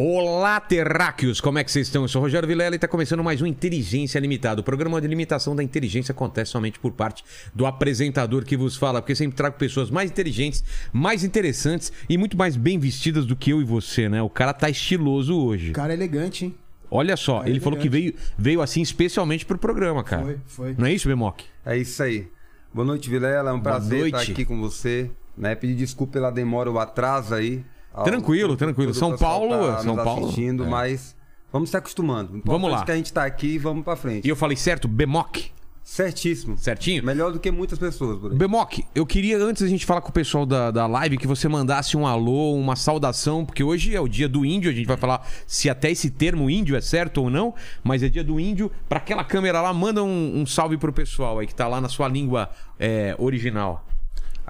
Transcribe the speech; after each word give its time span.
Olá, 0.00 0.60
terráqueos! 0.60 1.40
Como 1.40 1.58
é 1.58 1.64
que 1.64 1.72
vocês 1.72 1.88
estão? 1.88 2.02
Eu 2.02 2.08
sou 2.08 2.20
o 2.20 2.24
Rogério 2.24 2.46
Vilela 2.46 2.72
e 2.72 2.76
está 2.76 2.86
começando 2.86 3.24
mais 3.24 3.42
um 3.42 3.46
Inteligência 3.46 4.20
Limitada. 4.20 4.60
O 4.60 4.62
programa 4.62 5.00
de 5.00 5.08
limitação 5.08 5.56
da 5.56 5.62
inteligência 5.64 6.12
acontece 6.12 6.52
somente 6.52 6.78
por 6.78 6.92
parte 6.92 7.24
do 7.52 7.66
apresentador 7.66 8.44
que 8.44 8.56
vos 8.56 8.76
fala, 8.76 9.02
porque 9.02 9.16
sempre 9.16 9.36
trago 9.36 9.56
pessoas 9.58 9.90
mais 9.90 10.08
inteligentes, 10.08 10.62
mais 10.92 11.24
interessantes 11.24 11.92
e 12.08 12.16
muito 12.16 12.38
mais 12.38 12.54
bem 12.54 12.78
vestidas 12.78 13.26
do 13.26 13.34
que 13.34 13.50
eu 13.50 13.60
e 13.60 13.64
você, 13.64 14.08
né? 14.08 14.22
O 14.22 14.30
cara 14.30 14.52
tá 14.52 14.70
estiloso 14.70 15.36
hoje. 15.36 15.72
Cara 15.72 15.92
elegante, 15.92 16.44
hein? 16.44 16.54
Olha 16.88 17.16
só, 17.16 17.38
Cara 17.38 17.50
ele 17.50 17.58
falou 17.58 17.76
que 17.76 17.88
veio, 17.88 18.14
veio 18.38 18.62
assim 18.62 18.80
especialmente 18.80 19.44
pro 19.44 19.58
programa, 19.58 20.04
cara. 20.04 20.22
Foi, 20.22 20.38
foi. 20.46 20.74
Não 20.78 20.86
é 20.86 20.92
isso, 20.92 21.08
Bemoc? 21.08 21.40
É 21.66 21.76
isso 21.76 22.00
aí. 22.00 22.28
Boa 22.72 22.86
noite, 22.86 23.10
Vilela. 23.10 23.50
É 23.50 23.52
um 23.52 23.58
Boa 23.58 23.74
prazer 23.74 23.98
noite. 23.98 24.14
estar 24.14 24.32
aqui 24.32 24.44
com 24.44 24.60
você. 24.60 25.10
Né? 25.36 25.56
Pedir 25.56 25.74
desculpa 25.74 26.12
pela 26.12 26.30
demora, 26.30 26.70
o 26.70 26.78
atraso 26.78 27.34
aí. 27.34 27.64
Tranquilo, 28.04 28.56
tranquilo. 28.56 28.94
São 28.94 29.12
pessoal 29.12 29.40
Paulo, 29.40 29.66
tá 29.66 29.78
São 29.82 29.96
Paulo, 29.96 30.26
assistindo, 30.26 30.64
é. 30.64 30.68
mas 30.68 31.16
vamos 31.52 31.70
se 31.70 31.76
acostumando. 31.76 32.40
Vamos 32.44 32.70
lá. 32.70 32.82
é 32.82 32.84
que 32.84 32.92
a 32.92 32.96
gente 32.96 33.12
tá 33.12 33.24
aqui 33.24 33.54
e 33.54 33.58
vamos 33.58 33.84
pra 33.84 33.96
frente. 33.96 34.26
E 34.26 34.28
eu 34.28 34.36
falei 34.36 34.56
certo? 34.56 34.86
Bemoc? 34.86 35.50
Certíssimo. 35.88 36.58
Certinho? 36.58 37.02
Melhor 37.02 37.32
do 37.32 37.40
que 37.40 37.50
muitas 37.50 37.78
pessoas 37.78 38.18
por 38.20 38.30
aí. 38.30 38.36
Bemoc, 38.36 38.80
eu 38.94 39.06
queria, 39.06 39.38
antes 39.38 39.62
da 39.62 39.68
gente 39.68 39.86
falar 39.86 40.02
com 40.02 40.10
o 40.10 40.12
pessoal 40.12 40.44
da, 40.44 40.70
da 40.70 40.86
live, 40.86 41.16
que 41.16 41.26
você 41.26 41.48
mandasse 41.48 41.96
um 41.96 42.06
alô, 42.06 42.54
uma 42.54 42.76
saudação, 42.76 43.42
porque 43.42 43.64
hoje 43.64 43.96
é 43.96 44.00
o 44.00 44.06
dia 44.06 44.28
do 44.28 44.44
índio, 44.44 44.70
a 44.70 44.74
gente 44.74 44.86
vai 44.86 44.98
falar 44.98 45.26
se 45.46 45.70
até 45.70 45.90
esse 45.90 46.10
termo 46.10 46.50
índio 46.50 46.76
é 46.76 46.80
certo 46.82 47.22
ou 47.22 47.30
não, 47.30 47.54
mas 47.82 48.02
é 48.02 48.08
dia 48.10 48.22
do 48.22 48.38
índio. 48.38 48.70
Pra 48.86 48.98
aquela 48.98 49.24
câmera 49.24 49.62
lá, 49.62 49.72
manda 49.72 50.04
um, 50.04 50.42
um 50.42 50.44
salve 50.44 50.76
pro 50.76 50.92
pessoal 50.92 51.38
aí 51.38 51.46
que 51.46 51.54
tá 51.54 51.66
lá 51.66 51.80
na 51.80 51.88
sua 51.88 52.06
língua 52.06 52.50
é, 52.78 53.16
original. 53.18 53.87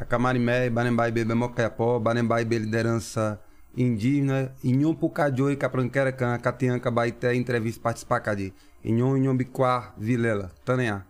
A 0.00 0.04
Camarimé, 0.04 0.70
Banembai, 0.70 1.10
Bebê 1.10 1.34
Mocaiapó, 1.34 1.98
Banembai, 1.98 2.44
Bê 2.44 2.56
Liderança 2.58 3.40
Indígena, 3.76 4.52
Inhom 4.62 4.94
Pucadioi, 4.94 5.56
Capranquera, 5.56 6.12
Can, 6.12 6.38
Catianca, 6.38 6.88
Baité, 6.88 7.34
Entrevista, 7.34 7.80
Participar, 7.82 8.20
Cadi. 8.20 8.54
Inhom, 8.84 9.16
Inhom, 9.16 9.36
Biquá, 9.36 9.92
Vilela, 9.98 10.52
Taneá. 10.64 11.02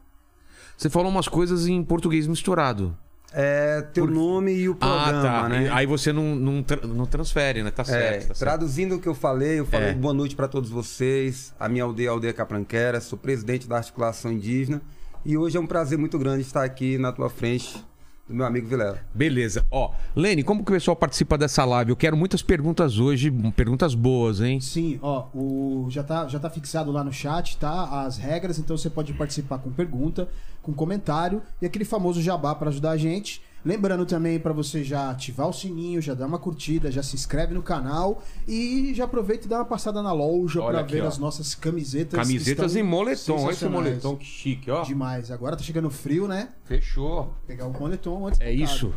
Você 0.77 0.89
falou 0.89 1.11
umas 1.11 1.29
coisas 1.29 1.67
em 1.67 1.83
português 1.85 2.27
misturado. 2.27 2.97
É 3.31 3.83
teu 3.93 4.07
nome 4.07 4.55
e 4.55 4.71
o 4.71 4.75
programa, 4.75 5.19
ah, 5.19 5.43
tá. 5.43 5.49
né? 5.51 5.65
E 5.65 5.69
Aí 5.69 5.85
você 5.85 6.15
não, 6.15 6.35
não, 6.35 6.63
tra- 6.63 6.87
não 6.87 7.05
transfere, 7.05 7.63
né? 7.63 7.71
Tá 7.71 7.83
É, 7.83 7.85
certo. 7.85 8.21
tá 8.21 8.35
certo. 8.35 8.39
traduzindo 8.39 8.95
o 8.95 8.99
que 9.01 9.07
eu 9.07 9.15
falei, 9.15 9.61
eu 9.61 9.67
falei 9.67 9.89
É. 9.91 9.93
boa 9.93 10.15
noite 10.15 10.35
para 10.35 10.49
todos 10.49 10.71
vocês. 10.71 11.55
A 11.61 11.69
minha 11.69 11.85
aldeia 11.85 12.07
é 12.07 12.09
a 12.09 12.13
Aldeia 12.13 12.33
Capranquera, 12.33 13.03
sou 13.03 13.19
presidente 13.19 13.69
da 13.69 13.77
Articulação 13.77 14.33
Indígena. 14.33 14.81
E 15.27 15.37
hoje 15.37 15.59
é 15.59 15.61
um 15.61 15.67
prazer 15.67 15.99
muito 15.99 16.19
grande 16.19 16.41
estar 16.41 16.65
aqui 16.65 16.97
na 16.97 17.13
tua 17.13 17.29
frente, 17.29 17.85
do 18.29 18.35
meu 18.35 18.45
amigo 18.45 18.69
Vilela. 18.69 18.99
Beleza. 19.15 19.65
Ó, 19.71 19.93
Lene, 20.15 20.43
como 20.43 20.63
que 20.65 20.71
o 20.71 20.75
pessoal 20.75 20.97
participa 20.97 21.39
dessa 21.39 21.65
live? 21.65 21.91
Eu 21.91 21.97
quero 21.97 22.17
muitas 22.17 22.43
perguntas 22.43 22.99
hoje, 22.99 23.31
perguntas 23.57 23.95
boas, 23.95 24.41
hein? 24.41 24.61
Sim, 24.61 24.99
ó, 25.01 25.27
o, 25.35 25.87
já, 25.91 26.03
tá, 26.03 26.29
já 26.29 26.39
tá 26.39 26.51
fixado 26.51 26.93
lá 26.93 27.03
no 27.03 27.13
chat, 27.13 27.57
tá? 27.57 28.03
As 28.03 28.19
regras, 28.19 28.59
então 28.59 28.77
você 28.77 28.91
pode 28.91 29.15
participar 29.15 29.59
com 29.59 29.71
pergunta, 29.71 30.29
com 30.63 30.73
comentário 30.75 31.43
e 31.63 31.67
aquele 31.67 31.85
famoso 31.85 32.21
jabá 32.21 32.55
para 32.55 32.69
ajudar 32.69 32.91
a 32.91 32.97
gente. 32.97 33.43
Lembrando 33.65 34.07
também 34.07 34.39
para 34.39 34.53
você 34.53 34.85
já 34.85 35.11
ativar 35.11 35.49
o 35.49 35.53
sininho, 35.53 36.01
já 36.01 36.15
dar 36.15 36.27
uma 36.27 36.39
curtida, 36.39 36.91
já 36.91 37.03
se 37.03 37.17
inscreve 37.17 37.55
no 37.55 37.63
canal 37.63 38.23
e 38.47 38.93
já 38.95 39.05
aproveita 39.05 39.47
e 39.47 39.49
dá 39.49 39.59
uma 39.59 39.65
passada 39.65 40.03
na 40.03 40.13
loja 40.13 40.63
para 40.63 40.83
ver 40.83 41.03
ó. 41.03 41.09
as 41.09 41.19
nossas 41.19 41.55
camisetas. 41.55 42.19
Camisetas 42.19 42.77
em 42.77 42.83
moletom. 42.83 43.37
Olha 43.37 43.53
esse 43.53 43.69
moletom 43.69 44.17
que 44.17 44.25
chique, 44.25 44.71
ó. 44.71 44.83
Demais. 44.83 45.31
Agora 45.31 45.57
tá 45.57 45.63
chegando 45.63 45.91
frio, 45.91 46.29
né? 46.29 46.51
Fechou. 46.65 47.25
Vou 47.25 47.35
pegar 47.47 47.67
o 47.67 47.73
moletom 47.73 48.27
antes 48.27 48.41
É 48.41 48.53
isso. 48.53 48.95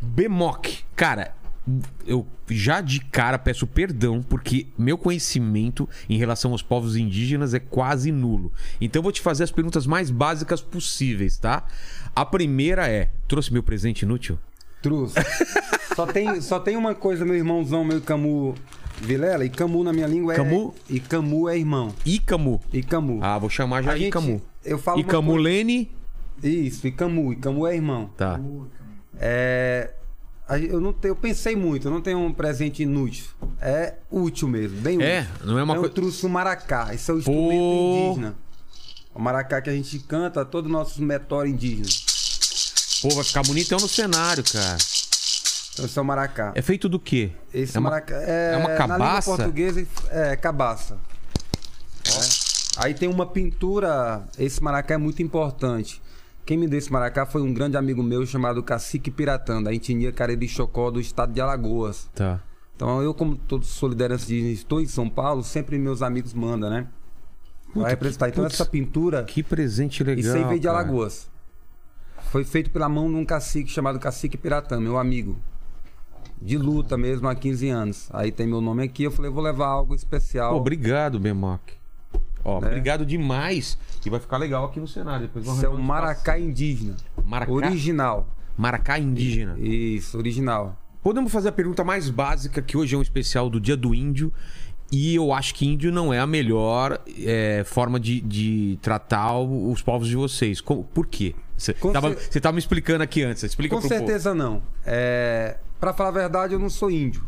Bemoc. 0.00 0.84
Cara, 0.96 1.34
eu 2.04 2.26
já 2.48 2.80
de 2.80 2.98
cara 3.00 3.38
peço 3.38 3.66
perdão 3.66 4.20
porque 4.22 4.66
meu 4.76 4.98
conhecimento 4.98 5.88
em 6.08 6.18
relação 6.18 6.50
aos 6.50 6.62
povos 6.62 6.96
indígenas 6.96 7.54
é 7.54 7.60
quase 7.60 8.10
nulo. 8.10 8.52
Então 8.80 8.98
eu 8.98 9.02
vou 9.04 9.12
te 9.12 9.20
fazer 9.20 9.44
as 9.44 9.50
perguntas 9.50 9.86
mais 9.86 10.10
básicas 10.10 10.60
possíveis, 10.60 11.38
tá? 11.38 11.64
A 12.14 12.24
primeira 12.24 12.86
é: 12.88 13.08
trouxe 13.28 13.52
meu 13.52 13.62
presente 13.62 14.02
inútil? 14.02 14.38
Trouxe. 14.82 15.14
só, 15.94 16.06
tem, 16.06 16.40
só 16.40 16.58
tem 16.60 16.76
uma 16.76 16.94
coisa, 16.94 17.24
meu 17.24 17.34
irmãozão, 17.36 17.84
meu 17.84 18.00
Camu 18.00 18.54
Vilela, 19.00 19.44
e 19.44 19.48
Camu 19.50 19.82
na 19.84 19.92
minha 19.92 20.06
língua 20.06 20.34
é. 20.34 20.36
Camu? 20.36 20.74
E 20.88 21.00
Camu 21.00 21.48
é 21.48 21.56
irmão. 21.58 21.94
Icamu. 22.04 22.60
E 22.72 22.82
Camu. 22.82 23.18
Ah, 23.22 23.38
vou 23.38 23.48
chamar 23.50 23.82
já 23.82 23.92
A 23.92 23.96
gente- 23.96 24.08
Icamu. 24.08 24.42
Eu 24.64 24.78
falo 24.78 25.00
Icamu 25.00 25.36
Lene. 25.36 25.90
Isso, 26.42 26.86
e 26.86 26.92
Camu. 26.92 27.32
E 27.32 27.36
Camu 27.36 27.66
é 27.66 27.74
irmão. 27.74 28.10
Tá. 28.16 28.40
É, 29.18 29.90
eu 30.68 30.80
não 30.80 30.92
tenho, 30.92 31.12
eu 31.12 31.16
pensei 31.16 31.54
muito, 31.56 31.86
eu 31.86 31.90
não 31.92 32.00
tenho 32.00 32.18
um 32.18 32.32
presente 32.32 32.82
inútil. 32.82 33.26
É 33.60 33.94
útil 34.10 34.48
mesmo, 34.48 34.80
bem 34.80 34.96
útil. 34.96 35.06
É, 35.08 35.26
não 35.44 35.58
é 35.58 35.62
uma 35.62 35.74
eu 35.74 35.80
coisa- 35.80 35.94
trouxe 35.94 36.26
o 36.26 36.28
maracá, 36.28 36.92
esse 36.92 37.10
é 37.10 37.14
o 37.14 37.18
instrumento 37.18 37.50
Pô. 37.50 38.06
indígena. 38.10 38.34
O 39.14 39.20
maracá 39.20 39.60
que 39.60 39.68
a 39.70 39.72
gente 39.74 39.98
canta, 40.00 40.44
todo 40.44 40.66
o 40.66 40.68
nosso 40.68 41.02
metório 41.02 41.50
indígena. 41.50 41.88
Pô, 43.02 43.10
vai 43.14 43.24
ficar 43.24 43.42
bonitão 43.42 43.78
no 43.78 43.88
cenário, 43.88 44.42
cara. 44.44 44.78
Então, 45.72 45.84
esse 45.86 45.98
é 45.98 46.02
o 46.02 46.04
maracá. 46.04 46.52
É 46.54 46.62
feito 46.62 46.88
do 46.88 46.98
quê? 46.98 47.32
Esse 47.52 47.76
é 47.76 47.80
uma- 47.80 47.90
maracá 47.90 48.14
é, 48.16 48.52
é 48.54 48.56
uma 48.56 48.68
Na 48.68 48.76
cabaça? 48.76 48.98
língua 48.98 49.22
portuguesa 49.36 49.86
é 50.10 50.36
cabaça. 50.36 50.96
É. 52.06 52.42
Aí 52.84 52.94
tem 52.94 53.08
uma 53.08 53.26
pintura, 53.26 54.24
esse 54.38 54.62
maracá 54.62 54.94
é 54.94 54.96
muito 54.98 55.22
importante. 55.22 56.00
Quem 56.44 56.56
me 56.56 56.66
deu 56.66 56.78
esse 56.78 56.90
maracá 56.90 57.24
foi 57.26 57.42
um 57.42 57.52
grande 57.52 57.76
amigo 57.76 58.02
meu 58.02 58.24
chamado 58.26 58.62
Cacique 58.62 59.10
Piratã, 59.10 59.62
da 59.62 59.72
etnia 59.72 60.10
Cariri 60.12 60.48
Chocó 60.48 60.90
do 60.90 61.00
estado 61.00 61.32
de 61.32 61.40
Alagoas. 61.40 62.08
Tá. 62.14 62.40
Então 62.74 63.00
eu, 63.02 63.14
como 63.14 63.36
todo 63.36 63.64
sou 63.64 63.88
liderança 63.88 64.26
de 64.26 64.52
estou 64.52 64.80
em 64.80 64.86
São 64.86 65.08
Paulo, 65.08 65.44
sempre 65.44 65.78
meus 65.78 66.02
amigos 66.02 66.32
mandam, 66.34 66.68
né? 66.70 66.86
Puta, 67.72 67.80
Vai 67.82 67.90
representar. 67.90 68.26
que- 68.26 68.32
Então 68.32 68.44
putz, 68.44 68.54
essa 68.54 68.66
pintura, 68.66 69.24
Que 69.24 69.42
presente 69.42 70.02
legal. 70.04 70.20
isso 70.20 70.34
aí 70.36 70.44
veio 70.44 70.60
de 70.60 70.66
cara. 70.66 70.78
Alagoas. 70.80 71.30
Foi 72.30 72.44
feito 72.44 72.70
pela 72.70 72.88
mão 72.88 73.08
de 73.10 73.16
um 73.16 73.24
cacique 73.24 73.70
chamado 73.70 73.98
Cacique 73.98 74.36
Piratã, 74.36 74.80
meu 74.80 74.98
amigo. 74.98 75.38
De 76.40 76.58
luta 76.58 76.96
mesmo 76.98 77.28
há 77.28 77.34
15 77.34 77.68
anos. 77.68 78.08
Aí 78.12 78.32
tem 78.32 78.46
meu 78.46 78.60
nome 78.60 78.82
aqui, 78.82 79.04
eu 79.04 79.10
falei, 79.10 79.30
vou 79.30 79.42
levar 79.42 79.66
algo 79.68 79.94
especial. 79.94 80.52
Pô, 80.52 80.58
obrigado, 80.58 81.20
Bemoc. 81.20 81.60
Ó, 82.44 82.60
Né? 82.60 82.66
obrigado 82.68 83.06
demais. 83.06 83.78
E 84.04 84.10
vai 84.10 84.18
ficar 84.18 84.36
legal 84.38 84.64
aqui 84.64 84.80
no 84.80 84.88
cenário. 84.88 85.26
Depois 85.28 85.44
vamos 85.44 85.60
Isso 85.60 85.66
é 85.66 85.68
o 85.68 85.74
um 85.76 85.80
maracá 85.82 86.38
indígena. 86.38 86.96
Maracá? 87.24 87.52
Original. 87.52 88.26
Maracá 88.58 88.98
indígena. 88.98 89.56
Isso, 89.58 90.18
original. 90.18 90.76
Podemos 91.02 91.30
fazer 91.32 91.50
a 91.50 91.52
pergunta 91.52 91.84
mais 91.84 92.10
básica, 92.10 92.60
que 92.60 92.76
hoje 92.76 92.94
é 92.94 92.98
um 92.98 93.02
especial 93.02 93.48
do 93.48 93.60
Dia 93.60 93.76
do 93.76 93.94
Índio. 93.94 94.32
E 94.92 95.14
eu 95.14 95.32
acho 95.32 95.54
que 95.54 95.66
índio 95.66 95.90
não 95.90 96.12
é 96.12 96.18
a 96.20 96.26
melhor 96.26 97.00
é, 97.24 97.64
forma 97.64 97.98
de, 97.98 98.20
de 98.20 98.78
tratar 98.82 99.38
os 99.38 99.80
povos 99.80 100.06
de 100.06 100.14
vocês. 100.16 100.60
Por 100.60 101.06
quê? 101.06 101.34
Você 101.56 101.72
Com 101.72 101.92
tava, 101.92 102.14
cer- 102.14 102.52
me 102.52 102.58
explicando 102.58 103.02
aqui 103.02 103.22
antes. 103.22 103.42
Explica 103.42 103.74
Com 103.74 103.80
pro 103.80 103.88
povo. 103.88 103.98
certeza 103.98 104.34
não. 104.34 104.62
É... 104.84 105.56
Pra 105.80 105.94
falar 105.94 106.10
a 106.10 106.12
verdade, 106.12 106.52
eu 106.52 106.58
não 106.58 106.68
sou 106.68 106.90
índio. 106.90 107.24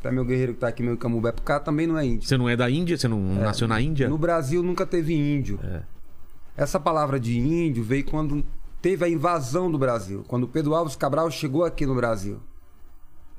Pra 0.00 0.12
meu 0.12 0.24
guerreiro 0.24 0.54
que 0.54 0.60
tá 0.60 0.68
aqui, 0.68 0.82
meu 0.82 0.96
Camubé 0.96 1.32
Pucá, 1.32 1.58
também 1.58 1.86
não 1.86 1.98
é 1.98 2.06
índio. 2.06 2.28
Você 2.28 2.36
não 2.36 2.48
é 2.48 2.56
da 2.56 2.70
Índia? 2.70 2.96
Você 2.96 3.08
não 3.08 3.20
nasceu 3.20 3.66
na 3.68 3.80
Índia? 3.80 4.08
No 4.08 4.16
Brasil 4.18 4.62
nunca 4.62 4.86
teve 4.86 5.14
índio. 5.14 5.58
É. 5.64 5.82
Essa 6.56 6.78
palavra 6.78 7.18
de 7.18 7.38
índio 7.38 7.82
veio 7.82 8.04
quando 8.04 8.44
teve 8.80 9.04
a 9.04 9.08
invasão 9.08 9.70
do 9.70 9.78
Brasil. 9.78 10.24
Quando 10.28 10.46
Pedro 10.48 10.74
Alves 10.74 10.96
Cabral 10.96 11.30
chegou 11.30 11.64
aqui 11.64 11.86
no 11.86 11.94
Brasil. 11.94 12.40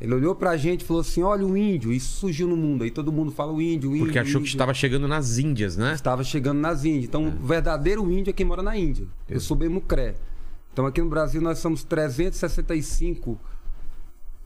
Ele 0.02 0.14
olhou 0.14 0.36
pra 0.36 0.58
gente 0.58 0.82
e 0.82 0.86
falou 0.86 1.02
assim: 1.02 1.22
olha 1.22 1.46
o 1.46 1.56
índio. 1.56 1.94
Isso 1.94 2.20
surgiu 2.20 2.48
no 2.48 2.58
mundo. 2.58 2.84
Aí 2.84 2.92
todo 2.92 3.12
mundo 3.12 3.32
fala 3.32 3.52
o 3.52 3.62
índio, 3.62 3.92
o 3.92 3.94
índio. 3.94 4.06
Porque 4.06 4.20
achou 4.20 4.42
o 4.42 4.44
que 4.44 4.50
índio. 4.50 4.56
estava 4.56 4.74
chegando 4.74 5.08
nas 5.08 5.38
Índias, 5.38 5.78
né? 5.78 5.94
Estava 5.94 6.24
chegando 6.24 6.60
nas 6.60 6.84
Índias. 6.84 7.06
Então, 7.06 7.28
o 7.28 7.48
verdadeiro 7.48 8.12
índio 8.12 8.32
é 8.32 8.34
quem 8.34 8.46
mora 8.46 8.62
na 8.62 8.78
Índia. 8.78 9.08
Eu 9.30 9.40
sou 9.40 9.56
bem 9.56 9.70
mucré. 9.70 10.16
Então, 10.72 10.86
aqui 10.86 11.02
no 11.02 11.10
Brasil, 11.10 11.42
nós 11.42 11.60
somos 11.60 11.84
365 11.84 13.40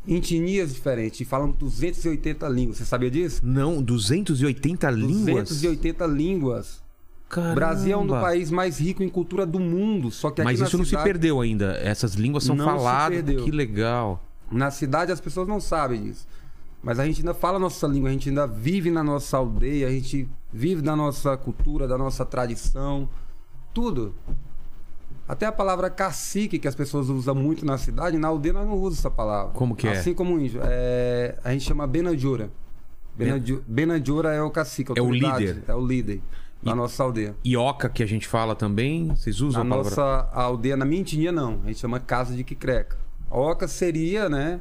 etnias 0.08 0.74
diferentes. 0.74 1.22
E 1.22 1.26
falamos 1.26 1.56
280 1.58 2.48
línguas. 2.50 2.78
Você 2.78 2.86
sabia 2.86 3.10
disso? 3.10 3.42
Não, 3.44 3.82
280 3.82 4.90
línguas? 4.92 5.50
280 5.50 6.06
línguas. 6.06 6.84
Caramba. 7.30 7.52
O 7.52 7.56
Brasil 7.56 7.94
é 7.94 7.98
um 7.98 8.06
dos 8.06 8.22
países 8.22 8.52
mais 8.52 8.80
ricos 8.80 9.06
em 9.06 9.10
cultura 9.10 9.46
do 9.46 9.60
mundo. 9.60 10.12
Só 10.12 10.30
que 10.30 10.42
aqui 10.42 10.52
Mas 10.52 10.62
isso 10.62 10.78
não 10.78 10.86
se 10.86 10.98
perdeu 10.98 11.42
ainda. 11.42 11.78
Essas 11.82 12.14
línguas 12.14 12.44
são 12.44 12.56
Não 12.56 12.66
faladas. 12.66 13.44
Que 13.44 13.52
legal. 13.52 14.24
Na 14.52 14.72
cidade 14.72 15.12
as 15.12 15.20
pessoas 15.20 15.48
não 15.48 15.60
sabem 15.60 16.04
disso. 16.04 16.28
Mas 16.82 17.00
a 17.00 17.06
gente 17.06 17.20
ainda 17.20 17.34
fala 17.34 17.58
a 17.58 17.60
nossa 17.60 17.86
língua, 17.88 18.10
a 18.10 18.14
gente 18.14 18.30
ainda 18.30 18.46
vive 18.48 18.90
na 18.92 19.04
nossa 19.04 19.36
aldeia, 19.38 19.88
a 19.88 19.92
gente 19.92 20.30
vive 20.54 20.82
da 20.82 20.96
nossa 20.96 21.36
cultura, 21.36 21.88
da 21.88 21.98
nossa 21.98 22.26
tradição. 22.26 23.10
Tudo. 23.74 24.16
Até 25.28 25.46
a 25.46 25.52
palavra 25.52 25.90
cacique, 25.90 26.58
que 26.58 26.68
as 26.68 26.76
pessoas 26.76 27.10
usam 27.10 27.36
muito 27.36 27.66
na 27.66 27.78
cidade, 27.78 28.18
na 28.18 28.30
aldeia 28.30 28.54
nós 28.54 28.66
não 28.66 28.76
usamos 28.76 29.00
essa 29.00 29.12
palavra. 29.12 29.52
Como 29.54 29.76
que 29.76 29.88
é? 29.88 29.92
Assim 29.98 30.14
como 30.14 30.36
o 30.36 30.40
índio. 30.40 30.62
É, 30.64 31.38
a 31.44 31.52
gente 31.52 31.66
chama 31.66 31.86
Benadjura. 31.86 32.50
Benadju- 33.18 33.64
Benadjura 33.68 34.34
é 34.34 34.42
o 34.42 34.50
cacique, 34.52 34.92
a 34.92 34.96
É 34.98 35.02
o 35.02 35.12
líder. 35.12 35.64
É 35.68 35.74
o 35.76 35.86
líder 35.86 36.22
da 36.64 36.72
E- 36.72 36.76
nossa 36.76 37.04
aldeia. 37.04 37.36
Ioca 37.44 37.90
que 37.90 38.02
a 38.02 38.06
gente 38.06 38.28
fala 38.28 38.56
também, 38.56 39.08
vocês 39.10 39.42
usam 39.42 39.64
Na 39.64 39.68
a 39.76 39.80
palavra? 39.80 39.90
nossa 39.90 40.30
aldeia, 40.32 40.78
na 40.78 40.86
minha 40.86 41.02
etnia, 41.02 41.32
não. 41.32 41.60
A 41.64 41.68
gente 41.68 41.80
chama 41.80 42.00
casa 42.00 42.34
de 42.36 42.44
Quicreca. 42.44 42.96
Oca 43.30 43.68
seria, 43.68 44.30
né? 44.30 44.60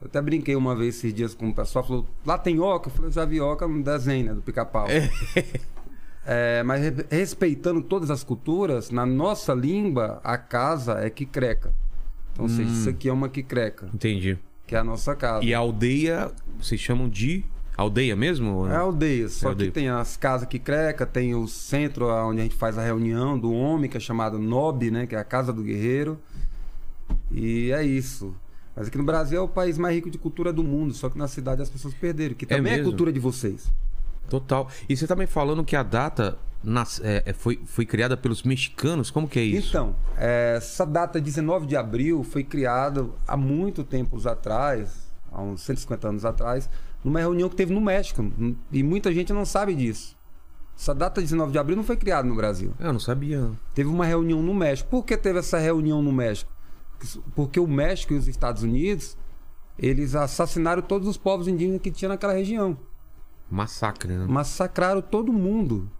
Eu 0.00 0.06
até 0.08 0.20
brinquei 0.20 0.56
uma 0.56 0.74
vez 0.74 0.96
esses 0.96 1.14
dias 1.14 1.34
com 1.34 1.48
o 1.48 1.54
pessoal, 1.54 1.84
falou, 1.86 2.06
lá 2.26 2.36
tem 2.36 2.58
oca? 2.58 2.88
Eu 2.88 2.92
falei, 2.92 3.08
eu 3.08 3.12
já 3.12 3.24
vi 3.24 3.40
oca 3.40 3.66
no 3.68 3.82
desenho, 3.82 4.26
né? 4.26 4.34
Do 4.34 4.42
pica-pau. 4.42 4.86
É, 6.26 6.62
mas 6.66 6.82
re- 6.82 7.06
respeitando 7.10 7.80
todas 7.82 8.10
as 8.10 8.22
culturas, 8.24 8.90
na 8.90 9.06
nossa 9.06 9.54
língua, 9.54 10.20
a 10.24 10.36
casa 10.36 10.94
é 11.00 11.08
Quicreca. 11.10 11.72
Então, 12.32 12.44
ou 12.44 12.48
seja, 12.48 12.68
Hum. 12.68 12.72
isso 12.72 12.88
aqui 12.88 13.08
é 13.08 13.12
uma 13.12 13.28
Quicreca, 13.28 13.88
Entendi. 13.94 14.38
que 14.66 14.74
é 14.74 14.78
a 14.78 14.84
nossa 14.84 15.14
casa. 15.14 15.44
E 15.44 15.52
a 15.54 15.58
aldeia, 15.58 16.30
vocês 16.58 16.80
chamam 16.80 17.08
de 17.08 17.44
aldeia 17.76 18.16
mesmo? 18.16 18.66
É 18.68 18.76
aldeia, 18.76 19.28
só 19.28 19.48
aldeia. 19.48 19.70
que 19.70 19.74
tem 19.74 19.88
as 19.88 20.16
casas 20.16 20.48
que 20.48 20.58
creca, 20.58 21.04
tem 21.06 21.34
o 21.34 21.46
centro 21.46 22.06
onde 22.08 22.40
a 22.40 22.42
gente 22.42 22.54
faz 22.56 22.76
a 22.78 22.82
reunião 22.82 23.38
do 23.38 23.52
homem, 23.52 23.88
que 23.90 23.96
é 23.96 24.00
chamado 24.00 24.38
NOB, 24.38 24.90
né? 24.90 25.06
Que 25.06 25.14
é 25.14 25.18
a 25.18 25.24
Casa 25.24 25.52
do 25.52 25.62
Guerreiro. 25.62 26.18
E 27.30 27.70
é 27.72 27.82
isso. 27.84 28.34
Mas 28.74 28.88
aqui 28.88 28.96
no 28.98 29.04
Brasil 29.04 29.38
é 29.38 29.42
o 29.42 29.48
país 29.48 29.76
mais 29.76 29.94
rico 29.94 30.10
de 30.10 30.16
cultura 30.18 30.52
do 30.52 30.62
mundo, 30.64 30.94
só 30.94 31.10
que 31.10 31.18
na 31.18 31.28
cidade 31.28 31.60
as 31.62 31.68
pessoas 31.68 31.92
perderam, 31.94 32.34
que 32.34 32.46
também 32.46 32.72
é, 32.72 32.76
mesmo? 32.76 32.90
cultura 32.90 33.12
de 33.12 33.20
vocês. 33.20 33.70
Total. 34.28 34.68
E 34.88 34.96
você 34.96 35.06
tá 35.06 35.14
me 35.14 35.26
falando 35.26 35.62
que 35.64 35.76
a 35.76 35.82
data 35.82 36.38
nas- 36.62 37.00
é, 37.04 37.22
é, 37.26 37.32
foi, 37.34 37.60
foi 37.66 37.84
criada 37.84 38.16
pelos 38.16 38.42
mexicanos? 38.44 39.10
Como 39.10 39.28
que 39.28 39.38
é 39.38 39.42
isso? 39.42 39.68
Então, 39.68 39.94
é, 40.16 40.54
essa 40.56 40.86
data 40.86 41.20
19 41.20 41.66
de 41.66 41.76
abril 41.76 42.22
foi 42.24 42.42
criada 42.42 43.06
há 43.28 43.36
muito 43.36 43.84
tempos 43.84 44.26
atrás, 44.26 45.10
há 45.30 45.42
uns 45.42 45.60
150 45.62 46.08
anos 46.08 46.24
atrás, 46.24 46.70
numa 47.04 47.18
reunião 47.18 47.48
que 47.50 47.56
teve 47.56 47.74
no 47.74 47.80
México. 47.80 48.24
E 48.70 48.82
muita 48.82 49.12
gente 49.12 49.32
não 49.34 49.44
sabe 49.44 49.74
disso. 49.74 50.16
Essa 50.78 50.94
data 50.94 51.20
19 51.20 51.52
de 51.52 51.58
abril 51.58 51.76
não 51.76 51.84
foi 51.84 51.96
criada 51.96 52.26
no 52.26 52.34
Brasil. 52.34 52.72
Eu 52.80 52.92
não 52.92 53.00
sabia. 53.00 53.50
Teve 53.74 53.90
uma 53.90 54.06
reunião 54.06 54.42
no 54.42 54.54
México. 54.54 54.88
Por 54.88 55.04
que 55.04 55.16
teve 55.16 55.40
essa 55.40 55.58
reunião 55.58 56.00
no 56.02 56.10
México? 56.10 56.50
Porque 57.34 57.58
o 57.58 57.66
México 57.66 58.12
e 58.12 58.16
os 58.16 58.28
Estados 58.28 58.62
Unidos, 58.62 59.16
eles 59.78 60.14
assassinaram 60.14 60.82
todos 60.82 61.08
os 61.08 61.16
povos 61.16 61.48
indígenas 61.48 61.80
que 61.80 61.90
tinha 61.90 62.08
naquela 62.08 62.32
região. 62.32 62.76
Massacre, 63.50 64.14
né? 64.14 64.26
Massacraram 64.26 65.02
todo 65.02 65.32
mundo. 65.32 65.90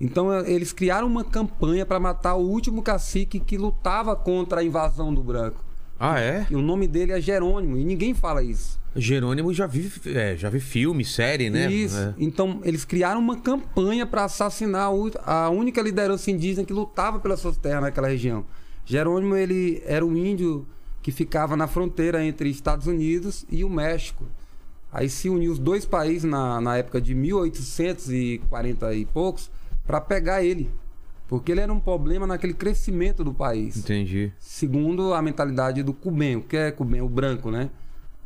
Então 0.00 0.32
eh, 0.32 0.50
eles 0.50 0.72
criaram 0.72 1.06
uma 1.06 1.24
campanha 1.24 1.84
para 1.84 2.00
matar 2.00 2.34
o 2.34 2.46
último 2.46 2.82
cacique 2.82 3.40
que 3.40 3.56
lutava 3.56 4.14
contra 4.14 4.60
a 4.60 4.64
invasão 4.64 5.12
do 5.12 5.22
branco. 5.22 5.64
Ah, 5.98 6.20
é? 6.20 6.46
E 6.48 6.54
o 6.54 6.62
nome 6.62 6.86
dele 6.86 7.12
é 7.12 7.20
Jerônimo, 7.20 7.76
e 7.76 7.84
ninguém 7.84 8.14
fala 8.14 8.42
isso. 8.42 8.78
Jerônimo 8.94 9.52
já 9.52 9.66
vi, 9.66 9.90
é, 10.06 10.36
já 10.36 10.48
vi 10.48 10.60
filme, 10.60 11.04
série, 11.04 11.50
né? 11.50 11.70
Isso. 11.70 11.98
É. 11.98 12.14
Então, 12.18 12.60
eles 12.64 12.84
criaram 12.84 13.20
uma 13.20 13.36
campanha 13.36 14.06
para 14.06 14.24
assassinar 14.24 14.90
a 15.24 15.50
única 15.50 15.82
liderança 15.82 16.30
indígena 16.30 16.64
que 16.64 16.72
lutava 16.72 17.18
pelas 17.18 17.40
suas 17.40 17.56
terras 17.56 17.82
naquela 17.82 18.08
região. 18.08 18.44
Jerônimo, 18.88 19.36
ele 19.36 19.82
era 19.84 20.04
um 20.04 20.16
índio 20.16 20.66
que 21.02 21.12
ficava 21.12 21.54
na 21.56 21.66
fronteira 21.66 22.24
entre 22.24 22.48
Estados 22.48 22.86
Unidos 22.86 23.44
e 23.50 23.62
o 23.62 23.68
México. 23.68 24.24
Aí 24.90 25.10
se 25.10 25.28
uniu 25.28 25.52
os 25.52 25.58
dois 25.58 25.84
países 25.84 26.24
na, 26.24 26.58
na 26.58 26.78
época 26.78 26.98
de 26.98 27.14
1840 27.14 28.94
e 28.94 29.04
poucos 29.04 29.50
para 29.86 30.00
pegar 30.00 30.42
ele. 30.42 30.70
Porque 31.28 31.52
ele 31.52 31.60
era 31.60 31.70
um 31.70 31.78
problema 31.78 32.26
naquele 32.26 32.54
crescimento 32.54 33.22
do 33.22 33.34
país 33.34 33.76
Entendi. 33.76 34.32
segundo 34.40 35.12
a 35.12 35.20
mentalidade 35.20 35.82
do 35.82 35.92
Cuben. 35.92 36.36
O 36.36 36.42
que 36.42 36.56
é 36.56 36.70
Cuben? 36.70 37.02
O 37.02 37.08
branco, 37.10 37.50
né? 37.50 37.68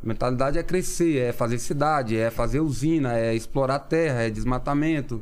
A 0.01 0.07
mentalidade 0.07 0.57
é 0.57 0.63
crescer, 0.63 1.17
é 1.17 1.33
fazer 1.33 1.59
cidade, 1.59 2.15
é 2.15 2.31
fazer 2.31 2.61
usina, 2.61 3.17
é 3.17 3.35
explorar 3.35 3.79
terra, 3.79 4.21
é 4.21 4.29
desmatamento. 4.29 5.21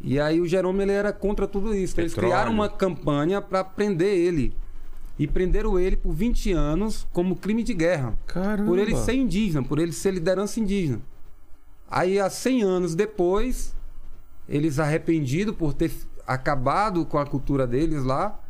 E 0.00 0.20
aí 0.20 0.40
o 0.40 0.46
Jerome 0.46 0.82
ele 0.82 0.92
era 0.92 1.12
contra 1.12 1.46
tudo 1.46 1.74
isso. 1.74 1.94
Então, 1.94 2.04
eles 2.04 2.14
criaram 2.14 2.52
uma 2.52 2.68
campanha 2.68 3.40
para 3.40 3.64
prender 3.64 4.14
ele. 4.14 4.54
E 5.18 5.26
prenderam 5.26 5.78
ele 5.78 5.96
por 5.96 6.12
20 6.12 6.52
anos 6.52 7.06
como 7.12 7.36
crime 7.36 7.62
de 7.62 7.72
guerra. 7.72 8.18
Caramba. 8.26 8.68
Por 8.68 8.78
ele 8.78 8.94
ser 8.96 9.14
indígena, 9.14 9.62
por 9.62 9.78
ele 9.78 9.92
ser 9.92 10.12
liderança 10.12 10.60
indígena. 10.60 11.00
Aí, 11.90 12.20
há 12.20 12.28
100 12.28 12.62
anos 12.62 12.94
depois, 12.94 13.74
eles 14.48 14.78
arrependidos 14.78 15.54
por 15.54 15.72
ter 15.72 15.90
acabado 16.26 17.06
com 17.06 17.18
a 17.18 17.24
cultura 17.24 17.66
deles 17.66 18.04
lá, 18.04 18.40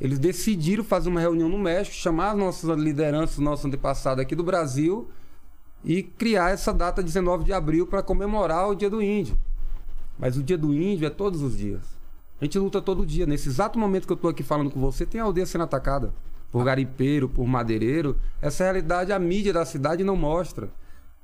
eles 0.00 0.18
decidiram 0.18 0.84
fazer 0.84 1.08
uma 1.08 1.20
reunião 1.20 1.48
no 1.48 1.58
México, 1.58 1.96
chamar 1.96 2.30
as 2.30 2.38
nossas 2.38 2.78
lideranças, 2.78 3.38
nossos 3.38 3.64
antepassados 3.64 4.22
aqui 4.22 4.34
do 4.34 4.44
Brasil 4.44 5.08
e 5.84 6.02
criar 6.02 6.50
essa 6.50 6.72
data 6.72 7.02
19 7.02 7.44
de 7.44 7.52
abril 7.52 7.86
para 7.86 8.02
comemorar 8.02 8.68
o 8.68 8.74
Dia 8.74 8.88
do 8.88 9.02
Índio. 9.02 9.38
Mas 10.18 10.36
o 10.36 10.42
Dia 10.42 10.58
do 10.58 10.72
Índio 10.74 11.06
é 11.06 11.10
todos 11.10 11.42
os 11.42 11.56
dias. 11.56 11.82
A 12.40 12.44
gente 12.44 12.58
luta 12.58 12.82
todo 12.82 13.06
dia. 13.06 13.26
Nesse 13.26 13.48
exato 13.48 13.78
momento 13.78 14.06
que 14.06 14.12
eu 14.12 14.16
estou 14.16 14.30
aqui 14.30 14.42
falando 14.42 14.70
com 14.70 14.80
você, 14.80 15.06
tem 15.06 15.20
a 15.20 15.24
aldeia 15.24 15.46
sendo 15.46 15.64
atacada 15.64 16.12
por 16.50 16.64
garimpeiro, 16.64 17.28
por 17.28 17.46
madeireiro. 17.46 18.16
Essa 18.40 18.64
realidade 18.64 19.12
a 19.12 19.18
mídia 19.18 19.52
da 19.52 19.64
cidade 19.64 20.04
não 20.04 20.16
mostra. 20.16 20.68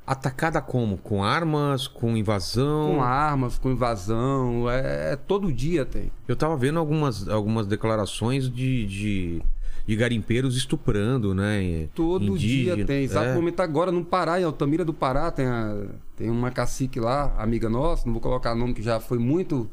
Atacada 0.07 0.61
como? 0.61 0.99
Com 0.99 1.23
armas, 1.23 1.87
com 1.87 2.17
invasão? 2.17 2.95
Com 2.95 3.03
armas, 3.03 3.59
com 3.59 3.71
invasão, 3.71 4.69
é, 4.69 5.13
é 5.13 5.17
todo 5.17 5.53
dia 5.53 5.85
tem. 5.85 6.11
Eu 6.27 6.35
tava 6.35 6.57
vendo 6.57 6.79
algumas, 6.81 7.29
algumas 7.29 7.67
declarações 7.67 8.51
de, 8.51 8.87
de, 8.87 9.43
de 9.91 9.97
garimpeiros 9.97 10.57
estuprando, 10.57 11.35
né? 11.35 11.89
Todo 11.97 12.25
Indígena. 12.37 12.77
dia 12.77 12.87
tem. 12.87 13.03
Exato 13.03 13.27
É. 13.31 13.35
momento 13.35 13.59
agora 13.59 13.91
no 13.91 14.05
Pará, 14.05 14.41
em 14.41 14.45
Altamira 14.45 14.85
do 14.85 14.95
Pará, 14.95 15.33
tem, 15.33 15.47
a- 15.47 15.85
tem 16.17 16.31
uma 16.31 16.49
cacique 16.53 17.01
lá, 17.01 17.35
amiga 17.37 17.69
nossa, 17.69 18.07
não 18.07 18.13
vou 18.13 18.23
colocar 18.23 18.55
nome 18.55 18.73
que 18.73 18.83
já 18.83 19.01
foi 19.01 19.19
muito. 19.19 19.69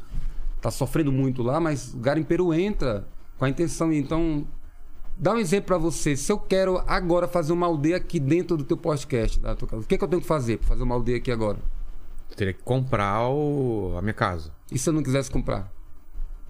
tá 0.59 0.71
sofrendo 0.71 1.11
muito 1.11 1.43
lá, 1.43 1.59
mas 1.59 1.93
o 1.93 1.97
garimpeiro 1.97 2.51
entra 2.51 3.07
com 3.37 3.45
a 3.45 3.49
intenção. 3.49 3.93
Então, 3.93 4.43
dá 5.15 5.33
um 5.33 5.37
exemplo 5.37 5.67
pra 5.67 5.77
você. 5.77 6.15
Se 6.17 6.31
eu 6.31 6.39
quero 6.39 6.81
agora 6.87 7.27
fazer 7.27 7.53
uma 7.53 7.67
aldeia 7.67 7.97
aqui 7.97 8.19
dentro 8.19 8.57
do 8.57 8.63
teu 8.63 8.75
podcast, 8.75 9.39
da 9.39 9.55
tua 9.55 9.67
casa, 9.67 9.83
o 9.83 9.85
que, 9.85 9.95
que 9.95 10.03
eu 10.03 10.07
tenho 10.07 10.19
que 10.21 10.27
fazer 10.27 10.57
pra 10.57 10.67
fazer 10.69 10.81
uma 10.81 10.95
aldeia 10.95 11.17
aqui 11.19 11.31
agora? 11.31 11.59
Teria 12.35 12.53
que 12.53 12.63
comprar 12.63 13.29
o- 13.29 13.93
a 13.99 14.01
minha 14.01 14.15
casa. 14.15 14.51
E 14.71 14.79
se 14.79 14.89
eu 14.89 14.93
não 14.93 15.03
quisesse 15.03 15.29
comprar? 15.29 15.71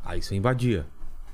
Aí 0.05 0.21
você 0.21 0.35
invadia. 0.35 0.87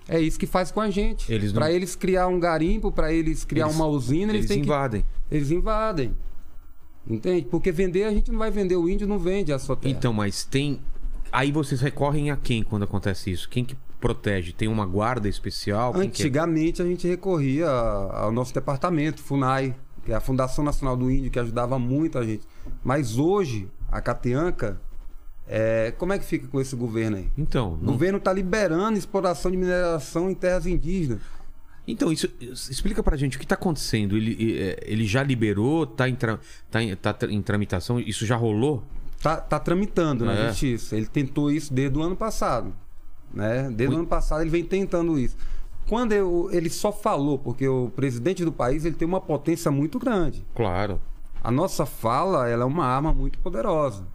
É 0.08 0.20
isso 0.20 0.38
que 0.38 0.46
faz 0.46 0.72
com 0.72 0.82
a 0.82 0.90
gente. 0.90 1.32
Eles 1.32 1.54
não- 1.54 1.62
Pra 1.62 1.72
eles 1.72 1.96
criar 1.96 2.28
um 2.28 2.40
garimpo, 2.40 2.92
pra 2.92 3.12
eles 3.14 3.46
criar 3.46 3.66
Eles- 3.66 3.76
uma 3.76 3.86
usina, 3.86 4.32
eles, 4.34 4.42
Eles 4.42 4.48
têm 4.48 4.60
que 4.62 4.66
invadem. 4.68 5.06
Eles 5.32 5.52
invadem. 5.52 6.14
Entende? 7.08 7.48
Porque 7.50 7.72
vender, 7.72 8.04
a 8.06 8.12
gente 8.12 8.32
não 8.32 8.40
vai 8.40 8.50
vender. 8.52 8.76
O 8.76 8.88
índio 8.90 9.08
não 9.08 9.20
vende 9.20 9.52
a 9.52 9.60
sua 9.60 9.76
terra. 9.76 9.94
Então, 9.94 10.14
mas 10.14 10.44
tem. 10.46 10.80
Aí 11.32 11.52
vocês 11.52 11.82
recorrem 11.82 12.32
a 12.32 12.38
quem 12.38 12.64
quando 12.64 12.84
acontece 12.84 13.32
isso? 13.32 13.50
Quem 13.50 13.66
que 13.66 13.76
protege? 14.00 14.54
Tem 14.54 14.68
uma 14.68 14.86
guarda 14.86 15.28
especial? 15.28 15.92
Quem 15.94 16.02
que 16.10 16.22
é? 16.22 16.26
Antigamente 16.26 16.82
a 16.82 16.86
gente 16.86 17.08
recorria 17.08 17.68
ao 17.68 18.32
nosso 18.32 18.54
departamento, 18.54 19.22
FUNAI, 19.22 19.76
que 20.06 20.12
é 20.12 20.16
a 20.16 20.20
Fundação 20.22 20.64
Nacional 20.64 20.96
do 20.96 21.10
Índio, 21.10 21.32
que 21.32 21.40
ajudava 21.40 21.78
muito 21.80 22.18
a 22.18 22.26
gente. 22.26 22.44
Mas 22.84 23.18
hoje, 23.18 23.68
a 23.92 24.00
Cateanca, 24.00 24.80
é... 25.56 25.92
como 25.98 26.14
é 26.14 26.20
que 26.20 26.26
fica 26.26 26.48
com 26.48 26.60
esse 26.60 26.76
governo 26.76 27.18
aí? 27.18 27.30
Então, 27.38 27.74
O 27.74 27.78
não- 27.78 27.94
governo 27.94 28.18
está 28.18 28.32
liberando 28.34 28.98
exploração 28.98 29.52
de 29.52 29.58
mineração 29.58 30.30
em 30.30 30.34
terras 30.36 30.66
indígenas. 30.66 31.20
então 31.88 32.12
isso 32.12 32.28
explica 32.72 33.04
pra 33.04 33.16
gente 33.18 33.38
o 33.38 33.40
que 33.40 33.46
tá 33.48 33.56
acontecendo. 33.56 34.16
Ele, 34.18 34.58
é, 34.60 34.80
ele 34.86 35.06
já 35.06 35.22
liberou? 35.24 35.86
Tá 35.86 36.08
em, 36.10 36.16
tra- 36.16 36.40
tá, 36.72 36.82
em, 36.82 36.96
tá 36.96 37.16
em 37.30 37.42
tramitação? 37.42 38.00
Isso 38.00 38.26
já 38.26 38.36
rolou? 38.36 38.84
Tá, 39.22 39.38
tá 39.38 39.60
tramitando 39.60 40.26
na 40.26 40.34
É. 40.34 40.48
justiça. 40.50 40.96
Ele 40.98 41.06
tentou 41.06 41.50
isso 41.52 41.74
desde 41.74 41.98
o 41.98 42.02
ano 42.02 42.16
passado. 42.16 42.74
Né? 43.34 43.64
Desde 43.72 43.88
Ui. 43.94 43.96
o 43.96 44.00
ano 44.00 44.08
passado 44.08 44.42
ele 44.42 44.50
vem 44.50 44.64
tentando 44.64 45.18
isso. 45.18 45.36
Quando 45.90 46.12
eu- 46.14 46.50
ele 46.52 46.70
só 46.70 46.92
falou, 46.92 47.38
porque 47.38 47.68
o 47.68 47.90
presidente 47.96 48.46
do 48.46 48.52
país 48.52 48.86
ele 48.86 48.96
tem 48.96 49.08
uma 49.08 49.20
potência 49.22 49.70
muito 49.72 49.98
grande. 50.00 50.46
Claro. 50.56 51.00
A 51.44 51.52
nossa 51.52 51.86
fala 51.86 52.48
ela 52.48 52.64
é 52.64 52.66
uma 52.66 52.86
arma 52.86 53.14
muito 53.14 53.38
poderosa. 53.40 54.06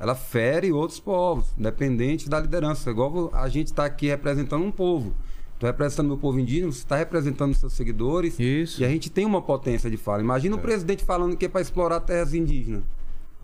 Ela 0.00 0.14
fere 0.14 0.72
outros 0.72 0.98
povos, 0.98 1.46
independente 1.58 2.28
da 2.28 2.40
liderança. 2.40 2.90
Igual 2.90 3.30
a 3.34 3.48
gente 3.50 3.66
está 3.66 3.84
aqui 3.84 4.06
representando 4.08 4.64
um 4.64 4.72
povo. 4.72 5.12
Estou 5.52 5.66
representando 5.66 6.06
meu 6.08 6.16
povo 6.16 6.40
indígena, 6.40 6.72
você 6.72 6.78
está 6.78 6.96
representando 6.96 7.52
seus 7.54 7.74
seguidores. 7.74 8.40
Isso. 8.40 8.80
E 8.80 8.84
a 8.84 8.88
gente 8.88 9.10
tem 9.10 9.26
uma 9.26 9.42
potência 9.42 9.90
de 9.90 9.98
fala. 9.98 10.22
Imagina 10.22 10.56
o 10.56 10.58
presidente 10.58 11.04
falando 11.04 11.36
que 11.36 11.44
é 11.44 11.48
para 11.50 11.60
explorar 11.60 12.00
terras 12.00 12.32
indígenas. 12.32 12.82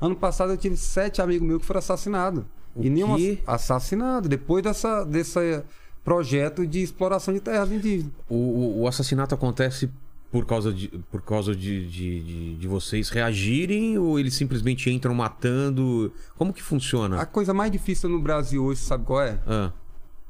Ano 0.01 0.17
passado 0.17 0.51
eu 0.53 0.57
tive 0.57 0.77
sete 0.79 1.21
amigos 1.21 1.47
meus 1.47 1.61
que 1.61 1.67
foram 1.67 1.79
assassinados. 1.79 2.43
O 2.75 2.83
e 2.83 2.89
nenhum 2.91 3.17
assassinado 3.47 4.29
depois 4.29 4.63
dessa, 4.65 5.05
desse 5.05 5.63
projeto 6.03 6.67
de 6.67 6.81
exploração 6.83 7.35
de 7.35 7.41
terras 7.41 7.71
indígenas. 7.71 8.13
O, 8.31 8.35
o- 8.35 8.81
o 8.83 8.89
assassinato 8.89 9.35
acontece 9.35 9.91
por 10.31 10.45
causa, 10.45 10.73
de, 10.73 10.89
por 11.11 11.23
causa 11.23 11.55
de, 11.55 11.87
de, 11.89 12.21
de- 12.23 12.55
de 12.57 12.69
vocês 12.69 13.09
reagirem 13.09 13.97
ou 13.99 14.19
eles 14.19 14.35
simplesmente 14.35 14.91
entram 14.91 15.15
matando? 15.15 16.13
Como 16.37 16.53
que 16.53 16.63
funciona? 16.63 17.21
A 17.21 17.27
coisa 17.27 17.55
mais 17.55 17.71
difícil 17.71 18.09
no 18.09 18.21
Brasil 18.21 18.65
hoje, 18.65 18.81
sabe 18.81 19.05
qual 19.05 19.23
é? 19.23 19.39
Ah, 19.47 19.73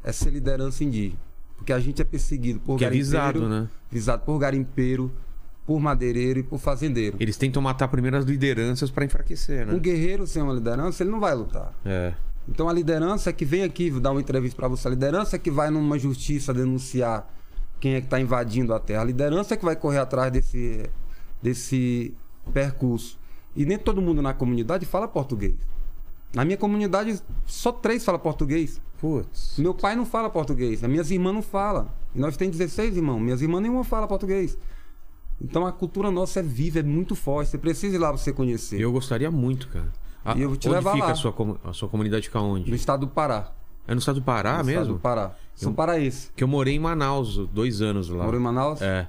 É 0.04 0.12
ser 0.12 0.30
liderança 0.30 0.84
indígena. 0.84 1.18
Porque 1.56 1.72
a 1.72 1.80
gente 1.80 2.00
é 2.02 2.04
perseguido 2.04 2.60
por 2.60 2.76
Que 2.78 2.84
é 2.84 2.88
garimpeiro, 2.88 3.06
visado, 3.40 3.48
né? 3.48 3.68
visado 3.90 4.22
por 4.24 4.38
garimpeiro, 4.38 5.10
por 5.66 5.80
madeireiro 5.80 6.38
e 6.38 6.42
por 6.42 6.58
fazendeiro. 6.60 7.16
Eles 7.18 7.36
tentam 7.36 7.60
matar 7.62 7.88
primeiro 7.88 8.16
as 8.16 8.24
lideranças 8.26 8.90
pra 8.90 9.04
enfraquecer, 9.04 9.66
Um 9.66 9.72
né? 9.72 9.78
guerreiro 9.78 10.26
sem 10.26 10.42
uma 10.42 10.52
liderança, 10.52 11.02
ele 11.02 11.10
não 11.10 11.18
vai 11.18 11.34
lutar. 11.34 11.72
É. 11.84 12.12
Então 12.48 12.68
a 12.68 12.72
liderança 12.72 13.30
é 13.30 13.32
que 13.32 13.44
vem 13.44 13.62
aqui 13.64 13.90
dar 13.90 14.12
uma 14.12 14.20
entrevista 14.20 14.54
para 14.54 14.68
você, 14.68 14.86
a 14.86 14.90
liderança 14.90 15.34
é 15.34 15.38
que 15.38 15.50
vai 15.50 15.70
numa 15.70 15.98
justiça 15.98 16.54
denunciar 16.54 17.28
quem 17.80 17.94
é 17.94 18.00
que 18.00 18.06
está 18.06 18.20
invadindo 18.20 18.72
a 18.74 18.80
terra, 18.80 19.02
a 19.02 19.04
liderança 19.04 19.54
é 19.54 19.56
que 19.56 19.64
vai 19.64 19.76
correr 19.76 19.98
atrás 19.98 20.32
desse, 20.32 20.88
desse 21.42 22.14
percurso. 22.52 23.18
E 23.54 23.64
nem 23.64 23.78
todo 23.78 24.02
mundo 24.02 24.20
na 24.20 24.34
comunidade 24.34 24.84
fala 24.84 25.08
português. 25.08 25.54
Na 26.34 26.44
minha 26.44 26.56
comunidade, 26.56 27.20
só 27.46 27.72
três 27.72 28.04
falam 28.04 28.20
português. 28.20 28.80
Putz. 29.00 29.54
Meu 29.58 29.74
pai 29.74 29.94
não 29.94 30.04
fala 30.04 30.28
português, 30.28 30.82
as 30.82 30.90
minhas 30.90 31.10
irmãs 31.10 31.32
não 31.32 31.42
falam. 31.42 31.88
E 32.14 32.18
nós 32.18 32.36
temos 32.36 32.56
16 32.56 32.96
irmãos, 32.96 33.18
minhas 33.20 33.40
irmãs 33.40 33.60
nenhuma 33.60 33.84
fala 33.84 34.06
português. 34.06 34.58
Então 35.40 35.66
a 35.66 35.72
cultura 35.72 36.10
nossa 36.10 36.40
é 36.40 36.42
viva, 36.42 36.80
é 36.80 36.82
muito 36.82 37.14
forte. 37.14 37.50
Você 37.50 37.58
precisa 37.58 37.96
ir 37.96 37.98
lá 37.98 38.08
pra 38.08 38.16
você 38.16 38.32
conhecer. 38.32 38.80
Eu 38.80 38.90
gostaria 38.90 39.30
muito, 39.30 39.68
cara. 39.68 39.92
E 40.34 40.42
eu 40.42 40.48
vou 40.48 40.56
te 40.56 40.66
onde 40.68 40.76
levar 40.76 40.92
fica 40.92 41.06
lá. 41.06 41.12
a 41.12 41.14
sua, 41.14 41.34
a 41.64 41.72
sua 41.72 41.88
comunidade? 41.88 42.26
Fica 42.26 42.40
onde? 42.40 42.68
No 42.68 42.76
estado 42.76 43.00
do 43.00 43.08
Pará. 43.08 43.52
É 43.88 43.94
no 43.94 43.98
estado 44.00 44.20
do 44.20 44.24
Pará 44.24 44.54
no 44.54 44.68
estado 44.68 44.78
mesmo? 44.78 44.94
do 44.94 45.00
Pará. 45.00 45.34
Sou 45.54 45.70
Eu- 45.70 45.74
paraense. 45.74 46.30
Que 46.36 46.42
eu 46.44 46.48
morei 46.48 46.74
em 46.74 46.78
Manaus 46.78 47.36
dois 47.52 47.80
anos 47.80 48.08
lá. 48.08 48.24
Moro 48.24 48.36
em 48.36 48.40
Manaus? 48.40 48.82
É. 48.82 49.08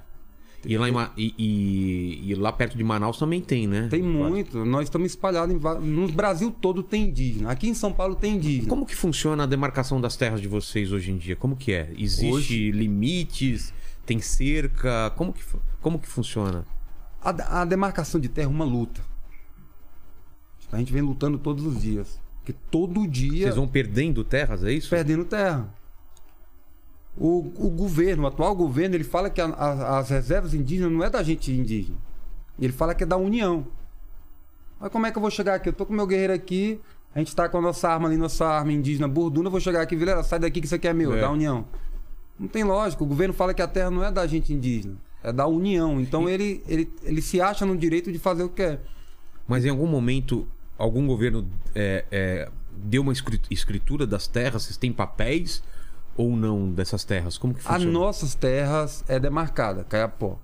E 0.64 0.76
lá, 0.76 0.88
em 0.88 0.94
e, 1.16 1.34
e- 1.38 2.30
e 2.30 2.34
lá 2.34 2.50
perto 2.50 2.76
de 2.76 2.82
Manaus 2.82 3.16
também 3.18 3.40
tem, 3.40 3.66
né? 3.68 3.86
Tem 3.88 4.02
muito. 4.02 4.64
Nós 4.64 4.84
estamos 4.84 5.06
espalhados 5.12 5.54
em 5.54 5.58
no 5.80 6.08
Brasil 6.10 6.50
todo 6.50 6.82
tem 6.82 7.04
indígena. 7.04 7.50
Aqui 7.50 7.68
em 7.68 7.74
São 7.74 7.92
Paulo 7.92 8.16
tem 8.16 8.34
indígena. 8.36 8.68
Como 8.68 8.84
que 8.84 8.94
funciona 8.96 9.44
a 9.44 9.46
demarcação 9.46 10.00
das 10.00 10.16
terras 10.16 10.40
de 10.40 10.48
vocês 10.48 10.90
hoje 10.90 11.12
em 11.12 11.16
dia? 11.16 11.36
Como 11.36 11.54
que 11.54 11.72
é? 11.72 11.92
Existe 11.96 12.32
Hoje- 12.32 12.70
limites? 12.72 13.72
Tem 14.04 14.18
cerca? 14.20 15.10
Como 15.16 15.32
que, 15.32 15.42
como 15.80 15.98
que 15.98 16.08
funciona? 16.08 16.64
A, 17.22 17.60
a 17.60 17.64
demarcação 17.64 18.20
de 18.20 18.28
terra 18.28 18.46
é 18.48 18.50
uma 18.50 18.64
luta. 18.64 19.00
A 20.72 20.78
gente 20.78 20.92
vem 20.92 21.02
lutando 21.02 21.38
todos 21.38 21.64
os 21.64 21.80
dias. 21.80 22.20
Porque 22.48 22.58
todo 22.70 23.06
dia 23.06 23.42
Vocês 23.44 23.56
vão 23.56 23.68
perdendo 23.68 24.24
terras, 24.24 24.64
é 24.64 24.72
isso? 24.72 24.88
perdendo 24.88 25.22
terra. 25.26 25.68
O, 27.14 27.40
o 27.66 27.68
governo, 27.68 28.22
o 28.22 28.26
atual 28.26 28.54
governo, 28.56 28.94
ele 28.94 29.04
fala 29.04 29.28
que 29.28 29.38
a- 29.40 29.46
a- 29.48 29.98
as 29.98 30.08
reservas 30.08 30.54
indígenas 30.54 30.90
não 30.90 31.04
é 31.04 31.10
da 31.10 31.22
gente 31.22 31.52
indígena. 31.52 31.98
Ele 32.58 32.72
fala 32.72 32.94
que 32.94 33.02
é 33.02 33.06
da 33.06 33.18
União. 33.18 33.66
Mas 34.80 34.90
como 34.90 35.04
é 35.06 35.10
que 35.10 35.18
eu 35.18 35.20
vou 35.20 35.30
chegar 35.30 35.56
aqui? 35.56 35.68
Eu 35.68 35.72
tô 35.74 35.84
com 35.84 35.92
meu 35.92 36.06
guerreiro 36.06 36.32
aqui, 36.32 36.80
a 37.14 37.18
gente 37.18 37.34
tá 37.36 37.48
com 37.50 37.58
a 37.58 37.60
nossa 37.60 37.86
arma 37.86 38.08
ali, 38.08 38.16
nossa 38.16 38.46
arma 38.46 38.72
indígena 38.72 39.06
burduna, 39.08 39.48
eu 39.48 39.50
vou 39.50 39.60
chegar 39.60 39.82
aqui, 39.82 39.94
Vilela, 39.94 40.22
sai 40.22 40.38
daqui 40.38 40.60
que 40.60 40.66
isso 40.66 40.74
aqui 40.74 40.88
é 40.88 40.92
meu, 40.94 41.12
É. 41.12 41.18
é 41.18 41.20
da 41.20 41.30
União. 41.30 41.66
Não 42.38 42.48
tem 42.48 42.64
lógica, 42.64 43.02
o 43.02 43.06
governo 43.06 43.34
fala 43.34 43.52
que 43.52 43.60
a 43.60 43.66
terra 43.68 43.90
não 43.90 44.02
é 44.02 44.10
da 44.10 44.26
gente 44.26 44.54
indígena, 44.54 44.96
é 45.22 45.30
da 45.32 45.46
União. 45.46 46.00
Então 46.00 46.26
ele, 46.28 46.62
ele, 46.66 46.90
ele 47.02 47.20
se 47.20 47.40
acha 47.42 47.66
no 47.66 47.76
direito 47.76 48.10
de 48.10 48.18
fazer 48.18 48.44
o 48.44 48.48
que 48.48 48.62
quer. 48.62 48.80
Mas 49.46 49.66
em 49.66 49.70
algum 49.70 49.86
momento, 49.86 50.46
algum 50.78 51.06
governo 51.06 51.46
é, 51.74 52.04
é, 52.10 52.48
deu 52.72 53.02
uma 53.02 53.12
escri- 53.12 53.40
escritura 53.50 54.06
das 54.06 54.26
terras? 54.26 54.62
Vocês 54.62 54.76
têm 54.76 54.92
papéis 54.92 55.62
ou 56.16 56.30
não 56.36 56.70
dessas 56.70 57.04
terras? 57.04 57.36
Como 57.36 57.52
que 57.54 57.60
As 57.60 57.66
funciona? 57.66 57.90
nossas 57.92 58.34
terras 58.34 59.04
é 59.08 59.18
demarcada, 59.18 59.84
Caiapó. 59.84 60.38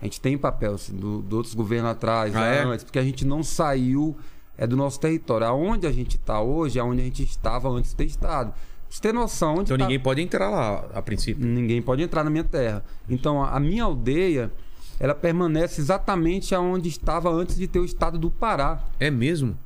A 0.00 0.04
gente 0.04 0.20
tem 0.20 0.38
papel 0.38 0.74
assim, 0.74 0.94
do, 0.94 1.20
do 1.22 1.36
outros 1.38 1.54
governos 1.54 1.90
atrás, 1.90 2.34
Ah, 2.36 2.46
é? 2.46 2.62
antes, 2.62 2.84
porque 2.84 2.98
a 3.00 3.02
gente 3.04 3.24
não 3.24 3.42
saiu 3.42 4.16
é 4.56 4.66
do 4.66 4.76
nosso 4.76 4.98
território. 5.00 5.46
Aonde 5.46 5.86
a 5.86 5.92
gente 5.92 6.16
está 6.16 6.40
hoje 6.40 6.78
é 6.78 6.82
onde 6.82 7.00
a 7.00 7.04
gente 7.04 7.22
estava 7.24 7.68
antes 7.68 7.90
de 7.90 7.96
ter 7.96 8.04
estado. 8.04 8.50
Pra 8.52 8.60
você 8.88 9.00
ter 9.00 9.12
noção, 9.14 9.52
onde 9.54 9.62
Então 9.64 9.76
tá- 9.78 9.84
ninguém 9.84 10.00
pode 10.00 10.20
entrar 10.22 10.48
lá 10.50 10.86
a 10.94 11.02
princípio. 11.02 11.44
ninguém 11.46 11.80
pode 11.82 12.02
entrar 12.02 12.24
na 12.24 12.30
minha 12.30 12.44
terra. 12.44 12.84
Então 13.08 13.42
a 13.42 13.50
a 13.56 13.60
minha 13.60 13.84
aldeia, 13.84 14.50
ela 14.98 15.14
permanece 15.14 15.80
exatamente 15.80 16.54
aonde 16.54 16.88
estava 16.88 17.28
antes 17.30 17.56
de 17.56 17.66
ter 17.68 17.78
o 17.80 17.84
estado 17.84 18.18
do 18.18 18.30
Pará. 18.30 18.82
É 18.98 19.10
mesmo? 19.10 19.56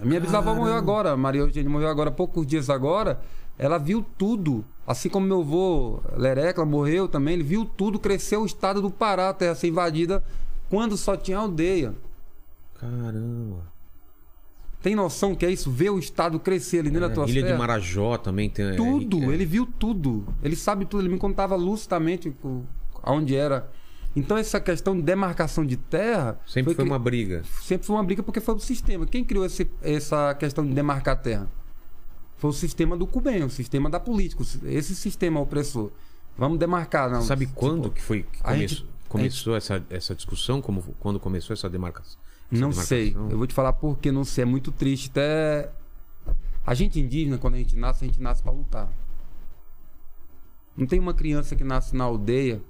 A 0.00 0.04
minha 0.04 0.20
bisavó 0.20 0.54
morreu 0.54 0.74
agora, 0.74 1.16
Maria 1.16 1.42
Eugênia 1.42 1.70
morreu 1.70 1.88
agora 1.88 2.08
há 2.10 2.12
poucos 2.12 2.46
dias 2.46 2.70
agora. 2.70 3.20
Ela 3.58 3.76
viu 3.78 4.04
tudo. 4.16 4.64
Assim 4.86 5.08
como 5.08 5.26
meu 5.26 5.40
avô 5.40 6.00
Lerecla 6.16 6.64
morreu 6.64 7.06
também, 7.06 7.34
ele 7.34 7.42
viu 7.42 7.64
tudo, 7.64 7.98
cresceu 7.98 8.42
o 8.42 8.46
estado 8.46 8.80
do 8.80 8.90
Pará, 8.90 9.28
a 9.28 9.34
terra 9.34 9.54
ser 9.54 9.68
invadida, 9.68 10.24
quando 10.70 10.96
só 10.96 11.16
tinha 11.16 11.38
aldeia. 11.38 11.94
Caramba. 12.78 13.70
Tem 14.82 14.94
noção 14.94 15.34
que 15.34 15.44
é 15.44 15.50
isso? 15.50 15.70
Ver 15.70 15.90
o 15.90 15.98
estado 15.98 16.40
crescer 16.40 16.78
ali 16.78 16.88
dentro 16.90 17.06
da 17.06 17.14
tua 17.14 17.26
É, 17.26 17.28
Ilha 17.28 17.52
de? 17.52 17.58
Marajó 17.58 18.16
também 18.16 18.48
tem. 18.48 18.64
é, 18.70 18.72
Tudo, 18.76 19.30
é, 19.30 19.34
ele 19.34 19.44
viu 19.44 19.66
tudo. 19.66 20.26
Ele 20.42 20.56
sabe 20.56 20.86
tudo, 20.86 21.02
ele 21.02 21.10
me 21.12 21.18
contava 21.18 21.54
lucidamente 21.54 22.34
aonde 23.02 23.36
era. 23.36 23.70
Então 24.14 24.36
essa 24.36 24.60
questão 24.60 24.96
de 24.96 25.02
demarcação 25.02 25.64
de 25.64 25.76
terra 25.76 26.38
Sempre 26.46 26.74
foi 26.74 26.84
cri- 26.84 26.90
uma 26.92 26.98
briga. 26.98 27.44
sempre 27.62 27.86
foi 27.86 27.94
uma 27.96 28.02
briga 28.02 28.22
porque 28.22 28.40
foi 28.40 28.54
o 28.56 28.58
sistema. 28.58 29.06
Quem 29.06 29.24
criou 29.24 29.44
esse- 29.46 29.70
essa 29.80 30.34
questão 30.34 30.66
de 30.66 30.72
demarcar 30.74 31.14
a 31.14 31.16
terra? 31.16 31.48
Foi 32.36 32.50
o 32.50 32.52
sistema 32.52 32.96
do 32.96 33.06
Cubem, 33.06 33.44
o 33.44 33.50
sistema 33.50 33.88
da 33.88 34.00
política, 34.00 34.42
esse 34.64 34.96
sistema 34.96 35.38
opressor. 35.40 35.90
Vamos 36.36 36.58
demarcar, 36.58 37.10
não. 37.10 37.22
Sabe 37.22 37.46
Tipo, 37.46 37.58
quando 37.58 37.90
que 37.90 38.00
foi 38.02 38.22
que 38.24 38.42
come- 38.42 38.66
gente- 38.66 38.86
começou 39.08 39.54
essa, 39.54 39.84
essa 39.90 40.14
discussão? 40.14 40.60
Como, 40.62 40.82
quando 40.98 41.20
começou 41.20 41.52
essa 41.54 41.68
demarcação? 41.68 42.18
Essa 42.50 42.60
Não 42.60 42.72
sei. 42.72 43.10
demarcação? 43.10 43.30
Eu 43.30 43.38
vou 43.38 43.46
te 43.46 43.54
falar 43.54 43.74
porque 43.74 44.10
não 44.10 44.24
sei. 44.24 44.42
É 44.42 44.44
muito 44.46 44.72
triste. 44.72 45.10
Até 45.10 45.70
a 46.66 46.74
gente 46.74 46.98
indígena, 46.98 47.36
quando 47.38 47.54
a 47.54 47.58
gente 47.58 47.76
nasce, 47.76 48.04
a 48.04 48.08
gente 48.08 48.20
nasce 48.20 48.42
pra 48.42 48.50
lutar. 48.50 48.88
Não 50.76 50.86
tem 50.86 50.98
uma 50.98 51.12
criança 51.14 51.54
que 51.54 51.62
nasce 51.64 51.94
na 51.94 52.04
aldeia 52.04 52.62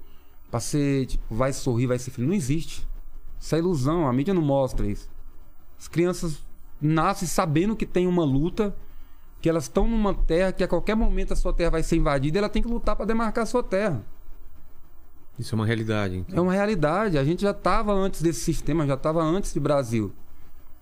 pra 0.51 0.59
ser, 0.59 1.05
tipo, 1.07 1.33
vai 1.33 1.53
sorrir, 1.53 1.87
vai 1.87 1.97
ser 1.97 2.11
feliz. 2.11 2.27
Não 2.27 2.35
existe. 2.35 2.87
Isso 3.39 3.55
é 3.55 3.57
ilusão. 3.57 4.07
A 4.07 4.13
mídia 4.13 4.33
não 4.33 4.41
mostra 4.41 4.85
isso. 4.85 5.09
As 5.79 5.87
crianças 5.87 6.45
nascem 6.79 7.27
sabendo 7.27 7.75
que 7.75 7.85
tem 7.85 8.05
uma 8.05 8.23
luta, 8.23 8.75
que 9.41 9.49
elas 9.49 9.63
estão 9.63 9.87
numa 9.87 10.13
terra 10.13 10.51
que 10.51 10.63
a 10.63 10.67
qualquer 10.67 10.95
momento 10.95 11.31
a 11.33 11.35
sua 11.35 11.53
terra 11.53 11.71
vai 11.71 11.83
ser 11.83 11.95
invadida 11.95 12.37
e 12.37 12.39
ela 12.39 12.49
tem 12.49 12.61
que 12.61 12.67
lutar 12.67 12.95
pra 12.95 13.05
demarcar 13.05 13.43
a 13.43 13.47
sua 13.47 13.63
terra. 13.63 14.03
Isso 15.39 15.55
é 15.55 15.57
uma 15.57 15.65
realidade. 15.65 16.17
então. 16.17 16.37
É 16.37 16.41
uma 16.41 16.53
realidade. 16.53 17.17
A 17.17 17.23
gente 17.23 17.41
já 17.41 17.51
estava 17.51 17.93
antes 17.93 18.21
desse 18.21 18.41
sistema, 18.41 18.85
já 18.85 18.93
estava 18.93 19.23
antes 19.23 19.53
de 19.53 19.59
Brasil. 19.59 20.13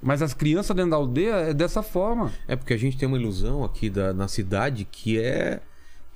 Mas 0.02 0.22
as 0.22 0.34
crianças 0.34 0.76
dentro 0.76 0.92
da 0.92 0.98
aldeia 0.98 1.36
é 1.36 1.54
dessa 1.54 1.84
forma. 1.84 2.32
É 2.48 2.56
porque 2.56 2.74
a 2.74 2.78
gente 2.78 2.98
tem 2.98 3.08
uma 3.08 3.18
ilusão 3.18 3.64
aqui 3.64 3.90
da, 3.90 4.14
na 4.14 4.28
cidade 4.28 4.86
que 4.86 5.20
é 5.20 5.62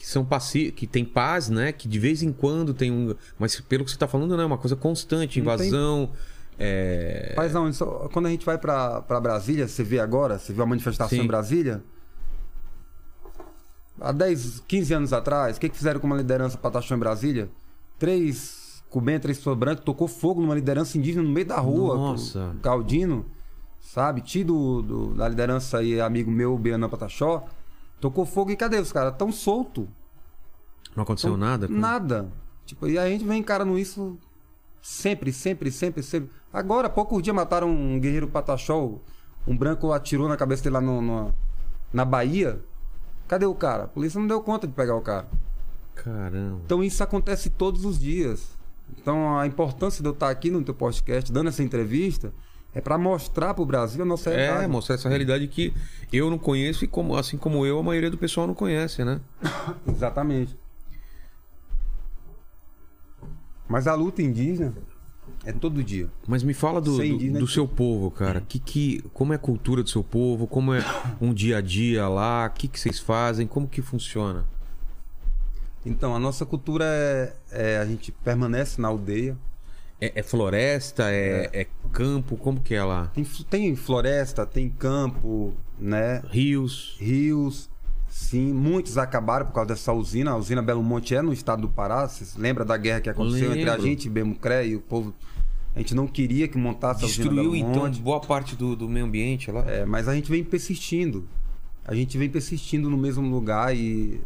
que 0.04 0.10
são 0.10 0.26
paci 0.26 0.70
que 0.70 0.86
tem 0.86 1.06
paz, 1.06 1.48
né? 1.48 1.72
Que 1.72 1.88
de 1.88 1.98
vez 1.98 2.22
em 2.22 2.34
quando 2.34 2.74
tem 2.74 2.92
um, 2.92 3.16
mas 3.40 3.58
pelo 3.62 3.86
que 3.86 3.92
você 3.92 3.98
tá 3.98 4.06
falando, 4.06 4.36
não 4.36 4.44
é 4.44 4.46
uma 4.46 4.58
coisa 4.58 4.76
constante, 4.76 5.42
Não 5.42 5.56
tem- 5.56 5.68
invasão, 5.68 6.10
é... 6.60 7.32
Paizão, 7.38 7.70
isso- 7.70 7.86
quando 8.12 8.26
a 8.26 8.30
gente 8.30 8.46
vai 8.46 8.58
pra 8.58 9.00
Brasília, 9.22 9.66
você 9.66 9.82
vê 9.82 10.02
agora, 10.02 10.38
você 10.38 10.52
vê 10.52 10.62
a 10.62 10.66
manifestação 10.66 11.18
Sim. 11.18 11.24
em 11.24 11.28
Brasília. 11.28 11.82
Há 14.02 14.12
10, 14.12 14.62
15 14.68 14.94
anos 14.94 15.14
atrás, 15.14 15.56
o 15.56 15.60
que, 15.62 15.70
que 15.70 15.78
fizeram 15.78 16.02
com 16.02 16.08
uma 16.08 16.18
liderança 16.18 16.58
Pataxão 16.58 16.98
em 16.98 17.00
Brasília? 17.00 17.50
Três 17.98 18.84
Cubem, 18.90 19.18
três 19.22 19.38
pessoas 19.38 19.58
brancas, 19.58 19.86
tocou 19.86 20.10
fogo 20.10 20.42
numa 20.42 20.54
liderança 20.54 20.98
indígena 20.98 21.24
no 21.24 21.30
meio 21.30 21.46
da 21.48 21.60
rua. 21.60 21.96
Nossa. 21.96 22.52
o 22.58 22.62
Galdino, 22.62 23.26
sabe? 23.80 24.20
Tio 24.22 24.44
do, 24.82 25.14
da 25.16 25.30
liderança 25.30 25.78
aí, 25.78 26.02
amigo 26.02 26.30
meu, 26.30 26.58
Bianã 26.58 26.90
Pataxó. 26.90 27.46
Tocou 28.04 28.26
fogo 28.26 28.52
e 28.52 28.58
cadê 28.58 28.78
os 28.80 28.92
caras? 28.92 29.16
Tão 29.18 29.32
solto. 29.32 29.88
não 30.94 31.04
aconteceu 31.04 31.38
nada. 31.38 31.70
cara? 31.70 31.80
Nada. 31.80 32.30
Tipo, 32.66 32.86
e 32.90 32.98
a 33.00 33.08
gente 33.08 33.24
vem 33.24 33.40
encarando 33.40 33.80
isso 33.80 34.18
sempre, 34.82 35.32
sempre, 35.32 35.72
sempre, 35.72 36.04
sempre. 36.04 36.30
Agora, 36.52 36.90
poucos 36.90 37.24
dias 37.24 37.34
mataram 37.34 37.70
um 37.70 37.98
guerreiro 38.02 38.28
pataxó, 38.28 38.96
um 39.48 39.56
branco 39.58 39.94
atirou 39.94 40.28
na 40.28 40.36
cabeça 40.36 40.62
dele 40.64 40.74
lá 40.74 40.82
no, 40.82 41.02
no- 41.02 41.34
na 41.94 42.04
Bahia. 42.04 42.60
Cadê 43.26 43.46
o 43.46 43.56
cara? 43.56 43.86
A 43.86 43.88
polícia 43.88 44.20
não 44.20 44.28
deu 44.28 44.42
conta 44.42 44.68
de 44.68 44.74
pegar 44.74 44.98
o 44.98 45.02
cara. 45.02 45.30
Caramba. 45.96 46.60
Então 46.66 46.84
isso 46.84 47.02
acontece 47.02 47.50
todos 47.52 47.86
os 47.86 47.98
dias. 47.98 48.50
Então 48.98 49.40
a 49.40 49.48
importância 49.48 50.02
de 50.04 50.10
eu 50.10 50.14
estar 50.14 50.30
aqui 50.30 50.52
no 50.52 50.62
teu 50.62 50.74
podcast 50.74 51.32
dando 51.32 51.48
essa 51.48 51.64
entrevista 51.64 52.34
é 52.76 52.82
para 52.82 52.98
mostrar 52.98 53.54
pro 53.54 53.66
Brasil 53.66 54.02
a 54.04 54.06
nossa 54.06 54.32
É, 54.32 54.46
realidade. 54.46 54.72
mostrar 54.72 54.96
essa 54.96 55.10
realidade 55.10 55.48
que 55.48 55.74
eu 56.12 56.30
não 56.30 56.38
conheço 56.40 56.84
e 56.84 56.88
como, 56.88 57.16
assim 57.16 57.38
como 57.38 57.66
eu, 57.66 57.80
a 57.80 57.84
maioria 57.84 58.10
do 58.10 58.18
pessoal 58.18 58.48
não 58.48 58.54
conhece, 58.56 59.04
né? 59.04 59.20
Exatamente. 59.88 60.58
Mas 63.68 63.88
a 63.88 63.96
luta 63.96 64.22
indígena 64.22 64.74
é 65.46 65.52
todo 65.52 65.84
dia. 65.84 66.08
Mas 66.28 66.44
me 66.44 66.54
fala 66.54 66.82
do, 66.82 66.98
do, 66.98 67.04
indígena 67.04 67.40
do 67.40 67.46
é 67.46 67.48
seu 67.48 67.68
povo, 67.68 68.12
cara. 68.12 68.42
Que, 68.42 68.60
que, 68.60 69.02
como 69.14 69.34
é 69.34 69.36
a 69.36 69.40
cultura 69.40 69.82
do 69.84 69.90
seu 69.90 70.04
povo? 70.04 70.48
Como 70.48 70.74
é 70.74 70.82
um 71.22 71.34
dia 71.34 71.58
a 71.58 71.62
dia 71.62 72.08
lá? 72.08 72.48
O 72.48 72.58
que, 72.58 72.68
que 72.68 72.80
vocês 72.80 73.00
fazem? 73.00 73.48
Como 73.48 73.68
que 73.68 73.82
funciona? 73.82 74.46
Então, 75.86 76.16
a 76.16 76.20
nossa 76.20 76.46
cultura 76.46 76.86
é, 76.86 77.34
é- 77.52 77.78
a 77.78 77.86
gente 77.86 78.12
permanece 78.12 78.80
na 78.82 78.88
aldeia. 78.88 79.38
É, 80.04 80.12
é 80.16 80.24
floresta? 80.24 81.12
É, 81.12 81.50
é 81.54 81.68
campo? 81.92 82.36
Como 82.36 82.60
que 82.60 82.76
é 82.76 82.84
lá? 82.84 83.08
Tem, 83.14 83.24
tem 83.50 83.76
floresta, 83.76 84.46
tem 84.46 84.70
campo, 84.70 85.54
né? 85.80 86.22
Rios? 86.30 86.98
Rios, 87.00 87.70
Sim, 88.14 88.54
muitos 88.54 88.96
acabaram 88.96 89.48
por 89.48 89.54
causa 89.54 89.70
dessa 89.70 89.92
usina. 89.92 90.32
A 90.32 90.38
usina 90.38 90.62
Belo 90.62 90.84
Monte 90.84 91.16
é 91.16 91.22
no 91.22 91.34
estado 91.34 91.64
do 91.64 91.70
Pará. 91.70 92.08
Você 92.08 92.40
lembra 92.40 92.64
da 92.64 92.78
guerra 92.78 93.02
que 93.02 93.10
aconteceu 93.10 93.52
entre 93.52 93.68
a 93.68 93.74
Lembro. 93.74 93.88
gente, 93.88 94.08
Bemucré 94.08 94.68
e 94.68 94.76
o 94.76 94.82
povo? 94.82 95.16
A 95.76 95.80
gente 95.80 95.96
não 95.96 96.06
queria 96.06 96.48
que 96.48 96.56
montasse 96.56 97.04
a 97.04 97.08
usina 97.08 97.30
Destruiu 97.30 97.52
Belo 97.52 97.56
então 97.56 97.86
Monte. 97.88 98.00
boa 98.00 98.20
parte 98.20 98.56
do, 98.56 98.76
do 98.76 98.88
meio 98.88 99.08
ambiente 99.08 99.50
lá. 99.50 99.62
É, 99.62 99.84
mas 99.84 100.08
a 100.08 100.14
gente 100.14 100.30
vem 100.30 100.44
persistindo. 100.44 101.28
A 101.84 101.96
gente 101.96 102.16
vem 102.16 102.30
persistindo 102.30 102.88
no 102.88 102.98
mesmo 102.98 103.28
lugar 103.28 103.76
e 103.76 104.22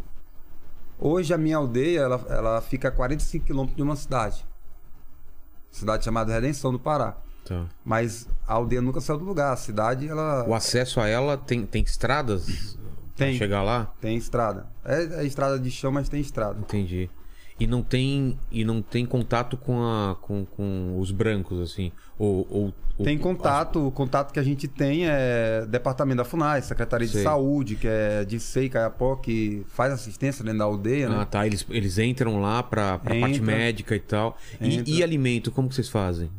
hoje 1.00 1.34
a 1.34 1.38
minha 1.38 1.56
aldeia 1.56 2.02
ela, 2.02 2.26
ela 2.30 2.62
fica 2.62 2.90
a 2.90 2.92
45 2.92 3.46
quilômetros 3.46 3.78
de 3.78 3.84
uma 3.84 3.96
cidade. 3.96 4.46
Cidade 5.72 6.06
chamada 6.06 6.34
Redenção 6.34 6.72
do 6.72 6.80
Pará. 6.80 7.18
Tá. 7.46 7.66
Mas 7.84 8.28
a 8.48 8.54
aldeia 8.54 8.82
nunca 8.82 9.00
saiu 9.00 9.20
do 9.20 9.26
lugar. 9.26 9.54
A 9.54 9.56
cidade 9.58 10.08
ela 10.08 10.46
O 10.48 10.54
acesso 10.54 11.00
a 11.00 11.08
ela 11.08 11.38
tem, 11.38 11.66
tem 11.66 11.82
estradas 11.84 12.78
pra 13.16 13.26
Tem. 13.28 13.38
chegar 13.38 13.64
lá? 13.64 13.94
tem 14.02 14.18
estrada. 14.18 14.68
É, 14.84 15.22
é 15.22 15.26
estrada 15.26 15.58
de 15.60 15.72
chão, 15.72 15.92
mas 15.92 16.10
tem 16.10 16.20
estrada. 16.20 16.60
Entendi. 16.60 17.10
E 17.60 17.66
não 17.66 17.82
tem 17.82 18.38
e 18.52 18.64
não 18.64 18.82
tem 18.82 19.06
contato 19.06 19.58
com 19.58 19.82
a 19.82 20.16
com, 20.22 20.46
com 20.46 20.96
os 21.00 21.12
brancos 21.12 21.60
assim 21.60 21.92
ou, 22.20 22.48
ou 22.50 22.74
Tem 23.04 23.18
contato, 23.18 23.88
o 23.88 23.92
contato 23.92 24.32
que 24.34 24.40
a 24.40 24.44
gente 24.44 24.68
tem 24.68 25.08
é 25.08 25.66
Departamento 25.68 26.18
da 26.18 26.26
FUNAI, 26.26 26.62
Secretaria 26.64 27.08
Sei. 27.08 27.18
de 27.18 27.24
Saúde, 27.24 27.76
que 27.76 27.88
é 27.88 28.26
de 28.26 28.40
SEI, 28.40 28.70
Caiapó, 28.70 29.16
que 29.16 29.64
faz 29.70 29.94
assistência 29.94 30.44
dentro 30.44 30.58
da 30.60 30.66
aldeia, 30.66 31.08
Ah, 31.08 31.20
né? 31.20 31.28
tá. 31.30 31.46
Eles, 31.46 31.64
eles 31.70 32.00
entram 32.00 32.42
lá 32.42 32.64
pra 32.64 32.98
parte 32.98 33.40
médica 33.40 33.96
e 33.96 34.00
tal. 34.00 34.36
E, 34.60 34.98
e 34.98 35.04
alimento, 35.04 35.52
como 35.52 35.70
que 35.70 35.76
vocês 35.76 35.90
fazem? 35.90 36.30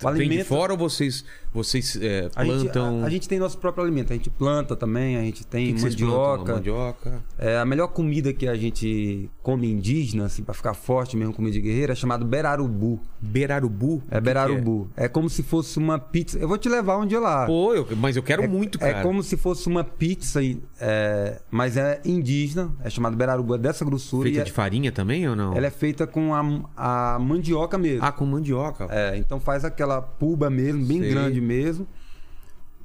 O 0.00 0.06
Tem 0.06 0.14
de 0.14 0.22
alimento- 0.22 0.46
fora 0.46 0.72
ou 0.72 0.78
vocês, 0.78 1.24
vocês 1.52 1.98
é, 2.00 2.28
A 2.36 2.44
gente, 2.44 2.62
plantam? 2.64 3.02
a, 3.02 3.06
a 3.06 3.10
gente 3.10 3.28
tem 3.28 3.38
nosso 3.38 3.58
próprio 3.58 3.82
alimento, 3.84 4.12
a 4.12 4.16
gente 4.16 4.30
planta 4.30 4.76
também, 4.76 5.16
a 5.16 5.22
gente 5.22 5.44
tem 5.46 5.66
que 5.68 5.72
que 5.74 5.80
vocês 5.80 5.96
plantam? 5.96 6.16
mandioca. 6.16 6.52
Mandioca. 6.54 7.22
É, 7.38 7.58
a 7.58 7.64
melhor 7.64 7.88
comida 7.88 8.32
que 8.32 8.46
a 8.46 8.54
gente 8.54 9.28
come 9.42 9.68
indígena, 9.70 10.26
assim, 10.26 10.42
pra 10.44 10.54
ficar 10.54 10.74
forte 10.74 11.16
mesmo, 11.16 11.32
comida 11.34 11.52
de 11.54 11.60
guerreiro, 11.60 11.92
é 11.92 11.94
chamado 11.94 12.24
berarubu. 12.24 13.00
Berarubu? 13.20 14.02
Que 14.08 14.14
É 14.16 14.20
berarubu. 14.20 14.88
É? 14.96 15.08
como 15.08 15.28
se 15.28 15.42
fosse 15.42 15.78
uma 15.78 15.98
pizza. 15.98 16.38
Eu 16.38 16.46
vou 16.48 16.58
te 16.58 16.68
levar 16.68 16.98
um 16.98 17.06
dia 17.06 17.18
lá. 17.18 17.38
que 17.46 17.52
é? 17.52 17.54
Pô, 17.54 17.74
eu- 17.74 17.88
mas 17.96 18.16
eu 18.16 18.22
quero 18.22 18.42
é, 18.42 18.48
muito, 18.48 18.78
cara. 18.78 18.98
É 19.00 19.02
como 19.02 19.22
se 19.22 19.36
fosse 19.36 19.66
uma 19.68 19.82
pizza, 19.82 20.40
é, 20.80 21.40
mas 21.50 21.76
é 21.76 22.00
indígena, 22.04 22.70
é 22.84 22.90
chamado 22.90 23.16
berarubu, 23.16 23.54
é 23.54 23.58
dessa 23.58 23.84
grossura. 23.84 24.24
Feita 24.28 24.40
é- 24.42 24.44
de 24.44 24.52
farinha 24.52 24.92
também 24.92 25.28
ou 25.28 25.34
não? 25.34 25.56
ela 25.56 25.66
é 25.66 25.70
feita 25.70 26.06
com 26.06 26.34
a, 26.34 27.14
a 27.14 27.18
mandioca 27.18 27.76
mesmo. 27.78 28.04
Ah, 28.04 28.12
com 28.12 28.24
mandioca. 28.26 28.86
É, 28.90 29.16
então 29.16 29.40
faz 29.40 29.64
aquela 29.64 29.87
puba 30.00 30.48
mesmo, 30.50 30.84
bem 30.84 31.00
Sei. 31.00 31.10
grande 31.10 31.40
mesmo. 31.40 31.86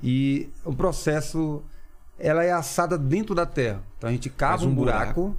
E 0.02 0.50
o 0.66 0.74
processo, 0.74 1.62
ela 2.20 2.44
é 2.44 2.52
assada 2.52 2.98
dentro 2.98 3.34
da 3.34 3.46
terra. 3.46 3.82
Então 3.98 4.10
a 4.10 4.14
gente 4.14 4.30
cava 4.30 4.66
um 4.66 4.70
um 4.70 4.76
buraco, 4.76 5.36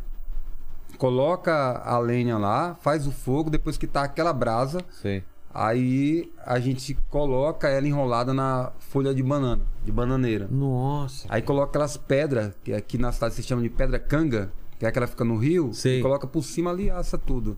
coloca 0.97 1.83
a 1.85 1.99
lenha 1.99 2.39
lá, 2.39 2.75
faz 2.81 3.07
o 3.07 3.13
fogo, 3.13 3.51
depois 3.51 3.77
que 3.77 3.87
tá 3.87 4.03
aquela 4.05 4.33
brasa, 4.33 4.81
Sei. 5.03 5.23
aí 5.53 6.33
a 6.47 6.59
gente 6.59 6.97
coloca 7.11 7.69
ela 7.69 7.87
enrolada 7.87 8.33
na 8.33 8.73
folha 8.79 9.15
de 9.15 9.23
banana, 9.23 9.63
de 9.85 9.93
bananeira. 9.93 10.49
Nossa. 10.51 11.27
Aí 11.29 11.43
coloca 11.43 11.69
aquelas 11.69 11.97
pedras, 11.97 12.55
que 12.65 12.73
aqui 12.73 12.97
na 12.97 13.13
cidade 13.13 13.35
se 13.35 13.43
chama 13.43 13.63
de 13.63 13.69
pedra 13.69 13.99
canga, 13.99 14.51
que 14.79 14.87
é 14.87 14.89
aquela 14.89 15.07
que 15.07 15.13
fica 15.13 15.25
no 15.25 15.37
rio, 15.37 15.75
Sei. 15.75 15.99
e 15.99 16.03
coloca 16.03 16.27
por 16.27 16.43
cima 16.43 16.71
ali 16.71 16.85
e 16.85 16.91
assa 16.91 17.19
tudo. 17.19 17.57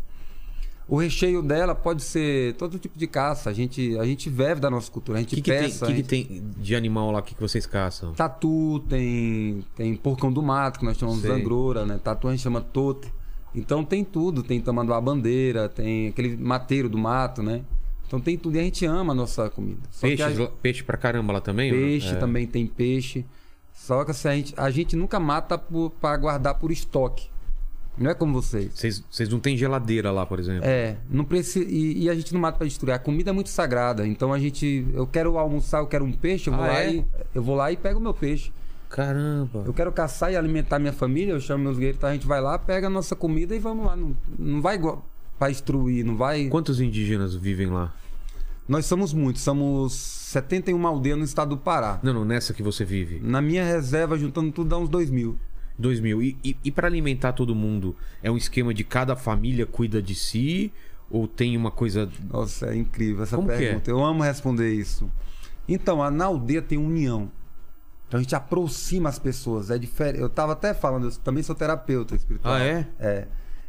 O 0.89 0.97
recheio 0.99 1.43
dela 1.43 1.75
pode 1.75 2.01
ser 2.03 2.55
todo 2.55 2.79
tipo 2.79 2.97
de 2.97 3.07
caça. 3.09 3.51
A 3.51 3.53
gente, 3.53 3.99
a 3.99 4.05
gente 4.05 4.31
vive 4.31 4.61
da 4.61 4.71
nossa 4.71 4.91
cultura, 4.91 5.19
a 5.19 5.21
O 5.21 5.23
gente 5.23 5.35
que, 5.35 5.43
que, 5.43 5.51
peça. 5.51 5.85
que 5.87 5.93
a 5.93 5.95
que 5.95 5.97
gente- 6.03 6.07
tem 6.09 6.43
de 6.59 6.77
animal 6.77 7.11
lá 7.11 7.21
que, 7.21 7.35
que 7.35 7.41
vocês 7.41 7.67
caçam? 7.67 8.13
Tatu, 8.15 8.85
tem, 8.89 9.65
tem 9.75 9.97
porcão 9.97 10.33
do 10.33 10.41
mato, 10.43 10.79
que 10.79 10.85
nós 10.85 10.97
chamamos 10.97 11.21
de 11.23 11.27
zangroura, 11.29 11.85
né? 11.85 11.99
Tatu 12.03 12.29
a 12.29 12.31
gente 12.31 12.43
chama 12.43 12.61
tote. 12.61 13.13
Então 13.53 13.85
tem 13.85 14.05
tudo, 14.05 14.43
tem 14.45 14.61
tamanduá 14.61 15.01
bandeira, 15.01 15.69
tem 15.69 16.09
aquele 16.09 16.37
mateiro 16.37 16.89
do 16.89 16.99
mato, 16.99 17.43
né? 17.43 17.63
Então 18.07 18.21
tem 18.21 18.39
tudo 18.39 18.55
e 18.57 18.61
a 18.61 18.63
gente 18.63 18.87
ama 18.87 19.13
a 19.13 19.17
nossa 19.17 19.51
comida. 19.51 19.81
Só 19.91 20.07
que 20.07 20.17
Peixe, 20.17 20.43
a- 20.43 20.47
peixe 20.63 20.85
pra 20.85 20.97
caramba 20.97 21.33
lá 21.33 21.41
também? 21.41 21.73
Peixe 21.73 22.15
É. 22.15 22.17
também 22.17 22.47
tem 22.47 22.65
peixe. 22.65 23.25
Só 23.73 24.05
que 24.05 24.13
assim, 24.13 24.29
a, 24.29 24.35
gente, 24.37 24.55
a 24.57 24.71
gente 24.71 24.95
nunca 24.95 25.19
mata 25.19 25.59
pra 26.01 26.17
guardar 26.17 26.55
por 26.55 26.71
estoque. 26.71 27.29
Não 27.99 28.11
é 28.11 28.15
como 28.15 28.35
vocês. 28.35 28.73
Vocês, 28.75 29.05
vocês 29.11 29.29
não 29.29 29.41
têm 29.41 29.57
geladeira 29.57 30.11
lá, 30.11 30.27
por 30.27 30.39
exemplo? 30.39 30.65
É, 30.65 30.97
não 31.09 31.25
precisa. 31.25 31.65
E, 31.69 32.03
e 32.05 32.11
a 32.11 32.15
gente 32.15 32.33
não 32.35 32.41
mata 32.41 32.59
pra 32.59 32.67
destruir. 32.67 32.93
A 32.93 32.99
comida 32.99 33.31
é 33.31 33.33
muito 33.33 33.49
sagrada. 33.49 34.07
Então 34.07 34.33
a 34.33 34.39
gente. 34.39 34.87
Eu 34.93 35.07
quero 35.07 35.39
almoçar, 35.39 35.79
eu 35.81 35.87
quero 35.87 36.05
um 36.05 36.13
peixe, 36.13 36.51
eu 36.51 36.55
vou, 36.55 36.65
Ah, 36.65 36.69
lá, 36.69 36.81
é? 36.81 36.95
e, 36.97 37.05
eu 37.35 37.43
vou 37.43 37.55
lá 37.55 37.73
e 37.73 37.77
pego 37.77 37.99
o 37.99 38.03
meu 38.03 38.13
peixe. 38.15 38.53
Caramba. 38.91 39.63
Eu 39.67 39.73
quero 39.75 39.91
caçar 39.93 40.33
e 40.33 40.37
alimentar 40.37 40.79
minha 40.79 40.93
família, 40.93 41.33
eu 41.33 41.41
chamo 41.41 41.65
meus 41.65 41.77
guerreiros, 41.77 41.99
então 41.99 42.11
a 42.11 42.13
gente 42.13 42.27
vai 42.27 42.41
lá, 42.41 42.59
pega 42.59 42.87
a 42.87 42.91
nossa 42.91 43.17
comida 43.17 43.55
e 43.55 43.59
vamos 43.59 43.85
lá. 43.87 43.97
Não, 43.97 44.17
não 44.39 44.61
vai 44.63 44.77
igual 44.77 45.05
pra 45.39 45.49
destruir, 45.49 46.05
não 46.05 46.17
vai. 46.17 46.49
Quantos 46.49 46.81
indígenas 46.81 47.35
vivem 47.35 47.67
lá? 47.69 47.93
Nós 48.69 48.87
somos 48.87 49.13
muitos, 49.13 49.43
somos 49.43 49.93
71 49.93 50.85
aldeias 50.87 51.19
no 51.19 51.25
estado 51.25 51.51
do 51.51 51.57
Pará. 51.57 52.01
Não, 52.03 52.13
não, 52.13 52.25
nessa 52.25 52.53
que 52.53 52.63
você 52.63 52.85
vive. 52.85 53.21
Na 53.23 53.41
minha 53.41 53.65
reserva, 53.65 54.19
juntando 54.19 54.51
tudo, 54.51 54.69
dá 54.71 54.79
uns 54.79 54.89
2 54.89 55.11
mil. 55.11 55.39
2 55.79 56.01
mil. 56.01 56.23
E, 56.23 56.37
e, 56.45 56.57
e 56.65 56.71
para 56.71 56.87
alimentar 56.87 57.33
todo 57.33 57.55
mundo, 57.55 57.95
é 58.23 58.31
um 58.31 58.37
esquema 58.37 58.73
de 58.73 58.85
cada 58.85 59.15
família 59.17 59.67
cuida 59.67 60.01
de 60.03 60.15
si? 60.15 60.73
Ou 61.11 61.29
tem 61.29 61.57
uma 61.57 61.71
coisa. 61.71 62.09
Nossa, 62.31 62.67
é 62.67 62.77
incrível 62.77 63.23
essa 63.23 63.37
Como 63.37 63.51
é? 63.51 63.57
pergunta. 63.57 63.91
Eu 63.91 64.05
amo 64.05 64.23
responder 64.23 64.73
isso. 64.73 65.09
Então, 65.69 66.03
a, 66.03 66.11
na 66.11 66.25
aldeia 66.27 66.61
tem 66.63 66.79
união. 66.79 67.31
Então 68.09 68.19
a 68.19 68.23
gente 68.23 68.35
aproxima 68.35 69.09
as 69.09 69.19
pessoas. 69.19 69.71
É 69.71 69.79
diferente. 69.79 70.21
Eu 70.21 70.29
tava 70.29 70.53
até 70.53 70.73
falando, 70.75 71.07
eu 71.09 71.13
também 71.19 71.43
sou 71.43 71.55
terapeuta 71.55 72.15
espiritual. 72.15 72.55
Ah, 72.55 72.61
é? 72.65 72.87
É. 72.99 73.27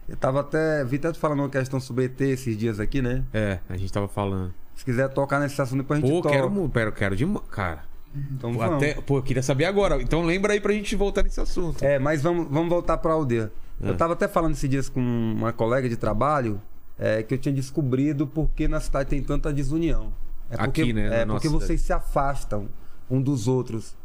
Eu 0.07 0.15
tava 0.15 0.39
até. 0.41 0.83
Vi 0.85 0.95
até 0.97 1.13
falando 1.13 1.39
uma 1.39 1.49
questão 1.49 1.79
sobre 1.79 2.05
ET 2.05 2.21
esses 2.21 2.55
dias 2.57 2.79
aqui, 2.79 3.01
né? 3.01 3.23
É, 3.33 3.59
a 3.67 3.75
gente 3.75 3.91
tava 3.91 4.07
falando. 4.07 4.53
Se 4.75 4.85
quiser 4.85 5.09
tocar 5.09 5.39
nesse 5.39 5.59
assunto, 5.61 5.79
depois 5.81 5.97
a 5.99 6.01
gente 6.05 6.11
Pô, 6.15 6.21
toca. 6.21 6.33
quero, 6.35 6.49
mu- 6.51 6.69
quero, 6.69 6.91
quero 6.91 7.15
demais. 7.15 7.43
Cara, 7.49 7.83
Então, 8.31 8.53
pô, 8.53 8.59
vamos. 8.59 8.75
até, 8.77 8.93
pô, 8.95 9.17
eu 9.17 9.23
queria 9.23 9.43
saber 9.43 9.65
agora. 9.65 10.01
Então 10.01 10.23
lembra 10.23 10.53
aí 10.53 10.59
pra 10.59 10.73
gente 10.73 10.95
voltar 10.95 11.23
nesse 11.23 11.39
assunto. 11.39 11.83
É, 11.83 11.99
mas 11.99 12.21
vamos, 12.21 12.47
vamos 12.49 12.69
voltar 12.69 12.97
pra 12.97 13.13
aldeia. 13.13 13.51
É. 13.81 13.89
Eu 13.89 13.97
tava 13.97 14.13
até 14.13 14.27
falando 14.27 14.53
esses 14.53 14.69
dias 14.69 14.89
com 14.89 14.99
uma 14.99 15.53
colega 15.53 15.87
de 15.87 15.95
trabalho 15.95 16.61
é, 16.97 17.21
que 17.21 17.33
eu 17.33 17.37
tinha 17.37 17.53
descobrido 17.53 18.25
porque 18.25 18.67
na 18.67 18.79
cidade 18.79 19.09
tem 19.09 19.21
tanta 19.21 19.53
desunião. 19.53 20.11
É 20.49 20.57
porque, 20.57 20.81
Aqui, 20.81 20.93
né, 20.93 21.09
na 21.09 21.15
É 21.15 21.25
nossa 21.25 21.41
porque 21.41 21.49
vocês 21.49 21.81
se 21.81 21.93
afastam 21.93 22.69
um 23.09 23.21
dos 23.21 23.47
outros. 23.47 23.95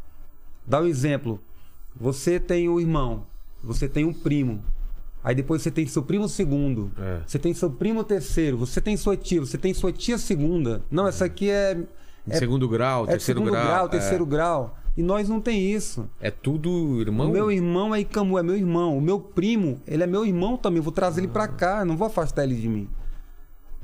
Dá 0.65 0.81
um 0.81 0.85
exemplo. 0.85 1.39
Você 1.95 2.39
tem 2.39 2.67
o 2.69 2.79
irmão, 2.79 3.25
você 3.63 3.87
tem 3.87 4.05
um 4.05 4.13
primo. 4.13 4.63
Aí 5.23 5.33
depois 5.33 5.61
você 5.61 5.71
tem 5.71 5.87
seu 5.87 6.03
primo 6.03 6.27
segundo. 6.27 6.91
É. 6.99 7.21
Você 7.25 7.39
tem 7.39 7.53
seu 7.53 7.69
primo 7.69 8.03
terceiro. 8.03 8.57
Você 8.57 8.81
tem 8.81 8.97
sua 8.97 9.15
tia, 9.15 9.39
você 9.39 9.57
tem 9.57 9.73
sua 9.73 9.91
tia 9.91 10.17
segunda. 10.17 10.83
Não, 10.91 11.07
essa 11.07 11.25
aqui 11.25 11.49
é. 11.49 11.77
Em 12.27 12.33
segundo 12.35 12.67
grau, 12.69 13.03
É 13.03 13.07
terceiro 13.07 13.39
segundo 13.41 13.51
grau, 13.51 13.85
é. 13.85 13.89
terceiro 13.89 14.25
grau. 14.25 14.77
E 14.95 15.01
nós 15.01 15.27
não 15.27 15.41
tem 15.41 15.71
isso. 15.71 16.07
É 16.21 16.29
tudo 16.29 17.01
irmão? 17.01 17.27
O 17.29 17.31
meu 17.31 17.51
irmão 17.51 17.93
é 17.95 17.99
Icamu, 18.01 18.37
é 18.37 18.43
meu 18.43 18.55
irmão. 18.55 18.97
O 18.97 19.01
meu 19.01 19.19
primo, 19.19 19.81
ele 19.87 20.03
é 20.03 20.07
meu 20.07 20.25
irmão 20.25 20.55
também. 20.55 20.77
Eu 20.77 20.83
vou 20.83 20.93
trazer 20.93 21.21
ele 21.21 21.27
pra 21.27 21.47
cá, 21.47 21.79
eu 21.79 21.85
não 21.85 21.97
vou 21.97 22.05
afastar 22.07 22.43
ele 22.43 22.55
de 22.55 22.67
mim. 22.69 22.87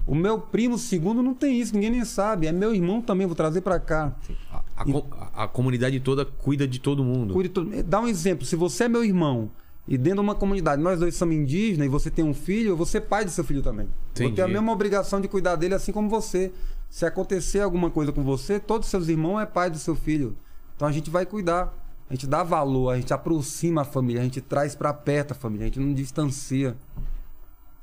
O 0.05 0.15
meu 0.15 0.39
primo 0.39 0.77
segundo 0.77 1.21
não 1.21 1.33
tem 1.33 1.59
isso, 1.59 1.73
ninguém 1.73 1.89
nem 1.91 2.05
sabe. 2.05 2.47
É 2.47 2.51
meu 2.51 2.73
irmão 2.73 3.01
também, 3.01 3.23
eu 3.25 3.27
vou 3.29 3.35
trazer 3.35 3.61
pra 3.61 3.79
cá. 3.79 4.15
A, 4.51 4.63
a 4.77 4.85
com- 4.85 5.05
a- 5.11 5.43
a 5.43 5.47
comunidade 5.47 5.99
toda 5.99 6.25
cuida 6.25 6.67
de 6.67 6.79
todo 6.79 7.03
mundo. 7.03 7.33
Cuide 7.33 7.49
todo- 7.49 7.71
Dá 7.83 7.99
um 7.99 8.07
exemplo, 8.07 8.45
se 8.45 8.55
você 8.55 8.85
é 8.85 8.87
meu 8.87 9.03
irmão 9.03 9.51
e 9.87 9.97
dentro 9.97 10.19
de 10.21 10.25
uma 10.27 10.35
comunidade, 10.35 10.81
nós 10.81 10.99
dois 10.99 11.15
somos 11.15 11.35
indígenas 11.35 11.85
e 11.85 11.89
você 11.89 12.09
tem 12.09 12.23
um 12.25 12.33
filho, 12.33 12.69
eu 12.69 12.77
vou 12.77 12.85
ser 12.85 13.01
pai 13.01 13.23
do 13.25 13.29
seu 13.31 13.43
filho 13.43 13.61
também. 13.61 13.85
Vou 13.87 14.13
ter 14.15 14.23
a 14.23 14.27
Entendi. 14.27 14.53
mesma 14.53 14.71
obrigação 14.71 15.19
de 15.21 15.27
cuidar 15.27 15.55
dele, 15.55 15.73
assim 15.75 15.91
como 15.91 16.07
você. 16.09 16.51
Se 16.89 17.05
acontecer 17.05 17.59
alguma 17.61 17.89
coisa 17.89 18.11
com 18.11 18.23
você, 18.23 18.59
todos 18.59 18.87
os 18.87 18.91
seus 18.91 19.07
irmãos 19.07 19.39
é 19.39 19.45
pai 19.45 19.69
do 19.69 19.77
seu 19.77 19.95
filho. 19.95 20.35
Então 20.75 20.87
a 20.87 20.91
gente 20.91 21.09
vai 21.09 21.25
cuidar. 21.25 21.73
A 22.09 22.13
gente 22.13 22.25
dá 22.25 22.41
valor, 22.41 22.89
a 22.89 22.95
gente 22.97 23.13
aproxima 23.13 23.81
a 23.81 23.85
família, 23.85 24.21
a 24.21 24.23
gente 24.23 24.41
traz 24.41 24.73
pra 24.73 24.91
perto 24.91 25.31
a 25.33 25.35
família, 25.35 25.65
a 25.65 25.67
gente 25.67 25.79
não 25.79 25.93
distancia. 25.93 26.75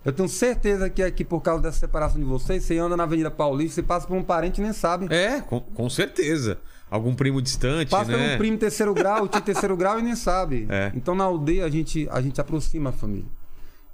Eu 0.05 0.13
tenho 0.13 0.29
certeza 0.29 0.89
que 0.91 1.03
aqui, 1.03 1.25
por 1.25 1.41
causa 1.41 1.63
dessa 1.63 1.79
separação 1.79 2.19
de 2.19 2.25
vocês, 2.25 2.65
você 2.65 2.79
anda 2.79 2.97
na 2.97 3.05
Avenida 3.05 3.31
Paulista, 3.31 3.77
você 3.77 3.83
passa 3.83 4.07
por 4.07 4.17
um 4.17 4.23
parente 4.23 4.61
e 4.61 4.65
nem 4.65 4.73
sabe. 4.73 5.07
É, 5.15 5.41
com, 5.41 5.61
com 5.61 5.89
certeza. 5.91 6.59
Algum 6.89 7.15
primo 7.15 7.43
distante, 7.43 7.91
Passa 7.91 8.13
por 8.13 8.17
né? 8.19 8.35
um 8.35 8.39
primo 8.39 8.57
terceiro 8.59 8.95
grau, 8.95 9.27
tio 9.27 9.41
terceiro 9.41 9.77
grau 9.77 9.99
e 9.99 10.03
nem 10.03 10.15
sabe. 10.15 10.67
É. 10.69 10.93
Então 10.95 11.15
na 11.17 11.25
aldeia 11.25 11.65
a 11.65 11.69
gente, 11.69 12.09
a 12.11 12.21
gente 12.21 12.41
aproxima 12.41 12.91
a 12.91 12.93
família. 12.93 13.27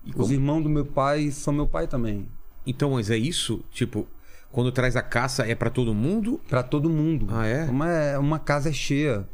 E 0.05 0.11
Os 0.11 0.17
como- 0.17 0.33
irmãos 0.33 0.63
do 0.63 0.69
meu 0.69 0.85
pai 0.85 1.31
são 1.31 1.53
meu 1.55 1.67
pai 1.67 1.87
também. 1.87 2.29
Então, 2.67 2.91
mas 2.91 3.11
é 3.11 3.17
isso? 3.17 3.63
Tipo, 3.71 4.07
quando 4.53 4.71
traz 4.71 4.95
a 4.95 5.03
caça 5.03 5.45
é 5.47 5.55
pra 5.55 5.71
todo 5.71 5.93
mundo? 5.95 6.41
Pra 6.49 6.63
todo 6.63 6.89
mundo. 6.89 7.27
Ah, 7.31 7.47
é? 7.47 7.65
Uma, 7.65 8.19
uma 8.19 8.39
casa 8.39 8.69
é 8.69 8.73
cheia. 8.73 9.27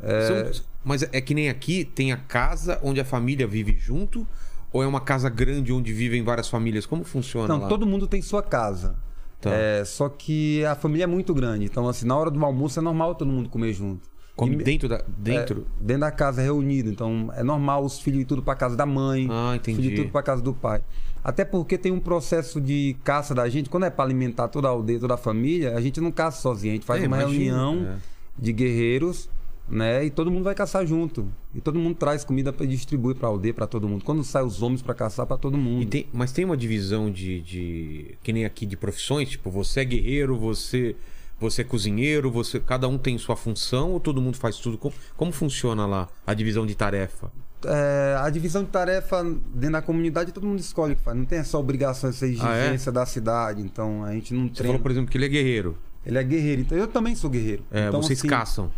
São- 0.00 0.62
mas 0.84 1.02
é 1.02 1.20
que 1.20 1.34
nem 1.34 1.48
aqui 1.50 1.84
tem 1.84 2.12
a 2.12 2.16
casa 2.16 2.78
onde 2.82 3.00
a 3.00 3.04
família 3.04 3.46
vive 3.46 3.76
junto? 3.78 4.26
Ou 4.72 4.82
é 4.82 4.86
uma 4.86 5.00
casa 5.00 5.28
grande 5.28 5.72
onde 5.72 5.92
vivem 5.92 6.22
várias 6.22 6.48
famílias? 6.48 6.86
Como 6.86 7.02
funciona 7.04 7.48
Não, 7.48 7.60
lá? 7.62 7.68
todo 7.68 7.84
mundo 7.86 8.06
tem 8.06 8.22
sua 8.22 8.42
casa. 8.42 8.94
Tá. 9.40 9.50
É, 9.50 9.84
só 9.84 10.08
que 10.08 10.64
a 10.64 10.74
família 10.76 11.04
é 11.04 11.06
muito 11.06 11.34
grande. 11.34 11.64
Então, 11.64 11.88
assim, 11.88 12.06
na 12.06 12.16
hora 12.16 12.30
do 12.30 12.42
almoço 12.44 12.78
é 12.78 12.82
normal 12.82 13.14
todo 13.14 13.28
mundo 13.30 13.48
comer 13.48 13.72
junto. 13.72 14.08
Come 14.36 14.54
E- 14.54 14.62
dentro 14.62 14.88
da. 14.88 15.02
Dentro? 15.08 15.66
É, 15.80 15.84
dentro 15.84 16.00
da 16.00 16.10
casa 16.10 16.40
reunido. 16.40 16.88
Então 16.88 17.30
é 17.34 17.42
normal 17.42 17.84
os 17.84 17.98
filhos 17.98 18.20
ir 18.22 18.24
tudo 18.26 18.42
pra 18.42 18.54
casa 18.54 18.76
da 18.76 18.86
mãe, 18.86 19.26
Ah, 19.30 19.50
os 19.50 19.56
entendi. 19.56 19.82
filhos 19.82 19.92
ir 19.92 20.02
tudo 20.02 20.12
pra 20.12 20.22
casa 20.22 20.40
do 20.40 20.54
pai. 20.54 20.80
Até 21.22 21.44
porque 21.44 21.76
tem 21.76 21.92
um 21.92 22.00
processo 22.00 22.60
de 22.60 22.96
caça 23.04 23.34
da 23.34 23.48
gente. 23.48 23.68
Quando 23.68 23.84
é 23.84 23.90
pra 23.90 24.04
alimentar 24.04 24.48
toda 24.48 24.68
a 24.68 24.70
aldeia, 24.70 24.98
toda 25.00 25.14
a 25.14 25.18
família, 25.18 25.76
a 25.76 25.80
gente 25.80 26.00
não 26.00 26.10
caça 26.10 26.40
sozinho. 26.40 26.72
A 26.72 26.76
gente 26.76 26.86
faz 26.86 27.02
É, 27.02 27.06
uma 27.06 27.18
imagino, 27.22 27.44
reunião 27.44 27.86
é. 27.86 27.96
de 28.38 28.52
guerreiros, 28.52 29.28
né? 29.68 30.04
E 30.04 30.10
todo 30.10 30.30
mundo 30.30 30.44
vai 30.44 30.54
caçar 30.54 30.86
junto. 30.86 31.28
E 31.54 31.60
todo 31.60 31.78
mundo 31.78 31.94
traz 31.94 32.24
comida 32.24 32.52
pra 32.52 32.64
distribuir 32.66 33.16
pra 33.16 33.28
aldeia, 33.28 33.52
pra 33.52 33.66
todo 33.66 33.86
mundo. 33.88 34.02
Quando 34.04 34.24
sai 34.24 34.42
os 34.44 34.62
homens 34.62 34.80
pra 34.82 34.94
caçar, 34.94 35.26
pra 35.26 35.36
todo 35.36 35.58
mundo. 35.58 35.86
Tem- 35.88 36.06
mas 36.12 36.32
tem 36.32 36.44
uma 36.44 36.56
divisão 36.56 37.10
de, 37.10 37.40
de. 37.40 38.14
Que 38.22 38.32
nem 38.32 38.44
aqui 38.44 38.64
de 38.64 38.76
profissões, 38.76 39.28
tipo, 39.28 39.50
você 39.50 39.80
é 39.80 39.84
guerreiro, 39.84 40.36
você. 40.38 40.96
Você 41.38 41.62
é 41.62 41.64
cozinheiro, 41.64 42.30
você. 42.30 42.60
Cada 42.60 42.86
um 42.88 42.98
tem 42.98 43.16
sua 43.16 43.34
função 43.36 43.92
ou 43.92 44.00
todo 44.00 44.20
mundo 44.20 44.36
faz 44.36 44.56
tudo? 44.56 44.76
Como, 44.76 44.94
como 45.16 45.32
funciona 45.32 45.86
lá 45.86 46.06
a 46.26 46.34
divisão 46.34 46.66
de 46.66 46.74
tarefa? 46.74 47.30
É, 47.66 48.16
a 48.18 48.30
divisão 48.30 48.62
de 48.64 48.70
tarefa 48.70 49.22
dentro 49.22 49.72
da 49.72 49.82
comunidade 49.82 50.32
todo 50.32 50.46
mundo 50.46 50.58
escolhe 50.60 50.94
o 50.94 50.96
que 50.96 51.02
faz. 51.02 51.16
Não 51.16 51.24
tem 51.24 51.38
essa 51.38 51.58
obrigação, 51.58 52.10
essa 52.10 52.26
exigência 52.26 52.90
da 52.90 53.04
cidade. 53.04 53.60
Então 53.62 54.04
a 54.04 54.12
gente 54.12 54.32
não 54.34 54.44
Ah, 54.44 54.48
Você 54.48 54.54
treina. 54.54 54.72
falou, 54.74 54.82
por 54.82 54.90
exemplo, 54.90 55.10
que 55.10 55.18
ele 55.18 55.26
é 55.26 55.28
guerreiro. 55.28 55.76
Ele 56.06 56.16
é 56.18 56.22
guerreiro, 56.24 56.62
então 56.62 56.78
eu 56.78 56.86
também 56.88 57.14
sou 57.14 57.28
guerreiro. 57.28 57.62
É, 57.70 57.88
então, 57.88 58.02
vocês 58.02 58.18
assim, 58.18 58.28
caçam. 58.28 58.70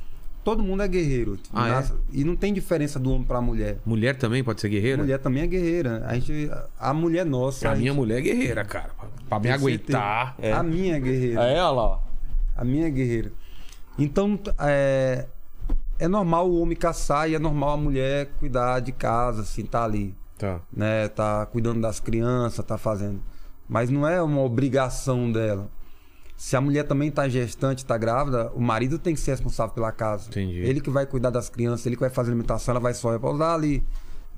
Todo 0.42 0.60
mundo 0.60 0.82
é 0.82 0.88
guerreiro. 0.88 1.38
Ah, 1.52 1.80
é? 1.80 1.92
E 2.10 2.24
não 2.24 2.34
tem 2.34 2.52
diferença 2.52 2.98
do 2.98 3.12
homem 3.12 3.22
pra 3.24 3.40
mulher. 3.40 3.78
Mulher 3.86 4.16
também 4.16 4.42
pode 4.42 4.60
ser 4.60 4.66
A 4.66 4.70
guerreira? 4.70 4.98
mulher 5.02 5.18
também 5.20 5.44
é 5.44 5.46
guerreira. 5.46 6.02
A, 6.04 6.14
gente, 6.18 6.50
a 6.80 6.92
mulher 6.92 7.24
nossa. 7.24 7.60
Pra 7.60 7.72
a 7.72 7.76
minha 7.76 7.92
gente- 7.92 7.96
mulher 7.96 8.18
é 8.18 8.20
guerreira, 8.22 8.64
cara. 8.64 8.90
Pra 9.28 9.38
me 9.38 9.44
tem 9.44 9.52
aguentar. 9.52 10.34
certeza. 10.34 10.58
A 10.58 10.62
minha 10.64 10.96
é 10.96 11.00
guerreira. 11.00 11.44
É 11.44 11.54
ela, 11.54 11.72
ó. 11.82 12.00
A 12.56 12.64
minha 12.64 12.88
é 12.88 12.90
guerreira. 12.90 13.30
Então, 13.96 14.36
é, 14.58 15.26
é 16.02 16.08
normal 16.08 16.50
o 16.50 16.60
homem 16.60 16.76
caçar 16.76 17.30
e 17.30 17.34
é 17.36 17.38
normal 17.38 17.70
a 17.70 17.76
mulher 17.76 18.32
cuidar 18.40 18.80
de 18.80 18.90
casa, 18.90 19.42
assim, 19.42 19.64
tá 19.64 19.84
ali. 19.84 20.12
Tá. 20.36 20.60
né? 20.72 21.06
Tá 21.06 21.46
cuidando 21.46 21.80
das 21.80 22.00
crianças, 22.00 22.64
tá 22.64 22.76
fazendo. 22.76 23.22
Mas 23.68 23.88
não 23.88 24.04
é 24.04 24.20
uma 24.20 24.40
obrigação 24.40 25.30
dela. 25.30 25.70
Se 26.36 26.56
a 26.56 26.60
mulher 26.60 26.88
também 26.88 27.08
tá 27.08 27.28
gestante, 27.28 27.86
tá 27.86 27.96
grávida, 27.96 28.50
o 28.52 28.60
marido 28.60 28.98
tem 28.98 29.14
que 29.14 29.20
ser 29.20 29.30
responsável 29.30 29.72
pela 29.72 29.92
casa. 29.92 30.28
Entendi. 30.28 30.58
Ele 30.58 30.80
que 30.80 30.90
vai 30.90 31.06
cuidar 31.06 31.30
das 31.30 31.48
crianças, 31.48 31.86
ele 31.86 31.94
que 31.94 32.00
vai 32.00 32.10
fazer 32.10 32.30
a 32.30 32.32
alimentação, 32.32 32.72
ela 32.72 32.80
vai 32.80 32.94
só 32.94 33.12
repousar 33.12 33.54
ali. 33.54 33.84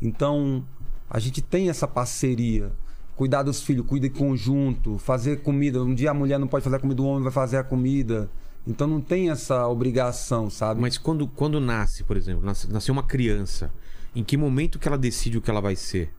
Então, 0.03 0.63
a 1.09 1.19
gente 1.19 1.41
tem 1.41 1.71
essa 1.71 1.89
parceria. 1.89 2.73
Cuidar 3.17 3.43
dos 3.43 3.63
filhos, 3.63 3.87
cuida 3.87 4.07
em 4.07 4.11
conjunto, 4.11 4.99
fazer 4.99 5.41
comida. 5.41 5.83
Um 5.83 5.95
dia 5.95 6.11
a 6.11 6.15
mulher 6.15 6.39
não 6.39 6.47
pode 6.47 6.63
fazer 6.63 6.77
a 6.77 6.81
comida, 6.81 7.01
o 7.01 7.07
homem 7.07 7.23
vai 7.23 7.33
fazer 7.33 7.57
a 7.57 7.65
comida. 7.65 8.29
Então 8.67 8.87
não 8.87 9.01
tem 9.01 9.31
essa 9.31 9.67
obrigação, 9.69 10.49
sabe? 10.49 10.81
Mas 10.81 10.97
quando, 10.97 11.27
quando 11.29 11.61
nasce, 11.61 12.03
por 12.05 12.17
exemplo, 12.17 12.45
nasce- 12.45 12.71
nasceu 12.73 12.93
uma 12.93 13.03
criança, 13.03 13.71
em 14.17 14.25
que 14.25 14.37
momento 14.37 14.79
que 14.79 14.89
ela 14.89 14.97
decide 14.99 15.37
o 15.39 15.43
que 15.43 15.51
ela 15.51 15.61
vai 15.61 15.77
ser? 15.77 16.11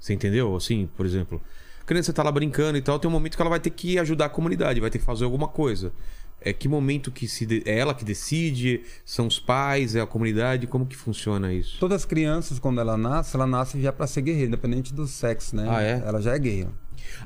Você 0.00 0.12
entendeu? 0.12 0.54
Assim, 0.56 0.88
por 0.96 1.06
exemplo, 1.06 1.40
a 1.80 1.84
criança 1.84 2.12
tá 2.12 2.22
lá 2.22 2.32
brincando 2.32 2.78
e 2.78 2.82
tal, 2.82 2.98
tem 2.98 3.08
um 3.08 3.12
momento 3.12 3.36
que 3.36 3.42
ela 3.42 3.50
vai 3.50 3.60
ter 3.60 3.70
que 3.70 3.98
ajudar 3.98 4.26
a 4.26 4.28
comunidade, 4.28 4.80
vai 4.80 4.90
ter 4.90 4.98
que 4.98 5.04
fazer 5.04 5.24
alguma 5.24 5.46
coisa. 5.48 5.92
É 6.40 6.52
que 6.52 6.68
momento 6.68 7.10
que 7.10 7.26
se 7.26 7.44
de- 7.44 7.62
é 7.66 7.78
ela 7.78 7.92
que 7.94 8.04
decide? 8.04 8.82
São 9.04 9.26
os 9.26 9.40
pais? 9.40 9.96
É 9.96 10.00
a 10.00 10.06
comunidade? 10.06 10.68
Como 10.68 10.86
que 10.86 10.96
funciona 10.96 11.52
isso? 11.52 11.78
Todas 11.80 12.02
as 12.02 12.04
crianças, 12.04 12.60
quando 12.60 12.80
ela 12.80 12.96
nasce, 12.96 13.34
ela 13.36 13.46
nasce 13.46 13.80
já 13.80 13.92
para 13.92 14.06
ser 14.06 14.22
guerreira, 14.22 14.46
independente 14.48 14.94
do 14.94 15.04
sexo, 15.06 15.56
né? 15.56 15.66
Ah, 15.68 15.82
é? 15.82 16.02
Ela 16.06 16.20
já 16.22 16.34
é 16.34 16.38
guerreira. 16.38 16.70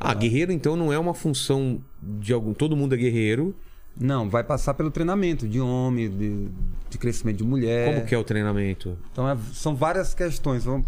Ah, 0.01 0.15
guerreiro 0.15 0.51
então 0.51 0.77
não 0.77 0.91
é 0.93 0.99
uma 0.99 1.12
função 1.12 1.83
de 2.03 2.33
algum. 2.33 2.55
Todo 2.55 2.75
mundo 2.77 2.95
é 2.95 2.99
guerreiro. 2.99 3.55
Não, 3.99 4.29
vai 4.29 4.43
passar 4.43 4.75
pelo 4.75 4.91
treinamento 4.91 5.47
de 5.47 5.61
homem, 5.61 6.09
de, 6.11 6.49
de 6.89 6.99
crescimento 6.99 7.39
de 7.39 7.45
mulher. 7.45 7.95
Como 7.95 8.07
que 8.07 8.15
é 8.15 8.19
o 8.19 8.25
treinamento? 8.25 8.97
Então 9.13 9.29
é- 9.29 9.37
são 9.53 9.77
várias 9.77 10.15
questões. 10.15 10.65
Vamos 10.65 10.87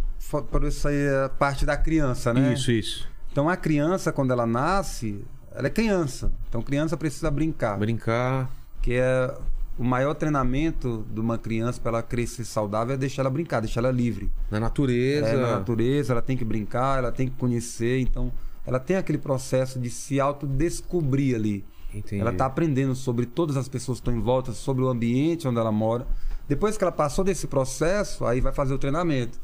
por 0.51 0.65
isso 0.65 0.89
aí 0.89 0.97
é 0.97 1.25
a 1.25 1.29
parte 1.29 1.67
da 1.67 1.77
criança, 1.77 2.33
né? 2.33 2.55
Isso, 2.55 2.73
isso. 2.73 3.09
Então 3.31 3.49
a 3.49 3.57
criança, 3.57 4.11
quando 4.11 4.33
ela 4.33 4.47
nasce, 4.47 5.23
ela 5.53 5.67
é 5.67 5.71
criança. 5.71 6.33
Então 6.49 6.63
criança 6.63 6.97
precisa 6.97 7.31
brincar. 7.31 7.79
Brincar. 7.79 8.51
Que 8.81 8.95
é 8.95 9.35
o 9.79 9.85
maior 9.85 10.15
treinamento 10.15 11.05
de 11.13 11.21
uma 11.21 11.37
criança 11.37 11.81
para 11.81 11.91
ela 11.99 12.03
crescer 12.03 12.45
saudável 12.45 12.95
é 12.95 12.97
deixar 12.97 13.23
ela 13.23 13.31
brincar, 13.31 13.61
deixar 13.61 13.81
ela 13.81 13.91
livre. 13.91 14.31
Na 14.51 14.61
natureza. 14.61 15.27
É, 15.29 15.37
na 15.37 15.59
natureza, 15.59 16.13
ela 16.13 16.23
tem 16.23 16.37
que 16.37 16.45
brincar, 16.45 16.99
ela 16.99 17.13
tem 17.13 17.29
que 17.29 17.37
conhecer. 17.37 17.99
Então 18.01 18.33
ela 18.67 18.81
tem 18.81 18.97
aquele 18.97 19.19
processo 19.19 19.79
de 19.79 19.91
se 19.91 20.19
autodescobrir 20.19 21.35
ali. 21.35 21.65
Entendi. 21.95 22.21
Ela 22.21 22.31
está 22.33 22.47
aprendendo 22.47 22.95
sobre 22.95 23.27
todas 23.27 23.57
as 23.57 23.69
pessoas 23.69 23.99
que 23.99 24.03
estão 24.09 24.15
em 24.15 24.23
volta, 24.23 24.53
sobre 24.53 24.83
o 24.85 24.89
ambiente 24.89 25.47
onde 25.49 25.59
ela 25.59 25.73
mora. 25.73 26.07
Depois 26.49 26.77
que 26.77 26.85
ela 26.85 26.93
passou 26.93 27.25
desse 27.25 27.47
processo, 27.47 28.25
aí 28.27 28.41
vai 28.41 28.53
fazer 28.53 28.75
o 28.75 28.79
treinamento. 28.79 29.39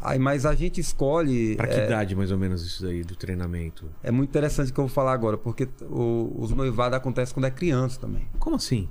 Aí, 0.00 0.18
mas 0.18 0.44
a 0.44 0.54
gente 0.54 0.80
escolhe. 0.80 1.54
Pra 1.54 1.66
que 1.68 1.74
é, 1.74 1.86
idade, 1.86 2.16
mais 2.16 2.32
ou 2.32 2.38
menos, 2.38 2.64
isso 2.66 2.82
daí 2.82 3.04
do 3.04 3.14
treinamento? 3.14 3.86
é 4.02 4.10
muito 4.10 4.28
interessante 4.30 4.70
o 4.70 4.74
que 4.74 4.80
eu 4.80 4.86
vou 4.86 4.92
falar 4.92 5.12
agora, 5.12 5.38
porque 5.38 5.68
o- 5.88 6.34
os 6.38 6.50
noivados 6.50 6.96
acontecem 6.96 7.32
quando 7.32 7.44
é 7.46 7.50
criança 7.50 8.00
também. 8.00 8.26
Como 8.40 8.56
assim? 8.56 8.88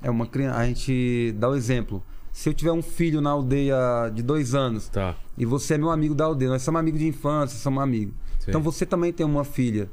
É 0.00 0.08
uma 0.10 0.26
criança. 0.26 0.58
A 0.58 0.66
gente 0.66 1.34
dá 1.36 1.48
o 1.48 1.54
exemplo. 1.56 2.02
Se 2.32 2.48
eu 2.48 2.54
tiver 2.54 2.70
um 2.70 2.80
filho 2.82 3.20
na 3.20 3.30
aldeia 3.30 4.08
de 4.14 4.22
dois 4.22 4.54
anos 4.54 4.88
Tá. 4.88 5.16
e 5.36 5.44
você 5.44 5.74
é 5.74 5.78
meu 5.78 5.90
amigo 5.90 6.14
da 6.14 6.24
aldeia, 6.26 6.48
nós 6.52 6.62
somos 6.62 6.78
amigos 6.78 7.00
de 7.00 7.08
infância, 7.08 7.58
somos 7.58 7.82
amigos. 7.82 8.14
Sim. 8.38 8.46
Então 8.50 8.62
você 8.62 8.86
também 8.86 9.12
tem 9.12 9.26
uma 9.26 9.42
filha. 9.44 9.90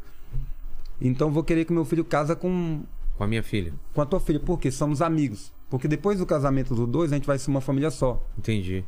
Então 0.99 1.31
vou 1.31 1.43
querer 1.43 1.65
que 1.65 1.73
meu 1.73 1.85
filho 1.85 2.03
casa 2.03 2.35
com, 2.35 2.81
Com 3.17 3.23
a 3.23 3.27
minha 3.27 3.43
filha. 3.43 3.73
com 3.93 4.01
a 4.01 4.05
tua 4.05 4.19
filha. 4.19 4.39
Por 4.39 4.59
quê? 4.59 4.71
Somos 4.71 5.01
amigos. 5.01 5.53
Porque 5.69 5.87
depois 5.87 6.17
do 6.19 6.25
casamento 6.25 6.73
dos 6.73 6.87
dois, 6.87 7.11
a 7.11 7.15
gente 7.15 7.27
vai 7.27 7.37
ser 7.37 7.49
uma 7.51 7.61
família 7.61 7.91
só. 7.91 8.25
Entendi. 8.37 8.83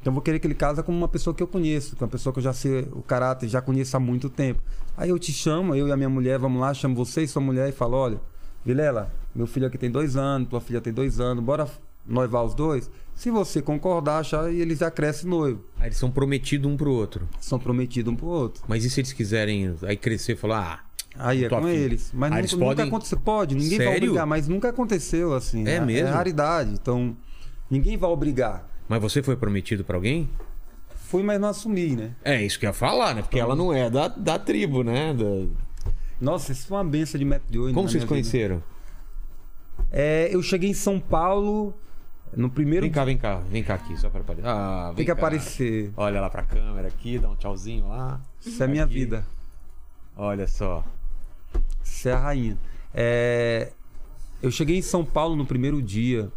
Então 0.00 0.12
vou 0.12 0.22
querer 0.22 0.38
que 0.40 0.46
ele 0.46 0.54
casa 0.54 0.82
com 0.82 0.90
uma 0.90 1.06
pessoa 1.06 1.32
que 1.34 1.42
eu 1.42 1.46
conheço, 1.46 1.94
com 1.96 2.04
uma 2.04 2.10
pessoa 2.10 2.32
que 2.32 2.38
eu 2.40 2.42
já 2.42 2.52
sei 2.52 2.88
o 2.92 3.02
caráter, 3.02 3.48
já 3.48 3.60
conheço 3.62 3.96
há 3.96 4.00
muito 4.00 4.28
tempo. 4.28 4.60
Aí 4.96 5.10
eu 5.10 5.18
te 5.18 5.32
chamo, 5.32 5.74
eu 5.76 5.86
e 5.86 5.92
a 5.92 5.96
minha 5.96 6.08
mulher, 6.08 6.38
vamos 6.40 6.60
lá, 6.60 6.74
chamo 6.74 6.94
você 6.96 7.22
e 7.22 7.28
sua 7.28 7.40
mulher 7.40 7.68
e 7.68 7.72
falo, 7.72 7.96
olha, 7.96 8.20
Vilela, 8.64 9.12
meu 9.34 9.46
filho 9.46 9.66
aqui 9.66 9.78
tem 9.78 9.90
dois 9.90 10.16
anos, 10.16 10.48
tua 10.48 10.60
filha 10.60 10.80
tem 10.80 10.92
dois 10.92 11.20
anos, 11.20 11.42
bora 11.44 11.68
noivar 12.04 12.42
os 12.44 12.52
dois? 12.54 12.90
Se 13.14 13.30
você 13.30 13.62
concordar, 13.62 14.18
achar, 14.18 14.52
e 14.52 14.60
eles 14.60 14.78
já 14.80 14.90
crescem 14.90 15.28
noivo. 15.30 15.64
Aí 15.78 15.86
eles 15.88 15.96
são 15.98 16.10
prometidos 16.10 16.70
um 16.70 16.76
pro 16.76 16.90
outro. 16.92 17.28
São 17.40 17.58
prometidos 17.58 18.12
um 18.12 18.16
pro 18.16 18.26
outro. 18.26 18.62
Mas 18.66 18.84
e 18.84 18.90
se 18.90 19.00
eles 19.00 19.12
quiserem 19.12 19.76
aí 19.82 19.96
crescer 19.96 20.32
e 20.32 20.36
falar, 20.36 20.84
ah, 21.16 21.28
Aí 21.28 21.44
é 21.44 21.48
com 21.48 21.60
filha. 21.62 21.70
eles. 21.72 22.10
Mas 22.12 22.30
nunca, 22.30 22.40
eles 22.40 22.52
nunca 22.54 22.64
podem- 22.64 22.86
aconteceu. 22.88 23.20
Pode, 23.20 23.54
ninguém 23.54 23.78
vai 23.78 23.86
Sério? 23.86 24.08
obrigar, 24.08 24.26
mas 24.26 24.48
nunca 24.48 24.68
aconteceu 24.70 25.34
assim. 25.34 25.66
É 25.68 25.78
mesmo? 25.78 26.08
É 26.08 26.10
raridade. 26.10 26.72
Então, 26.72 27.16
ninguém 27.70 27.96
vai 27.96 28.10
obrigar. 28.10 28.68
mas 28.88 29.00
você 29.00 29.22
foi 29.22 29.36
prometido 29.36 29.84
pra 29.84 29.96
alguém? 29.96 30.28
Fui, 30.94 31.22
mas 31.22 31.38
não 31.40 31.48
assumi, 31.50 31.94
né? 31.94 32.10
É, 32.24 32.42
isso 32.42 32.58
que 32.58 32.64
eu 32.66 32.70
ia 32.70 32.74
falar, 32.74 33.14
né? 33.14 33.22
Porque 33.22 33.38
ela 33.38 33.54
não 33.54 33.72
é 33.72 33.88
da, 33.90 34.08
da 34.08 34.38
tribo, 34.38 34.82
né? 34.82 35.12
Da- 35.14 35.46
Nossa, 36.20 36.50
isso 36.52 36.66
foi 36.66 36.78
uma 36.78 36.84
benção 36.84 37.18
de 37.18 37.24
metro 37.24 37.50
de 37.52 37.58
oito. 37.58 37.74
Como 37.74 37.88
vocês 37.88 38.04
conheceram? 38.04 38.62
É, 39.90 40.28
eu 40.32 40.42
cheguei 40.42 40.70
em 40.70 40.74
São 40.74 40.98
Paulo 40.98 41.74
no 42.36 42.48
primeiro 42.50 42.84
Vem 42.84 42.92
cá, 42.92 43.04
vem 43.04 43.16
cá, 43.18 43.36
vem 43.40 43.62
cá 43.62 43.74
aqui, 43.74 43.96
só 43.96 44.08
pra 44.10 44.20
aparecer. 44.20 44.46
Ah, 44.48 44.86
vem 44.88 44.96
Tem 44.96 45.04
que 45.06 45.12
cá. 45.12 45.18
aparecer. 45.18 45.92
Olha 45.96 46.20
lá 46.20 46.30
pra 46.30 46.42
câmera 46.42 46.88
aqui, 46.88 47.18
dá 47.18 47.28
um 47.30 47.36
tchauzinho 47.36 47.88
lá. 47.88 48.20
Isso 48.44 48.62
é 48.62 48.66
minha 48.66 48.84
Aqui. 48.84 48.94
vida. 48.94 49.26
Olha 50.16 50.46
só. 50.46 50.84
Isso 51.82 52.08
é 52.08 52.12
a 52.12 52.18
rainha. 52.18 52.58
É, 52.94 53.72
eu 54.42 54.50
cheguei 54.50 54.76
em 54.78 54.82
São 54.82 55.04
Paulo 55.04 55.36
no 55.36 55.46
primeiro 55.46 55.80
dia. 55.82 56.30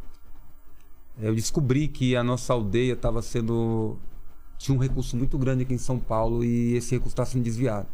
Eu 1.20 1.34
descobri 1.34 1.88
que 1.88 2.16
a 2.16 2.24
nossa 2.24 2.52
aldeia 2.54 2.94
estava 2.94 3.22
sendo. 3.22 3.98
Tinha 4.58 4.76
um 4.76 4.80
recurso 4.82 5.16
muito 5.18 5.38
grande 5.38 5.64
aqui 5.64 5.74
em 5.74 5.78
São 5.78 5.98
Paulo 6.00 6.44
e 6.44 6.76
esse 6.76 6.92
recurso 6.92 7.14
está 7.14 7.26
sendo 7.26 7.44
desviado. 7.44 7.88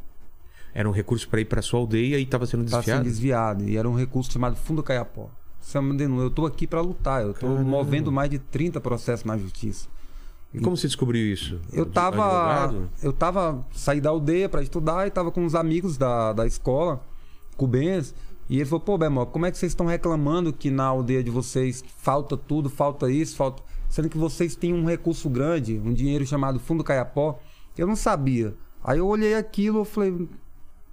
Era 0.74 0.88
um 0.88 0.92
recurso 0.92 1.28
pra 1.28 1.42
ir 1.42 1.46
pra 1.46 1.62
sua 1.62 1.80
aldeia 1.80 2.18
e 2.18 2.26
tava 2.26 2.46
sendo 2.46 2.64
Está 2.64 2.78
desfiado. 2.78 2.98
sendo 3.00 3.06
desviado. 3.08 3.64
E 3.68 3.78
era 3.78 3.88
um 3.90 3.96
recurso 3.96 4.32
chamado 4.32 4.56
Fundo 4.56 4.82
Caiapó. 4.82 5.30
Eu 6.20 6.28
estou 6.28 6.46
aqui 6.46 6.66
para 6.68 6.82
lutar. 6.82 7.22
Eu 7.22 7.32
estou 7.32 7.50
movendo 7.64 8.12
mais 8.12 8.30
de 8.30 8.40
30 8.40 8.82
processos 8.82 9.26
na 9.26 9.38
justiça. 9.38 9.88
E 10.54 10.60
como 10.60 10.76
você 10.76 10.88
descobriu 10.88 11.32
isso? 11.32 11.60
Eu 11.72 11.84
Ad- 11.84 11.92
tava. 11.94 12.26
advogado? 12.26 12.90
Eu 13.02 13.14
tava. 13.14 13.66
Saí 13.72 14.02
da 14.02 14.10
aldeia 14.10 14.50
pra 14.50 14.62
estudar 14.62 15.08
e 15.08 15.12
tava 15.12 15.32
com 15.32 15.44
uns 15.46 15.56
amigos 15.56 15.98
da, 15.98 16.34
da 16.34 16.46
escola, 16.46 17.02
cubenhos. 17.56 18.14
E 18.50 18.58
ele 18.58 18.66
falou, 18.66 18.82
pô, 18.82 18.98
Bemó, 18.98 19.26
como 19.26 19.46
é 19.46 19.52
que 19.52 19.58
vocês 19.58 19.72
estão 19.72 19.86
reclamando 19.86 20.52
que 20.52 20.70
na 20.70 20.84
aldeia 20.84 21.24
de 21.24 21.32
vocês 21.32 21.82
falta 21.98 22.36
tudo, 22.36 22.70
falta 22.70 23.10
isso, 23.10 23.36
falta. 23.38 23.64
Sendo 23.88 24.10
que 24.10 24.18
vocês 24.18 24.56
têm 24.56 24.74
um 24.74 24.86
recurso 24.86 25.30
grande, 25.30 25.80
um 25.86 25.94
dinheiro 25.94 26.26
chamado 26.26 26.60
Fundo 26.60 26.84
Caiapó. 26.84 27.40
Eu 27.78 27.88
não 27.88 27.96
sabia. 27.96 28.54
Aí 28.84 28.98
eu 29.00 29.08
olhei 29.08 29.36
aquilo 29.36 29.84
e 29.84 29.86
falei, 29.86 30.28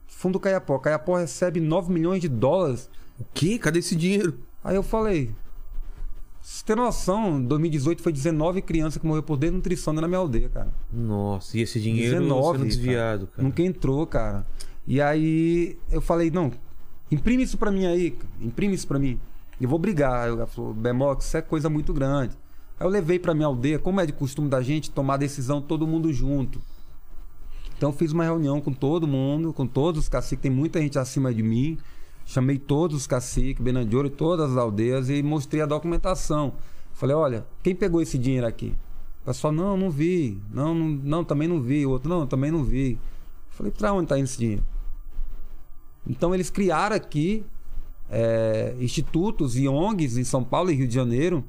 Fundo 0.07 0.39
Caiapó, 0.39 0.79
Caiapó 0.79 1.17
recebe 1.17 1.59
9 1.61 1.93
milhões 1.93 2.21
de 2.21 2.29
dólares. 2.29 2.89
O 3.19 3.25
quê? 3.35 3.59
Cadê 3.59 3.81
esse 3.81 3.97
dinheiro? 3.97 4.39
Aí 4.69 4.77
eu 4.77 4.83
falei. 4.83 5.31
Você 6.43 6.63
tem 6.63 6.77
noção, 6.77 7.39
em 7.39 7.45
2018 7.47 8.03
foi 8.03 8.13
19 8.13 8.61
crianças 8.61 9.01
que 9.01 9.07
morreram 9.07 9.27
por 9.27 9.39
desnutrição 9.39 9.95
na 9.95 10.07
minha 10.07 10.19
aldeia, 10.19 10.51
cara. 10.51 10.69
Nossa, 10.93 11.57
e 11.57 11.63
esse 11.63 11.81
dinheiro 11.81 12.21
19, 12.21 12.59
sendo 12.59 12.69
desviado, 12.69 13.27
cara. 13.29 13.43
Nunca 13.43 13.63
entrou, 13.63 14.07
cara. 14.07 14.47
E 14.87 15.01
aí 15.01 15.79
eu 15.91 16.03
falei, 16.03 16.31
não, 16.31 16.53
imprime 17.11 17.43
isso 17.43 17.57
pra 17.57 17.71
mim 17.71 17.87
aí, 17.87 18.11
cara. 18.11 18.29
imprime 18.43 18.75
isso 18.75 18.87
pra 18.87 18.99
mim. 18.99 19.19
Eu 19.59 19.71
vou 19.71 19.79
brigar. 19.79 20.29
Ela 20.29 20.47
falou, 20.47 20.75
Bemox, 20.75 21.25
isso 21.25 21.37
é 21.39 21.41
coisa 21.41 21.71
muito 21.71 21.95
grande. 21.95 22.37
Aí 22.79 22.87
eu 22.87 22.91
levei 22.91 23.19
pra 23.19 23.33
minha 23.33 23.47
aldeia, 23.47 23.79
como 23.79 24.03
é 24.03 24.07
de 24.07 24.13
costume 24.13 24.51
da 24.51 24.61
gente, 24.61 24.91
tomar 24.91 25.17
decisão 25.17 25.63
todo 25.63 25.87
mundo 25.87 26.13
junto. 26.13 26.61
Então 27.75 27.89
eu 27.89 27.95
fiz 27.95 28.13
uma 28.13 28.25
reunião 28.25 28.61
com 28.61 28.75
todo 28.75 29.09
mundo, 29.09 29.51
com 29.51 29.67
todos 29.67 30.03
os 30.03 30.09
caciques, 30.11 30.43
tem 30.43 30.51
muita 30.51 30.79
gente 30.79 30.99
acima 30.99 31.33
de 31.33 31.43
mim. 31.43 31.79
Chamei 32.29 32.59
todos 32.59 32.95
os 32.95 33.07
caciques, 33.07 33.64
Benandioro, 33.64 34.11
todas 34.11 34.51
as 34.51 34.57
aldeias 34.59 35.09
e 35.09 35.23
mostrei 35.23 35.62
a 35.62 35.67
documentação. 35.67 36.53
Falei, 36.93 37.17
olha, 37.17 37.47
quem 37.62 37.75
pegou 37.75 38.03
esse 38.03 38.19
dinheiro 38.19 38.47
aqui? 38.47 38.77
O 39.23 39.25
pessoal, 39.25 39.51
não, 39.51 39.79
não 39.79 39.91
vi. 39.91 40.38
Não, 40.53 40.75
não, 40.75 40.88
não, 40.88 41.25
também 41.25 41.49
não 41.49 41.59
vi. 41.59 41.87
O 41.87 41.91
outro, 41.91 42.07
não, 42.07 42.27
também 42.27 42.51
não 42.51 42.62
vi. 42.62 42.99
Falei, 43.49 43.73
pra 43.73 43.95
onde 43.95 44.09
tá 44.09 44.19
indo 44.19 44.27
esse 44.27 44.37
dinheiro? 44.37 44.62
Então 46.07 46.35
eles 46.35 46.51
criaram 46.51 46.95
aqui 46.95 47.47
é, 48.11 48.75
institutos 48.79 49.57
e 49.57 49.67
ONGs 49.67 50.19
em 50.19 50.25
São 50.25 50.45
Paulo 50.45 50.71
e 50.71 50.75
Rio 50.75 50.87
de 50.87 50.95
Janeiro 50.95 51.43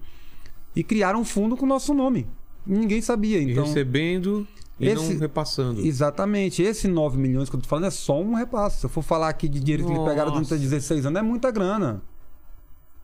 e 0.73 0.81
criaram 0.81 1.19
um 1.19 1.25
fundo 1.25 1.57
com 1.57 1.65
o 1.65 1.69
nosso 1.69 1.93
nome. 1.93 2.25
Ninguém 2.65 3.01
sabia. 3.01 3.39
E 3.39 3.51
Então, 3.51 3.65
recebendo 3.65 4.47
e 4.79 4.87
esse- 4.87 5.13
não 5.13 5.19
repassando. 5.19 5.81
Exatamente. 5.81 6.61
Esse 6.61 6.87
9 6.87 7.17
milhões 7.17 7.49
que 7.49 7.55
eu 7.55 7.59
tô 7.61 7.67
falando 7.67 7.85
é 7.85 7.91
só 7.91 8.19
um 8.21 8.33
repasse. 8.33 8.79
Se 8.79 8.85
eu 8.85 8.89
for 8.89 9.01
falar 9.03 9.29
aqui 9.29 9.47
de 9.49 9.59
dinheiro 9.59 9.85
que 9.85 9.91
eles 9.91 10.03
pegaram 10.03 10.31
durante 10.31 10.49
Nossa. 10.51 10.57
16 10.57 11.05
anos, 11.05 11.19
é 11.19 11.23
muita 11.23 11.51
grana. 11.51 12.01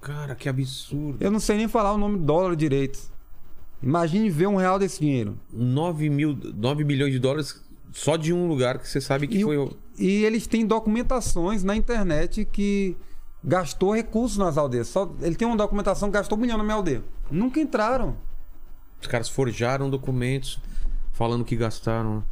Cara, 0.02 0.36
que 0.36 0.48
absurdo. 0.48 1.18
Eu 1.20 1.32
não 1.32 1.40
sei 1.40 1.58
nem 1.58 1.68
falar 1.68 1.94
o 1.94 1.98
nome 1.98 2.18
do 2.20 2.24
dólar 2.26 2.56
direito. 2.56 3.00
Imagine 3.82 4.30
ver 4.30 4.48
um 4.48 4.56
real 4.56 4.78
desse 4.80 5.00
dinheiro. 5.00 5.38
9, 5.52 6.10
mil, 6.10 6.38
9 6.56 6.84
milhões 6.84 7.12
de 7.12 7.20
dólares 7.20 7.62
só 7.92 8.16
de 8.16 8.32
um 8.34 8.48
lugar 8.48 8.78
que 8.80 8.88
você 8.88 9.02
sabe 9.02 9.28
que 9.28 9.40
E, 9.40 9.44
foi. 9.44 9.70
e 9.98 10.24
eles 10.24 10.46
têm 10.48 10.66
documentações 10.66 11.64
na 11.64 11.76
internet 11.76 12.46
que 12.46 12.96
gastou 13.44 13.94
recursos 13.96 14.38
nas 14.38 14.58
aldeias. 14.58 14.88
Só, 14.88 15.12
ele 15.22 15.36
tem 15.36 15.48
uma 15.48 15.58
documentação 15.58 16.10
que 16.10 16.14
gastou 16.14 16.38
um 16.38 16.42
milhão 16.42 16.58
na 16.58 16.64
minha 16.64 16.76
aldeia. 16.76 17.04
Nunca 17.32 17.60
entraram. 17.60 18.16
Os 19.02 19.08
caras 19.08 19.30
forjaram 19.30 19.90
documentos 19.90 20.60
falando 21.16 21.46
que 21.46 21.56
gastaram. 21.56 22.24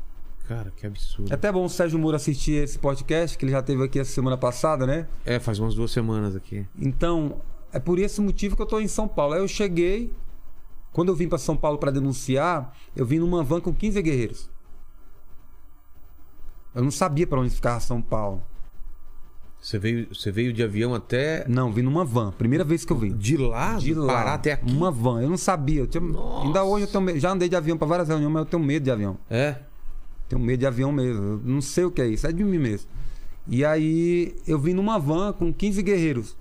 Cara, 0.47 0.71
que 0.75 0.85
absurdo. 0.85 1.31
É 1.31 1.35
até 1.35 1.49
bom 1.49 1.63
o 1.63 1.69
Sérgio 1.69 1.97
Moura 1.97 2.17
assistir 2.17 2.61
esse 2.63 2.77
podcast, 2.77 3.37
que 3.37 3.45
ele 3.45 3.51
já 3.53 3.63
teve 3.63 3.81
aqui 3.81 3.97
essa 3.97 4.11
semana 4.11 4.37
passada, 4.37 4.85
né? 4.85 5.07
É, 5.25 5.39
faz 5.39 5.57
umas 5.57 5.73
duas 5.73 5.89
semanas 5.89 6.35
aqui. 6.35 6.67
Então, 6.77 7.41
é 7.71 7.79
por 7.79 7.97
esse 7.97 8.19
motivo 8.19 8.57
que 8.57 8.61
eu 8.61 8.65
tô 8.65 8.81
em 8.81 8.87
São 8.89 9.07
Paulo. 9.07 9.35
Aí 9.35 9.39
eu 9.39 9.47
cheguei, 9.47 10.13
quando 10.91 11.09
eu 11.09 11.15
vim 11.15 11.29
para 11.29 11.37
São 11.37 11.55
Paulo 11.55 11.77
para 11.77 11.91
denunciar, 11.91 12.75
eu 12.93 13.05
vim 13.05 13.19
numa 13.19 13.41
van 13.41 13.61
com 13.61 13.73
15 13.73 14.01
guerreiros. 14.01 14.49
Eu 16.75 16.83
não 16.83 16.91
sabia 16.91 17.25
para 17.25 17.39
onde 17.39 17.49
ficava 17.49 17.79
São 17.79 18.01
Paulo. 18.01 18.43
Você 19.63 19.79
veio, 19.79 20.07
você 20.13 20.29
veio 20.29 20.51
de 20.51 20.61
avião 20.61 20.93
até. 20.93 21.45
Não, 21.47 21.71
vim 21.71 21.83
numa 21.83 22.03
van. 22.03 22.31
Primeira 22.33 22.65
vez 22.65 22.83
que 22.83 22.91
eu 22.91 22.97
vim. 22.97 23.15
De 23.15 23.37
lá? 23.37 23.75
De 23.77 23.93
lá. 23.93 24.13
Parar 24.13 24.33
até 24.33 24.51
aqui? 24.51 24.69
Uma 24.69 24.91
van. 24.91 25.21
Eu 25.21 25.29
não 25.29 25.37
sabia. 25.37 25.79
Eu 25.79 25.87
tinha- 25.87 26.03
Ainda 26.43 26.65
hoje 26.65 26.83
eu 26.83 26.91
tenho 26.91 27.01
medo. 27.01 27.17
Já 27.17 27.31
andei 27.31 27.47
de 27.47 27.55
avião 27.55 27.77
para 27.77 27.87
várias 27.87 28.09
reuniões, 28.09 28.33
mas 28.33 28.41
eu 28.41 28.45
tenho 28.45 28.61
medo 28.61 28.83
de 28.83 28.91
avião. 28.91 29.17
É. 29.29 29.55
Tenho 30.27 30.41
medo 30.41 30.59
de 30.59 30.65
avião 30.67 30.91
mesmo. 30.91 31.23
Eu 31.23 31.41
não 31.45 31.61
sei 31.61 31.85
o 31.85 31.91
que 31.91 32.01
é 32.01 32.07
isso. 32.07 32.27
É 32.27 32.31
de 32.33 32.43
mim 32.43 32.57
mesmo. 32.57 32.89
E 33.47 33.63
aí 33.63 34.35
eu 34.45 34.59
vim 34.59 34.73
numa 34.73 34.99
van 34.99 35.31
com 35.31 35.53
15 35.53 35.81
guerreiros 35.81 36.35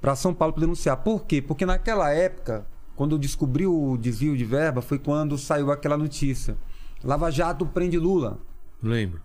para 0.00 0.16
São 0.16 0.32
Paulo 0.32 0.54
para 0.54 0.62
denunciar. 0.62 0.96
Por 0.96 1.26
quê? 1.26 1.42
Porque 1.42 1.66
naquela 1.66 2.10
época, 2.10 2.66
quando 2.94 3.14
eu 3.14 3.18
descobri 3.18 3.66
o 3.66 3.96
desvio 3.98 4.34
de 4.38 4.44
verba, 4.44 4.80
foi 4.80 4.98
quando 4.98 5.36
saiu 5.36 5.70
aquela 5.70 5.98
notícia. 5.98 6.56
Lava 7.04 7.30
Jato 7.30 7.66
prende 7.66 7.98
Lula. 7.98 8.38
Lembro. 8.82 9.20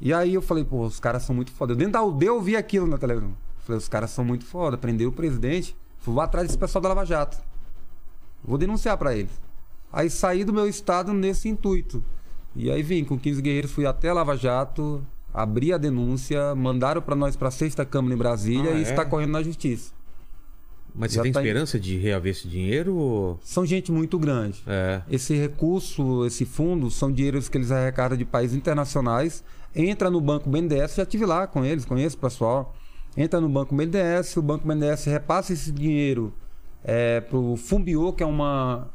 E 0.00 0.12
aí 0.12 0.34
eu 0.34 0.42
falei, 0.42 0.64
pô, 0.64 0.84
os 0.86 1.00
caras 1.00 1.22
são 1.24 1.34
muito 1.34 1.50
foda. 1.50 1.72
Eu 1.72 1.76
dentro 1.76 1.92
da 1.94 1.98
aldeia 2.00 2.28
eu 2.30 2.40
vi 2.40 2.56
aquilo 2.56 2.86
na 2.86 2.98
televisão. 2.98 3.32
Falei, 3.64 3.78
os 3.78 3.88
caras 3.88 4.10
são 4.10 4.24
muito 4.24 4.44
foda. 4.44 4.78
Prendeu 4.78 5.08
o 5.08 5.12
presidente. 5.12 5.76
Vou 6.04 6.20
atrás 6.20 6.46
desse 6.46 6.58
pessoal 6.58 6.80
da 6.82 6.88
Lava 6.90 7.04
Jato. 7.04 7.36
Vou 8.44 8.56
denunciar 8.56 8.96
pra 8.96 9.14
eles. 9.16 9.32
Aí 9.92 10.08
saí 10.08 10.44
do 10.44 10.52
meu 10.52 10.68
estado 10.68 11.12
nesse 11.12 11.48
intuito. 11.48 12.02
E 12.54 12.70
aí 12.70 12.82
vim 12.82 13.04
com 13.04 13.18
15 13.18 13.42
guerreiros, 13.42 13.70
fui 13.72 13.86
até 13.86 14.12
Lava 14.12 14.36
Jato, 14.36 15.04
abri 15.34 15.72
a 15.72 15.78
denúncia, 15.78 16.54
mandaram 16.54 17.02
pra 17.02 17.14
nós 17.16 17.36
pra 17.36 17.50
sexta 17.50 17.84
Câmara 17.84 18.14
em 18.14 18.18
Brasília 18.18 18.70
Ah, 18.70 18.74
e 18.74 18.78
é? 18.78 18.82
está 18.82 19.04
correndo 19.04 19.32
na 19.32 19.42
justiça. 19.42 19.92
Mas 20.94 21.12
Já 21.12 21.18
você 21.18 21.24
tem 21.24 21.32
tá 21.32 21.40
em- 21.40 21.44
esperança 21.44 21.78
de 21.78 21.96
reaver 21.96 22.32
esse 22.32 22.48
dinheiro? 22.48 22.94
Ou... 22.96 23.38
São 23.42 23.64
gente 23.66 23.92
muito 23.92 24.18
grande. 24.18 24.62
É. 24.66 25.02
Esse 25.10 25.34
recurso, 25.36 26.24
esse 26.26 26.44
fundo, 26.44 26.90
são 26.90 27.12
dinheiros 27.12 27.48
que 27.48 27.56
eles 27.58 27.70
arrecadam 27.70 28.16
de 28.16 28.24
países 28.24 28.56
internacionais. 28.56 29.44
Entra 29.74 30.10
no 30.10 30.20
Banco 30.20 30.48
BNDES, 30.48 30.96
já 30.96 31.02
estive 31.02 31.24
lá 31.24 31.46
com 31.46 31.64
eles, 31.64 31.84
conheço 31.84 32.16
o 32.16 32.20
pessoal. 32.20 32.74
Entra 33.16 33.40
no 33.40 33.48
Banco 33.48 33.74
BNDES, 33.74 34.36
o 34.36 34.42
Banco 34.42 34.66
BNDES 34.66 35.04
repassa 35.04 35.52
esse 35.52 35.72
dinheiro 35.72 36.32
é, 36.84 37.20
para 37.20 37.38
o 37.38 37.56
Fumbio, 37.56 38.12
que 38.12 38.22
é 38.22 38.26
uma, 38.26 38.88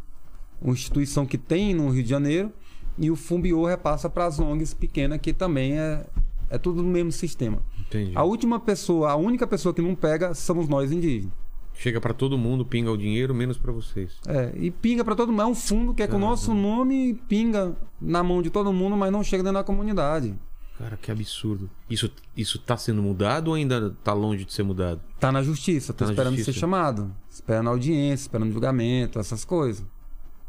uma 0.62 0.74
instituição 0.74 1.26
que 1.26 1.38
tem 1.38 1.74
no 1.74 1.90
Rio 1.90 2.04
de 2.04 2.10
Janeiro, 2.10 2.52
e 2.98 3.10
o 3.12 3.16
Fumbio 3.16 3.66
repassa 3.66 4.10
para 4.10 4.26
as 4.26 4.40
ONGs 4.40 4.74
pequenas, 4.74 5.20
que 5.20 5.34
também 5.34 5.78
é, 5.80 6.06
é 6.50 6.58
tudo 6.58 6.82
no 6.82 6.90
mesmo 6.90 7.12
sistema. 7.12 7.62
Entendi. 7.80 8.12
A 8.16 8.24
última 8.24 8.60
pessoa, 8.60 9.12
a 9.12 9.16
única 9.16 9.46
pessoa 9.46 9.74
que 9.74 9.82
não 9.82 9.96
pega 9.96 10.34
somos 10.34 10.68
nós 10.68 10.92
indígenas. 10.92 11.34
Chega 11.76 12.00
pra 12.00 12.14
todo 12.14 12.38
mundo, 12.38 12.64
pinga 12.64 12.92
o 12.92 12.98
dinheiro, 12.98 13.34
menos 13.34 13.58
pra 13.58 13.72
vocês. 13.72 14.20
É, 14.28 14.52
e 14.56 14.70
pinga 14.70 15.04
pra 15.04 15.16
todo 15.16 15.32
mundo. 15.32 15.42
É 15.42 15.46
um 15.46 15.56
fundo 15.56 15.94
que 15.94 16.04
é 16.04 16.08
com 16.08 16.18
o 16.18 16.20
nosso 16.20 16.54
nome, 16.54 17.16
pinga 17.28 17.76
na 18.00 18.22
mão 18.22 18.44
de 18.44 18.52
todo 18.52 18.72
mundo, 18.72 18.96
mas 18.96 19.12
não 19.12 19.24
chega 19.24 19.42
dentro 19.42 19.58
da 19.58 19.64
comunidade. 19.64 20.36
Cara, 20.78 20.98
que 20.98 21.12
absurdo. 21.12 21.70
Isso, 21.90 22.12
isso 22.36 22.58
tá 22.60 22.76
sendo 22.76 23.02
mudado 23.02 23.50
ou 23.50 23.54
ainda 23.54 23.92
tá 24.04 24.12
longe 24.12 24.44
de 24.44 24.52
ser 24.52 24.64
mudado? 24.64 25.00
Tá 25.20 25.32
na 25.32 25.44
justiça, 25.44 25.94
tô 25.94 26.04
Tá 26.06 26.12
esperando 26.12 26.36
justiça. 26.36 26.54
ser 26.54 26.60
chamado. 26.60 27.16
Esperando 27.30 27.70
audiência, 27.70 28.24
esperando 28.24 28.52
julgamento, 28.52 29.20
essas 29.20 29.46
coisas. 29.46 29.86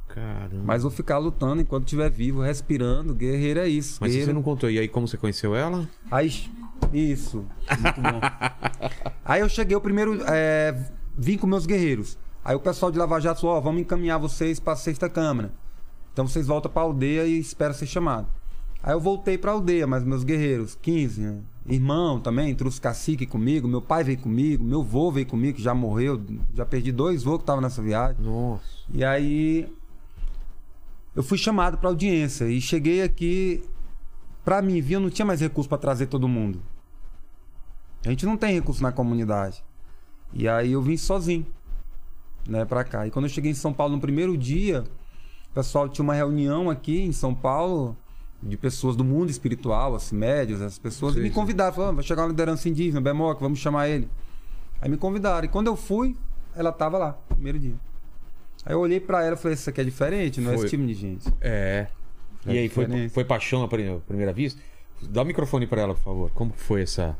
Caramba. 0.08 0.62
Mas 0.64 0.82
vou 0.82 0.90
ficar 0.90 1.18
lutando 1.18 1.60
enquanto 1.60 1.84
estiver 1.84 2.08
vivo, 2.10 2.40
respirando. 2.40 3.14
Guerreiro 3.14 3.60
é 3.60 3.68
isso. 3.68 3.98
Mas 4.00 4.10
guerreiro... 4.10 4.30
você 4.30 4.32
não 4.32 4.42
contou. 4.42 4.70
E 4.70 4.78
aí, 4.78 4.88
como 4.88 5.06
você 5.08 5.16
conheceu 5.16 5.54
ela? 5.56 5.88
Aí, 6.10 6.48
isso. 6.92 7.44
Muito 7.80 8.00
bom. 8.00 8.20
Aí 9.24 9.40
eu 9.40 9.48
cheguei, 9.48 9.76
o 9.76 9.80
primeiro. 9.80 10.22
é, 10.28 10.88
vim 11.16 11.37
com 11.37 11.46
meus 11.46 11.66
guerreiros. 11.66 12.16
Aí 12.44 12.54
o 12.54 12.60
pessoal 12.60 12.92
de 12.92 12.98
Lava 12.98 13.20
Jato 13.20 13.40
falou: 13.40 13.56
Ó, 13.56 13.60
vamos 13.60 13.80
encaminhar 13.80 14.18
vocês 14.18 14.60
pra 14.60 14.76
sexta 14.76 15.08
câmara. 15.08 15.52
Então 16.12 16.26
vocês 16.28 16.46
voltam 16.46 16.70
pra 16.70 16.82
aldeia 16.82 17.26
e 17.26 17.38
esperam 17.38 17.74
ser 17.74 17.87
chamado. 17.87 18.28
Aí 18.84 18.92
eu 18.92 19.00
voltei 19.00 19.38
pra 19.38 19.52
aldeia, 19.52 19.86
mas 19.86 20.04
meus 20.04 20.24
guerreiros, 20.24 20.74
15, 20.82 21.20
né? 21.22 21.40
Irmão 21.66 22.20
também, 22.20 22.54
trouxe 22.54 22.78
cacique 22.78 23.24
comigo, 23.24 23.66
meu 23.66 23.80
pai 23.80 24.04
veio 24.04 24.18
comigo, 24.18 24.62
meu 24.62 24.82
vô 24.82 25.10
veio 25.10 25.26
comigo, 25.26 25.56
que 25.56 25.62
já 25.62 25.74
morreu, 25.74 26.22
já 26.52 26.66
perdi 26.66 26.92
dois 26.92 27.22
vô 27.22 27.38
que 27.38 27.44
estavam 27.44 27.62
nessa 27.62 27.80
viagem. 27.80 28.22
Nossa. 28.22 28.62
E 28.92 29.02
aí 29.02 29.72
eu 31.16 31.22
fui 31.22 31.38
chamado 31.38 31.78
para 31.78 31.88
audiência 31.88 32.44
e 32.44 32.60
cheguei 32.60 33.00
aqui 33.00 33.64
para 34.44 34.60
mim 34.60 34.82
vir, 34.82 34.94
eu 34.94 35.00
não 35.00 35.08
tinha 35.08 35.24
mais 35.24 35.40
recurso 35.40 35.66
para 35.66 35.78
trazer 35.78 36.04
todo 36.08 36.28
mundo. 36.28 36.60
A 38.04 38.10
gente 38.10 38.26
não 38.26 38.36
tem 38.36 38.52
recurso 38.52 38.82
na 38.82 38.92
comunidade. 38.92 39.64
E 40.30 40.46
aí 40.46 40.72
eu 40.72 40.82
vim 40.82 40.98
sozinho, 40.98 41.46
né, 42.46 42.66
para 42.66 42.84
cá. 42.84 43.06
E 43.06 43.10
quando 43.10 43.24
eu 43.24 43.30
cheguei 43.30 43.50
em 43.50 43.54
São 43.54 43.72
Paulo 43.72 43.94
no 43.94 44.00
primeiro 44.02 44.36
dia, 44.36 44.84
o 45.50 45.54
pessoal 45.54 45.88
tinha 45.88 46.02
uma 46.02 46.12
reunião 46.12 46.68
aqui 46.68 47.00
em 47.00 47.12
São 47.12 47.34
Paulo 47.34 47.96
de 48.46 48.57
pessoas 48.57 48.94
do 48.94 49.02
mundo 49.04 49.30
espiritual, 49.30 49.94
assim, 49.94 50.14
médios, 50.16 50.61
as 50.61 50.78
pessoas, 50.78 51.14
Sim, 51.14 51.20
e 51.20 51.22
me 51.22 51.28
sim. 51.28 51.35
convidaram, 51.35 51.72
falaram, 51.72 51.92
"Ah, 51.92 51.96
vai 51.96 52.04
chegar 52.04 52.22
uma 52.22 52.28
liderança 52.28 52.68
indígena, 52.68 53.00
Bemoca, 53.00 53.40
vamos 53.40 53.59
chamar 53.59 53.88
ele. 53.88 54.09
Aí 54.80 54.88
me 54.90 54.96
convidaram. 54.96 55.44
E 55.46 55.48
quando 55.48 55.68
eu 55.68 55.76
fui, 55.76 56.14
ela 56.54 56.70
tava 56.70 56.98
lá, 56.98 57.12
primeiro 57.28 57.59
dia. 57.59 57.74
Aí 58.66 58.74
eu 58.74 58.80
olhei 58.80 59.00
pra 59.00 59.24
ela 59.24 59.35
e 59.35 59.38
falei, 59.38 59.54
isso 59.54 59.68
aqui 59.70 59.80
é 59.80 59.85
diferente, 59.85 60.40
não 60.40 60.50
é 60.52 60.54
Foi. 60.57 60.66
esse 60.66 60.76
time 60.76 60.87
de 60.87 60.94
gente. 60.94 61.33
É. 61.40 61.87
E 62.46 62.57
É 62.57 62.61
aí, 62.61 62.68
foi, 62.68 62.85
diferente. 62.87 63.12
foi 63.12 63.24
paixão 63.24 63.62
à 63.62 63.64
à 63.64 63.68
primeira 63.68 64.33
vista? 64.33 64.61
Dá 65.02 65.22
o 65.22 65.24
microfone 65.24 65.66
pra 65.66 65.80
ela, 65.83 65.94
por 65.94 66.02
favor. 66.02 66.30
Como 66.33 66.52
que 66.52 66.61
foi 66.61 66.83
essa. 66.83 67.16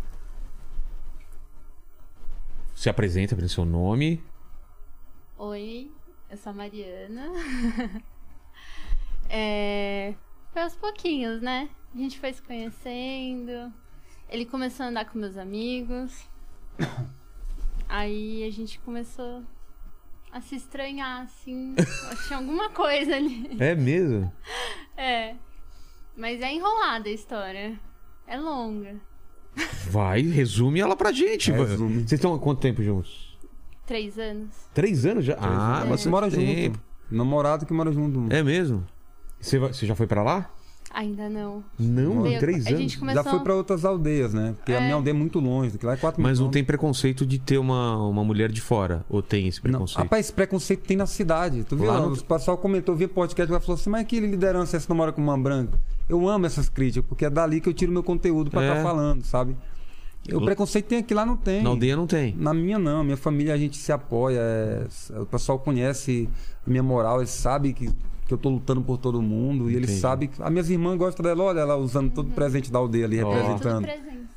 Se 2.75 2.89
apresenta, 2.89 3.35
apresenta 3.35 3.55
seu 3.55 3.65
nome. 3.65 4.23
Oi, 5.39 5.91
eu 6.31 6.37
sou 6.37 6.51
a 6.51 6.55
Mariana. 6.55 7.31
é, 9.29 10.15
foi 10.55 10.62
aos 10.62 10.77
pouquinhos, 10.77 11.43
né? 11.43 11.69
A 11.93 11.99
gente 11.99 12.19
foi 12.21 12.33
se 12.33 12.40
conhecendo. 12.40 13.73
Ele 14.31 14.47
começou 14.47 14.87
a 14.87 14.88
andar 14.88 15.05
com 15.05 15.19
meus 15.19 15.37
amigos. 15.37 16.27
Aí 17.88 18.45
a 18.47 18.51
gente 18.51 18.79
começou 18.79 19.43
a 20.33 20.40
se 20.40 20.55
estranhar, 20.55 21.23
assim. 21.23 21.75
Achei 22.11 22.37
alguma 22.37 22.71
coisa 22.71 23.17
ali. 23.17 23.51
É 23.59 23.75
mesmo? 23.75 24.33
É. 24.97 25.35
Mas 26.17 26.40
é 26.40 26.53
enrolada 26.53 27.09
a 27.09 27.12
história. 27.12 27.77
É 28.29 28.37
longa. 28.38 28.95
Vai, 29.90 30.23
resume 30.23 30.79
ela 30.79 30.95
pra 30.95 31.11
gente. 31.11 31.51
Resume. 31.51 31.95
Vocês 31.95 32.12
estão 32.12 32.33
há 32.33 32.38
quanto 32.38 32.61
tempo 32.61 32.81
juntos? 32.81 33.37
Três 33.85 34.17
anos. 34.21 34.55
Três 34.73 35.05
anos 35.05 35.25
já? 35.25 35.35
ah, 35.37 35.81
Mas 35.81 35.88
bastante 35.88 36.09
mora 36.12 36.31
tempo. 36.31 36.77
junto. 36.77 36.81
Namorado 37.11 37.67
que 37.67 37.73
mora 37.73 37.90
junto. 37.90 38.33
É 38.33 38.40
mesmo? 38.45 38.87
Você, 39.45 39.59
você 39.59 39.87
já 39.87 39.95
foi 39.95 40.07
pra 40.07 40.23
lá? 40.23 40.51
Ainda 40.93 41.29
não. 41.29 41.65
Não, 41.77 42.23
Veio- 42.23 42.39
três 42.39 42.67
a 42.67 42.69
anos. 42.69 42.81
gente 42.81 42.99
começou... 42.99 43.25
Já 43.25 43.29
fui 43.31 43.41
pra 43.41 43.55
outras 43.57 43.85
aldeias, 43.85 44.33
né? 44.33 44.55
Porque 44.57 44.73
a 44.73 44.77
É. 44.77 44.81
minha 44.81 44.95
aldeia 44.95 45.13
é 45.13 45.17
muito 45.17 45.41
longe, 45.41 45.77
que 45.77 45.85
lá 45.85 45.95
é 45.95 45.97
4 45.97 46.21
mil 46.23 46.31
Mas 46.31 46.39
não 46.39 46.51
tem 46.51 46.63
preconceito 46.63 47.27
de 47.27 47.37
ter 47.41 47.59
uma, 47.59 47.97
uma 48.07 48.23
mulher 48.25 48.51
de 48.53 48.61
fora? 48.61 49.05
Ou 49.11 49.21
tem 49.21 49.49
esse 49.49 49.59
Não, 49.65 49.71
preconceito? 49.73 49.99
rapaz, 49.99 50.27
esse 50.27 50.33
preconceito 50.33 50.83
tem 50.87 50.97
na 50.97 51.07
cidade. 51.07 51.65
Tu 51.65 51.77
viu? 51.77 51.87
Lá 51.87 51.95
Lá 51.95 52.01
não- 52.07 52.13
O 52.13 52.25
pessoal 52.25 52.57
comentou, 52.57 52.95
vi 52.95 53.09
podcast, 53.09 53.51
ela 53.51 53.61
falou 53.61 53.75
assim, 53.75 53.91
mas 53.91 54.07
que 54.07 54.21
liderança 54.21 54.77
é 54.77 54.79
essa 54.79 54.87
namora 54.89 55.11
com 55.13 55.21
uma 55.21 55.37
branca? 55.37 55.77
Eu 56.09 56.29
amo 56.29 56.47
essas 56.47 56.69
críticas, 56.69 57.05
porque 57.09 57.25
é 57.25 57.31
dali 57.31 57.61
que 57.61 57.69
eu 57.69 57.75
tiro 57.75 57.91
meu 57.91 58.03
conteúdo 58.05 58.49
pra 58.51 58.63
É. 58.63 58.69
estar 58.69 58.83
falando, 58.83 59.25
sabe? 59.25 59.57
O 60.33 60.41
preconceito 60.43 60.87
tem 60.87 60.99
aqui, 61.01 61.13
lá 61.13 61.27
não 61.27 61.37
tem. 61.37 61.61
Na 61.63 61.71
aldeia 61.71 61.97
não 61.97 62.07
tem. 62.07 62.35
Na 62.39 62.55
minha 62.55 62.79
não, 62.79 63.03
minha 63.03 63.17
família 63.17 63.53
a 63.53 63.59
gente 63.59 63.77
se 63.77 63.91
apoia, 63.93 64.39
é, 64.41 64.87
o 65.21 65.27
pessoal 65.27 65.59
conhece 65.59 66.29
a 66.67 66.71
minha 66.71 66.83
moral, 66.85 67.19
eles 67.19 67.31
sabem 67.31 67.73
que, 67.75 67.91
que 68.27 68.33
eu 68.35 68.39
tô 68.39 68.49
lutando 68.49 68.81
por 68.83 68.97
todo 68.99 69.21
mundo 69.21 69.71
e 69.71 69.77
Entendi. 69.77 69.99
sabem. 69.99 70.29
que- 70.29 70.43
A 70.43 70.49
minhas 70.51 70.71
irmãs 70.71 70.97
gostam 70.97 71.23
dela, 71.23 71.43
olha 71.45 71.61
ela 71.61 71.77
usando 71.77 72.11
todo 72.13 72.29
o 72.29 72.33
presente 72.33 72.71
da 72.73 72.79
aldeia 72.79 73.05
ali. 73.05 73.19
Tudo 73.21 73.31
representando. 73.33 73.83
presente. 73.85 74.29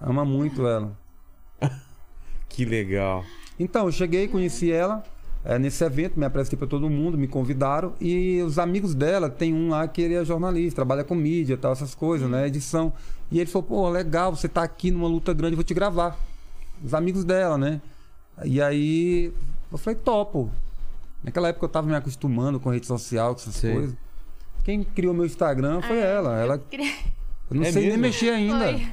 Ama 0.00 0.24
muito 0.24 0.66
ela. 0.66 0.92
Que 2.48 2.64
legal. 2.64 3.24
Então, 3.58 3.86
eu 3.86 3.92
cheguei, 3.92 4.26
conheci 4.26 4.72
ela 4.72 5.04
é, 5.44 5.58
nesse 5.58 5.84
evento, 5.84 6.18
me 6.18 6.24
apresentei 6.26 6.58
para 6.58 6.66
todo 6.66 6.88
mundo, 6.90 7.16
me 7.18 7.28
convidaram. 7.28 7.92
E 8.00 8.40
os 8.42 8.58
amigos 8.58 8.94
dela, 8.94 9.28
tem 9.30 9.52
um 9.54 9.68
lá 9.68 9.86
que 9.86 10.00
ele 10.02 10.14
é 10.14 10.24
jornalista, 10.24 10.76
trabalha 10.76 11.04
com 11.04 11.14
mídia 11.14 11.54
e 11.54 11.56
tal, 11.56 11.72
essas 11.72 11.94
coisas, 11.94 12.28
né? 12.28 12.46
Edição. 12.46 12.92
E 13.30 13.38
ele 13.38 13.48
falou, 13.50 13.62
pô, 13.68 13.88
legal, 13.90 14.34
você 14.34 14.48
tá 14.48 14.62
aqui 14.62 14.90
numa 14.90 15.06
luta 15.06 15.32
grande, 15.32 15.52
eu 15.52 15.56
vou 15.58 15.64
te 15.64 15.74
gravar. 15.74 16.18
Os 16.82 16.94
amigos 16.94 17.24
dela, 17.24 17.56
né? 17.58 17.80
E 18.44 18.60
aí 18.60 19.32
eu 19.70 19.78
falei, 19.78 19.98
topo. 20.02 20.50
Naquela 21.22 21.48
época 21.48 21.64
eu 21.66 21.68
tava 21.68 21.86
me 21.86 21.94
acostumando 21.94 22.60
com 22.60 22.70
rede 22.70 22.86
social, 22.86 23.34
com 23.34 23.40
essas 23.40 23.54
Sei. 23.54 23.72
coisas. 23.74 23.96
Quem 24.64 24.82
criou 24.84 25.14
meu 25.14 25.24
Instagram 25.26 25.80
foi 25.82 26.00
Ah, 26.02 26.04
ela. 26.06 26.30
eu 26.36 26.42
Ela 26.42 26.62
eu 27.50 27.56
não 27.56 27.62
É 27.62 27.72
sei 27.72 27.82
mesmo? 27.84 27.88
nem 27.88 27.96
mexer 27.98 28.30
ainda. 28.30 28.58
Foi. 28.72 28.86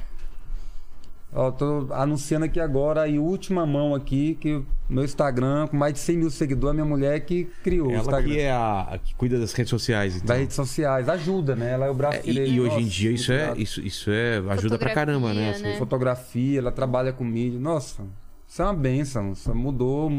Ó, 1.34 1.50
tô 1.50 1.88
anunciando 1.92 2.46
aqui 2.46 2.58
agora 2.58 3.02
aí, 3.02 3.18
última 3.18 3.66
mão 3.66 3.94
aqui, 3.94 4.38
que 4.40 4.54
o 4.54 4.66
meu 4.88 5.04
Instagram, 5.04 5.66
com 5.66 5.76
mais 5.76 5.92
de 5.92 5.98
100 5.98 6.16
mil 6.16 6.30
seguidores, 6.30 6.70
a 6.70 6.74
minha 6.74 6.86
mulher 6.86 7.20
que 7.26 7.44
criou 7.62 7.88
o 7.88 7.90
Ela 7.90 8.00
Instagram. 8.00 8.32
que 8.32 8.40
é 8.40 8.50
a, 8.50 8.80
a 8.92 8.98
que 8.98 9.14
cuida 9.16 9.38
das 9.38 9.52
redes 9.52 9.68
sociais. 9.68 10.16
Então. 10.16 10.28
Das 10.28 10.38
redes 10.38 10.56
sociais, 10.56 11.08
ajuda, 11.10 11.54
né? 11.54 11.72
Ela 11.72 11.86
é 11.86 11.90
o 11.90 11.94
braço 11.94 12.18
É, 12.18 12.22
direito. 12.22 12.50
e, 12.52 12.54
e 12.54 12.60
hoje 12.60 12.76
em 12.80 12.86
dia 12.86 13.10
isso 13.10 13.32
é, 13.32 13.52
isso, 13.58 13.80
isso 13.82 14.10
é 14.10 14.38
ajuda 14.48 14.78
pra 14.78 14.94
caramba, 14.94 15.34
né? 15.34 15.52
Fotografia, 15.52 15.72
né? 15.72 15.78
Fotografia, 15.78 16.58
ela 16.58 16.72
trabalha 16.72 17.12
com 17.12 17.24
mídia. 17.24 17.60
Nossa, 17.60 18.02
isso 18.48 18.62
é 18.62 18.64
uma 18.64 18.72
benção. 18.74 19.32
Isso 19.32 19.54
mudou. 19.54 20.10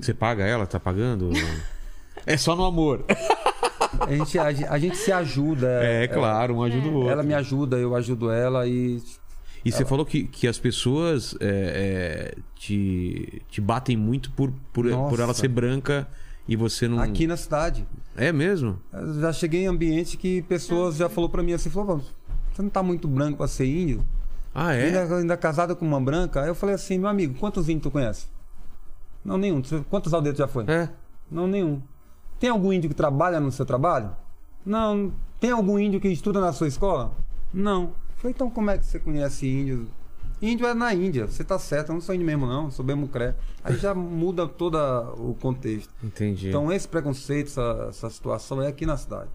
Você 0.00 0.14
paga 0.14 0.44
ela? 0.44 0.66
Tá 0.66 0.78
pagando? 0.80 1.30
é 2.26 2.36
só 2.36 2.54
no 2.56 2.64
amor. 2.64 3.04
A 4.00 4.14
gente, 4.14 4.38
a, 4.38 4.46
a 4.46 4.78
gente 4.78 4.96
se 4.96 5.12
ajuda. 5.12 5.68
É, 5.82 6.08
claro, 6.08 6.56
um 6.56 6.62
ajuda 6.62 6.88
o 6.88 6.94
outro. 6.94 7.10
Ela 7.10 7.22
me 7.22 7.34
ajuda, 7.34 7.76
eu 7.76 7.94
ajudo 7.94 8.30
ela 8.30 8.66
e. 8.66 9.02
E 9.64 9.72
você 9.72 9.84
falou 9.84 10.04
que, 10.04 10.24
que 10.24 10.46
as 10.46 10.58
pessoas 10.58 11.34
é, 11.40 12.34
é, 12.34 12.34
te, 12.54 13.40
te 13.48 13.62
batem 13.62 13.96
muito 13.96 14.30
por, 14.32 14.52
por, 14.72 14.84
Nossa. 14.84 15.08
por 15.08 15.20
ela 15.20 15.32
ser 15.32 15.48
branca 15.48 16.06
e 16.46 16.54
você 16.54 16.86
não. 16.86 17.00
Aqui 17.00 17.26
na 17.26 17.36
cidade. 17.36 17.86
É 18.14 18.30
mesmo? 18.30 18.78
Eu 18.92 19.20
já 19.20 19.32
cheguei 19.32 19.62
em 19.62 19.66
ambiente 19.66 20.18
que 20.18 20.42
pessoas 20.42 20.96
já 20.96 21.08
falou 21.08 21.30
pra 21.30 21.42
mim 21.42 21.54
assim, 21.54 21.70
falou, 21.70 21.96
"Pô, 21.96 22.04
você 22.52 22.62
não 22.62 22.68
tá 22.68 22.82
muito 22.82 23.08
branco 23.08 23.38
pra 23.38 23.48
ser 23.48 23.66
índio? 23.66 24.04
Ah, 24.54 24.74
é? 24.74 24.86
Ainda, 24.86 25.16
ainda 25.16 25.36
casada 25.36 25.74
com 25.74 25.84
uma 25.84 26.00
branca? 26.00 26.42
Aí 26.42 26.48
eu 26.48 26.54
falei 26.54 26.74
assim, 26.74 26.98
meu 26.98 27.08
amigo, 27.08 27.34
quantos 27.40 27.68
índios 27.68 27.82
tu 27.84 27.90
conhece? 27.90 28.26
Não, 29.24 29.38
nenhum. 29.38 29.62
Quantos 29.88 30.12
aldeias 30.12 30.36
já 30.36 30.46
foi? 30.46 30.64
É. 30.68 30.90
Não, 31.30 31.46
nenhum. 31.46 31.80
Tem 32.38 32.50
algum 32.50 32.72
índio 32.72 32.90
que 32.90 32.96
trabalha 32.96 33.40
no 33.40 33.50
seu 33.50 33.64
trabalho? 33.64 34.14
Não. 34.64 35.12
Tem 35.40 35.50
algum 35.50 35.78
índio 35.78 36.00
que 36.00 36.08
estuda 36.08 36.40
na 36.40 36.52
sua 36.52 36.68
escola? 36.68 37.12
Não. 37.52 37.92
Falei, 38.16 38.34
então 38.34 38.50
como 38.50 38.70
é 38.70 38.78
que 38.78 38.84
você 38.84 38.98
conhece 38.98 39.48
índio? 39.48 39.88
Índio 40.42 40.66
é 40.66 40.74
na 40.74 40.92
Índia, 40.92 41.26
você 41.26 41.42
tá 41.42 41.58
certo, 41.58 41.88
eu 41.88 41.94
não 41.94 42.00
sou 42.00 42.14
índio 42.14 42.26
mesmo 42.26 42.46
não, 42.46 42.70
sou 42.70 42.84
Bemucré. 42.84 43.34
Aí 43.62 43.76
já 43.76 43.94
muda 43.94 44.46
todo 44.46 44.76
o 45.16 45.34
contexto. 45.34 45.92
Entendi. 46.02 46.48
Então 46.48 46.70
esse 46.72 46.86
preconceito, 46.86 47.46
essa, 47.46 47.86
essa 47.88 48.10
situação 48.10 48.60
é 48.60 48.68
aqui 48.68 48.84
na 48.84 48.96
cidade. 48.96 49.30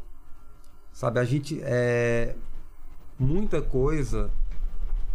Sabe, 0.91 1.19
a 1.19 1.23
gente 1.23 1.59
é 1.63 2.35
muita 3.17 3.61
coisa 3.61 4.29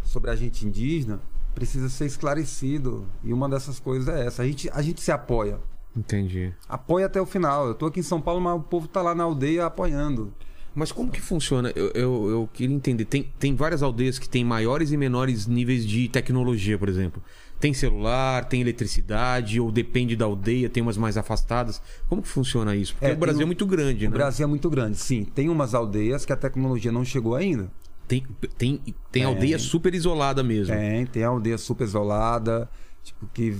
sobre 0.03 0.31
a 0.31 0.35
gente 0.35 0.65
indígena 0.65 1.19
precisa 1.55 1.89
ser 1.89 2.05
esclarecido 2.05 3.05
e 3.23 3.33
uma 3.33 3.49
dessas 3.49 3.79
coisas 3.79 4.07
é 4.13 4.27
essa. 4.27 4.43
A 4.43 4.45
gente, 4.45 4.69
a 4.71 4.81
gente 4.81 5.01
se 5.01 5.11
apoia, 5.11 5.57
Entendi. 5.95 6.53
apoia 6.69 7.05
até 7.05 7.19
o 7.21 7.25
final. 7.25 7.67
Eu 7.67 7.73
tô 7.73 7.85
aqui 7.87 8.01
em 8.01 8.03
São 8.03 8.21
Paulo, 8.21 8.41
mas 8.41 8.55
o 8.57 8.59
povo 8.61 8.87
tá 8.87 9.01
lá 9.01 9.15
na 9.15 9.23
aldeia 9.23 9.65
apoiando. 9.65 10.33
Mas 10.77 10.91
como 10.91 11.09
que 11.09 11.21
funciona? 11.21 11.71
Eu, 11.73 11.87
eu, 11.95 12.29
eu 12.29 12.49
queria 12.53 12.75
entender. 12.75 13.05
Tem, 13.05 13.31
tem 13.39 13.55
várias 13.55 13.81
aldeias 13.81 14.19
que 14.19 14.27
têm 14.27 14.43
maiores 14.43 14.91
e 14.91 14.97
menores 14.97 15.47
níveis 15.47 15.87
de 15.87 16.09
tecnologia, 16.09 16.77
por 16.77 16.89
exemplo. 16.89 17.23
Tem 17.61 17.73
celular, 17.73 18.43
tem 18.43 18.59
eletricidade, 18.59 19.57
ou 19.61 19.71
depende 19.71 20.17
da 20.17 20.25
aldeia, 20.25 20.69
tem 20.69 20.83
umas 20.83 20.97
mais 20.97 21.15
afastadas. 21.15 21.81
Como 22.09 22.21
que 22.21 22.27
funciona 22.27 22.75
isso? 22.75 22.93
Porque 22.93 23.05
É, 23.05 23.13
o 23.13 23.17
Brasil 23.17 23.39
um- 23.39 23.43
é 23.43 23.45
muito 23.45 23.65
grande, 23.65 24.05
O 24.05 24.09
né? 24.09 24.13
Brasil 24.17 24.43
é 24.43 24.47
muito 24.47 24.69
grande, 24.69 24.97
sim. 24.97 25.23
Tem 25.23 25.47
umas 25.47 25.73
aldeias 25.73 26.25
que 26.25 26.33
a 26.33 26.35
tecnologia 26.35 26.91
não 26.91 27.05
chegou 27.05 27.35
ainda. 27.35 27.71
Tem, 28.07 28.25
tem, 28.57 28.81
tem 29.11 29.23
aldeia 29.23 29.57
super 29.57 29.93
isolada 29.95 30.43
mesmo. 30.43 30.75
Tem, 30.75 31.05
tem 31.07 31.23
aldeia 31.23 31.57
super 31.57 31.83
isolada, 31.85 32.69
tipo 33.03 33.27
que 33.33 33.57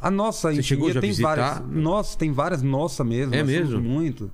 a 0.00 0.10
nossa 0.10 0.52
Você 0.54 0.62
chegou 0.62 0.90
já 0.92 0.98
a 0.98 1.02
tem 1.02 1.10
visitar? 1.10 1.36
várias, 1.60 1.70
nossa, 1.70 2.16
tem 2.18 2.32
várias 2.32 2.62
nossa 2.62 3.04
mesmo, 3.04 3.34
É 3.34 3.42
mesmo? 3.42 3.80
muito. 3.80 4.30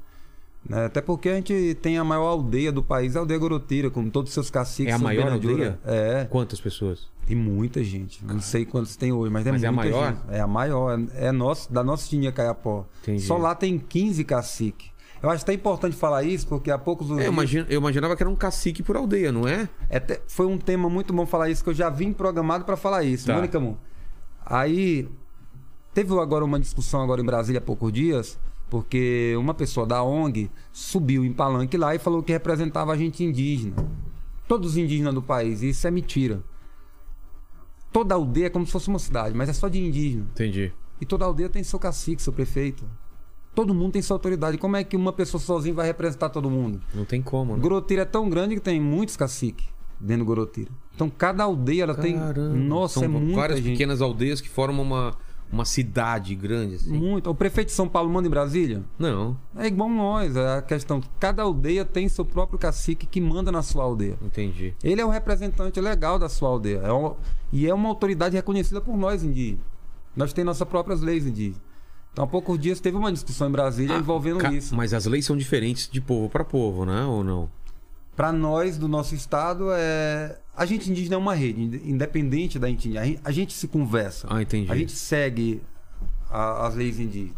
né? 0.68 0.85
Até 0.87 1.01
porque 1.01 1.29
a 1.31 1.35
gente 1.35 1.77
tem 1.83 1.99
a 1.99 2.05
maior 2.05 2.27
aldeia 2.29 2.70
do 2.70 2.83
país, 2.83 3.16
a 3.16 3.20
aldeia 3.20 3.38
Gorotira, 3.38 3.90
com 3.90 4.09
todos 4.09 4.31
os 4.31 4.35
seus 4.35 4.51
caciques. 4.51 4.92
É 4.92 4.97
a 4.97 4.99
maior 4.99 5.33
aldeia? 5.33 5.79
É, 5.85 6.27
Quantas 6.31 6.61
pessoas? 6.61 7.09
tem 7.27 7.35
muita 7.37 7.83
gente. 7.83 8.23
Não 8.25 8.38
sei 8.40 8.66
quantos 8.66 8.94
tem 8.97 9.11
hoje, 9.11 9.33
mas, 9.33 9.44
Mas 9.47 9.62
é 9.62 9.66
é 9.66 9.68
a 9.68 9.73
muita 9.73 9.90
maior? 9.90 10.12
gente. 10.12 10.23
É 10.31 10.40
a 10.40 10.47
maior, 10.47 11.01
é 11.14 11.33
nossa, 11.33 11.73
da 11.73 11.83
nossa 11.83 12.07
etnia 12.07 12.31
Caiapó. 12.31 12.85
Entendi. 13.03 13.23
Só 13.23 13.37
lá 13.38 13.55
tem 13.55 13.79
15 13.79 14.23
caciques. 14.25 14.88
Eu 15.25 15.31
acho 15.31 15.43
até 15.43 15.55
importante 15.55 15.97
falar 15.97 16.23
isso, 16.23 16.47
porque 16.47 16.71
há 16.71 16.77
poucos 16.79 17.11
É, 17.19 17.27
eu, 17.71 17.79
imaginava 17.79 18.15
que 18.15 18.23
era 18.23 18.29
um 18.29 18.37
cacique 18.37 18.83
por 18.83 18.95
aldeia, 18.95 19.33
não 19.33 19.49
é? 19.49 19.69
é 19.89 19.99
te- 19.99 20.21
foi 20.29 20.45
um 20.45 20.59
tema 20.59 20.91
muito 20.91 21.15
bom 21.15 21.25
falar 21.25 21.49
isso, 21.49 21.65
que 21.65 21.71
eu 21.71 21.75
já 21.75 21.89
vim 21.89 22.13
programado 22.13 22.65
para 22.67 22.77
falar 22.77 23.05
isso. 23.05 23.27
Tá. 23.27 23.35
Mônica 23.35 23.59
Moon. 23.59 23.75
Aí, 24.45 25.09
teve 25.95 26.13
agora 26.21 26.45
uma 26.45 26.61
discussão 26.61 27.01
agora 27.01 27.23
em 27.23 27.25
Brasília 27.25 27.59
há 27.59 27.63
poucos 27.63 27.91
dias, 27.91 28.39
porque 28.69 29.35
uma 29.39 29.55
pessoa 29.55 29.87
da 29.87 30.03
ONG 30.03 30.51
subiu 30.71 31.25
em 31.25 31.33
palanque 31.33 31.79
lá 31.79 31.95
e 31.95 31.99
falou 31.99 32.23
que 32.23 32.31
representava 32.33 32.93
a 32.93 32.97
gente 32.99 33.25
indígena. 33.25 33.77
Todos 34.47 34.73
os 34.73 34.77
indígenas 34.77 35.15
do 35.15 35.23
país, 35.23 35.63
e 35.63 35.71
isso 35.71 35.87
é 35.87 35.91
mentira. 35.91 36.43
Toda 37.91 38.15
aldeia 38.15 38.47
é 38.47 38.51
como 38.51 38.67
se 38.67 38.73
fosse 38.73 38.89
uma 38.89 38.99
cidade, 38.99 39.35
mas 39.35 39.49
é 39.49 39.55
só 39.55 39.69
de 39.69 39.79
indígena. 39.79 40.27
Entendi. 40.33 40.71
E 41.01 41.07
toda 41.07 41.25
aldeia 41.25 41.49
tem 41.49 41.63
seu 41.63 41.79
cacique, 41.79 42.21
seu 42.23 42.33
prefeito. 42.33 42.85
Todo 43.55 43.73
mundo 43.75 43.93
tem 43.93 44.03
sua 44.03 44.17
autoridade. 44.17 44.59
Como 44.59 44.77
é 44.77 44.83
que 44.85 44.97
uma 44.97 45.12
pessoa 45.12 45.40
sozinha 45.40 45.75
vai 45.75 45.87
representar 45.87 46.29
todo 46.31 46.51
mundo? 46.51 46.81
Não 46.95 47.05
tem 47.05 47.23
como, 47.23 47.55
né? 47.55 47.62
Gorotira 47.62 48.03
é 48.03 48.05
tão 48.05 48.29
grande 48.29 48.55
que 48.57 48.61
tem 48.61 48.81
muitos 48.81 49.17
caciques 49.17 49.67
dentro 50.01 50.25
do 50.25 50.29
Gorotira. 50.29 50.71
Então 50.95 51.09
cada 51.09 51.45
aldeia 51.45 51.85
ela 51.85 51.95
tem. 51.95 52.19
Caramba. 52.19 52.55
Nossa, 52.57 52.95
São 52.95 53.05
é 53.05 53.09
muita 53.09 53.37
várias 53.37 53.59
gente. 53.61 53.73
pequenas 53.73 54.01
aldeias 54.03 54.40
que 54.40 54.49
formam 54.49 54.83
uma, 54.85 55.14
uma 55.53 55.64
cidade 55.64 56.35
grande, 56.35 56.75
assim. 56.77 56.93
Muito. 56.93 57.31
O 57.31 57.35
prefeito 57.35 57.69
de 57.69 57.75
São 57.75 57.88
Paulo 57.88 58.11
manda 58.11 58.27
em 58.27 58.31
Brasília? 58.31 58.83
Não, 58.99 59.37
É 59.57 59.67
igual 59.67 59.88
nós. 59.88 60.35
É 60.37 60.59
a 60.59 60.62
questão. 60.62 61.01
Cada 61.21 61.43
aldeia 61.45 61.85
tem 61.85 62.09
seu 62.09 62.25
próprio 62.25 62.59
cacique 62.59 63.07
que 63.07 63.21
manda 63.21 63.51
na 63.53 63.62
sua 63.62 63.85
aldeia. 63.85 64.19
entendi. 64.21 64.75
Ele 64.83 65.01
é 65.01 65.05
o 65.05 65.11
representante 65.11 65.81
legal 65.81 66.19
da 66.19 66.29
sua 66.29 66.49
aldeia. 66.49 66.79
É 66.85 66.93
um- 66.93 67.14
e 67.53 67.67
é 67.69 67.73
uma 67.75 67.88
autoridade 67.88 68.35
reconhecida 68.37 68.81
por 68.81 68.97
nós 68.97 69.23
indígenas. 69.23 69.64
Nós 70.17 70.33
temos 70.33 70.47
nossas 70.59 70.69
próprias 70.69 71.01
leis 71.01 71.25
indígenas. 71.27 71.61
Então, 72.14 72.24
há 72.24 72.29
poucos 72.29 72.57
dias 72.59 72.79
teve 72.81 72.96
uma 72.96 73.12
discussão 73.12 73.48
em 73.48 73.53
Brasília 73.53 73.96
envolvendo 73.98 74.38
Ca- 74.38 74.50
isso. 74.53 74.74
Mas 74.74 74.94
as 74.94 75.05
leis 75.05 75.27
são 75.27 75.37
diferentes 75.37 75.90
de 75.90 76.00
povo 76.00 76.29
para 76.31 76.44
povo, 76.44 76.87
né? 76.87 77.05
Ou 77.05 77.22
não? 77.24 77.50
Para 78.14 78.33
nós, 78.33 78.79
do 78.79 78.87
nosso 78.87 79.16
estado, 79.16 79.66
é... 79.72 80.38
a 80.57 80.64
gente 80.64 80.88
indígena 80.88 81.16
é 81.16 81.18
uma 81.18 81.35
rede, 81.35 81.61
ind- 81.61 81.83
independente 81.85 82.57
da 82.57 82.70
etnia. 82.70 83.00
A 83.00 83.05
gente- 83.05 83.20
A 83.24 83.33
gente 83.33 83.53
se 83.53 83.66
conversa. 83.66 84.29
Ah, 84.31 84.40
entendi. 84.40 84.71
A 84.71 84.77
gente 84.77 84.92
segue 84.92 85.60
a- 86.31 86.69
as 86.69 86.77
leis 86.77 87.00
indígenas. 87.00 87.37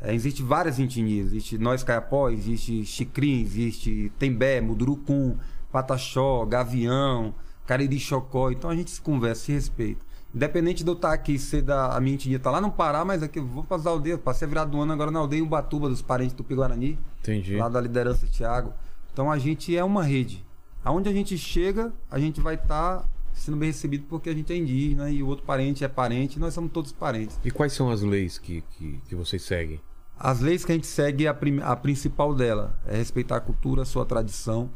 É, 0.00 0.14
existe 0.14 0.42
várias 0.42 0.78
etnias. 0.78 1.26
Existe 1.26 1.58
nós 1.58 1.82
caiapó, 1.84 2.30
existe 2.30 2.86
xicrim, 2.86 3.42
existe 3.42 4.10
tembé, 4.18 4.62
mudurucum, 4.62 5.36
pataxó, 5.70 6.46
gavião, 6.46 7.34
cariri 7.66 8.00
chocó. 8.00 8.50
Então 8.50 8.70
a 8.70 8.74
gente 8.74 8.90
se 8.90 9.00
conversa, 9.02 9.44
se 9.44 9.52
respeita. 9.52 10.05
Independente 10.36 10.84
de 10.84 10.90
eu 10.90 10.94
estar 10.94 11.14
aqui, 11.14 11.38
ser 11.38 11.62
da 11.62 11.96
a 11.96 11.98
minha 11.98 12.14
etnia 12.14 12.38
tá 12.38 12.50
lá 12.50 12.60
no 12.60 12.70
Pará, 12.70 13.06
mas 13.06 13.22
aqui 13.22 13.38
eu 13.38 13.46
vou 13.46 13.64
para 13.64 13.78
as 13.78 13.86
aldeias. 13.86 14.20
Passei 14.20 14.44
a 14.44 14.48
virada 14.48 14.70
do 14.70 14.78
ano 14.78 14.92
agora 14.92 15.10
na 15.10 15.18
aldeia 15.18 15.42
Ubatuba, 15.42 15.88
dos 15.88 16.02
parentes 16.02 16.34
do 16.34 16.38
Tupi-Guarani 16.42 16.98
Entendi. 17.20 17.56
lá 17.56 17.70
da 17.70 17.80
liderança 17.80 18.26
Thiago. 18.26 18.74
Então 19.10 19.30
a 19.32 19.38
gente 19.38 19.74
é 19.74 19.82
uma 19.82 20.04
rede. 20.04 20.44
Aonde 20.84 21.08
a 21.08 21.12
gente 21.12 21.38
chega, 21.38 21.90
a 22.10 22.18
gente 22.18 22.38
vai 22.38 22.56
estar 22.56 23.02
sendo 23.32 23.56
bem 23.56 23.68
recebido 23.70 24.04
porque 24.10 24.28
a 24.28 24.34
gente 24.34 24.52
é 24.52 24.56
indígena 24.56 25.10
e 25.10 25.22
o 25.22 25.26
outro 25.26 25.42
parente 25.46 25.82
é 25.82 25.88
parente, 25.88 26.38
nós 26.38 26.52
somos 26.52 26.70
todos 26.70 26.92
parentes. 26.92 27.40
E 27.42 27.50
quais 27.50 27.72
são 27.72 27.90
as 27.90 28.02
leis 28.02 28.36
que, 28.36 28.62
que, 28.72 29.00
que 29.08 29.14
vocês 29.14 29.42
seguem? 29.42 29.80
As 30.18 30.40
leis 30.40 30.66
que 30.66 30.72
a 30.72 30.74
gente 30.74 30.86
segue, 30.86 31.26
a, 31.26 31.32
prim- 31.32 31.60
a 31.62 31.74
principal 31.74 32.34
dela 32.34 32.78
é 32.86 32.96
respeitar 32.98 33.36
a 33.36 33.40
cultura, 33.40 33.82
a 33.82 33.84
sua 33.86 34.04
tradição, 34.04 34.68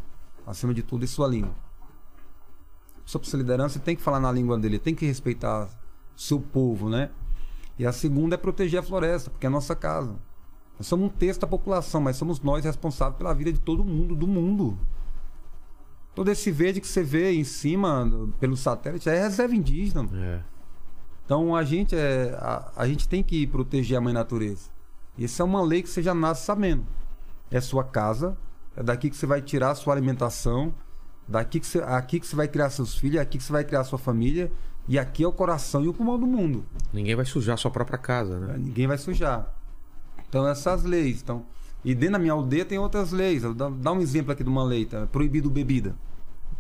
acima 0.46 0.72
de 0.72 0.82
tudo, 0.82 1.04
e 1.04 1.08
sua 1.08 1.28
língua. 1.28 1.54
Sobre 3.04 3.28
sua 3.28 3.38
liderança, 3.38 3.78
tem 3.78 3.96
que 3.96 4.02
falar 4.02 4.20
na 4.20 4.30
língua 4.30 4.58
dele, 4.58 4.78
tem 4.78 4.94
que 4.94 5.06
respeitar 5.06 5.68
seu 6.16 6.40
povo, 6.40 6.88
né? 6.88 7.10
E 7.78 7.86
a 7.86 7.92
segunda 7.92 8.34
é 8.34 8.38
proteger 8.38 8.80
a 8.80 8.82
floresta, 8.82 9.30
porque 9.30 9.46
é 9.46 9.48
a 9.48 9.50
nossa 9.50 9.74
casa. 9.74 10.14
Nós 10.78 10.86
somos 10.86 11.06
um 11.06 11.08
terço 11.08 11.40
da 11.40 11.46
população, 11.46 12.00
mas 12.00 12.16
somos 12.16 12.40
nós 12.40 12.64
responsáveis 12.64 13.16
pela 13.16 13.34
vida 13.34 13.52
de 13.52 13.58
todo 13.58 13.84
mundo, 13.84 14.14
do 14.14 14.26
mundo. 14.26 14.78
Todo 16.14 16.30
esse 16.30 16.50
verde 16.50 16.80
que 16.80 16.88
você 16.88 17.02
vê 17.02 17.32
em 17.32 17.44
cima, 17.44 18.30
pelo 18.38 18.56
satélite, 18.56 19.08
é 19.08 19.22
reserva 19.22 19.54
indígena. 19.54 20.08
É. 20.12 20.40
Então 21.24 21.54
a 21.54 21.62
gente, 21.62 21.94
é, 21.94 22.36
a, 22.38 22.72
a 22.76 22.86
gente 22.86 23.08
tem 23.08 23.22
que 23.22 23.46
proteger 23.46 23.96
a 23.96 24.00
mãe 24.00 24.12
natureza. 24.12 24.68
Isso 25.16 25.40
é 25.40 25.44
uma 25.44 25.62
lei 25.62 25.82
que 25.82 25.88
você 25.88 26.02
já 26.02 26.14
nasce 26.14 26.44
sabendo. 26.44 26.84
É 27.50 27.60
sua 27.60 27.84
casa, 27.84 28.36
é 28.76 28.82
daqui 28.82 29.08
que 29.08 29.16
você 29.16 29.26
vai 29.26 29.40
tirar 29.40 29.70
a 29.70 29.74
sua 29.74 29.94
alimentação, 29.94 30.74
daqui 31.30 31.60
que 31.60 31.66
você, 31.66 31.78
aqui 31.78 32.20
que 32.20 32.26
você 32.26 32.36
vai 32.36 32.48
criar 32.48 32.68
seus 32.70 32.94
filhos, 32.96 33.16
é 33.16 33.20
aqui 33.20 33.38
que 33.38 33.44
você 33.44 33.52
vai 33.52 33.64
criar 33.64 33.84
sua 33.84 33.98
família, 33.98 34.50
e 34.88 34.98
aqui 34.98 35.22
é 35.22 35.28
o 35.28 35.32
coração 35.32 35.84
e 35.84 35.88
o 35.88 35.94
pulmão 35.94 36.18
do 36.18 36.26
mundo. 36.26 36.64
Ninguém 36.92 37.14
vai 37.14 37.24
sujar 37.24 37.56
sua 37.56 37.70
própria 37.70 37.96
casa, 37.98 38.38
né? 38.40 38.56
Ninguém 38.58 38.86
vai 38.86 38.98
sujar. 38.98 39.54
Então 40.28 40.46
essas 40.48 40.82
leis. 40.84 41.22
Então, 41.22 41.44
e 41.84 41.94
dentro 41.94 42.14
da 42.14 42.18
minha 42.18 42.32
aldeia 42.32 42.64
tem 42.64 42.78
outras 42.78 43.12
leis. 43.12 43.44
Eu 43.44 43.54
dá, 43.54 43.68
dá 43.68 43.92
um 43.92 44.00
exemplo 44.00 44.32
aqui 44.32 44.42
de 44.42 44.50
uma 44.50 44.64
lei, 44.64 44.84
tá? 44.84 45.06
Proibido 45.06 45.48
bebida. 45.48 45.94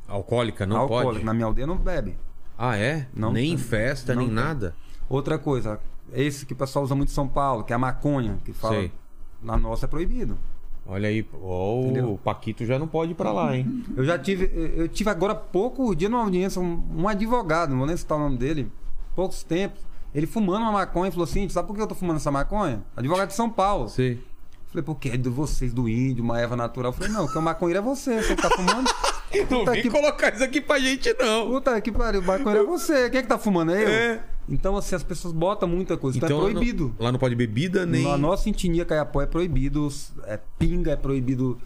Alcoólica 0.06 0.64
não 0.66 0.76
Alcoólico. 0.76 1.12
pode? 1.14 1.24
Na 1.24 1.34
minha 1.34 1.46
aldeia 1.46 1.66
não 1.66 1.76
bebe. 1.76 2.16
Ah, 2.56 2.76
é? 2.76 3.08
Não 3.14 3.32
nem 3.32 3.56
festa, 3.56 4.14
Não 4.14 4.20
nem 4.22 4.28
tem. 4.28 4.36
nada? 4.36 4.74
Outra 5.08 5.38
coisa, 5.38 5.80
esse 6.12 6.44
que 6.46 6.52
o 6.52 6.56
pessoal 6.56 6.84
usa 6.84 6.94
muito 6.94 7.08
em 7.10 7.14
São 7.14 7.26
Paulo, 7.26 7.64
que 7.64 7.72
é 7.72 7.76
a 7.76 7.78
maconha, 7.78 8.38
que 8.44 8.52
fala. 8.52 8.74
Sei. 8.74 8.92
Na 9.42 9.56
nossa 9.56 9.86
é 9.86 9.88
proibido. 9.88 10.36
Olha 10.90 11.08
aí, 11.08 11.20
Entendeu? 11.20 12.12
o 12.14 12.18
Paquito 12.18 12.64
já 12.66 12.78
não 12.78 12.88
pode 12.88 13.12
ir 13.12 13.14
pra 13.14 13.30
lá, 13.32 13.56
hein? 13.56 13.84
Eu 13.96 14.04
já 14.04 14.18
tive, 14.18 14.50
eu 14.76 14.88
tive 14.88 15.08
agora 15.08 15.32
há 15.32 15.36
pouco 15.36 15.94
dia 15.94 16.08
numa 16.08 16.24
audiência, 16.24 16.60
um, 16.60 16.82
um 16.96 17.08
advogado, 17.08 17.70
não 17.70 17.78
vou 17.78 17.86
nem 17.86 17.96
citar 17.96 18.18
o 18.18 18.20
nome 18.20 18.36
dele, 18.36 18.70
poucos 19.14 19.42
tempos, 19.44 19.80
ele 20.12 20.26
fumando 20.26 20.62
uma 20.62 20.72
maconha 20.72 21.08
e 21.08 21.12
falou 21.12 21.24
assim: 21.24 21.48
sabe 21.48 21.68
por 21.68 21.76
que 21.76 21.82
eu 21.82 21.86
tô 21.86 21.94
fumando 21.94 22.16
essa 22.16 22.30
maconha? 22.32 22.82
Advogado 22.96 23.28
de 23.28 23.34
São 23.34 23.48
Paulo. 23.48 23.88
Sei. 23.88 24.20
Falei, 24.68 24.82
porque 24.84 25.08
é 25.10 25.16
de 25.16 25.28
vocês, 25.28 25.72
do 25.72 25.88
índio, 25.88 26.22
uma 26.24 26.40
erva 26.40 26.56
natural. 26.56 26.92
Falei, 26.92 27.10
não, 27.12 27.26
que 27.26 27.36
o 27.38 27.42
maconheiro 27.42 27.78
é 27.80 27.82
você, 27.82 28.22
você 28.22 28.34
que 28.36 28.42
tá 28.42 28.50
fumando. 28.50 28.90
Não 29.48 29.64
vem 29.64 29.80
que- 29.82 29.88
colocar 29.90 30.34
isso 30.34 30.42
aqui 30.42 30.60
pra 30.60 30.76
gente, 30.80 31.14
não. 31.20 31.46
Puta 31.46 31.80
que 31.80 31.92
pariu, 31.92 32.20
o 32.20 32.24
maconheiro 32.24 32.64
é 32.64 32.66
você. 32.66 33.08
Quem 33.10 33.20
é 33.20 33.22
que 33.22 33.28
tá 33.28 33.38
fumando? 33.38 33.70
É 33.72 33.84
eu. 33.84 33.88
É. 33.88 34.20
Então, 34.50 34.76
assim, 34.76 34.94
as 34.96 35.02
pessoas 35.02 35.32
botam 35.32 35.68
muita 35.68 35.96
coisa. 35.96 36.18
Então, 36.18 36.28
é 36.28 36.42
lá 36.44 36.50
proibido. 36.50 36.94
não- 36.98 37.04
Lá 37.06 37.12
não 37.12 37.18
pode 37.18 37.34
bebida 37.36 37.86
nem. 37.86 38.02
Na 38.02 38.18
nossa 38.18 38.48
etnia 38.50 38.84
Caiapó 38.84 39.22
é 39.22 39.26
proibido, 39.26 39.88
é 40.24 40.38
pinga, 40.58 40.90
é 40.92 40.96
proibido 40.96 41.56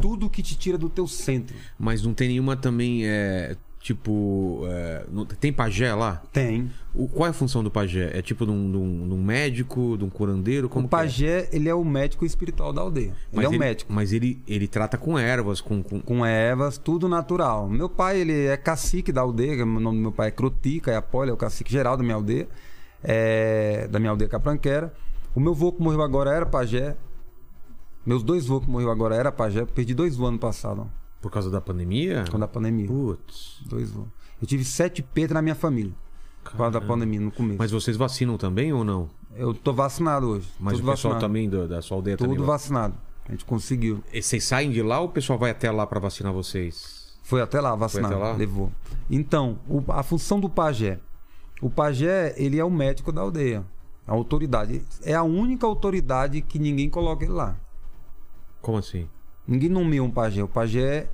tudo 0.00 0.28
que 0.30 0.42
te 0.42 0.56
tira 0.56 0.78
do 0.78 0.88
teu 0.88 1.06
centro. 1.06 1.54
Mas 1.78 2.02
não 2.02 2.14
tem 2.14 2.28
nenhuma 2.28 2.56
também, 2.56 3.06
é, 3.06 3.56
tipo. 3.86 4.62
é, 4.68 5.04
tem 5.38 5.52
pajé 5.52 5.94
lá? 5.94 6.20
Tem. 6.32 6.68
O, 6.92 7.06
qual 7.06 7.26
é 7.28 7.30
a 7.30 7.32
função 7.32 7.62
do 7.62 7.70
pajé? 7.70 8.10
É 8.12 8.20
tipo 8.20 8.44
de 8.44 8.50
um, 8.50 8.70
de 8.70 8.76
um- 8.76 9.08
de 9.08 9.14
um 9.14 9.22
médico, 9.22 9.96
de 9.96 10.04
um 10.04 10.10
curandeiro? 10.10 10.68
Como 10.68 10.86
o 10.86 10.88
é? 10.88 10.90
pajé, 10.90 11.48
ele 11.52 11.68
é 11.68 11.74
o 11.74 11.84
médico 11.84 12.24
espiritual 12.26 12.72
da 12.72 12.80
aldeia. 12.82 13.14
Mas 13.32 13.44
ele 13.44 13.54
é 13.54 13.56
o 13.56 13.60
médico. 13.60 13.92
Mas 13.92 14.12
ele, 14.12 14.42
ele 14.48 14.66
trata 14.66 14.98
com 14.98 15.16
ervas, 15.18 15.60
com. 15.60 15.82
com... 15.82 16.00
Com 16.00 16.26
ervas, 16.26 16.78
tudo 16.78 17.08
natural. 17.08 17.68
Meu 17.68 17.88
pai, 17.88 18.18
ele 18.20 18.46
é 18.46 18.56
cacique 18.56 19.12
da 19.12 19.20
aldeia, 19.20 19.62
o 19.62 19.66
nome 19.66 19.98
do 19.98 20.02
meu 20.02 20.12
pai 20.12 20.28
é 20.28 20.30
Croti, 20.32 20.80
Caiapó, 20.80 21.22
ele 21.22 21.30
é 21.30 21.34
o 21.34 21.36
cacique 21.36 21.70
geral 21.70 21.96
da 21.96 22.02
minha 22.02 22.16
aldeia, 22.16 22.48
é, 23.04 23.86
da 23.88 23.98
minha 24.00 24.10
aldeia 24.10 24.28
Capranquera. 24.28 24.92
O 25.34 25.38
meu 25.40 25.54
vô 25.54 25.70
que 25.72 25.80
morreu 25.82 26.02
agora 26.02 26.30
era 26.32 26.46
pajé. 26.46 26.96
Meus 28.04 28.22
dois 28.22 28.46
vô 28.46 28.60
que 28.60 28.68
morreu 28.70 28.90
agora 28.90 29.14
era 29.14 29.30
pajé. 29.30 29.64
Perdi 29.64 29.94
dois 29.94 30.16
vô 30.16 30.26
ano 30.26 30.38
passado, 30.38 30.82
ó, 30.82 31.05
Por 31.26 31.32
causa 31.32 31.50
da 31.50 31.60
pandemia? 31.60 32.24
quando 32.30 32.44
a 32.44 32.48
pandemia. 32.48 32.86
Putz. 32.86 33.60
Dois 33.66 33.90
vô. 33.90 34.04
Eu 34.40 34.46
tive 34.46 34.64
sete 34.64 35.02
perdas 35.02 35.34
na 35.34 35.42
minha 35.42 35.56
família. 35.56 35.92
Por 36.44 36.52
causa 36.56 36.78
da 36.78 36.80
pandemia, 36.80 37.20
no 37.20 37.32
começo. 37.32 37.58
Mas 37.58 37.72
vocês 37.72 37.96
vacinam 37.96 38.36
também 38.38 38.72
ou 38.72 38.84
não? 38.84 39.10
Eu 39.34 39.52
tô 39.52 39.72
vacinado 39.72 40.28
hoje. 40.28 40.48
Mas 40.60 40.74
tudo 40.74 40.86
o 40.88 40.92
pessoal 40.92 41.14
vacinado. 41.14 41.20
também 41.20 41.48
do- 41.50 41.66
da 41.66 41.82
sua 41.82 41.96
aldeia 41.96 42.16
Tudo 42.16 42.30
também. 42.30 42.46
vacinado. 42.46 42.94
A 43.28 43.32
gente 43.32 43.44
conseguiu. 43.44 44.04
E 44.12 44.22
Vocês 44.22 44.44
saem 44.44 44.70
de 44.70 44.80
lá 44.82 45.00
ou 45.00 45.06
o 45.08 45.10
pessoal 45.10 45.36
vai 45.36 45.50
até 45.50 45.68
lá 45.68 45.84
pra 45.84 45.98
vacinar 45.98 46.32
vocês? 46.32 47.18
Foi 47.24 47.42
até 47.42 47.60
lá 47.60 47.74
vacinar. 47.74 48.12
até 48.12 48.20
lá? 48.20 48.32
Levou. 48.34 48.70
Então, 49.10 49.58
o- 49.68 49.82
a 49.88 50.04
função 50.04 50.38
do 50.38 50.48
pajé. 50.48 51.00
O 51.60 51.68
pajé, 51.68 52.34
ele 52.36 52.56
é 52.60 52.64
o 52.64 52.70
médico 52.70 53.10
da 53.10 53.22
aldeia. 53.22 53.64
A 54.06 54.12
autoridade. 54.12 54.80
É 55.02 55.12
a 55.14 55.24
única 55.24 55.66
autoridade 55.66 56.40
que 56.40 56.56
ninguém 56.60 56.88
coloca 56.88 57.24
ele 57.24 57.32
lá. 57.32 57.56
Como 58.62 58.78
assim? 58.78 59.08
Ninguém 59.48 59.68
nomeia 59.68 60.04
um 60.04 60.10
pajé. 60.10 60.42
O 60.44 60.48
pajé, 60.48 61.08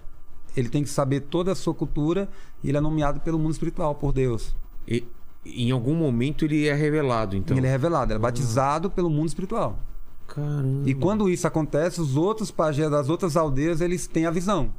ele 0.57 0.69
tem 0.69 0.83
que 0.83 0.91
saber 0.91 1.21
toda 1.21 1.53
a 1.53 1.55
sua 1.55 1.75
cultura 1.75 2.29
e 2.63 2.69
ele 2.69 2.79
é 2.79 2.81
nomeado 2.81 3.21
pelo 3.21 3.39
mundo 3.39 3.53
espiritual, 3.53 3.95
por 3.95 4.13
Deus. 4.13 4.55
E, 4.87 5.05
em 5.45 5.71
algum 5.71 5.95
momento 5.95 6.45
ele 6.45 6.67
é 6.67 6.75
revelado, 6.75 7.37
então. 7.37 7.57
Ele 7.57 7.67
é 7.67 7.71
revelado, 7.71 8.13
ele 8.13 8.19
é 8.19 8.21
batizado 8.21 8.91
pelo 8.91 9.11
mundo 9.11 9.29
espiritual. 9.29 9.79
Caramba. 10.27 10.89
E 10.89 10.95
quando 10.95 11.29
isso 11.29 11.47
acontece, 11.47 12.01
os 12.01 12.17
outros 12.17 12.51
pajés 12.51 12.91
das 12.91 13.09
outras 13.09 13.37
aldeias, 13.37 13.81
eles 13.81 14.07
têm 14.07 14.25
a 14.27 14.31
visão. 14.31 14.73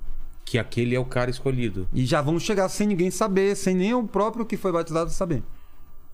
Que 0.45 0.57
aquele 0.57 0.95
é 0.95 0.99
o 0.99 1.05
cara 1.05 1.29
escolhido. 1.29 1.87
E 1.93 2.05
já 2.05 2.21
vão 2.21 2.39
chegar 2.39 2.67
sem 2.69 2.87
ninguém 2.87 3.11
saber, 3.11 3.55
sem 3.55 3.75
nem 3.75 3.93
o 3.93 4.03
próprio 4.03 4.45
que 4.45 4.57
foi 4.57 4.71
batizado 4.71 5.09
saber. 5.11 5.43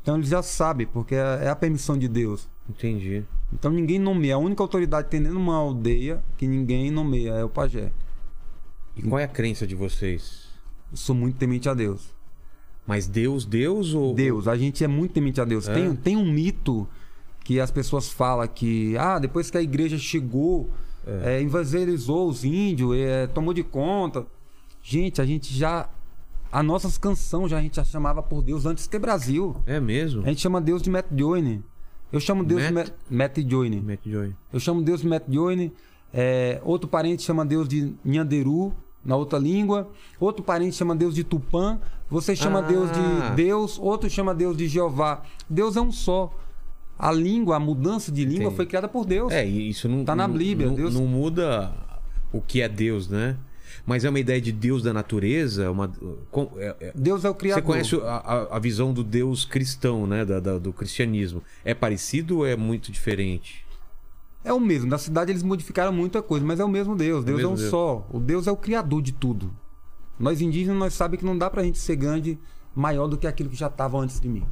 Então 0.01 0.15
eles 0.15 0.29
já 0.29 0.41
sabem, 0.41 0.87
porque 0.87 1.15
é 1.15 1.39
é 1.43 1.49
a 1.49 1.55
permissão 1.55 1.97
de 1.97 2.07
Deus. 2.07 2.47
Entendi. 2.69 3.23
Então 3.53 3.71
ninguém 3.71 3.99
nomeia. 3.99 4.35
A 4.35 4.37
única 4.37 4.61
autoridade 4.61 5.05
que 5.05 5.11
tem 5.11 5.21
dentro 5.21 5.37
de 5.37 5.43
uma 5.43 5.55
aldeia 5.55 6.23
que 6.37 6.47
ninguém 6.47 6.91
nomeia 6.91 7.31
é 7.31 7.43
o 7.43 7.49
pajé. 7.49 7.91
E 8.95 9.01
qual 9.01 9.19
é 9.19 9.23
a 9.23 9.27
crença 9.27 9.65
de 9.65 9.75
vocês? 9.75 10.47
Eu 10.91 10.97
sou 10.97 11.15
muito 11.15 11.37
temente 11.37 11.69
a 11.69 11.73
Deus. 11.73 12.13
Mas 12.85 13.07
Deus, 13.07 13.45
Deus 13.45 13.93
ou. 13.93 14.13
Deus, 14.13 14.47
a 14.47 14.57
gente 14.57 14.83
é 14.83 14.87
muito 14.87 15.13
temente 15.13 15.39
a 15.39 15.45
Deus. 15.45 15.67
É? 15.67 15.73
Tem, 15.73 15.95
tem 15.95 16.17
um 16.17 16.25
mito 16.25 16.87
que 17.43 17.59
as 17.59 17.71
pessoas 17.71 18.09
falam 18.09 18.47
que, 18.47 18.97
ah, 18.97 19.19
depois 19.19 19.51
que 19.51 19.57
a 19.57 19.61
igreja 19.61 19.97
chegou, 19.97 20.69
é, 21.05 21.41
evangelizou 21.41 22.27
os 22.27 22.43
índios, 22.43 22.95
é, 22.95 23.27
tomou 23.27 23.53
de 23.53 23.63
conta. 23.63 24.25
Gente, 24.81 25.21
a 25.21 25.25
gente 25.25 25.53
já. 25.55 25.89
A 26.51 26.63
nossas 26.63 26.97
canções 26.97 27.51
já 27.51 27.59
a 27.59 27.61
gente 27.61 27.75
já 27.75 27.83
chamava 27.83 28.23
por 28.23 28.41
Deus 28.41 28.65
antes 28.65 28.85
de 28.85 28.89
ter 28.89 28.97
Brasil. 28.97 29.55
É 29.67 29.79
mesmo? 29.79 30.23
A 30.23 30.29
gente 30.29 30.41
chama 30.41 30.59
Deus 30.59 30.81
de 30.81 30.89
Matt 30.89 31.05
Joyne. 31.15 31.63
Eu 32.11 32.19
chamo 32.19 32.43
Deus 32.43 32.63
de 32.63 32.73
Matt? 32.73 32.87
Matt, 33.09 33.37
Matt 33.37 33.49
Joyne. 33.49 33.81
Matt 33.81 33.99
Joy. 34.03 34.35
Eu 34.51 34.59
chamo 34.59 34.81
Deus 34.81 35.01
de 35.01 35.07
Matt 35.07 35.23
Joyne. 35.29 35.71
É, 36.13 36.59
outro 36.63 36.87
parente 36.87 37.21
chama 37.23 37.45
Deus 37.45 37.67
de 37.67 37.93
Nhanderu, 38.03 38.73
na 39.05 39.15
outra 39.15 39.37
língua. 39.39 39.89
Outro 40.19 40.43
parente 40.43 40.75
chama 40.75 40.95
Deus 40.95 41.13
de 41.15 41.23
Tupã. 41.23 41.79
Você 42.09 42.35
chama 42.35 42.59
Ah. 42.59 42.63
Deus 42.63 42.89
de 42.91 43.35
Deus. 43.35 43.77
Outro 43.79 44.09
chama 44.09 44.33
Deus 44.33 44.57
de 44.57 44.67
Jeová. 44.67 45.21
Deus 45.49 45.75
é 45.77 45.81
um 45.81 45.91
só. 45.91 46.33
A 46.97 47.11
língua, 47.11 47.55
a 47.55 47.59
mudança 47.59 48.11
de 48.11 48.25
língua 48.25 48.43
Entendi. 48.45 48.55
foi 48.57 48.65
criada 48.65 48.87
por 48.87 49.05
Deus. 49.05 49.31
É, 49.31 49.45
isso 49.45 49.87
não. 49.87 50.03
Tá 50.03 50.15
na 50.15 50.27
Bíblia, 50.27 50.67
Não, 50.67 50.75
Deus- 50.75 50.93
não 50.93 51.05
muda 51.05 51.71
o 52.33 52.41
que 52.41 52.61
é 52.61 52.67
Deus, 52.67 53.07
né? 53.07 53.37
Mas 53.85 54.03
é 54.03 54.09
uma 54.09 54.19
ideia 54.19 54.41
de 54.41 54.51
Deus 54.51 54.83
da 54.83 54.91
natureza. 54.91 55.71
Uma, 55.71 55.89
é- 56.57 56.75
é- 56.81 56.91
Deus 56.93 57.23
é 57.23 57.29
o 57.29 57.33
Criador. 57.35 57.61
Você 57.63 57.65
conhece 57.67 57.95
a, 58.01 58.17
a- 58.17 58.55
a 58.57 58.59
visão 58.59 58.91
do 58.91 59.03
Deus 59.03 59.45
cristão, 59.45 60.05
né? 60.05 60.25
Da- 60.25 60.39
da- 60.41 60.57
do 60.57 60.73
cristianismo. 60.73 61.41
É 61.63 61.73
parecido 61.73 62.39
ou 62.39 62.45
é 62.47 62.55
muito 62.57 62.91
diferente? 62.91 63.63
É 64.43 64.53
o 64.53 64.59
mesmo. 64.59 64.89
Na 64.89 64.97
cidade 64.97 65.31
eles 65.31 65.43
modificaram 65.43 65.91
muita 65.91 66.21
coisa, 66.21 66.45
mas 66.45 66.59
é 66.59 66.65
o 66.65 66.69
mesmo 66.69 66.95
Deus. 66.95 67.23
Deus 67.25 67.39
é, 67.39 67.41
mesmo 67.41 67.53
um 67.53 67.55
Deus. 67.57 67.69
só. 67.69 68.07
O 68.11 68.19
Deus 68.19 68.47
é 68.47 68.51
o 68.51 68.57
criador 68.57 69.01
de 69.01 69.11
tudo. 69.11 69.51
Nós 70.19 70.41
indígenas, 70.41 70.77
nós 70.77 70.93
sabemos 70.93 71.19
que 71.21 71.25
não 71.25 71.37
dá 71.37 71.49
pra 71.49 71.63
gente 71.63 71.77
ser 71.77 71.95
grande 71.95 72.39
maior 72.75 73.07
do 73.07 73.17
que 73.17 73.27
aquilo 73.27 73.49
que 73.49 73.55
já 73.55 73.67
estava 73.67 73.97
antes 73.97 74.19
de 74.19 74.27
mim. 74.29 74.43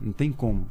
Não 0.00 0.12
tem 0.12 0.30
como. 0.32 0.68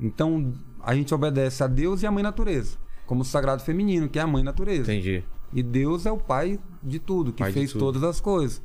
Então, 0.00 0.52
a 0.82 0.94
gente 0.94 1.12
obedece 1.14 1.62
a 1.62 1.66
Deus 1.66 2.02
e 2.02 2.06
a 2.06 2.10
mãe 2.10 2.22
natureza. 2.22 2.76
Como 3.06 3.22
o 3.22 3.24
sagrado 3.24 3.62
feminino, 3.62 4.08
que 4.08 4.18
é 4.18 4.22
a 4.22 4.26
mãe 4.26 4.42
natureza. 4.42 4.92
Entendi. 4.92 5.24
E 5.52 5.62
Deus 5.62 6.04
é 6.06 6.12
o 6.12 6.18
pai 6.18 6.58
de 6.82 6.98
tudo, 6.98 7.32
que 7.32 7.42
Pai 7.42 7.52
fez 7.52 7.72
tudo. 7.72 7.80
todas 7.80 8.02
as 8.02 8.20
coisas. 8.20 8.62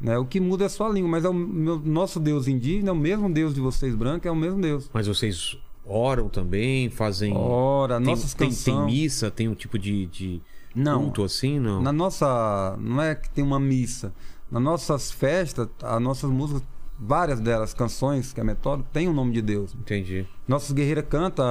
Né? 0.00 0.16
O 0.18 0.24
que 0.26 0.38
muda 0.38 0.66
é 0.66 0.68
só 0.68 0.86
a 0.86 0.90
língua, 0.92 1.10
mas 1.10 1.24
é 1.24 1.28
o 1.28 1.34
meu- 1.34 1.80
nosso 1.80 2.20
Deus 2.20 2.46
indígena, 2.46 2.90
é 2.90 2.92
o 2.92 2.96
mesmo 2.96 3.32
Deus 3.32 3.54
de 3.54 3.60
vocês 3.60 3.94
brancos, 3.94 4.26
é 4.26 4.30
o 4.30 4.36
mesmo 4.36 4.60
Deus. 4.60 4.88
Mas 4.92 5.06
vocês 5.08 5.56
oram 5.88 6.28
também, 6.28 6.90
fazem. 6.90 7.34
Ora, 7.36 7.96
tem, 7.96 8.06
nossas 8.06 8.34
tem, 8.34 8.48
tem 8.48 8.56
canções. 8.56 8.86
missa, 8.92 9.30
tem 9.30 9.48
um 9.48 9.54
tipo 9.54 9.78
de, 9.78 10.06
de 10.06 10.40
Não. 10.74 11.02
culto 11.04 11.24
assim, 11.24 11.58
não? 11.58 11.82
Na 11.82 11.92
nossa. 11.92 12.76
Não 12.80 13.00
é 13.02 13.14
que 13.14 13.30
tem 13.30 13.42
uma 13.42 13.58
missa. 13.58 14.12
Nas 14.50 14.62
nossas 14.62 15.10
festas, 15.10 15.68
as 15.82 16.00
nossas 16.00 16.30
músicas, 16.30 16.62
várias 16.98 17.38
delas, 17.40 17.74
canções, 17.74 18.32
que 18.32 18.40
é 18.40 18.44
metódico, 18.44 18.88
tem 18.92 19.06
o 19.08 19.12
nome 19.12 19.32
de 19.32 19.42
Deus. 19.42 19.74
Entendi. 19.74 20.26
Nossas 20.46 20.72
guerreiras 20.72 21.04
cantam 21.08 21.44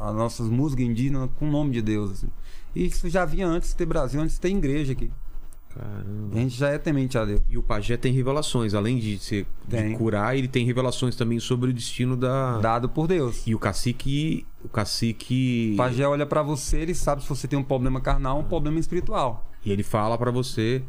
as 0.00 0.14
nossas 0.14 0.48
músicas 0.48 0.86
indígenas 0.86 1.28
com 1.38 1.48
o 1.48 1.50
nome 1.50 1.70
de 1.72 1.82
Deus. 1.82 2.10
assim. 2.12 2.28
E 2.74 2.86
isso 2.86 3.08
já 3.08 3.24
vinha 3.24 3.46
antes 3.46 3.70
de 3.70 3.76
ter 3.76 3.86
Brasil, 3.86 4.20
antes 4.20 4.34
de 4.36 4.40
ter 4.40 4.48
igreja 4.48 4.92
aqui. 4.92 5.10
Caramba. 5.74 6.36
A 6.36 6.38
gente 6.40 6.56
já 6.56 6.68
é 6.68 6.78
temente 6.78 7.18
a 7.18 7.24
Deus. 7.24 7.40
E 7.48 7.58
o 7.58 7.62
pajé 7.62 7.96
tem 7.96 8.12
revelações, 8.12 8.74
além 8.74 8.98
de, 8.98 9.18
ser, 9.18 9.46
de 9.66 9.96
curar, 9.96 10.36
ele 10.36 10.46
tem 10.48 10.64
revelações 10.64 11.16
também 11.16 11.40
sobre 11.40 11.70
o 11.70 11.72
destino 11.72 12.16
da. 12.16 12.58
Dado 12.60 12.88
por 12.88 13.06
Deus. 13.08 13.42
E 13.46 13.54
o 13.54 13.58
cacique. 13.58 14.46
O 14.64 14.68
cacique. 14.68 15.72
O 15.74 15.76
pajé 15.76 16.06
olha 16.06 16.24
pra 16.26 16.42
você, 16.42 16.78
ele 16.78 16.94
sabe 16.94 17.22
se 17.22 17.28
você 17.28 17.48
tem 17.48 17.58
um 17.58 17.62
problema 17.64 18.00
carnal 18.00 18.36
ou 18.38 18.42
um 18.42 18.46
problema 18.46 18.78
espiritual. 18.78 19.50
E 19.64 19.72
ele 19.72 19.82
fala 19.82 20.16
pra 20.16 20.30
você 20.30 20.82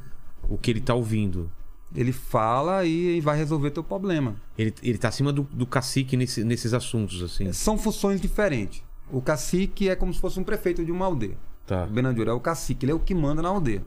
o 0.48 0.58
que 0.58 0.70
ele 0.72 0.82
tá 0.82 0.94
ouvindo. 0.94 1.50
Ele 1.96 2.12
fala 2.12 2.84
e 2.86 3.22
vai 3.22 3.38
resolver 3.38 3.72
teu 3.72 3.84
problema. 3.84 4.36
Ele, 4.58 4.74
ele 4.84 4.98
tá 4.98 5.08
acima 5.08 5.32
do, 5.32 5.44
do 5.52 5.66
cacique 5.66 6.18
nesse- 6.18 6.44
nesses 6.44 6.74
assuntos, 6.74 7.24
assim. 7.24 7.52
São 7.54 7.78
funções 7.78 8.20
diferentes. 8.20 8.84
O 9.12 9.22
cacique 9.22 9.88
é 9.88 9.96
como 9.96 10.14
se 10.14 10.20
fosse 10.20 10.40
um 10.40 10.44
prefeito 10.44 10.84
de 10.84 10.92
uma 10.92 11.06
aldeia. 11.06 11.38
Tá. 11.66 11.86
O 11.86 11.88
Benandior 11.94 12.28
é 12.28 12.34
o 12.34 12.40
cacique, 12.40 12.86
ele 12.86 12.92
é 12.92 12.96
o 12.96 13.00
que 13.00 13.16
manda 13.16 13.42
na 13.42 13.50
aldeia. 13.50 13.84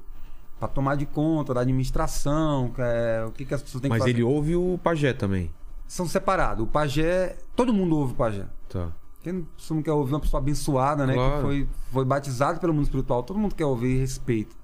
Pra 0.58 0.66
tomar 0.66 0.96
de 0.96 1.06
conta 1.06 1.54
da 1.54 1.60
administração, 1.60 2.70
que 2.70 2.80
é, 2.80 3.24
o 3.26 3.30
que, 3.30 3.44
que 3.44 3.54
as 3.54 3.62
pessoas 3.62 3.80
têm 3.80 3.90
que 3.90 3.94
Mas 3.96 4.00
fazer. 4.00 4.10
ele 4.10 4.22
ouve 4.22 4.56
o 4.56 4.78
pajé 4.82 5.12
também. 5.12 5.52
São 5.86 6.06
separados. 6.06 6.64
O 6.64 6.66
pajé, 6.66 7.36
todo 7.54 7.72
mundo 7.72 7.96
ouve 7.96 8.12
o 8.12 8.16
pajé. 8.16 8.46
Tá. 8.68 8.92
Quem 9.22 9.46
não 9.70 9.82
quer 9.82 9.92
ouvir 9.92 10.14
uma 10.14 10.20
pessoa 10.20 10.40
abençoada, 10.40 11.06
né? 11.06 11.14
Claro. 11.14 11.36
Que 11.36 11.42
foi, 11.42 11.68
foi 11.92 12.04
batizado 12.04 12.60
pelo 12.60 12.74
mundo 12.74 12.84
espiritual. 12.84 13.22
Todo 13.22 13.38
mundo 13.38 13.54
quer 13.54 13.64
ouvir 13.66 13.96
e 13.96 13.98
respeito. 13.98 14.56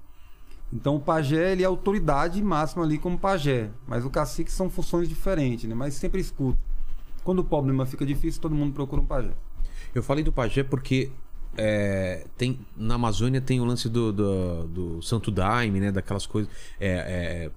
Então 0.71 0.95
o 0.95 0.99
pajé, 0.99 1.53
ele 1.53 1.63
é 1.63 1.65
a 1.65 1.69
autoridade 1.69 2.41
máxima 2.43 2.83
ali 2.83 2.97
como 2.97 3.17
pajé. 3.17 3.69
Mas 3.87 4.03
o 4.05 4.09
cacique 4.09 4.51
são 4.51 4.69
funções 4.69 5.07
diferentes, 5.07 5.69
né? 5.69 5.75
Mas 5.75 5.93
sempre 5.93 6.19
escuta. 6.19 6.59
Quando 7.23 7.39
o 7.39 7.43
problema 7.43 7.85
fica 7.85 8.05
difícil, 8.05 8.41
todo 8.41 8.53
mundo 8.53 8.73
procura 8.73 9.01
um 9.01 9.05
pajé. 9.05 9.31
Eu 9.93 10.03
falei 10.03 10.23
do 10.23 10.31
pajé 10.31 10.63
porque 10.63 11.11
é, 11.57 12.25
tem, 12.37 12.59
na 12.75 12.95
Amazônia 12.95 13.39
tem 13.41 13.59
o 13.59 13.65
lance 13.65 13.87
do, 13.89 14.11
do, 14.11 14.67
do 14.67 15.01
Santo 15.01 15.31
Daime, 15.31 15.79
né? 15.79 15.91
Daquelas 15.91 16.25
coisas. 16.25 16.51
É, 16.79 17.49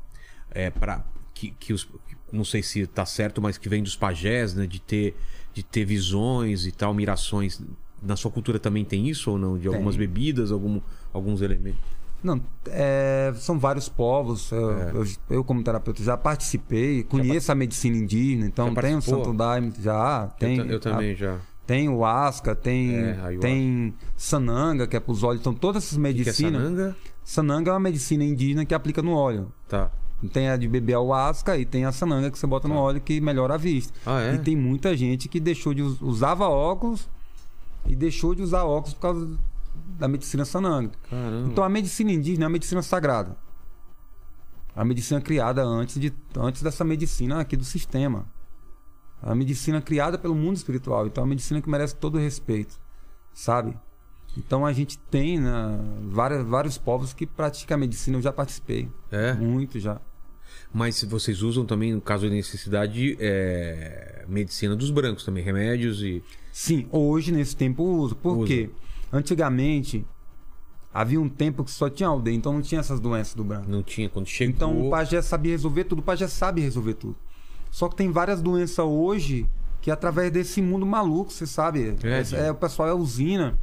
é, 0.54 0.64
é 0.66 0.70
pra, 0.70 1.04
que, 1.34 1.50
que 1.52 1.72
os, 1.72 1.88
não 2.32 2.44
sei 2.44 2.62
se 2.62 2.86
tá 2.86 3.04
certo, 3.06 3.40
mas 3.42 3.58
que 3.58 3.68
vem 3.68 3.82
dos 3.82 3.96
pajés, 3.96 4.54
né? 4.54 4.66
De 4.66 4.80
ter, 4.80 5.16
de 5.52 5.62
ter 5.62 5.84
visões 5.84 6.66
e 6.66 6.72
tal, 6.72 6.92
mirações. 6.94 7.60
Na 8.02 8.14
sua 8.16 8.30
cultura 8.30 8.58
também 8.58 8.84
tem 8.84 9.08
isso 9.08 9.30
ou 9.32 9.38
não? 9.38 9.58
De 9.58 9.66
algumas 9.66 9.96
Tem. 9.96 10.06
bebidas, 10.06 10.52
algum, 10.52 10.80
alguns 11.12 11.42
elementos. 11.42 11.80
Não, 12.22 12.40
é, 12.66 13.32
são 13.36 13.58
vários 13.60 13.88
povos. 13.88 14.50
Eu, 14.50 14.70
É. 14.78 14.90
eu- 14.92 15.06
eu, 15.30 15.44
como 15.44 15.62
terapeuta, 15.62 16.02
já 16.02 16.16
participei, 16.16 17.04
conheço 17.04 17.50
a 17.52 17.54
medicina 17.54 17.96
indígena, 17.96 18.46
então 18.46 18.72
Já 18.74 18.82
tem 18.82 18.96
o? 18.96 19.00
Santo 19.02 19.32
Daime, 19.32 19.72
já 19.80 20.26
tem. 20.38 20.58
eu, 20.58 20.66
eu 20.66 20.80
também 20.80 21.14
já. 21.14 21.38
Tem 21.68 21.86
o 21.86 22.02
Asca, 22.02 22.54
tem, 22.56 22.96
É, 22.96 23.36
tem 23.38 23.94
Sananga, 24.16 24.86
que 24.86 24.96
é 24.96 25.00
para 25.00 25.12
os 25.12 25.22
olhos. 25.22 25.40
Então, 25.42 25.52
todas 25.52 25.84
essas 25.84 25.98
O 25.98 26.02
que, 26.02 26.02
que 26.02 26.08
é 26.08 26.24
medicinas. 26.24 26.62
sananga? 26.62 26.96
sananga 27.22 27.70
é 27.70 27.74
uma 27.74 27.80
medicina 27.80 28.24
indígena 28.24 28.64
que 28.64 28.74
aplica 28.74 29.02
no 29.02 29.12
óleo. 29.12 29.52
Tá. 29.68 29.90
Tem 30.32 30.48
a 30.48 30.56
de 30.56 30.66
beber 30.66 30.94
ayahuasca 30.94 31.58
e 31.58 31.66
tem 31.66 31.84
a 31.84 31.92
sananga 31.92 32.30
que 32.30 32.38
você 32.38 32.46
bota 32.46 32.66
no 32.66 32.74
óleo 32.74 33.02
que 33.02 33.20
melhora 33.20 33.52
a 33.54 33.56
vista. 33.58 33.92
Ah, 34.06 34.18
é? 34.22 34.34
E 34.34 34.38
tem 34.38 34.56
muita 34.56 34.96
gente 34.96 35.28
que 35.28 35.38
deixou 35.38 35.74
de 35.74 35.82
us- 35.82 36.00
usava 36.00 36.48
óculos 36.48 37.06
e 37.86 37.94
deixou 37.94 38.34
de 38.34 38.40
usar 38.42 38.64
óculos 38.64 38.94
por 38.94 39.00
causa 39.00 39.28
da 39.98 40.08
medicina 40.08 40.46
sananga. 40.46 40.90
Caramba. 41.10 41.48
Então 41.50 41.62
a 41.62 41.68
medicina 41.68 42.10
indígena 42.10 42.44
é 42.44 42.46
uma 42.46 42.52
medicina 42.54 42.80
sagrada. 42.80 43.36
A 44.74 44.84
medicina 44.86 45.20
criada 45.20 45.62
antes, 45.62 46.00
de, 46.00 46.12
antes 46.34 46.62
dessa 46.62 46.82
medicina 46.82 47.40
aqui 47.40 47.56
do 47.58 47.64
sistema. 47.64 48.24
A 49.22 49.34
medicina 49.34 49.80
criada 49.80 50.16
pelo 50.16 50.34
mundo 50.34 50.56
espiritual. 50.56 51.06
Então 51.06 51.22
é 51.22 51.24
uma 51.24 51.30
medicina 51.30 51.60
que 51.60 51.68
merece 51.68 51.96
todo 51.96 52.16
o 52.16 52.18
respeito. 52.18 52.78
Sabe? 53.32 53.76
Então 54.36 54.64
a 54.64 54.72
gente 54.72 54.98
tem 54.98 55.40
né, 55.40 55.80
várias, 56.10 56.46
vários 56.46 56.78
povos 56.78 57.12
que 57.12 57.26
praticam 57.26 57.76
a 57.76 57.78
medicina. 57.78 58.16
Eu 58.16 58.22
já 58.22 58.32
participei. 58.32 58.88
É? 59.10 59.34
Muito 59.34 59.80
já. 59.80 60.00
Mas 60.72 61.02
vocês 61.04 61.42
usam 61.42 61.64
também, 61.64 61.94
no 61.94 62.00
caso 62.00 62.28
de 62.28 62.34
necessidade, 62.34 63.16
é, 63.18 64.24
medicina 64.28 64.76
dos 64.76 64.90
brancos 64.90 65.24
também, 65.24 65.42
remédios 65.42 66.02
e. 66.02 66.22
Sim, 66.52 66.86
hoje 66.90 67.32
nesse 67.32 67.56
tempo 67.56 67.82
uso. 67.82 68.14
Por 68.14 68.46
quê? 68.46 68.70
Antigamente 69.12 70.04
havia 70.92 71.20
um 71.20 71.28
tempo 71.28 71.64
que 71.64 71.70
só 71.70 71.88
tinha 71.88 72.08
aldeia, 72.08 72.34
então 72.34 72.52
não 72.52 72.62
tinha 72.62 72.80
essas 72.80 73.00
doenças 73.00 73.34
do 73.34 73.44
branco. 73.44 73.70
Não 73.70 73.82
tinha 73.82 74.08
quando 74.08 74.26
chegou. 74.26 74.54
Então 74.54 74.86
o 74.86 74.90
pajé 74.90 75.22
sabia 75.22 75.52
resolver 75.52 75.84
tudo, 75.84 76.00
o 76.00 76.02
pajé 76.02 76.26
sabe 76.26 76.60
resolver 76.60 76.94
tudo. 76.94 77.16
Só 77.70 77.88
que 77.88 77.96
tem 77.96 78.10
várias 78.10 78.40
doenças 78.42 78.84
hoje 78.84 79.48
que 79.80 79.90
através 79.90 80.30
desse 80.32 80.60
mundo 80.60 80.84
maluco, 80.84 81.32
você 81.32 81.46
sabe. 81.46 81.96
É, 82.02 82.08
É, 82.36 82.46
é, 82.48 82.50
o 82.50 82.54
pessoal 82.54 82.88
é 82.88 82.94
usina, 82.94 83.58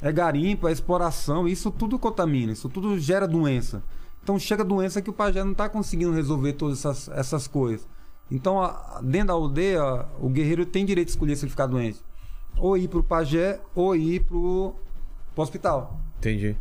é 0.00 0.10
garimpo, 0.12 0.66
é 0.68 0.72
exploração, 0.72 1.46
isso 1.46 1.70
tudo 1.70 1.98
contamina, 1.98 2.52
isso 2.52 2.68
tudo 2.68 2.98
gera 2.98 3.26
doença. 3.28 3.82
Então 4.22 4.38
chega 4.38 4.64
doença 4.64 5.00
que 5.02 5.10
o 5.10 5.12
pajé 5.12 5.42
não 5.44 5.52
está 5.52 5.68
conseguindo 5.68 6.12
resolver 6.12 6.52
todas 6.54 6.78
essas, 6.84 7.08
essas 7.16 7.46
coisas. 7.46 7.86
Então, 8.30 8.60
a- 8.60 9.00
dentro 9.02 9.28
da 9.28 9.32
aldeia, 9.34 10.04
o 10.20 10.28
guerreiro 10.28 10.66
tem 10.66 10.84
direito 10.84 11.06
de 11.08 11.12
escolher 11.12 11.34
se 11.36 11.44
ele 11.44 11.50
ficar 11.50 11.66
doente. 11.66 11.98
Ou 12.58 12.76
ir 12.76 12.88
pro 12.88 13.02
pajé, 13.02 13.58
ou 13.74 13.96
ir 13.96 14.20
pro, 14.24 14.74
pro 15.34 15.42
hospital. 15.42 15.98
Entendi. 16.18 16.56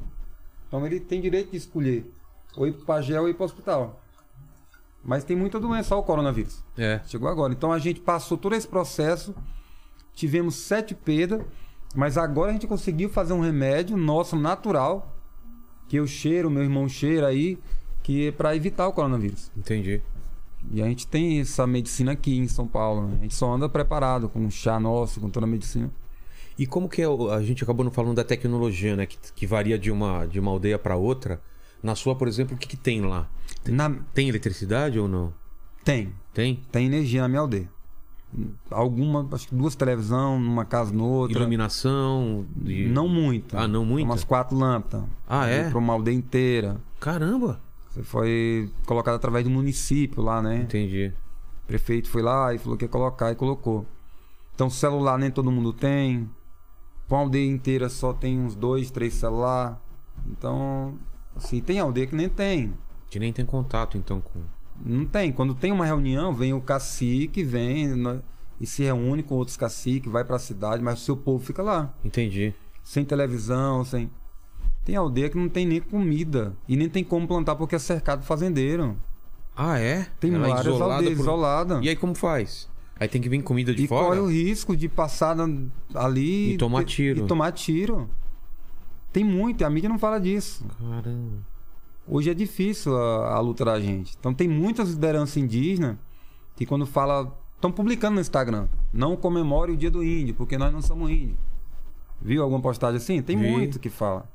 Então 0.68 0.86
ele 0.86 1.00
tem 1.00 1.20
direito 1.22 1.52
de 1.52 1.58
escolher 1.58 2.10
ou 2.56 2.68
ir 2.68 2.74
pro 2.74 2.86
pajé 2.86 3.20
ou 3.20 3.28
ir 3.30 3.34
pro 3.34 3.46
hospital. 3.46 4.00
Mas 5.08 5.24
tem 5.24 5.38
muita 5.38 5.58
doença, 5.58 5.88
só 5.90 6.00
o 6.00 6.04
coronavírus. 6.04 6.62
É. 6.78 7.00
Chegou 7.08 7.30
agora. 7.30 7.54
Então 7.54 7.72
a 7.72 7.80
gente 7.80 8.02
passou 8.02 8.38
todo 8.38 8.54
esse 8.54 8.68
processo, 8.68 9.34
tivemos 10.14 10.56
sete 10.56 10.94
perdas, 10.94 11.42
mas 11.96 12.18
agora 12.18 12.50
a 12.50 12.54
gente 12.54 12.68
conseguiu 12.68 13.10
fazer 13.10 13.32
um 13.32 13.40
remédio 13.40 13.96
nosso 13.96 14.36
natural, 14.36 15.16
que 15.88 15.96
eu 15.96 16.06
cheiro, 16.06 16.52
meu 16.52 16.62
irmão 16.62 16.90
cheira 16.90 17.28
aí, 17.28 17.58
que 18.04 18.28
é 18.28 18.32
para 18.34 18.54
evitar 18.54 18.86
o 18.86 18.92
coronavírus. 18.92 19.50
Entendi. 19.56 20.02
E 20.74 20.82
a 20.82 20.86
gente 20.86 21.08
tem 21.08 21.40
essa 21.40 21.66
medicina 21.66 22.12
aqui 22.12 22.38
em 22.38 22.50
São 22.50 22.68
Paulo. 22.68 23.08
né? 23.08 23.16
A 23.20 23.22
gente 23.24 23.36
só 23.36 23.54
anda 23.54 23.70
preparado 23.70 24.28
com 24.28 24.50
chá 24.50 24.78
nosso, 24.78 25.22
com 25.22 25.30
toda 25.30 25.46
a 25.46 25.50
medicina. 25.50 25.90
E 26.60 26.68
como 26.68 26.90
que 26.90 27.02
é, 27.02 27.06
a 27.06 27.42
gente 27.42 27.64
acabou 27.64 27.86
não 27.86 27.92
falando 27.92 28.16
da 28.16 28.26
tecnologia, 28.26 28.98
né? 28.98 29.06
Que, 29.06 29.18
que 29.34 29.48
varia 29.48 29.80
de 29.80 29.90
uma, 29.90 30.26
de 30.26 30.38
uma 30.38 30.52
aldeia 30.52 30.78
para 30.78 30.98
outra. 30.98 31.42
Na 31.82 31.96
sua, 31.96 32.14
por 32.14 32.28
exemplo, 32.28 32.56
o 32.56 32.60
que, 32.60 32.68
que 32.68 32.76
tem 32.76 33.02
lá? 33.02 33.30
Na... 33.72 33.90
Tem 34.14 34.30
eletricidade 34.30 35.00
ou 35.00 35.08
não? 35.08 35.34
Tem, 35.84 36.14
Tem? 36.34 36.62
tem 36.72 36.86
energia 36.86 37.22
na 37.22 37.28
minha 37.28 37.42
aldeia. 37.42 37.70
Alguma, 38.70 39.28
acho 39.32 39.48
que 39.48 39.56
duas 39.56 39.74
televisão, 39.76 40.38
numa 40.40 40.66
casa 40.66 40.94
noutra. 40.94 41.38
Iluminação? 41.40 42.46
de- 42.56 42.88
Não 42.88 43.08
muito. 43.08 43.58
Ah, 43.58 43.68
não 43.68 43.86
muito? 43.86 44.06
Umas 44.06 44.24
quatro 44.24 44.58
lâmpadas. 44.58 45.06
Ah, 45.28 45.48
é? 45.48 45.70
Para 45.70 45.80
uma 45.80 45.94
aldeia 45.94 46.16
inteira. 46.16 46.78
Caramba! 47.00 47.60
Você 47.90 48.04
foi 48.04 48.70
colocado 48.86 49.16
através 49.16 49.46
do 49.46 49.50
município 49.50 50.22
lá, 50.22 50.42
né? 50.42 50.58
Entendi. 50.64 51.14
O 51.64 51.68
prefeito 51.68 52.10
foi 52.10 52.22
lá 52.22 52.54
e 52.54 52.58
falou 52.58 52.78
que 52.78 52.86
ia 52.86 52.90
colocar 52.90 53.32
e 53.32 53.36
colocou. 53.36 53.86
Então 54.54 54.70
celular 54.70 55.18
nem 55.18 55.32
todo 55.32 55.50
mundo 55.52 55.72
tem. 55.72 56.30
Pra 57.08 57.18
uma 57.18 57.24
aldeia 57.24 57.50
inteira 57.50 57.88
só 57.88 58.12
tem 58.14 58.38
uns 58.40 58.56
dois, 58.56 58.92
três 58.92 59.14
celular. 59.14 59.82
Então, 60.30 60.96
assim, 61.36 61.62
tem 61.62 61.80
aldeia 61.80 62.06
que 62.08 62.16
nem 62.16 62.28
tem. 62.28 62.74
Que 63.10 63.20
nem 63.20 63.32
tem 63.34 63.46
contato, 63.46 63.98
então, 63.98 64.20
com. 64.22 64.40
Não 64.86 65.06
tem. 65.06 65.32
Quando 65.32 65.56
tem 65.56 65.72
uma 65.72 65.86
reunião, 65.86 66.34
vem 66.34 66.54
o 66.54 66.62
cacique, 66.62 67.44
vem 67.44 67.88
né, 67.96 68.22
e 68.60 68.66
se 68.68 68.84
reúne 68.84 69.24
com 69.24 69.36
outros 69.36 69.58
caciques, 69.58 70.12
vai 70.12 70.24
pra 70.24 70.38
cidade, 70.38 70.84
mas 70.84 71.02
o 71.02 71.04
seu 71.06 71.18
povo 71.18 71.44
fica 71.44 71.64
lá. 71.64 71.94
Entendi. 72.04 72.54
Sem 72.84 73.04
televisão, 73.04 73.84
sem. 73.84 74.10
Tem 74.86 74.96
aldeia 74.96 75.30
que 75.30 75.38
não 75.38 75.50
tem 75.50 75.66
nem 75.66 75.82
comida. 75.82 76.56
E 76.68 76.76
nem 76.78 76.88
tem 76.88 77.04
como 77.04 77.28
plantar 77.28 77.56
porque 77.56 77.76
é 77.76 77.80
cercado 77.80 78.22
de 78.22 78.26
fazendeiro. 78.28 78.96
Ah, 79.56 79.80
é? 79.80 80.08
Tem 80.20 80.34
Ela 80.34 80.46
é 80.46 80.50
várias 80.50 80.66
isolada 80.68 80.94
aldeias 80.96 81.16
por- 81.18 81.22
isoladas. 81.24 81.84
E 81.86 81.90
aí 81.90 81.96
como 81.96 82.14
faz? 82.16 82.70
Aí 83.00 83.08
tem 83.08 83.22
que 83.22 83.28
vir 83.30 83.42
comida 83.44 83.74
de 83.74 83.84
E 83.84 83.88
fora? 83.88 84.06
corre 84.08 84.20
o 84.20 84.28
risco 84.30 84.76
de 84.78 84.88
passar 84.88 85.36
ali 85.94 86.54
E 86.54 86.58
tomar 86.58 86.84
tiro. 86.86 87.26
E 87.26 87.28
tomar 87.28 87.52
tiro. 87.52 88.10
Tem 89.12 89.24
muito, 89.24 89.62
e 89.62 89.64
a 89.66 89.70
mídia 89.70 89.90
não 89.90 90.00
fala 90.00 90.20
disso. 90.20 90.66
Caramba. 90.80 91.46
Hoje 92.08 92.30
é 92.30 92.34
difícil 92.34 92.96
a, 92.96 93.36
a 93.36 93.40
luta 93.40 93.66
da 93.66 93.80
gente. 93.80 94.16
Então 94.18 94.34
tem 94.34 94.48
muitas 94.48 94.90
lideranças 94.90 95.36
indígenas 95.38 95.98
que 96.56 96.66
quando 96.66 96.86
fala. 96.86 97.36
Estão 97.56 97.72
publicando 97.72 98.16
no 98.16 98.22
Instagram. 98.22 98.68
Não 98.94 99.16
comemore 99.16 99.72
o 99.72 99.78
dia 99.78 99.90
do 99.90 100.04
índio, 100.04 100.36
porque 100.36 100.60
nós 100.60 100.72
não 100.72 100.82
somos 100.82 101.10
índios. 101.10 101.40
Viu 102.22 102.44
alguma 102.44 102.62
postagem 102.62 102.98
assim? 102.98 103.22
Tem 103.22 103.36
Vi. 103.36 103.50
muito 103.50 103.80
que 103.80 103.90
fala. 103.90 104.30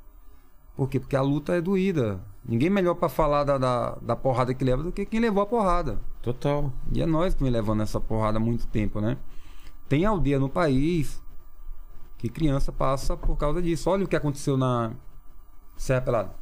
Por 0.76 0.88
quê? 0.88 0.98
Porque 0.98 1.14
a 1.14 1.22
luta 1.22 1.54
é 1.54 1.60
doída. 1.60 2.20
Ninguém 2.44 2.68
melhor 2.68 2.94
pra 2.94 3.08
falar 3.08 3.44
da, 3.44 3.58
da, 3.58 3.96
da 4.02 4.16
porrada 4.16 4.52
que 4.52 4.64
leva 4.64 4.82
do 4.82 4.90
que 4.90 5.06
quem 5.06 5.20
levou 5.20 5.42
a 5.42 5.46
porrada. 5.46 6.00
Total. 6.20 6.72
E 6.92 7.00
é 7.00 7.06
nós 7.06 7.34
que 7.34 7.42
vem 7.42 7.52
levando 7.52 7.82
essa 7.82 8.00
porrada 8.00 8.38
há 8.38 8.40
muito 8.40 8.66
tempo, 8.66 9.00
né? 9.00 9.16
Tem 9.88 10.04
aldeia 10.04 10.40
no 10.40 10.48
país 10.48 11.22
que 12.18 12.28
criança 12.28 12.72
passa 12.72 13.16
por 13.16 13.36
causa 13.36 13.62
disso. 13.62 13.88
Olha 13.88 14.04
o 14.04 14.08
que 14.08 14.16
aconteceu 14.16 14.56
na 14.56 14.92
Serra 15.76 16.00
Pelada. 16.00 16.34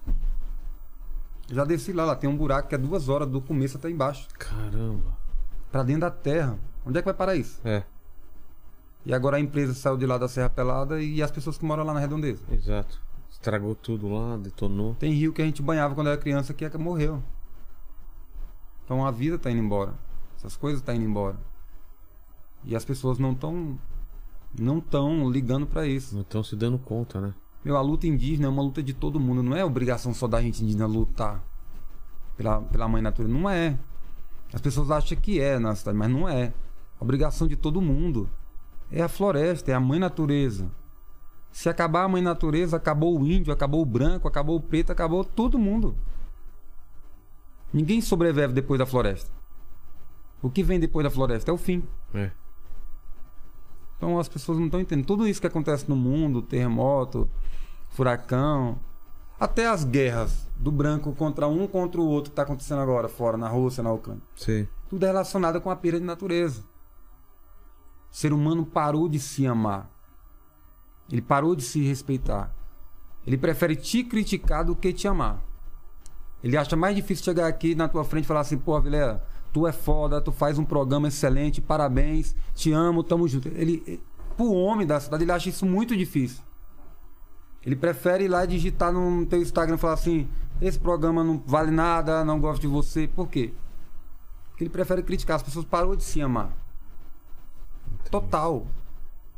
Já 1.51 1.64
desci 1.64 1.92
lá, 1.92 2.05
lá 2.05 2.14
tem 2.16 2.30
um 2.30 2.36
buraco 2.36 2.68
que 2.68 2.74
é 2.74 2.78
duas 2.78 3.09
horas 3.09 3.28
do 3.28 3.40
começo 3.40 3.76
até 3.76 3.90
embaixo. 3.90 4.28
Caramba. 4.38 5.16
Pra 5.70 5.82
dentro 5.82 6.03
da 6.03 6.11
terra. 6.11 6.59
Onde 6.86 6.98
é 6.98 7.03
que 7.03 7.07
vai 7.07 7.14
parar 7.14 7.34
isso? 7.34 7.61
É, 7.64 7.82
E 9.05 9.12
agora 9.12 9.36
a 9.36 9.40
empresa 9.40 9.74
saiu 9.74 9.96
de 9.96 10.07
lá 10.07 10.16
da 10.16 10.28
Serra 10.28 10.48
Pelada 10.51 11.03
e 11.03 11.22
as 11.22 11.30
pessoas 11.30 11.59
que 11.59 11.64
moram 11.64 11.84
lá 11.84 11.92
na 11.92 12.01
redondeza. 12.01 12.42
exato. 12.51 13.01
Estragou 13.30 13.74
tudo 13.74 14.09
lá, 14.09 14.36
detonou. 14.36 14.94
Tem 14.96 15.12
rio 15.12 15.32
que 15.32 15.40
a 15.40 15.44
gente 15.44 15.62
banhava 15.62 15.94
quando 15.94 16.09
era 16.09 16.16
criança 16.18 16.53
que 16.53 16.64
é 16.64 16.78
morreu. 16.78 17.22
Então 18.84 19.07
a 19.07 19.11
vida 19.11 19.38
tá 19.38 19.51
indo 19.51 19.61
embora. 19.62 19.94
Essas 20.36 20.57
coisas 20.57 20.82
tá 20.82 20.94
indo 20.94 21.05
embora. 21.05 21.36
E 22.64 22.76
as 22.76 22.84
pessoas 22.84 23.18
não 23.18 23.32
estão 23.32 23.78
não 24.59 24.78
estão 24.78 25.30
ligando 25.30 25.66
pra 25.66 25.86
isso. 25.86 26.14
Não 26.14 26.22
estão 26.22 26.42
se 26.42 26.55
dando 26.57 26.78
conta, 26.78 27.20
né? 27.20 27.34
Meu, 27.64 27.76
a 27.76 27.80
luta 27.80 28.06
indígena 28.06 28.46
é 28.46 28.48
uma 28.48 28.62
luta 28.62 28.82
de 28.82 28.94
todo 28.94 29.20
mundo, 29.20 29.42
não 29.42 29.56
é 29.56 29.64
obrigação 29.64 30.14
só 30.14 30.26
da 30.26 30.40
gente 30.40 30.62
indígena 30.62 30.86
lutar. 30.86 31.42
pela, 32.36 32.61
pela 32.62 32.88
mãe 32.88 33.02
natureza. 33.02 33.32
Não 33.32 33.48
é. 33.48 33.78
As 34.52 34.61
pessoas 34.61 34.90
acham 34.90 35.16
que 35.18 35.40
é 35.40 35.58
na 35.58 35.74
cidade, 35.74 35.96
mas 35.96 36.11
não 36.11 36.28
é. 36.28 36.52
Obrigação 36.98 37.46
de 37.46 37.56
todo 37.56 37.80
mundo. 37.80 38.28
É 38.90 39.02
a 39.02 39.08
floresta, 39.08 39.70
é 39.70 39.74
a 39.74 39.80
mãe 39.80 39.98
natureza. 39.98 40.70
Se 41.52 41.68
acabar 41.68 42.04
a 42.04 42.08
mãe 42.08 42.22
natureza, 42.22 42.76
acabou 42.76 43.20
o 43.20 43.26
índio, 43.26 43.52
acabou 43.52 43.82
o 43.82 43.86
branco, 43.86 44.26
acabou 44.26 44.56
o 44.56 44.61
preto, 44.61 44.90
acabou 44.90 45.24
todo 45.24 45.58
mundo. 45.58 45.94
Ninguém 47.72 48.00
sobrevive 48.00 48.52
depois 48.52 48.78
da 48.78 48.86
floresta. 48.86 49.30
O 50.42 50.50
que 50.50 50.62
vem 50.62 50.80
depois 50.80 51.04
da 51.04 51.11
floresta 51.11 51.50
é 51.50 51.54
o 51.54 51.58
fim. 51.58 51.82
É. 52.14 52.30
Então 54.01 54.18
as 54.18 54.30
pessoas 54.30 54.57
não 54.57 54.64
estão 54.64 54.80
entendendo. 54.80 55.05
Tudo 55.05 55.28
isso 55.28 55.42
que 55.42 55.46
acontece 55.46 55.86
no 55.86 55.94
mundo, 55.94 56.40
terremoto, 56.40 57.28
furacão, 57.90 58.78
até 59.38 59.66
as 59.66 59.84
guerras 59.84 60.48
do 60.57 60.72
branco 60.72 61.12
contra 61.12 61.46
um 61.46 61.66
contra 61.66 62.01
o 62.01 62.07
outro 62.07 62.30
que 62.30 62.32
está 62.32 62.44
acontecendo 62.44 62.80
agora 62.80 63.11
fora, 63.11 63.36
na 63.36 63.46
Rússia, 63.46 63.82
na 63.82 63.92
Ucrânia. 63.92 64.22
Sim. 64.34 64.66
Tudo 64.88 65.05
é 65.05 65.09
relacionado 65.09 65.61
com 65.61 65.68
a 65.68 65.76
perda 65.76 66.01
de 66.01 66.07
natureza. 66.07 66.62
O 68.11 68.16
ser 68.16 68.32
humano 68.32 68.64
parou 68.64 69.07
de 69.07 69.20
se 69.20 69.46
amar. 69.46 69.90
Ele 71.12 71.20
parou 71.20 71.55
de 71.55 71.62
se 71.62 71.82
respeitar. 71.82 72.55
Ele 73.26 73.36
prefere 73.36 73.76
te 73.76 74.03
criticar 74.03 74.64
do 74.64 74.74
que 74.74 74.94
te 74.94 75.07
amar. 75.07 75.44
Ele 76.42 76.57
acha 76.57 76.74
mais 76.74 76.96
difícil 76.96 77.22
chegar 77.22 77.46
aqui 77.46 77.74
na 77.74 77.86
tua 77.86 78.03
frente 78.03 78.24
e 78.24 78.26
falar 78.26 78.40
assim, 78.40 78.57
pô, 78.57 78.80
Vilela, 78.80 79.28
tu 79.53 79.66
é 79.66 79.72
foda, 79.72 80.20
tu 80.20 80.32
faz 80.32 80.59
um 80.59 80.64
programa 80.64 81.09
excelente, 81.09 81.61
parabéns, 81.61 82.34
te 82.55 82.72
amo, 82.72 83.03
tamo 83.03 83.26
junto. 83.26 83.48
Ele, 83.48 84.03
pro 84.36 84.53
homem 84.53 84.86
da 84.86 85.01
cidade, 85.01 85.24
ele 85.24 85.32
acha 85.32 85.48
isso 85.48 85.66
muito 85.66 85.96
difícil. 85.96 86.42
Ele 87.64 87.76
prefere 87.76 88.24
ir 88.24 88.28
lá 88.28 88.46
digitar 88.46 88.92
no 88.92 89.26
teu 89.26 89.40
Instagram 89.40 89.74
e 89.74 89.78
falar 89.78 89.94
assim, 89.94 90.28
esse 90.61 90.78
programa 90.78 91.22
não 91.22 91.42
vale 91.46 91.70
nada, 91.70 92.24
não 92.24 92.40
gosto 92.40 92.62
de 92.62 92.66
você. 92.66 93.07
Por 93.07 93.28
quê? 93.28 93.53
Porque 94.51 94.64
ele 94.64 94.70
prefere 94.70 95.03
criticar. 95.03 95.36
As 95.36 95.42
pessoas 95.42 95.64
parou 95.64 95.94
de 95.94 96.05
se 96.05 96.20
amar. 96.22 96.53
Total. 98.11 98.66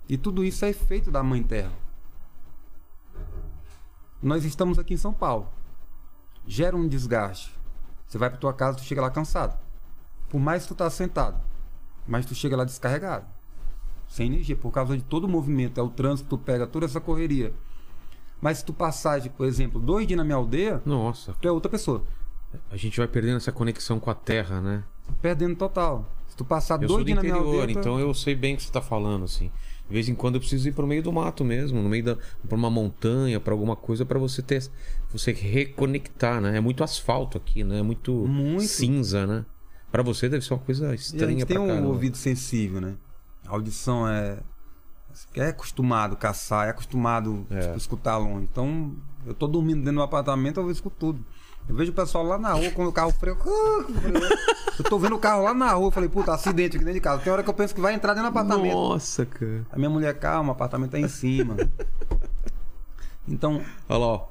E 0.09 0.17
tudo 0.17 0.45
isso 0.45 0.65
é 0.65 0.71
efeito 0.71 1.11
da 1.11 1.23
Mãe 1.23 1.43
Terra. 1.43 1.73
Nós 4.23 4.45
estamos 4.45 4.79
aqui 4.79 4.95
em 4.95 4.99
São 4.99 5.13
Paulo. 5.13 5.49
Gera 6.47 6.77
um 6.77 6.87
desgaste. 6.87 7.53
Você 8.07 8.19
vai 8.19 8.31
pra 8.31 8.39
tua 8.39 8.53
casa, 8.53 8.79
tu 8.79 8.85
chega 8.85 9.01
lá 9.01 9.11
cansado. 9.11 9.59
Por 10.33 10.41
mais 10.41 10.63
que 10.63 10.69
tu 10.69 10.75
tá 10.75 10.89
sentado, 10.89 11.37
mas 12.09 12.25
tu 12.27 12.35
chega 12.35 12.57
lá 12.57 12.65
descarregado. 12.65 13.27
Sem 14.09 14.27
energia, 14.29 14.57
por 14.57 14.71
causa 14.73 14.97
de 14.97 15.03
todo 15.05 15.25
o 15.25 15.29
movimento, 15.29 15.79
é 15.79 15.83
o 15.83 15.91
trânsito, 15.91 16.29
tu 16.31 16.39
pega 16.39 16.67
toda 16.67 16.87
essa 16.87 17.01
correria. 17.01 17.53
Mas 18.41 18.59
se 18.59 18.65
tu 18.65 18.73
passar, 18.73 19.21
por 19.31 19.47
exemplo, 19.47 19.79
dois 19.81 20.07
dias 20.07 20.17
na 20.17 20.25
minha 20.25 20.37
aldeia, 20.37 20.81
Nossa, 20.87 21.35
tu 21.41 21.47
é 21.47 21.53
outra 21.53 21.71
pessoa. 21.71 22.03
a 22.71 22.77
gente 22.79 22.97
vai 22.99 23.07
perdendo 23.07 23.37
essa 23.37 23.53
conexão 23.53 24.01
com 24.01 24.11
a 24.11 24.15
terra, 24.15 24.61
né? 24.61 24.83
Perdendo 25.21 25.55
total. 25.55 26.11
Se 26.29 26.35
tu 26.37 26.45
passar 26.47 26.81
Eu 26.83 26.89
dois 26.89 27.05
dias 27.05 27.17
na 27.17 27.23
minha 27.23 27.35
interior, 27.35 27.61
aldeia. 27.61 27.77
é- 27.77 27.79
então 27.79 28.01
eu 28.01 28.13
sei 28.15 28.35
bem 28.35 28.55
o 28.55 28.57
que 28.57 28.63
você 28.63 28.73
tá 28.73 28.81
falando, 28.81 29.25
assim. 29.27 29.51
De 29.87 29.93
vez 29.93 30.09
em 30.09 30.15
quando 30.15 30.37
eu 30.37 30.41
preciso 30.41 30.67
ir 30.67 30.73
pro 30.73 30.87
meio 30.87 31.03
do 31.03 31.13
mato 31.13 31.45
mesmo, 31.45 31.83
no 31.83 31.89
meio 31.91 32.03
da. 32.05 32.17
pra 32.49 32.57
uma 32.57 32.71
montanha, 32.71 33.39
pra 33.39 33.53
alguma 33.53 33.77
coisa, 33.77 34.07
pra 34.07 34.19
você 34.19 34.41
ter. 34.41 34.67
você 35.13 35.31
reconectar, 35.33 36.41
né? 36.41 36.57
É 36.57 36.61
muito 36.61 36.83
asfalto 36.83 37.37
aqui, 37.37 37.63
né? 37.63 37.81
É 37.81 37.83
muito, 37.83 38.13
Muito. 38.13 38.63
cinza, 38.65 39.27
né? 39.27 39.45
Pra 39.93 40.03
você 40.03 40.29
deve 40.29 40.45
ser 40.45 40.55
uma 40.55 40.61
coisa 40.61 40.87
E 40.89 40.91
a 40.91 40.95
estranha 40.95 41.31
gente 41.33 41.47
tem 41.47 41.59
um 41.59 41.69
caramba. 41.69 41.87
ouvido 41.89 42.17
sensível, 42.17 42.81
né? 42.81 42.95
A 43.47 43.51
audição 43.53 44.09
é. 44.09 44.39
É 45.35 45.49
acostumado 45.49 46.15
a 46.15 46.17
caçar, 46.17 46.67
é 46.67 46.71
acostumado 46.71 47.47
É. 47.51 47.61
tipo, 47.61 47.77
escutar 47.77 48.17
longe. 48.17 48.49
Então, 48.51 48.97
eu 49.27 49.35
tô 49.35 49.47
dormindo 49.47 49.81
dentro 49.81 49.97
do 49.97 50.03
apartamento, 50.03 50.59
eu 50.59 50.71
escuto 50.71 50.97
tudo. 50.99 51.25
Eu 51.69 51.77
vejo 51.77 51.93
o 51.93 51.95
pessoal 51.95 52.25
lá 52.25 52.39
na 52.39 52.53
rua, 52.55 52.71
quando 52.71 52.89
o 52.89 52.93
carro 52.93 53.13
freia. 53.13 53.37
Eu 54.79 54.85
tô 54.89 54.99
vendo 54.99 55.15
o 55.15 55.19
carro 55.19 55.43
lá 55.45 55.53
na 55.53 55.71
rua, 55.75 55.89
eu 55.89 55.91
falei, 55.91 56.09
puta, 56.09 56.33
acidente 56.33 56.77
aqui 56.77 56.85
dentro 56.85 56.95
de 56.99 57.01
casa. 57.05 57.23
Tem 57.23 57.31
hora 57.31 57.43
que 57.43 57.51
eu 57.51 57.55
penso 57.55 57.75
que 57.75 57.81
vai 57.81 57.93
entrar 57.95 58.15
dentro 58.15 58.31
do 58.33 58.39
apartamento. 58.39 58.73
Nossa, 58.73 59.27
cara. 59.27 59.67
A 59.71 59.77
minha 59.77 59.91
mulher, 59.91 60.19
calma, 60.19 60.49
o 60.49 60.53
apartamento 60.53 60.93
tá 60.93 60.99
em 60.99 61.09
cima. 61.09 61.55
Então, 63.29 63.61
Olha 63.89 63.99
lá, 63.99 64.07
ó. 64.07 64.27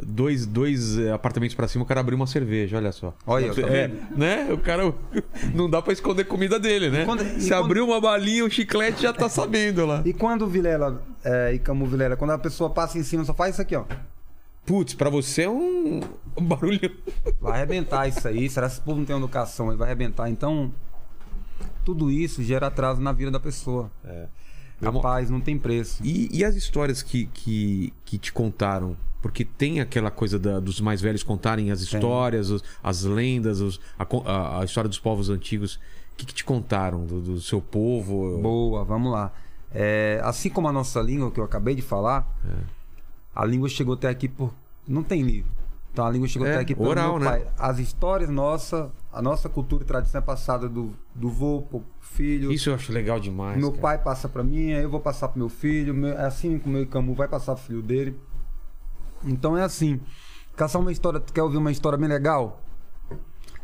Dois, 0.00 0.46
dois 0.46 0.96
eh, 0.96 1.10
apartamentos 1.10 1.56
pra 1.56 1.66
cima, 1.66 1.82
o 1.82 1.86
cara 1.86 2.00
abriu 2.00 2.14
uma 2.16 2.26
cerveja, 2.26 2.76
olha 2.76 2.92
só. 2.92 3.12
Olha, 3.26 3.52
tá 3.52 3.60
é, 3.62 3.88
vendo? 3.88 4.16
né? 4.16 4.48
O 4.52 4.58
cara 4.58 4.94
não 5.52 5.68
dá 5.68 5.82
pra 5.82 5.92
esconder 5.92 6.24
comida 6.24 6.58
dele, 6.58 6.88
né? 6.88 7.04
quando- 7.04 7.22
e 7.24 7.40
Se 7.40 7.48
quando- 7.50 7.64
abriu 7.64 7.84
uma 7.84 8.00
balinha, 8.00 8.44
o 8.44 8.50
chiclete 8.50 9.02
já 9.02 9.12
tá 9.12 9.28
sabendo 9.28 9.84
lá. 9.84 10.02
e 10.04 10.12
quando 10.12 10.42
o 10.42 10.46
Vilela, 10.46 11.02
é, 11.24 11.52
e 11.54 11.58
Camu 11.58 11.84
Vilela, 11.86 12.16
quando 12.16 12.30
a 12.30 12.38
pessoa 12.38 12.70
passa 12.70 12.96
em 12.98 13.02
cima, 13.02 13.24
só 13.24 13.34
faz 13.34 13.54
isso 13.54 13.62
aqui, 13.62 13.74
ó. 13.74 13.84
Putz, 14.64 14.94
pra 14.94 15.10
você 15.10 15.42
é 15.42 15.50
um 15.50 16.00
um 16.36 16.44
barulho. 16.44 16.94
Vai 17.40 17.54
arrebentar 17.54 18.06
isso 18.06 18.28
aí. 18.28 18.48
Será 18.48 18.68
que 18.68 18.74
esse 18.74 18.82
povo 18.82 18.98
não 18.98 19.04
tem 19.04 19.16
educação? 19.16 19.68
Ele 19.68 19.76
vai 19.76 19.88
arrebentar. 19.88 20.30
Então, 20.30 20.70
tudo 21.84 22.10
isso 22.10 22.42
gera 22.44 22.68
atraso 22.68 23.00
na 23.00 23.10
vida 23.12 23.30
da 23.30 23.40
pessoa. 23.40 23.90
É. 24.04 24.26
A 24.80 24.88
Amor- 24.90 25.02
paz 25.02 25.28
não 25.30 25.40
tem 25.40 25.58
preço. 25.58 26.00
E, 26.04 26.28
e 26.32 26.44
as 26.44 26.54
histórias 26.54 27.02
que, 27.02 27.26
que, 27.34 27.92
que 28.04 28.16
te 28.18 28.32
contaram? 28.32 28.96
Porque 29.20 29.44
tem 29.44 29.80
aquela 29.80 30.10
coisa 30.10 30.38
da- 30.38 30.60
dos 30.60 30.80
mais 30.80 31.00
velhos 31.00 31.22
contarem 31.22 31.70
as 31.70 31.80
histórias, 31.80 32.50
os- 32.50 32.62
as 32.82 33.02
lendas, 33.02 33.60
os- 33.60 33.80
a, 33.98 34.60
a- 34.60 34.64
história 34.64 34.88
dos 34.88 34.98
povos 34.98 35.28
antigos. 35.28 35.74
O 36.12 36.16
que, 36.18 36.26
que 36.26 36.34
te 36.34 36.44
contaram 36.44 37.04
do, 37.04 37.20
do 37.20 37.40
seu 37.40 37.60
povo? 37.60 38.38
Boa, 38.40 38.84
vamos 38.84 39.12
lá. 39.12 39.32
É, 39.72 40.20
assim 40.24 40.48
como 40.50 40.66
a 40.68 40.72
nossa 40.72 41.00
língua, 41.00 41.30
que 41.30 41.38
eu 41.40 41.44
acabei 41.44 41.74
de 41.74 41.82
falar, 41.82 42.26
a 43.34 43.44
língua 43.44 43.68
chegou 43.68 43.94
até 43.94 44.08
aqui 44.08 44.28
por. 44.28 44.52
Não 44.86 45.02
tem 45.02 45.22
livro. 45.22 45.50
Então 45.92 46.06
a 46.06 46.10
língua 46.10 46.28
chegou 46.28 46.46
É, 46.46 46.52
até 46.52 46.60
aqui 46.62 46.74
pelo 46.74 46.88
oral, 46.88 47.18
né? 47.18 47.46
As 47.58 47.78
histórias 47.78 48.30
nossa, 48.30 48.90
a 49.12 49.20
nossa 49.20 49.48
cultura 49.48 49.82
e 49.82 49.86
tradição 49.86 50.20
é 50.20 50.22
passada 50.22 50.68
do, 50.68 50.92
do 51.14 51.28
vô 51.28 51.62
pro 51.62 51.82
filho. 52.00 52.52
Isso 52.52 52.70
eu 52.70 52.74
acho 52.74 52.92
legal 52.92 53.18
demais. 53.18 53.58
meu 53.58 53.70
cara. 53.70 53.82
pai 53.82 53.98
passa 53.98 54.28
pra 54.28 54.44
mim, 54.44 54.72
aí 54.72 54.82
eu 54.82 54.90
vou 54.90 55.00
passar 55.00 55.28
pro 55.28 55.38
meu 55.38 55.48
filho, 55.48 55.92
meu- 55.94 56.12
é 56.16 56.24
assim 56.26 56.58
como 56.58 56.74
o 56.76 56.78
meu 56.78 56.86
Camu 56.86 57.14
vai 57.14 57.26
passar 57.26 57.54
pro 57.56 57.64
filho 57.64 57.82
dele. 57.82 58.16
Então 59.24 59.56
é 59.56 59.62
assim. 59.62 60.00
Caçar 60.56 60.80
uma 60.80 60.90
história, 60.92 61.20
tu 61.20 61.32
quer 61.32 61.42
ouvir 61.42 61.56
uma 61.56 61.70
história 61.70 61.96
bem 61.98 62.08
legal? 62.08 62.62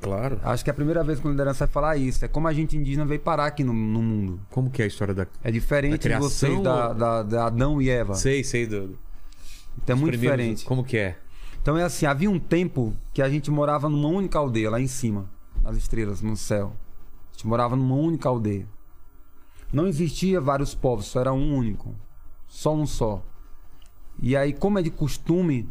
Claro. 0.01 0.39
Acho 0.45 0.63
que 0.63 0.71
é 0.71 0.73
a 0.73 0.75
primeira 0.75 1.03
vez 1.03 1.19
que 1.19 1.27
o 1.27 1.31
liderança 1.31 1.67
vai 1.67 1.73
falar 1.73 1.97
isso. 1.97 2.25
É 2.25 2.29
como 2.29 2.47
a 2.47 2.53
gente 2.53 2.77
indígena 2.77 3.05
veio 3.07 3.21
parar 3.21 3.47
aqui 3.47 3.65
no, 3.65 3.73
no 3.73 4.03
mundo. 4.03 4.41
Como 4.51 4.71
que 4.71 4.83
é 4.83 4.85
a 4.85 4.89
história 4.89 5.15
da. 5.15 5.27
É 5.43 5.51
diferente 5.51 5.93
Da 5.93 5.97
de 5.97 6.03
criação 6.03 6.29
vocês, 6.29 6.63
da, 6.63 6.89
ou- 6.89 6.95
da, 6.95 7.23
da 7.23 7.47
Adão 7.47 7.81
e 7.81 7.89
Eva. 7.89 8.15
Sei, 8.15 8.45
sei, 8.45 8.67
do. 8.67 8.99
Então 9.83 9.95
é 9.95 9.97
os 9.97 10.01
muito 10.01 10.17
diferente. 10.19 10.65
Como 10.65 10.85
que 10.85 10.97
é? 10.99 11.19
Então 11.63 11.77
é 11.79 11.83
assim, 11.83 12.05
havia 12.05 12.31
um 12.31 12.39
tempo 12.39 12.95
que 13.15 13.23
a 13.23 13.29
gente 13.31 13.51
morava 13.51 13.89
numa 13.89 14.09
única 14.09 14.39
aldeia, 14.39 14.71
lá 14.71 14.79
em 14.81 14.87
cima, 14.87 15.29
nas 15.63 15.77
estrelas, 15.79 16.21
no 16.21 16.37
céu. 16.37 16.75
A 17.31 17.33
gente 17.33 17.47
morava 17.47 17.75
numa 17.75 17.95
única 17.97 18.29
aldeia. 18.29 18.69
Não 19.73 19.87
existia 19.87 20.41
vários 20.41 20.75
povos, 20.75 21.07
só 21.07 21.21
era 21.21 21.33
um 21.33 21.57
único. 21.57 21.95
Só 22.47 22.75
um 22.75 22.87
só. 22.87 23.25
E 24.21 24.37
aí, 24.37 24.53
como 24.53 24.79
é 24.79 24.83
de 24.83 24.91
costume 24.91 25.69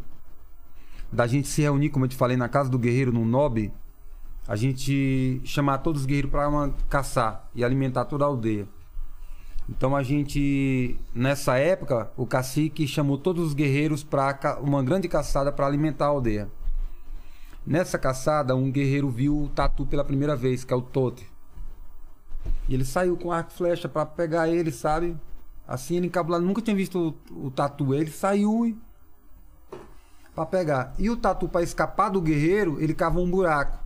da 1.11 1.27
gente 1.27 1.47
se 1.47 1.61
reunir, 1.61 1.89
como 1.89 2.05
eu 2.05 2.09
te 2.09 2.15
falei, 2.15 2.35
na 2.35 2.49
casa 2.49 2.69
do 2.69 2.79
guerreiro, 2.79 3.11
no 3.11 3.23
Nob, 3.23 3.71
a 4.47 4.55
gente 4.55 5.41
chamar 5.45 5.77
todos 5.79 6.01
os 6.01 6.05
guerreiros 6.05 6.31
para 6.31 6.69
caçar 6.89 7.49
e 7.55 7.63
alimentar 7.63 8.05
toda 8.05 8.25
a 8.25 8.27
aldeia. 8.27 8.67
Então 9.69 9.95
a 9.95 10.03
gente, 10.03 10.99
nessa 11.15 11.57
época, 11.57 12.11
o 12.17 12.25
cacique 12.25 12.85
chamou 12.85 13.17
todos 13.17 13.47
os 13.47 13.53
guerreiros 13.53 14.03
para 14.03 14.59
uma 14.61 14.83
grande 14.83 15.07
caçada 15.07 15.51
para 15.51 15.65
alimentar 15.65 16.05
a 16.05 16.09
aldeia. 16.09 16.49
Nessa 17.65 17.97
caçada, 17.97 18.55
um 18.55 18.69
guerreiro 18.69 19.09
viu 19.09 19.43
o 19.43 19.49
tatu 19.49 19.85
pela 19.85 20.03
primeira 20.03 20.35
vez, 20.35 20.65
que 20.65 20.73
é 20.73 20.75
o 20.75 20.81
Tote. 20.81 21.25
E 22.67 22.73
ele 22.73 22.83
saiu 22.83 23.15
com 23.15 23.31
arco 23.31 23.51
e 23.53 23.55
flecha 23.55 23.87
para 23.87 24.05
pegar 24.05 24.49
ele, 24.49 24.69
sabe? 24.69 25.15
Assim, 25.67 25.95
ele 25.95 26.07
encabulado, 26.07 26.45
nunca 26.45 26.61
tinha 26.61 26.75
visto 26.75 27.15
o, 27.31 27.47
o 27.47 27.51
tatu. 27.51 27.93
Ele 27.93 28.11
saiu 28.11 28.65
e 28.65 28.77
para 30.35 30.45
pegar. 30.45 30.93
E 30.97 31.09
o 31.09 31.17
tatu, 31.17 31.47
para 31.47 31.63
escapar 31.63 32.09
do 32.09 32.21
guerreiro, 32.21 32.81
ele 32.81 32.93
cavou 32.93 33.23
um 33.23 33.29
buraco. 33.29 33.79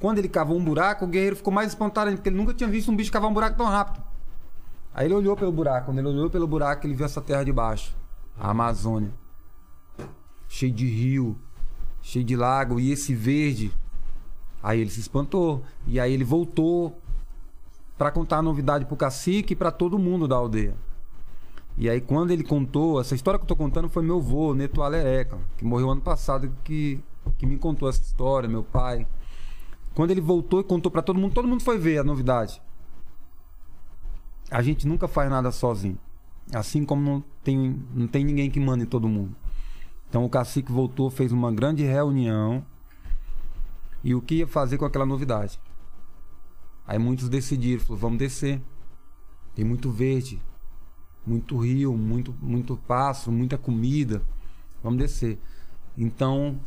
Quando 0.00 0.18
ele 0.18 0.28
cavou 0.28 0.56
um 0.56 0.64
buraco, 0.64 1.04
o 1.04 1.08
guerreiro 1.08 1.36
ficou 1.36 1.52
mais 1.52 1.68
espontâneo, 1.68 2.14
porque 2.14 2.28
ele 2.28 2.36
nunca 2.36 2.54
tinha 2.54 2.68
visto 2.68 2.90
um 2.90 2.96
bicho 2.96 3.10
cavar 3.10 3.30
um 3.30 3.34
buraco 3.34 3.56
tão 3.56 3.66
rápido. 3.66 4.02
Aí 4.94 5.06
ele 5.06 5.14
olhou 5.14 5.36
pelo 5.36 5.52
buraco. 5.52 5.86
Quando 5.86 5.98
ele 5.98 6.08
olhou 6.08 6.30
pelo 6.30 6.46
buraco, 6.46 6.86
ele 6.86 6.94
viu 6.94 7.04
essa 7.04 7.20
terra 7.20 7.44
de 7.44 7.52
baixo. 7.52 7.94
A 8.38 8.50
Amazônia. 8.50 9.12
Cheio 10.48 10.72
de 10.72 10.86
rio, 10.86 11.36
cheio 12.00 12.24
de 12.24 12.36
lago. 12.36 12.78
E 12.78 12.92
esse 12.92 13.14
verde. 13.14 13.72
Aí 14.62 14.80
ele 14.80 14.90
se 14.90 15.00
espantou. 15.00 15.64
E 15.86 15.98
aí 15.98 16.12
ele 16.12 16.24
voltou 16.24 16.96
para 17.98 18.12
contar 18.12 18.38
a 18.38 18.42
novidade 18.42 18.86
pro 18.86 18.96
cacique 18.96 19.52
e 19.52 19.56
para 19.56 19.72
todo 19.72 19.98
mundo 19.98 20.28
da 20.28 20.36
aldeia. 20.36 20.76
E 21.76 21.90
aí 21.90 22.00
quando 22.00 22.30
ele 22.30 22.44
contou, 22.44 23.00
essa 23.00 23.14
história 23.14 23.38
que 23.38 23.42
eu 23.42 23.48
tô 23.48 23.56
contando 23.56 23.88
foi 23.88 24.02
meu 24.02 24.18
avô, 24.18 24.54
Neto 24.54 24.82
Alereca, 24.82 25.36
que 25.56 25.64
morreu 25.64 25.90
ano 25.90 26.00
passado, 26.00 26.50
que, 26.62 27.02
que 27.36 27.44
me 27.44 27.58
contou 27.58 27.88
essa 27.88 28.00
história, 28.00 28.48
meu 28.48 28.62
pai. 28.62 29.06
Quando 29.94 30.12
ele 30.12 30.20
voltou 30.20 30.60
e 30.60 30.64
contou 30.64 30.92
para 30.92 31.02
todo 31.02 31.18
mundo, 31.18 31.34
todo 31.34 31.48
mundo 31.48 31.62
foi 31.62 31.76
ver 31.76 31.98
a 31.98 32.04
novidade. 32.04 32.62
A 34.50 34.62
gente 34.62 34.86
nunca 34.86 35.08
faz 35.08 35.28
nada 35.28 35.50
sozinho. 35.50 35.98
Assim 36.54 36.84
como 36.84 37.02
não 37.02 37.24
tem, 37.42 37.84
não 37.92 38.06
tem 38.06 38.24
ninguém 38.24 38.50
que 38.50 38.60
manda 38.60 38.84
em 38.84 38.86
todo 38.86 39.08
mundo. 39.08 39.36
Então 40.08 40.24
o 40.24 40.30
cacique 40.30 40.72
voltou, 40.72 41.10
fez 41.10 41.32
uma 41.32 41.52
grande 41.52 41.82
reunião 41.82 42.64
e 44.02 44.14
o 44.14 44.22
que 44.22 44.36
ia 44.36 44.46
fazer 44.46 44.78
com 44.78 44.84
aquela 44.84 45.04
novidade. 45.04 45.60
Aí 46.88 46.98
muitos 46.98 47.28
decidiram, 47.28 47.84
falou, 47.84 47.98
vamos 47.98 48.18
descer. 48.18 48.62
Tem 49.54 49.62
muito 49.62 49.90
verde, 49.90 50.40
muito 51.26 51.58
rio, 51.58 51.94
muito, 51.94 52.34
muito 52.40 52.78
passo, 52.78 53.30
muita 53.30 53.58
comida. 53.58 54.22
Vamos 54.82 54.98
descer. 54.98 55.38
Então, 55.98 56.58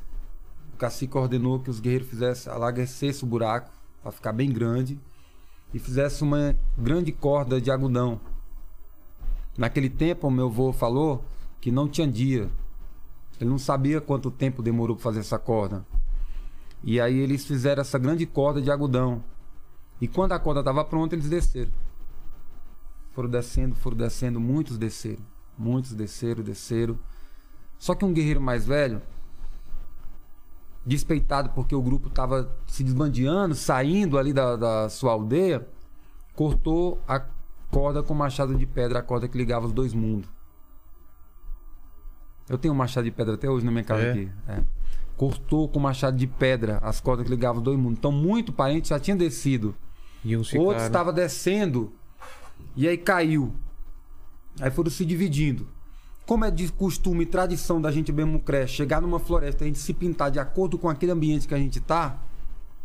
o 0.76 0.78
cacique 0.78 1.18
ordenou 1.18 1.60
que 1.60 1.72
os 1.72 1.80
guerreiros 1.80 2.08
fizessem, 2.08 2.54
alaguecesse 2.54 3.24
o 3.24 3.28
buraco 3.28 3.72
para 4.04 4.12
ficar 4.12 4.32
bem 4.32 4.52
grande 4.52 5.00
e 5.74 5.80
fizesse 5.80 6.22
uma 6.22 6.56
grande 6.78 7.12
corda 7.12 7.60
de 7.60 7.72
algodão. 7.72 8.22
Naquele 9.58 9.90
tempo, 9.90 10.28
o 10.28 10.32
meu 10.32 10.46
avô 10.46 10.72
falou 10.72 11.26
que 11.60 11.72
não 11.72 11.88
tinha 11.88 12.08
dia. 12.08 12.48
Ele 13.40 13.50
não 13.50 13.58
sabia 13.58 14.00
quanto 14.00 14.30
tempo 14.30 14.62
demorou 14.62 14.96
para 14.96 15.04
fazer 15.04 15.22
essa 15.22 15.40
corda. 15.40 15.84
E 16.84 17.02
aí 17.02 17.18
eles 17.18 17.44
fizeram 17.44 17.82
essa 17.82 17.98
grande 17.98 18.28
corda 18.28 18.62
de 18.62 18.70
algodão. 18.70 19.24
E 20.02 20.08
quando 20.08 20.32
a 20.32 20.40
corda 20.40 20.62
estava 20.62 20.84
pronta, 20.84 21.16
eles 21.16 21.30
desceram. 21.30 21.72
Foram 23.12 23.30
descendo, 23.30 23.76
foram 23.76 23.96
descendo, 23.98 24.40
muitos 24.40 24.78
desceram. 24.78 25.24
Muitos 25.58 25.94
desceram, 25.94 26.44
desceram. 26.44 26.98
Só 27.78 27.94
que 27.94 28.04
um 28.04 28.12
guerreiro 28.12 28.42
mais 28.42 28.66
velho, 28.66 29.02
despeitado 30.86 31.50
porque 31.52 31.76
o 31.76 31.82
grupo 31.82 32.08
estava 32.08 32.52
se 32.68 32.84
desbandeando, 32.84 33.54
saindo 33.54 34.18
ali 34.18 34.34
da, 34.34 34.56
da 34.56 34.90
sua 34.90 35.12
aldeia, 35.12 35.68
cortou 36.36 37.02
a 37.08 37.20
corda 37.70 38.02
com 38.02 38.14
machado 38.14 38.56
de 38.56 38.66
pedra, 38.66 39.00
a 39.00 39.04
corda 39.04 39.28
que 39.28 39.38
ligava 39.38 39.66
os 39.66 39.72
dois 39.74 39.94
mundos. 39.94 40.30
Eu 42.50 42.58
tenho 42.58 42.74
um 42.74 42.78
machado 42.78 43.06
de 43.06 43.12
pedra 43.12 43.36
até 43.36 43.50
hoje 43.50 43.66
na 43.66 43.72
minha 43.72 43.84
casa 43.84 44.02
É? 44.02 44.12
aqui. 44.12 44.32
É. 44.48 44.64
Cortou 45.16 45.70
com 45.70 45.80
machado 45.80 46.18
de 46.18 46.26
pedra 46.28 46.80
as 46.82 47.00
cordas 47.00 47.26
que 47.26 47.30
ligavam 47.32 47.58
os 47.60 47.64
dois 47.64 47.78
mundos. 47.78 48.00
Então, 48.00 48.12
muito 48.12 48.52
parente 48.52 48.90
já 48.90 49.00
tinha 49.00 49.16
descido. 49.16 49.76
E 50.24 50.38
uns 50.38 50.54
Outro 50.54 50.84
estava 50.84 51.12
descendo 51.12 51.92
e 52.76 52.88
aí 52.88 52.98
caiu. 52.98 53.54
Aí 54.60 54.70
foram 54.70 54.92
se 54.92 55.06
dividindo. 55.06 55.68
Como 56.26 56.46
é 56.46 56.52
de 56.52 56.72
costume 56.72 57.24
e 57.24 57.26
tradição 57.26 57.82
da 57.82 57.92
gente 57.92 58.12
mesmo 58.12 58.40
cresce, 58.40 58.74
chegar 58.74 59.02
numa 59.02 59.20
floresta, 59.20 59.64
a 59.64 59.68
gente 59.68 59.80
se 59.80 59.94
pintar 59.94 60.32
de 60.32 60.40
acordo 60.40 60.78
com 60.78 60.90
aquele 60.90 61.12
ambiente 61.12 61.48
que 61.48 61.54
a 61.54 61.58
gente 61.58 61.80
tá, 61.80 62.22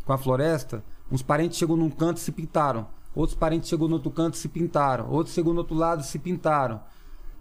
com 0.03 0.11
a 0.11 0.17
floresta, 0.17 0.83
uns 1.11 1.21
parentes 1.21 1.57
chegou 1.57 1.77
num 1.77 1.89
canto 1.89 2.17
e 2.17 2.19
se 2.19 2.31
pintaram. 2.31 2.87
Outros 3.15 3.37
parentes 3.37 3.69
chegou 3.69 3.87
no 3.87 3.95
outro 3.95 4.11
canto 4.11 4.35
e 4.35 4.37
se 4.37 4.47
pintaram. 4.47 5.09
Outros 5.09 5.33
chegou 5.33 5.53
no 5.53 5.59
outro 5.59 5.75
lado 5.75 6.01
e 6.01 6.05
se 6.05 6.19
pintaram. 6.19 6.81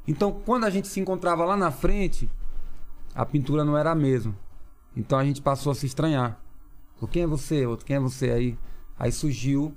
Então, 0.06 0.32
quando 0.44 0.64
a 0.64 0.70
gente 0.70 0.86
se 0.86 1.00
encontrava 1.00 1.44
lá 1.44 1.56
na 1.56 1.70
frente, 1.70 2.30
a 3.14 3.26
pintura 3.26 3.64
não 3.64 3.76
era 3.76 3.90
a 3.90 3.94
mesma. 3.94 4.34
Então 4.96 5.18
a 5.18 5.24
gente 5.24 5.42
passou 5.42 5.72
a 5.72 5.74
se 5.74 5.86
estranhar. 5.86 6.40
Falou, 6.94 7.10
Quem 7.10 7.22
é 7.22 7.26
você? 7.26 7.66
Outro, 7.66 7.84
quem 7.84 7.96
é 7.96 8.00
você 8.00 8.30
aí? 8.30 8.58
Aí 8.98 9.12
surgiu 9.12 9.76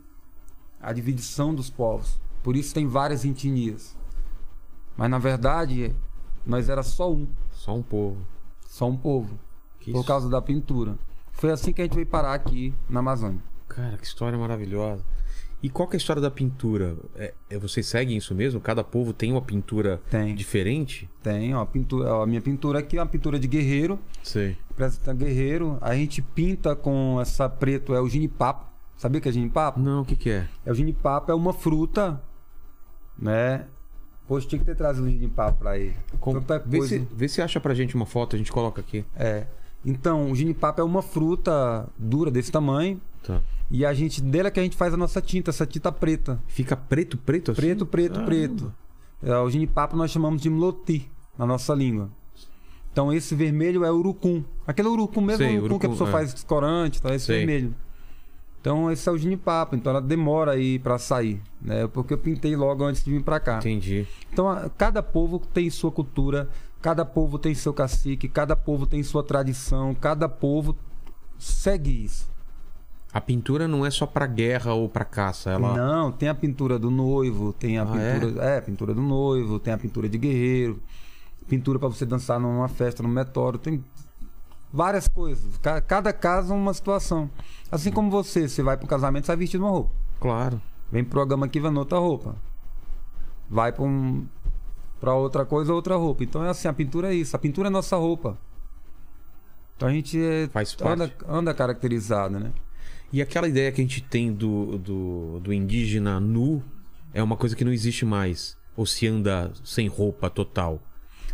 a 0.82 0.94
dividição 0.94 1.54
dos 1.54 1.70
povos. 1.70 2.20
Por 2.44 2.56
isso 2.56 2.74
tem 2.74 2.88
várias 2.88 3.26
etnias. 3.26 3.96
Mas 4.98 5.10
na 5.10 5.18
verdade, 5.20 5.96
nós 6.46 6.70
era 6.70 6.84
só 6.84 7.12
um, 7.12 7.28
Só 7.52 7.76
um 7.76 7.82
povo. 7.82 8.18
só 8.68 8.88
um 8.90 8.98
povo, 8.98 9.38
Que 9.80 9.92
por 9.92 10.00
isso- 10.00 10.08
causa 10.08 10.30
da 10.30 10.42
pintura. 10.42 10.98
Foi 11.32 11.52
assim 11.52 11.72
que 11.72 11.82
a 11.82 11.86
gente 11.86 11.96
veio 11.96 12.08
parar 12.08 12.34
aqui 12.34 12.74
na 12.90 13.00
Amazônia. 13.00 13.40
Cara, 13.68 13.98
que 13.98 14.06
história 14.06 14.38
maravilhosa. 14.38 15.04
E 15.62 15.70
qual 15.70 15.88
que 15.90 15.96
é 15.96 15.98
a 15.98 16.00
história 16.00 16.22
da 16.22 16.32
pintura? 16.32 16.96
É, 17.16 17.34
é- 17.50 17.58
vocês 17.58 17.86
seguem 17.86 18.18
isso 18.18 18.34
mesmo? 18.34 18.62
Cada 18.62 18.82
povo 18.84 19.12
tem 19.14 19.32
uma 19.32 19.42
pintura 19.42 20.02
Tem. 20.10 20.34
diferente? 20.34 21.10
Tem, 21.22 21.54
ó, 21.54 21.62
a 21.62 21.66
pintura, 21.66 22.14
ó, 22.16 22.24
a 22.24 22.26
minha 22.28 22.42
pintura 22.42 22.80
aqui 22.80 22.98
é 22.98 23.02
uma 23.02 23.08
pintura 23.08 23.38
de 23.38 23.46
guerreiro, 23.48 24.00
Sei. 24.24 24.58
representa 24.70 25.14
guerreiro. 25.14 25.78
A 25.82 25.94
gente 25.96 26.22
pinta 26.22 26.76
com 26.78 27.20
essa 27.22 27.50
preto, 27.50 27.94
é 27.94 28.00
o 28.02 28.08
ginipapo. 28.08 28.69
Sabia 29.00 29.22
que 29.22 29.30
é 29.30 29.32
ginipapo? 29.32 29.80
Não, 29.80 30.02
o 30.02 30.06
que 30.06 30.14
que 30.18 30.30
é? 30.30 30.46
É 30.66 30.72
o 30.72 30.76
ginipapo 30.76 31.32
é 31.32 31.34
uma 31.34 31.54
fruta, 31.54 32.22
né? 33.18 33.66
Poxa, 34.28 34.46
tinha 34.46 34.60
que 34.60 34.66
ter 34.66 34.76
trazido 34.76 35.08
o 35.08 35.10
ginipapo 35.10 35.58
pra 35.60 35.78
ele. 35.80 35.96
Com- 36.20 36.34
Tanta 36.34 36.60
Vê, 36.60 36.80
coisa. 36.80 37.00
se, 37.00 37.08
vê 37.16 37.28
se 37.30 37.42
acha 37.42 37.62
pra 37.62 37.74
gente 37.74 37.96
uma 37.96 38.06
foto, 38.06 38.36
a 38.36 38.38
gente 38.38 38.52
coloca 38.52 38.82
aqui. 38.82 39.06
É. 39.16 39.48
Então, 39.86 40.30
o 40.30 40.36
ginipapo 40.36 40.82
é 40.82 40.84
uma 40.84 41.02
fruta 41.02 41.88
dura 41.98 42.30
desse 42.30 42.52
tamanho. 42.52 43.00
Tá. 43.24 43.42
E 43.72 43.86
a 43.86 43.94
gente, 43.94 44.22
dela 44.22 44.52
que 44.52 44.60
a 44.60 44.64
gente 44.64 44.76
faz 44.76 44.94
a 44.94 44.98
nossa 44.98 45.22
tinta, 45.22 45.50
essa 45.50 45.66
tinta 45.66 45.94
preta. 45.94 46.38
Fica 46.48 46.76
preto, 46.76 47.18
preto 47.18 47.52
assim? 47.52 47.62
Preto, 47.62 47.86
preto, 47.86 48.12
Caramba. 48.16 48.26
preto. 48.30 48.74
É, 49.24 49.34
o 49.38 49.50
ginipapo 49.50 49.96
nós 49.96 50.12
chamamos 50.12 50.42
de 50.42 50.50
mloti 50.50 51.10
na 51.38 51.46
nossa 51.46 51.74
língua. 51.74 52.10
Então 52.92 53.14
esse 53.14 53.34
vermelho 53.34 53.86
é 53.86 53.92
urucum. 53.92 54.44
Aquele 54.68 54.90
urucum 54.90 55.22
mesmo, 55.22 55.38
Sei, 55.46 55.58
urucum, 55.58 55.80
que 55.80 55.86
a 55.86 55.90
urucum, 55.90 56.06
pessoa 56.06 56.10
é. 56.10 56.12
faz 56.12 56.44
corante, 56.44 57.02
tá? 57.02 57.16
Esse 57.16 57.28
Sei. 57.28 57.38
vermelho. 57.38 57.74
Então 58.62 58.92
esse 58.92 59.08
é 59.08 59.12
o 59.12 59.18
ginipapo. 59.18 59.76
Então 59.76 59.92
ela 59.92 60.02
demora 60.02 60.52
aí 60.52 60.78
pra 60.80 60.98
sair, 60.98 61.42
né? 61.62 61.88
Porque 61.88 62.14
eu 62.14 62.18
pintei 62.18 62.56
logo 62.56 62.84
antes 62.84 63.04
de 63.04 63.12
vir 63.12 63.24
pra 63.24 63.40
cá. 63.40 63.58
Entendi. 63.58 64.06
Então, 64.32 64.50
a- 64.50 64.70
cada 64.70 65.02
povo 65.02 65.40
tem 65.40 65.70
sua 65.70 65.92
cultura, 65.92 66.50
cada 66.82 67.06
povo 67.06 67.40
tem 67.40 67.54
seu 67.56 67.74
cacique, 67.74 68.28
cada 68.28 68.56
povo 68.56 68.86
tem 68.86 69.02
sua 69.04 69.24
tradição, 69.24 69.94
cada 69.96 70.28
povo 70.28 70.76
segue 71.38 72.04
isso. 72.06 72.30
A 73.12 73.20
pintura 73.20 73.68
não 73.68 73.84
é 73.86 73.90
só 73.90 74.06
pra 74.06 74.28
guerra 74.28 74.74
ou 74.74 74.88
pra 74.88 75.04
caça, 75.04 75.50
ela... 75.50 75.76
Não, 75.76 76.12
tem 76.12 76.30
a 76.30 76.36
pintura 76.36 76.78
do 76.78 76.92
noivo, 76.92 77.52
tem 77.54 77.80
a 77.80 77.84
Ah, 77.84 77.86
pintura, 77.88 78.44
é? 78.46 78.62
pintura 78.62 78.94
do 78.94 79.02
noivo, 79.02 79.58
tem 79.58 79.74
a 79.74 79.78
pintura 79.80 80.08
de 80.08 80.16
guerreiro, 80.18 80.80
pintura 81.48 81.80
para 81.80 81.88
você 81.88 82.06
dançar 82.06 82.40
numa 82.40 82.68
festa, 82.68 83.02
num 83.02 83.10
meteoro, 83.10 83.58
tem 83.58 83.84
várias 84.72 85.08
coisas. 85.08 85.58
Ca- 85.58 85.82
Cada 85.82 86.12
caso 86.14 86.54
é 86.54 86.56
uma 86.56 86.74
situação. 86.74 87.30
Assim 87.72 87.92
como 87.92 88.10
você, 88.10 88.48
você 88.48 88.62
vai 88.64 88.76
para 88.78 88.86
um 88.86 88.90
casamento, 88.90 89.26
você 89.26 89.32
vai 89.32 89.38
vestido 89.38 89.64
uma 89.64 89.72
roupa. 89.72 89.92
Claro. 90.20 90.62
Vem 90.92 91.04
pro 91.04 91.12
programa 91.12 91.46
aqui, 91.46 91.60
vai 91.60 91.72
noutra 91.72 92.00
roupa. 92.00 92.36
Vai 93.50 93.72
para 93.72 93.84
um 93.84 94.28
para 95.00 95.14
outra 95.14 95.46
coisa, 95.46 95.74
outra 95.74 95.96
roupa. 95.96 96.24
Então 96.24 96.44
é 96.44 96.50
assim, 96.50 96.68
a 96.68 96.74
pintura 96.74 97.12
é 97.14 97.16
isso, 97.16 97.34
a 97.36 97.40
pintura 97.40 97.68
é 97.70 97.72
nossa 97.72 97.96
roupa. 97.96 98.38
Então 99.76 99.88
a 99.88 99.92
gente 99.92 100.20
é- 100.22 100.48
Faz 100.52 100.76
anda, 100.82 101.08
parte. 101.08 101.26
anda 101.28 101.54
caracterizado, 101.54 102.40
né? 102.40 102.52
E 103.14 103.22
aquela 103.22 103.48
ideia 103.48 103.72
que 103.72 103.82
a 103.82 103.84
gente 103.84 104.02
tem 104.02 104.32
do, 104.32 104.78
do, 104.78 105.40
do 105.40 105.54
indígena 105.54 106.20
nu 106.20 106.62
é 107.14 107.24
uma 107.24 107.36
coisa 107.38 107.56
que 107.56 107.64
não 107.64 107.72
existe 107.72 108.06
mais. 108.06 108.58
Ou 108.76 108.86
se 108.86 109.08
anda 109.08 109.52
sem 109.64 109.88
roupa 109.88 110.30
total. 110.30 110.80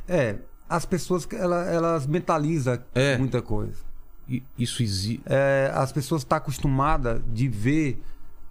É, 0.08 0.38
as 0.70 0.86
pessoas 0.86 1.28
ela- 1.34 1.66
elas 1.66 2.05
mentalizam 2.07 2.80
É. 2.93 3.18
muita 3.18 3.41
coisa. 3.41 3.78
Isso 4.57 4.82
existe. 4.82 5.22
É, 5.26 5.72
as 5.74 5.91
pessoas 5.91 6.22
estão 6.22 6.38
acostumadas 6.38 7.22
de 7.32 7.47
ver 7.47 8.01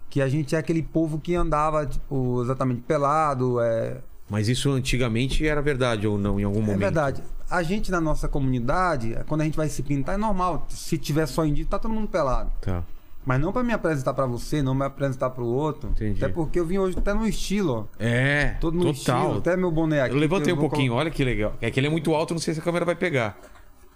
que 0.09 0.21
a 0.21 0.29
gente 0.29 0.55
é 0.55 0.57
aquele 0.57 0.81
povo 0.81 1.19
que 1.19 1.35
andava 1.35 1.85
tipo 1.85 2.41
exatamente 2.41 2.81
pelado. 2.81 3.59
É, 3.59 3.97
Mas 4.29 4.47
isso 4.47 4.71
antigamente 4.71 5.45
era 5.45 5.61
verdade 5.61 6.07
ou 6.07 6.17
não, 6.17 6.39
em 6.39 6.43
algum 6.43 6.59
é 6.59 6.61
momento? 6.61 6.79
verdade. 6.79 7.23
A 7.49 7.61
gente 7.61 7.91
na 7.91 7.99
nossa 8.01 8.27
comunidade, 8.27 9.15
quando 9.27 9.41
a 9.41 9.43
gente 9.43 9.57
vai 9.57 9.67
se 9.67 9.83
pintar, 9.83 10.15
é 10.15 10.17
normal. 10.17 10.65
Se 10.69 10.97
tiver 10.97 11.25
só 11.27 11.45
indígena, 11.45 11.69
tá 11.71 11.79
todo 11.79 11.93
mundo 11.93 12.07
pelado. 12.07 12.49
Tá. 12.61 12.81
Mas 13.25 13.39
não 13.41 13.51
pra 13.51 13.63
me 13.63 13.73
apresentar 13.73 14.13
pra 14.13 14.25
você, 14.27 14.61
não 14.61 14.75
me 14.75 14.85
apresentar 14.85 15.31
pro 15.31 15.45
outro. 15.45 15.89
Entendi. 15.89 16.23
Até 16.23 16.31
porque 16.31 16.59
eu 16.59 16.65
vim 16.65 16.77
hoje 16.77 16.97
até 16.97 17.13
no 17.13 17.27
estilo, 17.27 17.89
ó. 17.91 17.95
É, 17.99 18.55
Todo 18.61 18.75
no 18.77 18.93
total. 18.93 18.93
estilo, 19.21 19.37
até 19.39 19.57
meu 19.57 19.71
boné 19.71 20.01
aqui. 20.01 20.13
Eu 20.13 20.19
levantei 20.19 20.53
que 20.53 20.59
um 20.59 20.61
pouquinho, 20.61 20.93
olha 20.93 21.09
que 21.09 21.23
legal. 21.23 21.55
É 21.59 21.71
que 21.71 21.79
ele 21.79 21.87
é 21.87 21.89
muito 21.89 22.13
alto, 22.13 22.33
não 22.35 22.41
sei 22.41 22.53
se 22.53 22.59
a 22.59 22.63
câmera 22.63 22.85
vai 22.85 22.95
pegar. 22.95 23.37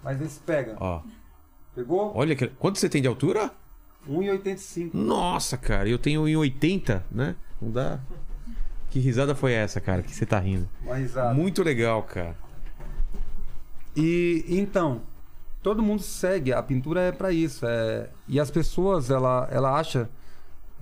Mas 0.02 0.20
esse 0.20 0.40
pega. 0.40 0.76
Ó, 0.80 1.00
Pegou? 1.74 2.12
olha 2.16 2.34
que... 2.34 2.48
Quanto 2.48 2.78
você 2.78 2.88
tem 2.88 3.00
de 3.00 3.06
altura? 3.06 3.52
1,85. 4.08 4.90
Nossa, 4.94 5.56
cara, 5.56 5.88
eu 5.88 5.98
tenho 5.98 6.26
em 6.26 6.36
80, 6.36 7.04
né? 7.12 7.36
Não 7.62 7.70
dá. 7.70 8.00
Que 8.88 8.98
risada 8.98 9.34
foi 9.36 9.52
essa, 9.52 9.80
cara? 9.80 10.02
Que 10.02 10.12
você 10.12 10.26
tá 10.26 10.40
rindo? 10.40 10.68
Uma 10.82 10.96
risada. 10.96 11.32
Muito 11.34 11.62
legal, 11.62 12.02
cara. 12.02 12.34
E 13.96 14.44
então, 14.48 15.02
todo 15.62 15.82
mundo 15.82 16.02
segue, 16.02 16.52
a 16.52 16.62
pintura 16.62 17.00
é 17.00 17.12
pra 17.12 17.32
isso. 17.32 17.66
É... 17.66 18.08
E 18.28 18.38
as 18.40 18.50
pessoas, 18.50 19.10
ela, 19.10 19.48
ela 19.50 19.78
acha 19.78 20.08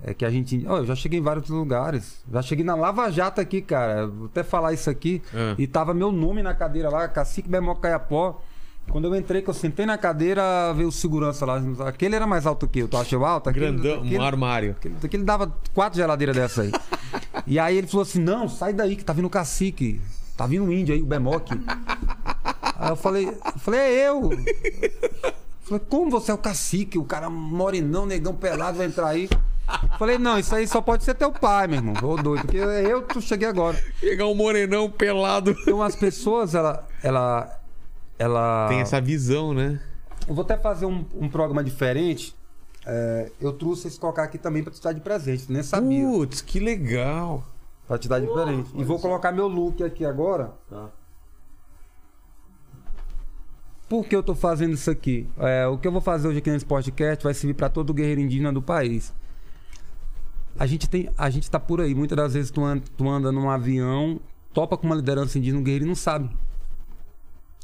é, 0.03 0.13
que 0.13 0.23
a 0.23 0.29
gente. 0.29 0.65
Ó, 0.67 0.77
eu 0.77 0.85
já 0.85 0.95
cheguei 0.95 1.19
em 1.19 1.23
vários 1.23 1.49
lugares. 1.49 2.23
Já 2.31 2.41
cheguei 2.41 2.63
na 2.63 2.75
Lava 2.75 3.11
Jato 3.11 3.41
aqui, 3.41 3.61
cara. 3.61 4.07
Vou 4.07 4.27
até 4.27 4.43
falar 4.43 4.73
isso 4.73 4.89
aqui. 4.89 5.21
Ah. 5.33 5.55
E 5.57 5.67
tava 5.67 5.93
meu 5.93 6.11
nome 6.11 6.41
na 6.41 6.53
cadeira 6.53 6.89
lá, 6.89 7.07
Cacique 7.07 7.49
Bemol 7.49 7.75
Caiapó. 7.75 8.41
Quando 8.89 9.05
eu 9.05 9.15
entrei, 9.15 9.41
que 9.43 9.49
eu 9.49 9.53
sentei 9.53 9.85
na 9.85 9.97
cadeira, 9.99 10.73
veio 10.73 10.87
o 10.87 10.91
segurança 10.91 11.45
lá. 11.45 11.61
Aquele 11.85 12.15
era 12.15 12.25
mais 12.25 12.47
alto 12.47 12.67
que 12.67 12.79
eu, 12.79 12.87
tu 12.87 12.97
achou 12.97 13.23
alto? 13.23 13.49
Aquele, 13.49 13.71
Grandão, 13.71 13.99
aquele- 13.99 14.17
um 14.17 14.21
armário. 14.21 14.71
Aquele, 14.71 14.95
aquele 15.03 15.23
dava 15.23 15.53
quatro 15.75 15.97
geladeiras 15.97 16.35
dessa 16.35 16.63
aí. 16.63 16.71
e 17.45 17.59
aí 17.59 17.77
ele 17.77 17.85
falou 17.87 18.01
assim: 18.03 18.19
não, 18.21 18.47
sai 18.47 18.73
daí 18.73 18.95
que 18.95 19.03
tá 19.03 19.13
vindo 19.13 19.25
o 19.25 19.29
cacique. 19.29 20.01
Tá 20.35 20.47
vindo 20.47 20.63
um 20.63 20.71
índio 20.71 20.95
aí, 20.95 21.01
o 21.01 21.05
Bemoque. 21.05 21.53
Aí 22.79 22.89
eu 22.89 22.95
falei, 22.95 23.27
eu 23.27 23.59
falei, 23.59 23.79
é 23.79 24.07
eu. 24.07 24.31
Eu 24.31 25.77
falei, 25.77 25.85
como 25.87 26.09
você 26.09 26.31
é 26.31 26.33
o 26.33 26.37
cacique? 26.37 26.97
O 26.97 27.05
cara 27.05 27.29
morenão, 27.29 28.05
negão 28.05 28.33
pelado 28.33 28.77
vai 28.77 28.87
entrar 28.87 29.09
aí. 29.09 29.29
Falei, 29.99 30.17
não, 30.17 30.39
isso 30.39 30.55
aí 30.55 30.67
só 30.67 30.81
pode 30.81 31.03
ser 31.03 31.13
teu 31.13 31.31
pai, 31.31 31.67
meu 31.67 31.77
irmão. 31.77 31.93
Ô 32.01 32.15
doido, 32.15 32.41
porque 32.41 32.57
eu 32.57 33.03
tu 33.03 33.21
cheguei 33.21 33.47
agora. 33.47 33.79
Pegar 34.01 34.25
um 34.25 34.33
morenão 34.33 34.89
pelado. 34.89 35.51
Então 35.61 35.83
as 35.83 35.95
pessoas, 35.95 36.55
ela. 36.55 36.87
ela, 37.03 37.59
ela... 38.17 38.67
Tem 38.67 38.79
essa 38.79 38.99
visão, 38.99 39.53
né? 39.53 39.79
Eu 40.27 40.33
vou 40.33 40.43
até 40.43 40.57
fazer 40.57 40.85
um, 40.85 41.05
um 41.13 41.29
programa 41.29 41.63
diferente. 41.63 42.35
é, 42.85 43.31
eu 43.39 43.53
trouxe 43.53 43.87
esse 43.87 43.99
colocar 43.99 44.23
aqui 44.23 44.37
também 44.39 44.63
pra 44.63 44.73
te 44.73 44.81
dar 44.81 44.93
de 44.93 45.01
presente. 45.01 45.51
Nem 45.51 45.61
sabia. 45.61 46.03
Putz, 46.07 46.41
que 46.41 46.59
legal. 46.59 47.43
Pra 47.87 47.97
te 47.97 48.07
dar 48.07 48.19
de 48.19 48.27
presente. 48.27 48.71
E 48.75 48.83
vou 48.83 48.99
colocar 48.99 49.31
meu 49.31 49.47
look 49.47 49.83
aqui 49.83 50.05
agora. 50.05 50.51
Tá. 50.69 50.89
Por 53.89 54.05
que 54.05 54.15
eu 54.15 54.21
tô 54.21 54.35
fazendo 54.35 54.73
isso 54.73 54.91
aqui? 54.91 55.27
É, 55.39 55.65
o 55.67 55.77
que 55.77 55.87
eu 55.87 55.91
vou 55.91 55.99
fazer 56.01 56.27
hoje 56.27 56.37
aqui 56.37 56.51
nesse 56.51 56.65
podcast 56.65 57.23
vai 57.23 57.33
servir 57.33 57.55
para 57.55 57.69
todo 57.69 57.91
guerreiro 57.93 58.21
indígena 58.21 58.53
do 58.53 58.61
país. 58.61 59.11
A 60.59 60.67
gente 60.67 60.87
tem, 60.87 61.09
a 61.17 61.29
gente 61.29 61.49
tá 61.49 61.59
por 61.59 61.81
aí. 61.81 61.95
Muitas 61.95 62.15
das 62.15 62.33
vezes 62.35 62.51
tu 62.51 62.63
anda, 62.63 62.83
tu 62.95 63.09
anda 63.09 63.31
num 63.31 63.49
avião, 63.49 64.19
topa 64.53 64.77
com 64.77 64.85
uma 64.85 64.95
liderança 64.95 65.39
indígena, 65.39 65.59
um 65.59 65.63
guerreiro 65.63 65.85
e 65.85 65.87
não 65.87 65.95
sabe. 65.95 66.29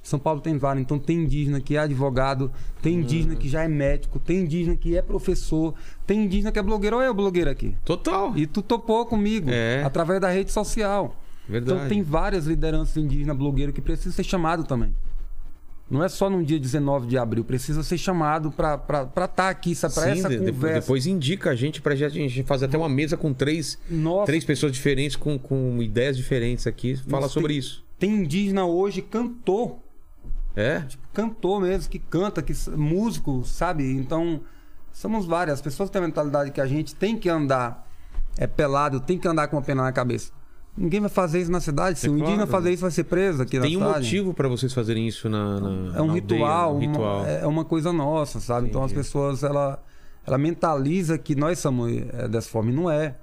São 0.02 0.20
Paulo 0.20 0.40
tem 0.40 0.56
vários, 0.58 0.84
então 0.84 1.00
tem 1.00 1.24
indígena 1.24 1.60
que 1.60 1.76
é 1.76 1.80
advogado, 1.80 2.52
tem 2.80 2.96
indígena 3.00 3.36
que 3.36 3.50
já 3.50 3.64
é 3.64 3.68
médico, 3.68 4.20
tem 4.20 4.42
indígena 4.42 4.76
que 4.76 4.96
é 4.96 5.02
professor, 5.02 5.74
tem 6.06 6.24
indígena 6.26 6.52
que 6.52 6.60
é 6.60 6.62
blogueiro. 6.62 6.98
Olha 6.98 7.06
eu 7.08 7.14
blogueiro 7.14 7.50
aqui. 7.50 7.76
Total. 7.84 8.36
E 8.38 8.46
tu 8.48 8.62
topou 8.62 9.06
comigo 9.06 9.50
É. 9.50 9.84
através 9.84 10.22
da 10.22 10.30
rede 10.30 10.52
social. 10.52 11.16
Verdade. 11.50 11.78
Então 11.78 11.90
tem 11.90 12.02
várias 12.04 12.46
lideranças 12.46 12.98
indígenas 12.98 13.36
blogueiras 13.36 13.74
que 13.74 13.82
precisam 13.82 14.12
ser 14.14 14.24
chamado 14.24 14.64
também. 14.64 14.94
Não 15.90 16.04
é 16.04 16.10
só 16.10 16.30
no 16.32 16.44
dia 16.44 16.60
19 16.60 17.06
de 17.08 17.16
abril, 17.18 17.44
precisa 17.44 17.84
ser 17.84 17.98
chamado 17.98 18.52
para 18.52 18.74
estar 19.26 19.50
aqui, 19.50 19.76
para 19.76 20.10
essa 20.10 20.30
de- 20.30 20.38
conversa. 20.40 20.80
depois 20.82 21.06
indica 21.06 21.52
a 21.52 21.56
gente 21.56 21.80
pra 21.80 21.96
gente 21.96 22.42
fazer 22.44 22.66
até 22.66 22.76
uma 22.78 22.90
mesa 22.90 23.16
com 23.16 23.32
três, 23.32 23.78
Nossa, 23.90 24.26
três 24.26 24.44
pessoas 24.44 24.72
diferentes, 24.72 25.16
com, 25.16 25.38
com 25.38 25.82
ideias 25.84 26.18
diferentes 26.18 26.66
aqui. 26.66 26.96
Fala 26.96 27.22
Nossa, 27.24 27.34
sobre 27.36 27.50
tem- 27.54 27.60
isso. 27.60 27.86
tem 28.00 28.12
indígena 28.16 28.66
hoje 28.66 29.04
cantor, 29.04 29.78
É? 30.56 30.84
cantor 31.14 31.62
mesmo, 31.62 31.88
que 31.90 32.00
canta, 32.00 32.42
que 32.42 32.54
músico, 32.76 33.44
sabe? 33.46 33.84
Então, 33.92 34.42
somos 34.92 35.26
várias. 35.28 35.56
As 35.56 35.62
pessoas 35.62 35.90
têm 35.92 36.02
a 36.02 36.06
mentalidade 36.06 36.50
que 36.50 36.60
a 36.62 36.66
gente 36.66 36.96
tem 36.96 37.16
que 37.16 37.30
andar 37.30 37.86
é 38.38 38.48
pelado, 38.48 39.00
tem 39.00 39.20
que 39.20 39.28
andar 39.28 39.48
com 39.50 39.58
a 39.58 39.62
pena 39.62 39.84
na 39.84 39.92
cabeça. 39.92 40.32
Ninguém 40.78 41.00
vai 41.00 41.10
fazer 41.10 41.40
isso 41.42 41.52
na 41.52 41.62
cidade. 41.62 41.98
Se 42.00 42.08
É 42.08 42.10
um 42.10 42.14
indígena 42.18 42.36
claro. 42.46 42.52
fazer 42.52 42.72
isso, 42.74 42.82
vai 42.82 42.92
ser 42.92 43.06
preso 43.06 43.42
aqui 43.42 43.52
Tem 43.60 43.78
na 43.78 43.86
um 43.86 43.88
cidade. 43.88 44.06
motivo 44.06 44.34
pra 44.34 44.48
vocês 44.50 44.74
fazerem 44.74 45.08
isso 45.08 45.30
na, 45.30 45.60
na- 45.62 45.70
É 45.70 45.72
um 46.02 46.08
na 46.08 46.14
aldeia, 46.14 46.14
ritual, 46.16 46.76
um 46.76 46.80
ritual. 46.80 47.26
é 47.26 47.48
uma 47.48 47.64
coisa 47.64 47.94
nossa, 47.94 48.40
sabe? 48.42 48.68
Então 48.68 48.84
as 48.84 48.92
pessoas, 48.92 49.42
ela, 49.42 49.82
ela 50.28 50.38
mentaliza 50.38 51.18
que 51.18 51.34
nós 51.34 51.60
somos 51.60 51.92
é, 51.94 52.28
dessa 52.28 52.50
forma 52.50 52.72
e 52.72 52.74
não 52.74 52.92
é. 52.92 53.16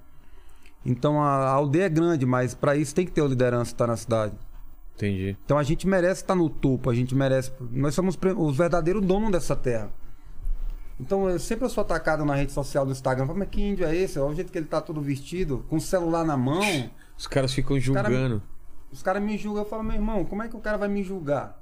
Então 0.84 1.22
a, 1.22 1.48
aldeia 1.50 1.84
é 1.84 1.88
grande, 1.90 2.24
mas 2.24 2.55
para 2.55 2.74
isso 2.74 2.94
tem 2.94 3.05
que 3.05 3.12
ter 3.12 3.20
o 3.20 3.26
liderança 3.26 3.70
que 3.72 3.76
tá 3.76 3.86
na 3.86 3.96
cidade. 3.96 4.32
Entendi. 4.96 5.36
Então 5.44 5.59
a 5.59 5.62
gente 5.62 5.86
merece 5.86 6.22
estar 6.22 6.34
no 6.34 6.48
topo, 6.48 6.88
a 6.88 6.94
gente 6.94 7.14
merece. 7.14 7.53
Nós 7.70 7.94
somos 7.94 8.16
os 8.38 8.57
verdadeiros 8.57 9.05
donos 9.05 9.30
dessa 9.30 9.55
terra. 9.55 9.90
Então 10.98 11.28
eu 11.28 11.38
sempre 11.38 11.64
eu 11.66 11.68
sou 11.68 11.82
atacado 11.82 12.24
na 12.24 12.34
rede 12.34 12.53
social 12.53 12.86
do 12.86 12.92
Instagram. 12.92 13.26
Mas 13.34 13.48
que 13.48 13.61
índio 13.61 13.84
é 13.86 13.94
esse? 13.94 14.18
Olha 14.18 14.32
o 14.32 14.34
jeito 14.34 14.50
que 14.50 14.59
ele 14.59 14.66
tá 14.66 14.80
todo 14.80 15.00
vestido, 15.03 15.64
com 15.68 15.76
o 15.76 15.80
celular 15.80 16.24
na 16.24 16.36
mão. 16.36 16.90
Os 17.16 17.26
caras 17.26 17.52
ficam 17.52 17.78
cara- 17.80 18.08
julgando. 18.08 18.42
Os 18.90 19.02
caras 19.02 19.22
me 19.22 19.38
julgam. 19.38 19.62
Eu 19.62 19.68
falo, 19.68 19.82
meu 19.82 19.94
irmão, 19.94 20.24
como 20.24 20.42
é 20.42 20.48
que 20.48 20.56
o 20.56 20.60
cara 20.60 20.76
vai 20.76 20.88
me 20.88 21.02
julgar? 21.02 21.60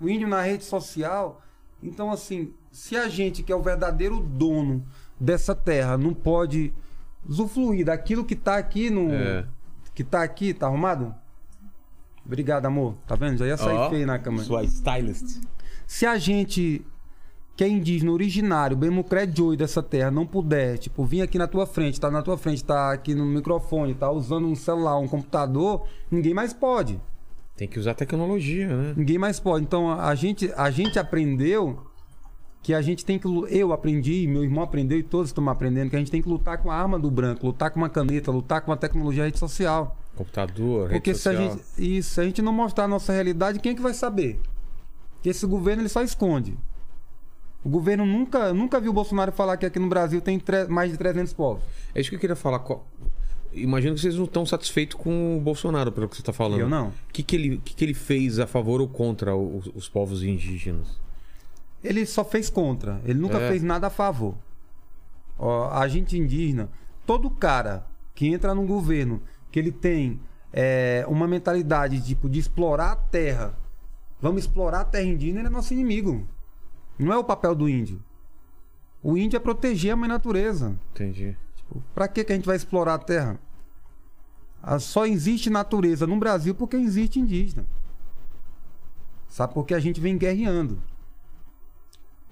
O 0.00 0.08
índio 0.08 0.26
na 0.28 0.42
rede 0.42 0.64
social. 0.64 1.42
Então, 1.82 2.10
assim, 2.10 2.52
se 2.70 2.96
a 2.96 3.08
gente, 3.08 3.42
que 3.42 3.52
é 3.52 3.56
o 3.56 3.62
verdadeiro 3.62 4.20
dono 4.20 4.84
dessa 5.18 5.54
terra, 5.54 5.96
não 5.96 6.14
pode 6.14 6.72
usufruir 7.26 7.84
daquilo 7.84 8.24
que 8.24 8.34
tá 8.34 8.56
aqui 8.56 8.90
no. 8.90 9.12
É. 9.12 9.46
Que 9.94 10.02
tá 10.02 10.22
aqui, 10.22 10.54
tá 10.54 10.66
arrumado? 10.66 11.14
Obrigado, 12.24 12.66
amor. 12.66 12.96
Tá 13.06 13.14
vendo? 13.14 13.38
Já 13.38 13.46
ia 13.46 13.56
sair 13.56 13.76
Ó, 13.76 13.90
feio 13.90 14.06
na 14.06 14.18
câmera. 14.18 14.44
Sua 14.44 14.62
stylist. 14.64 15.40
Se 15.86 16.06
a 16.06 16.16
gente 16.16 16.86
que 17.60 17.64
é 17.64 17.68
indígena 17.68 18.10
originário, 18.10 18.74
bem 18.74 18.90
Joy 19.36 19.54
dessa 19.54 19.82
terra, 19.82 20.10
não 20.10 20.26
puder, 20.26 20.78
tipo, 20.78 21.04
vir 21.04 21.20
aqui 21.20 21.36
na 21.36 21.46
tua 21.46 21.66
frente, 21.66 22.00
tá 22.00 22.10
na 22.10 22.22
tua 22.22 22.38
frente, 22.38 22.64
tá 22.64 22.90
aqui 22.90 23.14
no 23.14 23.26
microfone, 23.26 23.92
tá 23.92 24.10
usando 24.10 24.46
um 24.46 24.54
celular, 24.54 24.96
um 24.96 25.06
computador, 25.06 25.86
ninguém 26.10 26.32
mais 26.32 26.54
pode. 26.54 26.98
Tem 27.58 27.68
que 27.68 27.78
usar 27.78 27.92
tecnologia, 27.92 28.66
né? 28.66 28.94
Ninguém 28.96 29.18
mais 29.18 29.38
pode. 29.38 29.62
Então 29.62 29.92
a 29.92 30.14
gente, 30.14 30.50
a 30.56 30.70
gente 30.70 30.98
aprendeu 30.98 31.80
que 32.62 32.72
a 32.72 32.80
gente 32.80 33.04
tem 33.04 33.18
que. 33.18 33.28
Eu 33.50 33.74
aprendi, 33.74 34.26
meu 34.26 34.42
irmão 34.42 34.64
aprendeu 34.64 34.98
e 34.98 35.02
todos 35.02 35.28
estão 35.28 35.46
aprendendo 35.46 35.90
que 35.90 35.96
a 35.96 35.98
gente 35.98 36.10
tem 36.10 36.22
que 36.22 36.30
lutar 36.30 36.56
com 36.62 36.70
a 36.70 36.74
arma 36.74 36.98
do 36.98 37.10
branco, 37.10 37.46
lutar 37.46 37.70
com 37.70 37.78
uma 37.78 37.90
caneta, 37.90 38.30
lutar 38.30 38.62
com 38.62 38.72
a 38.72 38.76
tecnologia 38.78 39.24
rede 39.24 39.38
social. 39.38 39.98
Computador, 40.16 40.84
rede 40.88 40.94
Porque 40.94 41.12
se 41.12 41.28
a 41.28 41.32
social. 41.32 41.50
gente. 41.50 41.98
Isso, 41.98 42.14
se 42.14 42.20
a 42.22 42.24
gente 42.24 42.40
não 42.40 42.54
mostrar 42.54 42.84
a 42.84 42.88
nossa 42.88 43.12
realidade, 43.12 43.58
quem 43.58 43.72
é 43.72 43.74
que 43.74 43.82
vai 43.82 43.92
saber? 43.92 44.40
Que 45.20 45.28
esse 45.28 45.44
governo 45.44 45.82
ele 45.82 45.90
só 45.90 46.02
esconde. 46.02 46.56
O 47.62 47.68
governo 47.68 48.06
nunca, 48.06 48.54
nunca 48.54 48.80
viu 48.80 48.90
o 48.90 48.94
Bolsonaro 48.94 49.32
falar 49.32 49.56
que 49.56 49.66
aqui 49.66 49.78
no 49.78 49.88
Brasil 49.88 50.20
tem 50.20 50.40
mais 50.68 50.90
de 50.90 50.96
300 50.96 51.32
povos. 51.32 51.62
É 51.94 52.00
isso 52.00 52.08
que 52.08 52.16
eu 52.16 52.20
queria 52.20 52.36
falar. 52.36 52.64
Imagino 53.52 53.94
que 53.94 54.00
vocês 54.00 54.16
não 54.16 54.24
estão 54.24 54.46
satisfeitos 54.46 54.96
com 54.96 55.36
o 55.36 55.40
Bolsonaro, 55.40 55.92
pelo 55.92 56.08
que 56.08 56.16
você 56.16 56.22
está 56.22 56.32
falando. 56.32 56.60
Eu 56.60 56.68
não. 56.68 56.88
O 56.88 56.92
que, 57.12 57.22
que, 57.22 57.36
ele, 57.36 57.60
que, 57.64 57.74
que 57.74 57.84
ele 57.84 57.94
fez 57.94 58.38
a 58.38 58.46
favor 58.46 58.80
ou 58.80 58.88
contra 58.88 59.34
os, 59.36 59.66
os 59.74 59.88
povos 59.88 60.22
indígenas? 60.22 60.98
Ele 61.82 62.06
só 62.06 62.24
fez 62.24 62.48
contra. 62.48 63.00
Ele 63.04 63.18
nunca 63.18 63.38
É. 63.38 63.48
fez 63.48 63.62
nada 63.62 63.88
a 63.88 63.90
favor. 63.90 64.34
Ó, 65.38 65.70
a 65.70 65.86
gente 65.88 66.16
indígena, 66.18 66.70
todo 67.06 67.28
cara 67.30 67.86
que 68.14 68.28
entra 68.28 68.54
num 68.54 68.66
governo 68.66 69.20
que 69.50 69.58
ele 69.58 69.72
tem 69.72 70.20
é, 70.52 71.04
uma 71.08 71.26
mentalidade 71.26 72.00
tipo, 72.02 72.28
de 72.28 72.38
explorar 72.38 72.92
a 72.92 72.96
terra, 72.96 73.54
vamos 74.20 74.42
explorar 74.42 74.80
a 74.80 74.84
terra 74.84 75.04
indígena, 75.04 75.40
ele 75.40 75.48
é 75.48 75.50
nosso 75.50 75.72
inimigo. 75.72 76.26
Não 77.00 77.12
é 77.12 77.18
o 77.18 77.24
papel 77.24 77.54
do 77.54 77.68
índio. 77.68 78.02
O 79.02 79.16
índio 79.16 79.36
é 79.36 79.40
proteger 79.40 79.92
a 79.92 79.96
mãe 79.96 80.08
natureza. 80.08 80.78
Entendi. 80.92 81.36
Pra 81.94 82.06
que, 82.06 82.22
que 82.24 82.32
a 82.32 82.36
gente 82.36 82.46
vai 82.46 82.56
explorar 82.56 82.94
a 82.94 82.98
terra? 82.98 83.40
Ah, 84.62 84.78
Só 84.78 85.06
existe 85.06 85.48
natureza 85.48 86.06
no 86.06 86.18
Brasil 86.18 86.54
porque 86.54 86.76
existe 86.76 87.18
indígena. 87.18 87.64
Sabe? 89.28 89.54
Porque 89.54 89.72
a 89.72 89.80
gente 89.80 90.00
vem 90.00 90.18
guerreando. 90.18 90.78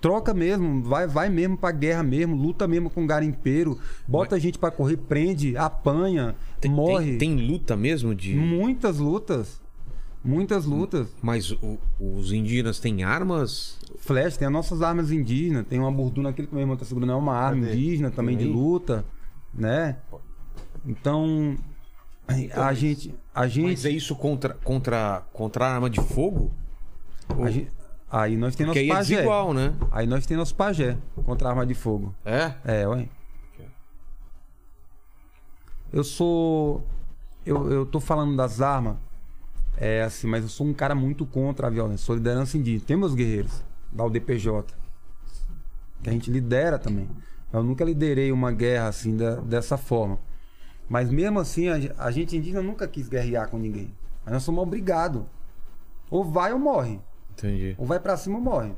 Troca 0.00 0.32
mesmo, 0.32 0.82
vai, 0.82 1.06
vai 1.08 1.28
mesmo 1.28 1.56
pra 1.56 1.72
guerra 1.72 2.04
mesmo, 2.04 2.36
luta 2.36 2.68
mesmo 2.68 2.88
com 2.88 3.04
garimpeiro, 3.04 3.80
bota 4.06 4.36
a 4.36 4.38
gente 4.38 4.56
pra 4.56 4.70
correr, 4.70 4.96
prende, 4.96 5.56
apanha, 5.56 6.36
Tem, 6.60 6.70
morre. 6.70 7.16
Tem, 7.16 7.36
tem 7.36 7.48
luta 7.48 7.76
mesmo 7.76 8.14
de. 8.14 8.36
Muitas 8.36 8.98
lutas. 8.98 9.60
Muitas 10.28 10.64
lutas. 10.66 11.08
Mas 11.22 11.50
o- 11.52 11.78
os 11.98 12.32
indígenas 12.32 12.78
têm 12.78 13.02
armas? 13.02 13.78
Flash, 13.98 14.36
tem 14.36 14.46
as 14.46 14.52
nossas 14.52 14.82
armas 14.82 15.10
indígenas, 15.10 15.66
tem 15.66 15.78
uma 15.78 15.90
burduna, 15.90 16.28
aquele 16.28 16.46
que 16.48 16.54
meu 16.54 16.60
irmão 16.62 16.76
tá 16.76 16.84
segurando, 16.84 17.12
é 17.12 17.14
uma 17.16 17.34
arma 17.34 17.62
Cadê? 17.62 17.72
indígena 17.74 18.10
também 18.10 18.36
de 18.36 18.44
luta, 18.44 19.04
né? 19.54 19.96
Então, 20.84 21.56
a 22.54 22.74
gente, 22.74 23.14
a 23.34 23.46
gente, 23.48 23.66
Mas 23.68 23.84
é 23.86 23.90
isso 23.90 24.14
contra, 24.14 24.52
contra, 24.62 25.22
contra 25.32 25.64
a 25.66 25.74
arma 25.74 25.88
de 25.88 26.00
fogo? 26.00 26.52
a 27.42 27.50
gente- 27.50 27.70
aí 28.10 28.36
nós 28.36 28.54
temos 28.54 28.68
nosso 28.74 28.78
aí 28.80 28.90
é 28.90 28.94
pajé. 28.94 29.14
desigual, 29.16 29.54
né? 29.54 29.74
Aí 29.90 30.06
nós 30.06 30.26
temos 30.26 30.40
nosso 30.42 30.54
pajé 30.54 30.96
contra 31.24 31.48
a 31.48 31.50
arma 31.52 31.64
de 31.66 31.74
fogo. 31.74 32.14
É? 32.24 32.52
É, 32.64 32.86
ué. 32.86 33.08
Eu 35.92 36.04
sou. 36.04 36.84
Eu, 37.46 37.70
eu 37.70 37.86
tô 37.86 37.98
falando 37.98 38.36
das 38.36 38.60
armas, 38.60 38.96
é 39.80 40.02
assim, 40.02 40.26
mas 40.26 40.42
eu 40.42 40.48
sou 40.48 40.66
um 40.66 40.74
cara 40.74 40.94
muito 40.94 41.24
contra 41.26 41.66
a 41.66 41.70
violência. 41.70 42.04
Sou 42.06 42.14
liderança 42.16 42.56
indígena. 42.58 42.84
Tem 42.86 42.96
meus 42.96 43.14
guerreiros 43.14 43.62
da 43.92 44.04
UDPJ, 44.04 44.74
que 46.02 46.10
a 46.10 46.12
gente 46.12 46.30
lidera 46.30 46.78
também. 46.78 47.08
Eu 47.52 47.62
nunca 47.62 47.84
liderei 47.84 48.30
uma 48.30 48.52
guerra 48.52 48.88
assim, 48.88 49.16
da- 49.16 49.36
dessa 49.36 49.76
forma. 49.76 50.18
Mas 50.88 51.10
mesmo 51.10 51.38
assim, 51.38 51.68
a, 51.68 51.76
a 51.98 52.10
gente 52.10 52.36
indígena 52.36 52.62
nunca 52.62 52.86
quis 52.88 53.08
guerrear 53.08 53.48
com 53.48 53.58
ninguém. 53.58 53.94
Mas 54.24 54.34
nós 54.34 54.42
somos 54.42 54.62
obrigados. 54.62 55.22
Ou 56.10 56.24
vai 56.24 56.52
ou 56.52 56.58
morre. 56.58 57.00
Entendi. 57.32 57.74
Ou 57.78 57.86
vai 57.86 58.00
pra 58.00 58.16
cima 58.16 58.36
ou 58.36 58.42
morre. 58.42 58.72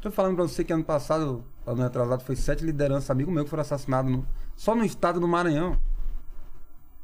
Tô 0.00 0.10
falando 0.10 0.34
pra 0.36 0.44
você 0.44 0.64
que 0.64 0.72
ano 0.72 0.84
passado, 0.84 1.44
ano 1.66 1.82
atrasado, 1.84 2.22
foi 2.22 2.36
sete 2.36 2.64
lideranças, 2.64 3.10
amigo 3.10 3.30
meu, 3.30 3.44
que 3.44 3.50
foram 3.50 3.62
assassinados 3.62 4.10
no- 4.10 4.26
só 4.56 4.74
no 4.74 4.84
estado 4.84 5.20
do 5.20 5.28
Maranhão. 5.28 5.78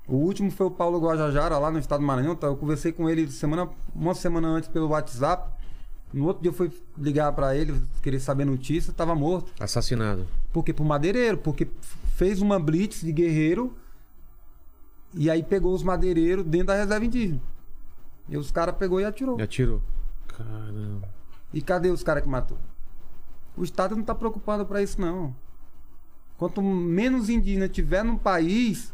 O 0.09 0.17
último 0.17 0.51
foi 0.51 0.67
o 0.67 0.71
Paulo 0.71 1.01
Guajajara, 1.01 1.59
lá 1.59 1.71
no 1.71 1.79
estado 1.79 2.01
do 2.01 2.07
Maranhão. 2.07 2.37
Tá? 2.37 2.47
Eu 2.47 2.57
conversei 2.57 2.93
com 2.93 3.11
ele 3.11 3.31
semana, 3.31 3.69
uma 3.95 4.15
semana 4.15 4.49
antes 4.49 4.69
pelo 4.69 4.89
WhatsApp. 4.89 5.51
No 6.13 6.27
outro 6.27 6.43
dia 6.43 6.51
eu 6.51 6.55
fui 6.55 6.71
ligar 6.97 7.33
pra 7.33 7.57
ele, 7.57 7.83
querer 8.03 8.21
saber 8.21 8.45
notícia, 8.45 8.93
tava 8.93 9.15
morto. 9.15 9.53
Assassinado. 9.59 10.27
Por 10.53 10.65
quê? 10.65 10.73
Por 10.73 10.85
madeireiro, 10.85 11.39
porque 11.39 11.69
fez 12.15 12.41
uma 12.41 12.59
blitz 12.59 13.01
de 13.01 13.13
guerreiro 13.13 13.77
e 15.13 15.29
aí 15.29 15.43
pegou 15.43 15.75
os 15.75 15.83
madeireiros 15.83 16.45
dentro 16.45 16.69
da 16.69 16.75
reserva 16.75 17.05
indígena. 17.05 17.41
E 18.29 18.37
os 18.37 18.51
caras 18.51 18.77
pegou 18.77 19.01
e 19.01 19.05
atirou. 19.05 19.39
E 19.39 19.43
atirou. 19.43 19.83
Caramba. 20.29 21.09
E 21.53 21.61
cadê 21.61 21.91
os 21.91 22.03
caras 22.03 22.23
que 22.23 22.29
matou? 22.29 22.59
O 23.57 23.65
Estado 23.65 23.97
não 23.97 24.03
tá 24.03 24.15
preocupado 24.15 24.67
pra 24.67 24.83
isso, 24.83 25.01
não. 25.01 25.35
Quanto 26.37 26.61
menos 26.63 27.29
indígena 27.29 27.69
tiver 27.69 28.05
no 28.05 28.19
país, 28.19 28.93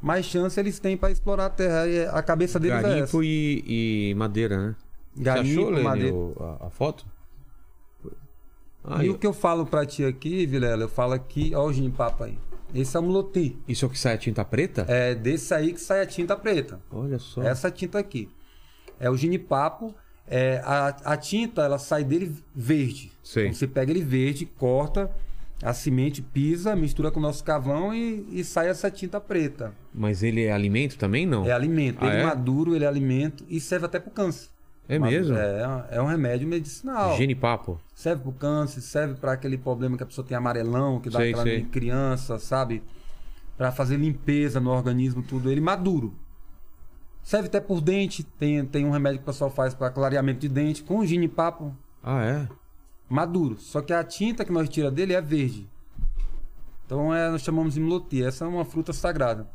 mais 0.00 0.24
chance 0.24 0.58
eles 0.58 0.78
têm 0.78 0.96
pra 0.96 1.10
explorar 1.10 1.46
a 1.46 1.50
terra. 1.50 1.86
E 1.86 2.06
a 2.06 2.22
cabeça 2.22 2.58
deles 2.58 2.76
é 2.76 2.78
essa. 2.80 2.88
Garimpo 2.88 3.22
e, 3.22 3.64
e 4.10 4.14
madeira, 4.14 4.56
né? 4.68 4.76
Garimpo, 5.16 5.68
achou, 5.70 5.82
madeira. 5.82 6.14
o- 6.14 6.36
a, 6.60 6.66
a 6.66 6.70
foto? 6.70 7.04
Aí, 8.82 9.06
e 9.06 9.10
o 9.10 9.18
que 9.18 9.26
eu 9.26 9.32
falo 9.32 9.66
pra 9.66 9.84
ti 9.84 10.04
aqui, 10.04 10.46
Vilela, 10.46 10.82
eu 10.84 10.88
falo 10.88 11.12
aqui, 11.12 11.52
ó 11.54 11.66
o 11.66 11.72
ginipapo 11.72 12.24
aí. 12.24 12.38
Esse 12.74 12.96
é 12.96 13.00
um 13.00 13.08
loti. 13.08 13.58
Isso 13.68 13.84
é 13.84 13.88
o 13.88 13.90
que 13.90 13.98
sai 13.98 14.14
a 14.14 14.18
tinta 14.18 14.44
preta? 14.44 14.86
É 14.88 15.14
desse 15.14 15.52
aí 15.52 15.72
que 15.72 15.80
sai 15.80 16.00
a 16.02 16.06
tinta 16.06 16.36
preta. 16.36 16.80
Olha 16.90 17.18
só. 17.18 17.42
Essa 17.42 17.70
tinta 17.70 17.98
aqui. 17.98 18.28
É 18.98 19.10
o 19.10 19.16
ginipapo. 19.16 19.94
É, 20.26 20.62
a, 20.64 20.86
a 21.04 21.16
tinta, 21.16 21.62
ela 21.62 21.78
sai 21.78 22.04
dele 22.04 22.34
verde. 22.54 23.10
Sei. 23.24 23.46
Então 23.46 23.54
você 23.58 23.66
pega 23.66 23.90
ele 23.90 24.02
verde, 24.02 24.46
corta 24.46 25.10
a 25.62 25.72
semente, 25.74 26.22
pisa, 26.22 26.74
mistura 26.74 27.10
com 27.10 27.18
o 27.20 27.22
nosso 27.22 27.44
cavão 27.44 27.94
e, 27.94 28.26
e 28.32 28.42
sai 28.44 28.68
essa 28.68 28.90
tinta 28.90 29.20
preta. 29.20 29.74
Mas 29.94 30.22
ele 30.22 30.44
é 30.44 30.52
alimento 30.52 30.96
também, 30.96 31.26
não? 31.26 31.44
É 31.46 31.52
alimento. 31.52 31.98
Ah, 32.00 32.06
ele 32.06 32.16
é? 32.16 32.24
maduro, 32.24 32.74
ele 32.74 32.84
é 32.84 32.88
alimento 32.88 33.44
e 33.48 33.60
serve 33.60 33.86
até 33.86 33.98
pro 34.00 34.10
câncer. 34.10 34.48
É 34.88 34.98
Maduro- 34.98 35.18
mesmo? 35.20 35.36
É, 35.36 35.86
é 35.92 36.02
um 36.02 36.06
remédio 36.06 36.48
medicinal. 36.48 37.16
Genipapo. 37.16 37.78
Serve 37.94 38.22
pro 38.22 38.32
câncer, 38.32 38.80
serve 38.80 39.14
para 39.14 39.32
aquele 39.32 39.56
problema 39.56 39.96
que 39.96 40.02
a 40.02 40.06
pessoa 40.06 40.26
tem 40.26 40.36
amarelão, 40.36 40.98
que 40.98 41.08
dá 41.08 41.18
Sei, 41.20 41.28
aquela 41.30 41.44
sei. 41.44 41.62
criança, 41.64 42.38
sabe? 42.40 42.82
Para 43.56 43.70
fazer 43.70 43.96
limpeza 43.98 44.58
no 44.58 44.70
organismo, 44.70 45.22
tudo. 45.22 45.50
Ele 45.50 45.60
maduro. 45.60 46.12
Serve 47.22 47.46
até 47.48 47.60
por 47.60 47.80
dente. 47.80 48.24
Tem, 48.24 48.64
tem 48.64 48.84
um 48.84 48.90
remédio 48.90 49.18
que 49.18 49.24
o 49.24 49.26
pessoal 49.26 49.50
faz 49.50 49.74
para 49.74 49.90
clareamento 49.90 50.40
de 50.40 50.48
dente, 50.48 50.82
com 50.82 51.04
ginipapo 51.04 51.76
Ah, 52.02 52.22
é? 52.24 52.48
Maduro. 53.10 53.56
Só 53.58 53.82
que 53.82 53.92
a 53.92 54.02
tinta 54.04 54.44
que 54.44 54.52
nós 54.52 54.68
tira 54.68 54.90
dele 54.90 55.12
é 55.12 55.20
verde. 55.20 55.68
Então 56.86 57.14
é, 57.14 57.28
nós 57.30 57.42
chamamos 57.42 57.74
de 57.74 57.80
mloti. 57.80 58.22
Essa 58.22 58.44
é 58.44 58.48
uma 58.48 58.64
fruta 58.64 58.92
sagrada. 58.92 59.46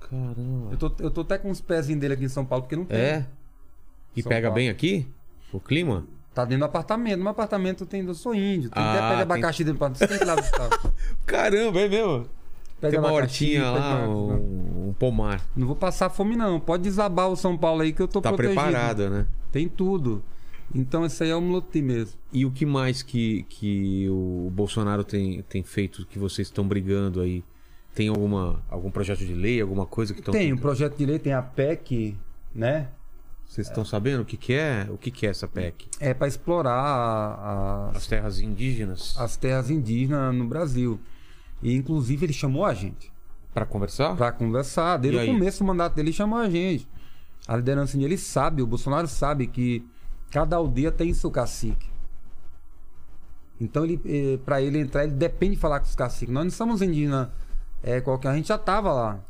Caramba. 0.00 0.68
Eu 0.72 0.76
tô, 0.78 0.92
eu 1.00 1.10
tô 1.10 1.20
até 1.22 1.38
com 1.38 1.50
uns 1.50 1.60
pezinhos 1.60 2.00
dele 2.00 2.14
aqui 2.14 2.24
em 2.24 2.28
São 2.28 2.44
Paulo, 2.44 2.62
porque 2.64 2.76
não 2.76 2.84
tem. 2.84 2.98
É? 2.98 3.26
E 4.16 4.22
São 4.22 4.28
pega 4.30 4.48
Paulo. 4.48 4.54
bem 4.56 4.68
aqui? 4.68 5.06
O 5.52 5.60
clima? 5.60 6.06
Tá 6.34 6.44
dentro 6.44 6.60
do 6.60 6.64
apartamento. 6.66 7.16
No 7.18 7.22
meu 7.24 7.30
apartamento 7.32 7.84
tem, 7.84 8.04
eu 8.04 8.14
sou 8.14 8.34
índio. 8.34 8.70
Tem 8.70 8.82
Ah, 8.82 8.90
até 8.92 9.00
pé 9.00 9.08
de 9.08 9.14
tem- 9.14 9.22
abacaxi 9.22 9.64
dentro 9.64 9.78
do 9.78 9.84
apartamento. 9.84 10.24
Lá. 10.26 10.92
Caramba, 11.26 11.80
é 11.80 11.88
mesmo? 11.88 12.20
De 12.80 12.88
Tem 12.90 12.98
uma 12.98 13.08
abacaxi, 13.10 13.44
hortinha 13.58 13.70
lá, 13.70 13.92
abacaxi. 13.92 14.08
um, 14.10 14.88
um 14.88 14.94
pomar. 14.98 15.44
Não 15.54 15.66
vou 15.66 15.76
passar 15.76 16.08
fome, 16.08 16.34
não. 16.36 16.58
Pode 16.58 16.82
desabar 16.84 17.28
o 17.28 17.36
São 17.36 17.58
Paulo 17.58 17.82
aí 17.82 17.92
que 17.92 18.00
eu 18.00 18.08
tô 18.08 18.20
Tá 18.22 18.30
protegido. 18.32 18.60
preparada, 18.60 19.10
né? 19.10 19.26
Tem 19.52 19.68
tudo. 19.68 20.22
Então 20.74 21.04
esse 21.04 21.22
aí 21.24 21.30
é 21.30 21.36
o 21.36 21.40
mloti 21.40 21.82
mesmo. 21.82 22.18
E 22.32 22.46
o 22.46 22.50
que 22.50 22.64
mais 22.64 23.02
que, 23.02 23.44
que 23.48 24.08
o 24.08 24.50
Bolsonaro 24.52 25.02
tem, 25.04 25.42
tem 25.42 25.62
feito 25.62 26.06
que 26.06 26.18
vocês 26.18 26.48
estão 26.48 26.66
brigando 26.66 27.20
aí? 27.20 27.42
Tem 27.94 28.08
alguma, 28.08 28.62
algum 28.70 28.90
projeto 28.90 29.18
de 29.26 29.34
lei, 29.34 29.60
alguma 29.60 29.84
coisa 29.84 30.14
que 30.14 30.20
estão... 30.20 30.32
Tem 30.32 30.52
o 30.52 30.58
projeto 30.58 30.96
de 30.96 31.04
lei, 31.04 31.18
tem 31.18 31.32
a 31.32 31.42
PEC, 31.42 32.16
né? 32.54 32.88
Vocês 33.44 33.66
estão 33.66 33.84
sabendo 33.84 34.22
o 34.22 34.24
que, 34.24 34.36
que 34.36 34.52
é? 34.52 34.86
O 34.90 34.96
que, 34.96 35.10
que 35.10 35.26
é 35.26 35.30
essa 35.30 35.48
PEC? 35.48 35.88
É 35.98 36.14
para 36.14 36.28
explorar 36.28 36.72
a- 36.72 37.34
a- 37.34 37.90
As 37.96 38.06
terras 38.06 38.38
indígenas? 38.38 39.16
as 39.18 39.36
terras 39.36 39.70
indígenas 39.70 40.32
no 40.32 40.46
Brasil. 40.46 41.00
E 41.60 41.74
inclusive 41.74 42.26
ele 42.26 42.32
chamou 42.32 42.64
a 42.64 42.72
gente 42.72 43.12
Pra 43.52 43.66
conversar? 43.66 44.14
para 44.16 44.30
conversar. 44.30 44.96
Desde 44.98 45.18
o 45.18 45.26
começo 45.34 45.58
do 45.58 45.66
mandato 45.66 45.96
dele 45.96 46.10
ele 46.10 46.16
chamou 46.16 46.38
a 46.38 46.48
gente. 46.48 46.86
A 47.48 47.56
liderança 47.56 47.98
dele 47.98 48.16
sabe, 48.16 48.62
o 48.62 48.66
Bolsonaro 48.68 49.08
sabe 49.08 49.48
que 49.48 49.84
cada 50.30 50.56
aldeia 50.56 50.92
tem 50.92 51.12
seu 51.12 51.30
cacique. 51.30 51.90
Então 53.60 53.84
ele, 53.84 54.38
para 54.44 54.62
ele 54.62 54.78
entrar, 54.78 55.04
ele 55.04 55.12
depende 55.12 55.56
de 55.56 55.60
falar 55.60 55.80
com 55.80 55.86
os 55.86 55.94
caciques. 55.94 56.32
Nós 56.32 56.44
não 56.44 56.50
somos 56.50 56.80
indígenas 56.80 57.28
é, 57.82 58.00
qualquer, 58.00 58.28
a 58.28 58.36
gente 58.36 58.48
já 58.48 58.58
tava 58.58 58.92
lá. 58.92 59.20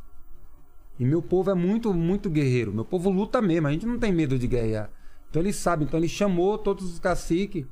E 0.99 1.05
meu 1.05 1.21
povo 1.21 1.49
é 1.49 1.53
muito, 1.53 1.93
muito 1.93 2.29
guerreiro. 2.29 2.71
Meu 2.71 2.85
povo 2.85 3.09
luta 3.09 3.41
mesmo, 3.41 3.67
a 3.67 3.71
gente 3.71 3.85
não 3.85 3.97
tem 3.97 4.13
medo 4.13 4.37
de 4.37 4.47
guerrear. 4.47 4.89
Então 5.29 5.41
ele 5.41 5.51
sabe, 5.51 5.83
então 5.83 5.99
ele 5.99 6.07
chamou 6.07 6.57
todos 6.57 6.85
os 6.91 6.99
caciques 6.99 7.65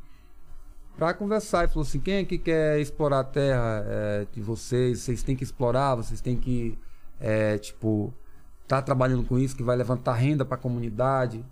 para 0.98 1.14
conversar 1.14 1.66
e 1.66 1.68
falou 1.68 1.84
assim: 1.84 2.00
quem 2.00 2.16
é 2.16 2.26
que 2.26 2.38
quer 2.38 2.80
explorar 2.80 3.20
a 3.20 3.24
terra 3.24 3.84
é, 3.86 4.28
de 4.32 4.42
vocês? 4.42 5.00
Vocês 5.00 5.24
têm 5.24 5.36
que 5.36 5.44
explorar, 5.44 5.96
vocês 5.96 6.20
têm 6.22 6.38
que, 6.38 6.78
é, 7.20 7.58
tipo, 7.58 8.14
tá 8.68 8.82
trabalhando 8.82 9.24
com 9.24 9.38
isso, 9.38 9.56
que 9.56 9.64
vai 9.64 9.76
levantar 9.76 10.14
renda 10.14 10.44
para 10.44 10.56
a 10.56 10.60
comunidade. 10.60 11.46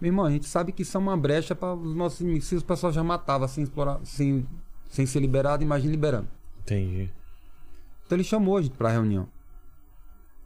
Meu 0.00 0.10
irmão, 0.10 0.24
a 0.24 0.30
gente 0.30 0.46
sabe 0.46 0.72
que 0.72 0.82
isso 0.82 0.96
é 0.96 1.00
uma 1.00 1.16
brecha 1.16 1.54
para 1.54 1.74
os 1.74 1.94
nossos 1.94 2.20
inimigos. 2.20 2.50
O 2.52 2.64
pessoal 2.64 2.92
já 2.92 3.02
matava 3.02 3.48
sem 3.48 3.64
explorar, 3.64 4.00
sem, 4.04 4.46
sem 4.88 5.06
ser 5.06 5.20
liberado, 5.20 5.62
imagine 5.62 5.90
liberando. 5.90 6.28
Entendi. 6.60 7.10
Então 8.06 8.16
ele 8.16 8.24
chamou 8.24 8.56
a 8.56 8.62
gente 8.62 8.76
para 8.76 8.90
reunião. 8.90 9.28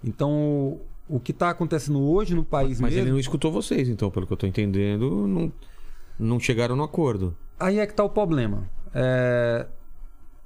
Então 0.02 0.80
o, 1.08 1.20
que 1.20 1.32
está 1.32 1.50
acontecendo 1.50 2.00
hoje 2.00 2.34
no 2.34 2.44
país 2.44 2.80
Mas 2.80 2.92
mesmo, 2.92 3.04
ele 3.04 3.12
não 3.12 3.20
escutou 3.20 3.52
vocês, 3.52 3.88
então, 3.88 4.10
pelo 4.10 4.26
que 4.26 4.32
eu 4.32 4.36
tô 4.36 4.46
entendendo, 4.46 5.26
não, 5.28 5.52
não 6.18 6.40
chegaram 6.40 6.74
no 6.74 6.82
acordo. 6.82 7.36
aí 7.60 7.78
é 7.78 7.86
que 7.86 7.94
tá 7.94 8.02
o 8.02 8.10
problema. 8.10 8.68
É, 8.94 9.66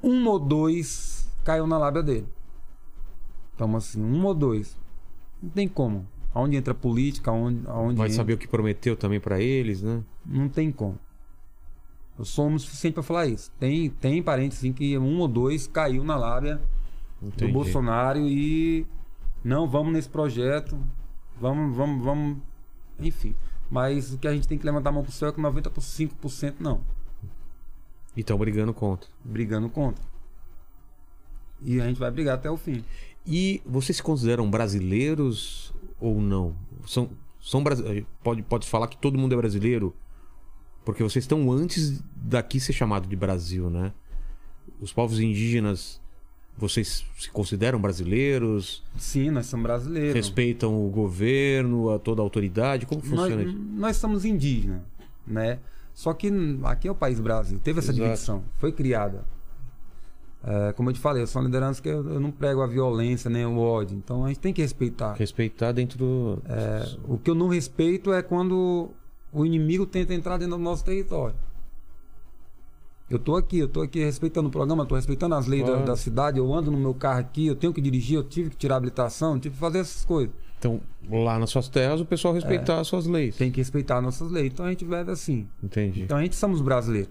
um 0.03 0.27
ou 0.29 0.39
dois 0.39 1.31
caiu 1.45 1.67
na 1.67 1.79
lábia 1.79 2.03
dele. 2.03 2.29
Então 3.55 3.75
assim, 3.77 4.03
um 4.03 4.25
ou 4.25 4.35
dois. 4.35 4.77
Não 5.43 5.51
tem 5.51 5.69
como. 5.69 6.07
Aonde 6.37 6.55
entra 6.57 6.73
a 6.73 6.77
política, 6.77 7.31
aonde, 7.31 7.63
aonde 7.67 7.97
Vai 7.97 8.09
entra, 8.09 8.17
saber 8.17 8.35
o 8.35 8.39
que 8.39 8.47
prometeu 8.47 8.95
também 8.95 9.19
pra 9.19 9.41
eles, 9.41 9.81
né? 9.81 10.03
não 10.25 10.51
tem 10.51 10.71
como. 10.71 10.99
Eu 12.19 12.27
sou 12.27 12.45
homem 12.47 12.59
suficiente 12.59 12.93
para 12.93 13.03
falar 13.03 13.27
isso. 13.27 13.51
Tem, 13.59 13.89
tem 13.89 14.23
parentes 14.23 14.59
assim 14.59 14.71
que 14.71 14.99
um 14.99 15.19
ou 15.21 15.29
dois 15.29 15.67
caiu 15.67 16.05
na 16.05 16.15
lábia 16.15 16.61
Entendi. 17.23 17.47
do 17.47 17.53
Bolsonaro 17.55 18.19
e 18.21 18.87
não 19.43 19.67
vamos 19.67 19.95
nesse 19.95 20.11
projeto, 20.11 20.79
vamos, 21.41 21.75
vamos, 21.75 22.05
vamos, 22.05 22.37
enfim. 23.01 23.35
Mas 23.71 24.13
o 24.13 24.19
que 24.19 24.29
a 24.29 24.35
gente 24.35 24.47
tem 24.47 24.59
que 24.59 24.67
levantar 24.67 24.91
a 24.91 24.93
mão 24.93 25.03
pro 25.03 25.13
céu 25.13 25.31
é 25.31 25.33
que 25.33 25.41
95% 25.41 26.57
não, 26.61 26.83
E 28.15 28.21
estão 28.21 28.37
brigando 28.37 28.75
contra. 28.75 29.09
brigando 29.25 29.71
contra. 29.71 30.05
E 31.63 31.81
a 31.81 31.87
gente 31.87 31.99
vai 31.99 32.11
brigar 32.11 32.35
até 32.35 32.51
o 32.51 32.59
fim. 32.59 32.85
E 33.27 33.61
vocês 33.65 33.97
se 33.97 34.03
consideram 34.03 34.49
brasileiros 34.51 35.73
ou 36.01 36.21
não? 36.21 36.55
São, 36.87 37.11
são 37.41 37.63
brasi- 37.63 38.07
pode 38.23 38.43
pode 38.43 38.67
falar 38.69 38.87
que 38.89 38.97
todo 38.97 39.19
mundo 39.19 39.33
é 39.33 39.37
brasileiro, 39.37 39.95
porque 40.85 41.03
vocês 41.03 41.25
estão 41.25 41.51
antes 41.51 42.03
daqui 42.15 42.61
ser 42.61 42.73
chamado 42.73 43.09
de 43.09 43.17
Brasil, 43.17 43.69
né? 43.71 43.93
Os 44.81 44.93
povos 44.93 45.21
indígenas, 45.21 46.01
vocês 46.59 47.05
se 47.19 47.31
consideram 47.31 47.81
brasileiros? 47.81 48.83
Sim, 48.97 49.31
nós 49.31 49.47
somos 49.47 49.65
brasileiros. 49.65 50.15
Respeitam 50.15 50.75
o 50.87 50.89
governo, 50.91 51.91
a 51.91 51.99
toda 51.99 52.21
a 52.21 52.25
autoridade? 52.25 52.87
Como 52.87 53.01
funciona 53.01 53.37
nós, 53.37 53.47
isso? 53.49 53.59
nós 53.59 53.97
somos 53.97 54.25
indígenas, 54.25 54.83
né? 55.27 55.59
Só 55.95 56.13
que 56.13 56.31
aqui 56.65 56.89
é 56.89 56.91
o 56.91 56.95
país 56.95 57.19
Brasil, 57.19 57.59
teve 57.59 57.79
essa 57.79 57.91
Exato. 57.91 58.05
divisão, 58.11 58.45
foi 58.59 58.71
criada. 58.71 59.25
É, 60.45 60.73
como 60.75 60.91
eu 60.91 60.95
te 60.95 61.01
falei, 61.01 61.23
eu 61.23 61.27
sou 61.27 61.41
uma 61.41 61.47
liderança 61.47 61.83
que 61.83 61.89
eu, 61.89 62.09
eu 62.09 62.21
não 62.21 62.31
prego 62.31 62.61
a 62.63 62.67
violência 62.67 63.29
nem 63.29 63.45
o 63.45 63.59
ódio, 63.59 63.97
então 63.97 64.25
a 64.25 64.29
gente 64.29 64.39
tem 64.39 64.53
que 64.53 64.63
respeitar. 64.63 65.15
Respeitar 65.15 65.73
dentro 65.73 65.99
do. 65.99 66.39
É, 66.49 66.89
o 67.05 67.19
que 67.19 67.31
eu 67.31 67.35
não 67.35 67.49
respeito 67.49 68.13
é 68.13 68.23
quando 68.23 68.91
o 69.33 69.45
inimigo 69.45 69.85
tenta 69.87 70.15
entrar 70.15 70.37
dentro 70.39 70.57
do 70.57 70.63
nosso 70.63 70.85
território. 70.85 71.35
Eu 73.09 73.19
tô 73.21 73.37
aqui, 73.37 73.59
eu 73.59 73.69
tô 73.69 73.83
aqui 73.83 74.01
respeitando 74.01 74.49
o 74.49 74.51
programa, 74.51 74.85
tô 74.85 74.97
respeitando 74.97 75.35
as 75.37 75.47
leis 75.47 75.63
da, 75.65 75.73
Claro. 75.73 75.87
da 75.87 75.97
cidade, 75.97 76.39
eu 76.39 76.53
ando 76.53 76.73
no 76.73 76.79
meu 76.79 76.93
carro 76.93 77.21
aqui, 77.21 77.47
eu 77.47 77.55
tenho 77.55 77.73
que 77.73 77.81
dirigir, 77.81 78.17
eu 78.17 78.25
tive 78.25 78.51
que 78.51 78.57
tirar 78.57 78.75
a 78.75 78.79
habilitação, 78.79 79.39
tive 79.39 79.55
que 79.55 79.61
fazer 79.61 79.79
essas 79.79 80.05
coisas. 80.05 80.35
Então, 80.59 80.81
lá 81.09 81.39
nas 81.39 81.51
suas 81.51 81.69
terras, 81.69 82.01
o 82.01 82.05
pessoal 82.05 82.35
respeitar 82.35 82.81
as 82.81 82.89
suas 82.89 83.07
leis. 83.07 83.37
Tem 83.37 83.51
que 83.53 83.61
respeitar 83.61 84.01
nossas 84.01 84.31
leis. 84.31 84.53
Então 84.53 84.67
a 84.67 84.71
gente 84.71 84.85
vive 84.85 85.11
assim. 85.11 85.47
Entendi. 85.63 86.03
Então 86.03 86.17
a 86.17 86.23
gente 86.23 86.35
somos 86.35 86.61
brasileiros. 86.61 87.11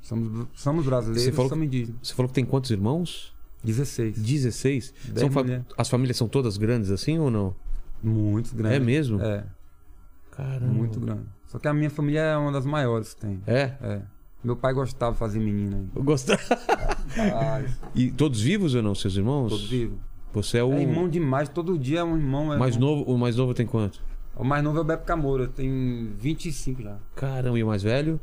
Somos, 0.00 0.46
somos 0.54 0.84
brasileiros, 0.86 1.22
Você 1.24 1.32
falou 1.32 1.48
somos 1.48 1.64
indígenas. 1.66 2.00
Você 2.02 2.14
falou 2.14 2.28
que 2.28 2.34
tem 2.34 2.44
quantos 2.44 2.70
irmãos? 2.70 3.34
16. 3.62 4.18
16? 4.18 4.94
Dez 5.04 5.20
São 5.20 5.30
fa-. 5.30 5.44
As 5.76 5.88
famílias 5.88 6.16
são 6.16 6.26
todas 6.28 6.56
grandes 6.56 6.90
assim 6.90 7.18
ou 7.18 7.30
não? 7.30 7.54
Muito 8.02 8.54
grande. 8.54 8.76
É 8.76 8.78
mesmo? 8.80 9.20
É, 9.20 9.44
Caramba. 10.30 10.72
muito 10.72 10.98
grande. 10.98 11.26
Só 11.46 11.58
que 11.58 11.68
a 11.68 11.74
minha 11.74 11.90
família 11.90 12.20
é 12.20 12.36
uma 12.36 12.50
das 12.52 12.64
maiores 12.64 13.12
que 13.14 13.20
tem. 13.20 13.42
É? 13.46 13.74
É. 13.82 14.02
Meu 14.42 14.56
pai 14.56 14.72
gostava 14.72 15.12
de 15.12 15.18
fazer 15.18 15.38
menina. 15.38 15.84
Eu 15.94 16.02
gosto. 16.02 16.32
Ah, 16.32 17.62
e 17.94 18.10
todos 18.10 18.40
vivos 18.40 18.74
ou 18.74 18.82
não, 18.82 18.94
seus 18.94 19.16
irmãos? 19.16 19.50
Todos 19.50 19.68
vivos. 19.68 19.98
Você 20.32 20.58
é 20.58 20.64
o 20.64 20.72
É 20.72 20.80
irmão 20.82 21.08
demais, 21.08 21.48
todo 21.48 21.76
dia 21.78 21.98
é 22.00 22.04
um 22.04 22.16
irmão. 22.16 22.54
É 22.54 22.56
mais 22.56 22.76
irmão. 22.76 22.96
novo. 22.96 23.12
O 23.12 23.18
mais 23.18 23.36
novo 23.36 23.52
tem 23.52 23.66
quanto? 23.66 24.00
O 24.36 24.44
mais 24.44 24.62
novo 24.64 24.78
é 24.78 24.80
o 24.80 24.84
Beto 24.84 25.04
Camora, 25.04 25.46
tem 25.48 26.12
25 26.16 26.82
já. 26.82 26.96
Caramba, 27.16 27.58
e 27.58 27.62
o 27.62 27.66
mais 27.66 27.82
velho? 27.82 28.18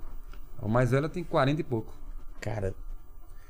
O 0.62 0.68
mais 0.68 0.92
velho 0.92 1.08
tem 1.10 1.24
40 1.24 1.62
e 1.62 1.64
pouco. 1.64 1.94
Cara. 2.40 2.74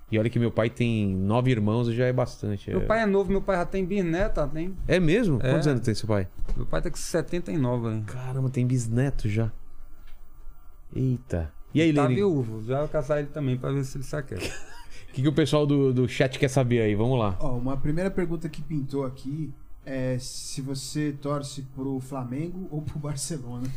E 0.09 0.17
olha 0.17 0.29
que 0.29 0.39
meu 0.39 0.51
pai 0.51 0.69
tem 0.69 1.13
nove 1.15 1.51
irmãos 1.51 1.87
e 1.89 1.95
já 1.95 2.05
é 2.05 2.13
bastante. 2.13 2.69
Meu 2.69 2.81
é... 2.81 2.85
pai 2.85 3.01
é 3.01 3.05
novo, 3.05 3.29
meu 3.29 3.41
pai 3.41 3.57
já 3.57 3.65
tem 3.65 3.85
bisneta, 3.85 4.47
tem. 4.47 4.75
É 4.87 4.99
mesmo? 4.99 5.39
É. 5.41 5.51
Quantos 5.51 5.67
anos 5.67 5.81
tem 5.81 5.93
seu 5.93 6.07
pai? 6.07 6.27
Meu 6.55 6.65
pai 6.65 6.81
tá 6.81 6.89
com 6.89 6.95
79, 6.95 7.89
né? 7.89 8.03
Caramba, 8.07 8.49
tem 8.49 8.65
bisneto 8.65 9.27
já. 9.27 9.51
Eita. 10.95 11.51
E 11.73 11.81
aí, 11.81 11.93
Tá 11.93 12.03
Lene? 12.03 12.23
O 12.23 12.41
viúvo, 12.41 12.63
já 12.63 12.79
vou 12.79 12.87
casar 12.87 13.19
ele 13.19 13.27
também 13.27 13.57
pra 13.57 13.71
ver 13.71 13.83
se 13.83 13.97
ele 13.97 14.05
se 14.05 14.15
aquece. 14.15 14.51
que, 15.17 15.21
que 15.23 15.27
o 15.27 15.33
pessoal 15.33 15.65
do, 15.65 15.91
do 15.91 16.07
chat 16.07 16.37
quer 16.37 16.47
saber 16.47 16.81
aí? 16.81 16.93
Vamos 16.93 17.17
lá. 17.17 17.35
Ó, 17.39 17.57
uma 17.57 17.75
primeira 17.75 18.11
pergunta 18.11 18.47
que 18.47 18.61
pintou 18.61 19.03
aqui 19.05 19.51
é 19.83 20.17
se 20.19 20.61
você 20.61 21.11
torce 21.19 21.63
pro 21.75 21.99
Flamengo 21.99 22.67
ou 22.69 22.81
pro 22.83 22.99
Barcelona. 22.99 23.67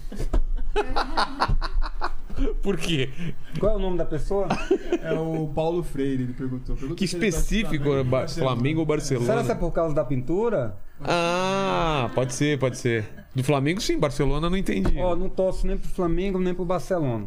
Por 2.63 2.77
quê? 2.77 3.11
Qual 3.59 3.73
é 3.73 3.77
o 3.77 3.79
nome 3.79 3.99
da 3.99 4.05
pessoa? 4.05 4.49
É 5.03 5.13
o 5.13 5.49
Paulo 5.55 5.83
Freire, 5.83 6.25
ele 6.25 6.33
perguntou. 6.35 6.77
Pergunta 6.77 6.99
Que 6.99 7.09
tá 7.09 7.17
específico, 7.27 7.85
Flamengo, 7.85 8.11
Ba-. 8.11 8.29
Flamengo 8.29 8.81
ou 8.81 8.87
Barcelona? 8.87 9.27
Será 9.27 9.45
que 9.45 9.51
é 9.53 9.55
por 9.55 9.73
causa 9.73 9.95
da 9.95 10.05
pintura? 10.05 10.77
Ah, 11.03 12.11
pode 12.15 12.35
ser, 12.35 12.59
pode 12.59 12.77
ser. 12.77 13.09
Do 13.35 13.43
Flamengo 13.43 13.81
sim, 13.81 13.99
Barcelona 13.99 14.51
não 14.51 14.57
entendi. 14.57 14.99
Ó, 14.99 15.17
não 15.17 15.29
torço 15.31 15.67
nem 15.67 15.77
pro 15.79 15.89
Flamengo, 15.89 16.39
nem 16.39 16.53
pro 16.55 16.65
Barcelona. 16.65 17.27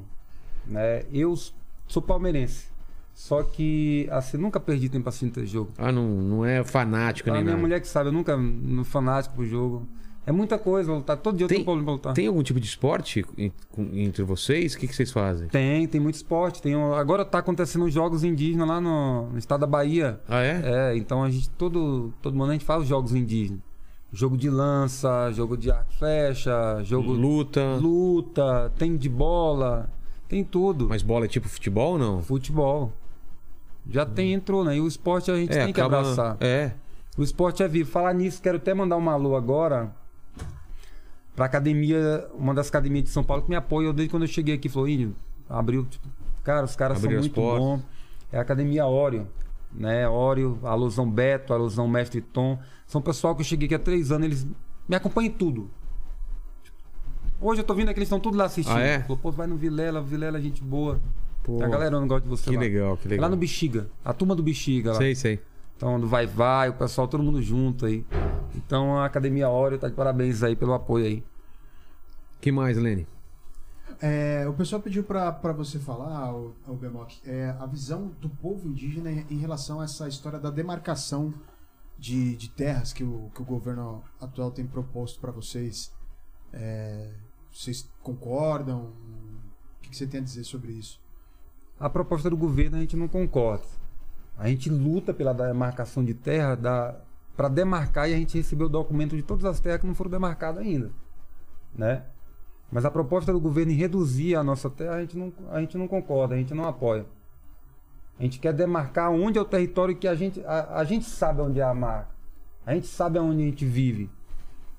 Né? 0.68 1.04
Eu 1.12 1.34
s- 1.34 1.52
sou 1.88 2.02
palmeirense. 2.02 2.68
Só 3.16 3.42
que, 3.44 4.08
assim, 4.12 4.38
nunca 4.38 4.60
perdi 4.60 4.90
tempo 4.90 5.08
assistindo 5.10 5.46
jogo. 5.46 5.72
Ah, 5.78 5.92
não, 5.92 6.08
não 6.08 6.46
é 6.46 6.64
fanático 6.64 7.30
A 7.30 7.34
nem 7.34 7.42
minha 7.44 7.54
nada. 7.56 7.62
mulher 7.62 7.80
que 7.82 7.88
sabe, 7.88 8.10
eu 8.10 8.14
nunca 8.14 8.36
no 8.38 8.84
fanático 8.84 9.36
pro 9.36 9.46
jogo. 9.46 9.88
É 10.26 10.32
muita 10.32 10.58
coisa, 10.58 10.88
vou 10.88 10.98
lutar. 11.00 11.18
Todo 11.18 11.36
dia 11.36 11.44
eu 11.46 11.50
Tem- 11.50 11.58
tenho 11.58 11.66
problema 11.66 11.86
pra 11.86 11.94
lutar. 11.94 12.14
Tem 12.14 12.28
algum 12.28 12.42
tipo 12.42 12.60
de 12.60 12.66
esporte 12.66 13.26
entre 13.94 14.24
vocês? 14.24 14.74
O 14.74 14.78
que, 14.78 14.88
que 14.88 14.96
vocês 14.96 15.12
fazem? 15.12 15.48
Tem, 15.50 15.86
tem 15.88 16.00
muito 16.00 16.16
esporte. 16.16 16.62
Tem, 16.62 16.76
um- 16.76 16.94
agora 16.94 17.26
tá 17.26 17.40
acontecendo 17.40 17.84
os 17.86 17.94
jogos 17.94 18.24
indígenas 18.24 18.68
lá 18.68 18.80
no, 18.80 19.30
no 19.32 19.38
estado 19.38 19.62
da 19.62 19.68
Bahia. 19.68 20.20
Ah, 20.30 20.42
é? 20.42 20.62
É, 20.94 20.98
então 20.98 21.24
a 21.24 21.30
gente, 21.30 21.50
todo, 21.52 22.14
todo 22.22 22.36
mundo 22.38 22.50
a 22.52 22.54
gente 22.54 22.64
faz 22.64 22.84
os 22.84 22.88
jogos 22.88 23.14
indígenas. 23.14 23.60
Jogo 24.14 24.38
de 24.38 24.50
lança, 24.50 25.32
jogo 25.34 25.58
de 25.58 25.72
arco 25.72 25.92
e 25.92 25.98
flecha, 25.98 26.82
jogo 26.84 27.12
Luta. 27.12 27.76
luta, 27.82 28.72
tem 28.78 28.96
de 28.96 29.10
bola, 29.10 29.90
tem 30.30 30.44
tudo. 30.44 30.88
Mas 30.88 31.02
bola 31.02 31.26
é 31.26 31.28
tipo 31.28 31.50
futebol 31.50 31.94
ou 31.94 31.98
não? 32.00 32.22
Futebol. 32.22 32.94
Já 33.90 34.06
tem, 34.06 34.32
entrou, 34.34 34.64
né? 34.64 34.78
E 34.78 34.80
o 34.80 34.88
esporte 34.88 35.30
a 35.32 35.36
gente 35.36 35.52
É, 35.58 35.66
tem 35.66 35.74
que 35.74 35.82
acaba- 35.82 36.00
abraçar. 36.00 36.38
É. 36.40 36.72
O 37.18 37.24
esporte 37.24 37.62
é 37.62 37.68
vivo. 37.68 37.90
Falar 37.92 38.14
nisso, 38.14 38.42
quero 38.42 38.58
até 38.58 38.74
mandar 38.74 38.98
um 38.98 39.10
alô 39.10 39.36
agora 39.36 39.92
pra 41.36 41.46
academia, 41.46 42.28
uma 42.34 42.54
das 42.54 42.68
academias 42.68 43.06
de 43.06 43.10
São 43.10 43.24
Paulo 43.24 43.44
que 43.44 43.50
me 43.50 43.56
apoia 43.56 43.92
desde 43.94 44.12
quando 44.12 44.24
eu 44.24 44.28
cheguei 44.28 44.56
aqui. 44.56 44.70
Falou, 44.70 44.88
Índio, 44.88 45.16
abriu. 45.50 45.86
Tipo, 45.86 46.08
cara, 46.44 46.66
os 46.66 46.76
caras 46.76 46.98
Abriu 46.98 47.12
são 47.12 47.20
muito 47.22 47.36
bons. 47.36 47.82
É 48.32 48.38
a 48.38 48.42
Academia 48.42 48.86
Óreo, 48.86 49.28
né? 49.72 50.08
Óreo, 50.08 50.60
alusão 50.64 51.10
Beto, 51.10 51.54
alusão 51.54 51.88
Mestre 51.88 52.22
Tom. 52.22 52.60
São 52.88 53.02
pessoal 53.02 53.36
que 53.36 53.42
eu 53.42 53.46
cheguei 53.46 53.66
aqui 53.66 53.76
há 53.76 53.80
três 53.80 54.12
anos, 54.12 54.26
eles 54.26 54.48
me 54.88 54.96
acompanham 54.96 55.28
em 55.30 55.34
tudo. 55.34 55.70
Hoje 57.40 57.62
eu 57.62 57.66
tô 57.66 57.74
vendo 57.74 57.88
que 57.88 58.00
eles 58.00 58.08
estão 58.08 58.20
tudo 58.20 58.38
lá 58.38 58.46
assistindo. 58.46 58.78
Ah, 58.78 58.82
é? 58.82 59.00
Falou, 59.02 59.18
pô, 59.18 59.32
vai 59.32 59.48
no 59.48 59.58
Vilela, 59.58 60.02
Vilela, 60.02 60.38
é 60.38 60.42
gente 60.42 60.64
boa. 60.64 61.00
Pô, 61.44 61.62
a 61.62 61.68
galera 61.68 62.00
não 62.00 62.08
gosta 62.08 62.24
de 62.24 62.30
você 62.30 62.50
que 62.50 62.56
lá. 62.56 62.62
legal, 62.62 62.96
que 62.96 63.08
legal. 63.08 63.24
Lá 63.24 63.30
no 63.30 63.36
Bexiga, 63.36 63.90
a 64.04 64.14
turma 64.14 64.34
do 64.34 64.42
Bexiga 64.42 64.94
lá. 64.94 64.98
Sei, 64.98 65.14
sei. 65.14 65.42
Então, 65.76 66.00
do 66.00 66.08
Vai 66.08 66.26
Vai, 66.26 66.70
o 66.70 66.74
pessoal, 66.74 67.08
todo 67.08 67.24
mundo 67.24 67.42
junto 67.42 67.86
aí. 67.86 68.06
Então, 68.56 68.98
a 68.98 69.06
Academia 69.06 69.50
Óreo 69.50 69.80
tá 69.80 69.90
de 69.90 69.96
parabéns 69.96 70.44
aí 70.44 70.56
pelo 70.56 70.74
apoio 70.74 71.06
aí. 71.06 71.24
que 72.40 72.52
mais, 72.52 72.78
Lene? 72.78 73.08
É, 74.02 74.46
o 74.48 74.54
pessoal 74.54 74.82
pediu 74.82 75.04
pra 75.04 75.32
pra 75.32 75.54
você 75.54 75.80
falar, 75.80 76.34
o, 76.36 76.54
o 76.68 76.76
Bemoc, 76.76 77.14
é, 77.26 77.56
a 77.58 77.66
visão 77.66 78.12
do 78.20 78.30
povo 78.30 78.68
indígena 78.68 79.10
em, 79.10 79.38
relação 79.38 79.80
a 79.80 79.86
essa 79.86 80.08
história 80.08 80.40
da 80.40 80.50
demarcação 80.50 81.34
de, 81.98 82.36
de 82.36 82.50
terras 82.50 82.92
que 82.92 83.04
o, 83.04 83.32
que 83.34 83.42
o 83.42 83.46
governo 83.46 84.04
atual 84.20 84.52
tem 84.52 84.66
proposto 84.66 85.20
pra 85.22 85.32
vocês. 85.32 85.92
É, 86.52 87.12
vocês 87.52 87.90
concordam? 88.02 88.92
O 89.78 89.82
que, 89.82 89.90
que 89.90 89.96
você 89.96 90.08
tem 90.08 90.20
a 90.20 90.24
dizer 90.24 90.44
sobre 90.44 90.74
isso? 90.74 91.00
A 91.80 91.90
proposta 91.90 92.30
do 92.30 92.36
governo 92.38 92.78
a 92.78 92.80
gente 92.82 92.98
não 92.98 93.08
concorda. 93.08 93.66
A 94.38 94.48
gente 94.48 94.70
luta 94.70 95.14
pela 95.14 95.34
demarcação 95.34 96.04
de 96.04 96.14
terra 96.14 96.56
da, 96.56 96.96
para 97.38 97.48
demarcar 97.48 98.10
e 98.10 98.14
a 98.14 98.18
gente 98.18 98.38
recebeu 98.38 98.68
o 98.68 98.70
documento 98.70 99.16
de 99.16 99.22
todas 99.22 99.46
as 99.46 99.60
terras 99.60 99.80
que 99.82 99.88
não 99.88 99.96
foram 99.96 100.12
demarcadas 100.12 100.62
ainda. 100.64 100.90
Né? 101.76 102.04
Mas 102.72 102.86
a 102.86 102.92
proposta 102.92 103.32
do 103.32 103.40
governo 103.40 103.72
em 103.72 103.76
reduzir 103.76 104.36
a 104.36 104.44
nossa 104.44 104.70
terra, 104.70 104.96
a 104.96 105.02
gente, 105.02 105.18
não, 105.18 105.32
a 105.52 105.60
gente 105.60 105.78
não 105.78 105.88
concorda, 105.88 106.34
a 106.34 106.38
gente 106.38 106.54
não 106.54 106.68
apoia. 106.68 107.06
A 108.20 108.24
gente 108.24 108.40
quer 108.40 108.54
demarcar 108.54 109.12
onde 109.12 109.38
é 109.38 109.42
o 109.42 109.46
território 109.46 109.96
que 109.96 110.08
a 110.08 110.16
gente, 110.16 110.44
a, 110.46 110.78
a 110.80 110.84
gente 110.84 111.06
sabe 111.06 111.42
onde 111.42 111.60
é 111.60 111.64
a 111.64 111.74
marca. 111.74 112.10
A 112.66 112.74
gente 112.74 112.88
sabe 112.88 113.20
onde 113.20 113.42
a 113.42 113.46
gente 113.46 113.66
vive. 113.66 114.10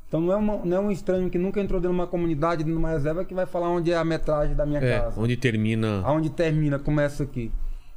Então 0.08 0.20
não 0.20 0.32
é, 0.32 0.36
uma- 0.36 0.64
não 0.64 0.76
é 0.76 0.80
um 0.80 0.90
estranho 0.90 1.28
que 1.30 1.38
nunca 1.38 1.60
entrou 1.60 1.80
dentro 1.80 1.94
de 1.94 2.00
uma 2.00 2.06
comunidade, 2.06 2.58
dentro 2.62 2.72
de 2.72 2.78
uma 2.78 2.90
reserva, 2.90 3.24
que 3.24 3.34
vai 3.34 3.46
falar 3.46 3.68
onde 3.68 3.92
é 3.92 3.96
a 3.96 4.04
metragem 4.04 4.54
da 4.54 4.64
minha 4.64 4.80
É, 4.80 5.00
casa 5.00 5.20
onde 5.20 5.36
termina. 5.36 6.00
aonde 6.04 6.30
termina, 6.30 6.78
começa 6.78 7.22
aqui. 7.24 7.50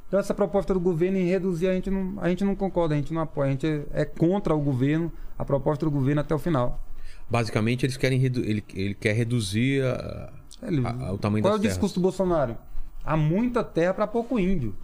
Então 0.08 0.18
essa 0.18 0.32
proposta 0.34 0.72
do 0.74 0.80
governo 0.80 1.18
em 1.18 1.26
reduzir 1.26 1.68
a 1.68 1.74
gente 1.74 1.90
não, 1.90 2.14
a 2.20 2.28
gente 2.30 2.42
não 2.44 2.56
concorda, 2.56 2.94
a 2.94 2.96
gente 2.98 3.12
não 3.12 3.20
apoia, 3.20 3.48
a 3.48 3.50
gente 3.52 3.66
é, 3.66 3.84
é 3.92 4.04
contra 4.04 4.54
o 4.54 4.60
governo, 4.60 5.12
a 5.38 5.44
proposta 5.44 5.84
do 5.84 5.90
governo 5.90 6.20
até 6.22 6.34
o 6.34 6.38
final. 6.38 6.82
Basicamente, 7.30 7.84
eles 7.84 7.96
querem 7.98 8.18
redu... 8.18 8.40
ele, 8.40 8.64
ele 8.74 8.94
quer 8.94 9.12
reduzir 9.12 9.82
a- 9.84 10.32
Ele- 10.62 10.86
a- 10.86 11.08
a- 11.08 11.12
o 11.12 11.18
tamanho 11.18 11.42
Qual 11.44 11.52
é 11.52 11.56
o 11.56 11.60
terras. 11.60 11.74
discurso 11.74 11.96
do 11.96 12.00
Bolsonaro? 12.00 12.56
Há 13.04 13.16
muita 13.16 13.62
terra 13.62 13.92
para 13.92 14.06
pouco 14.06 14.38
índio. 14.38 14.74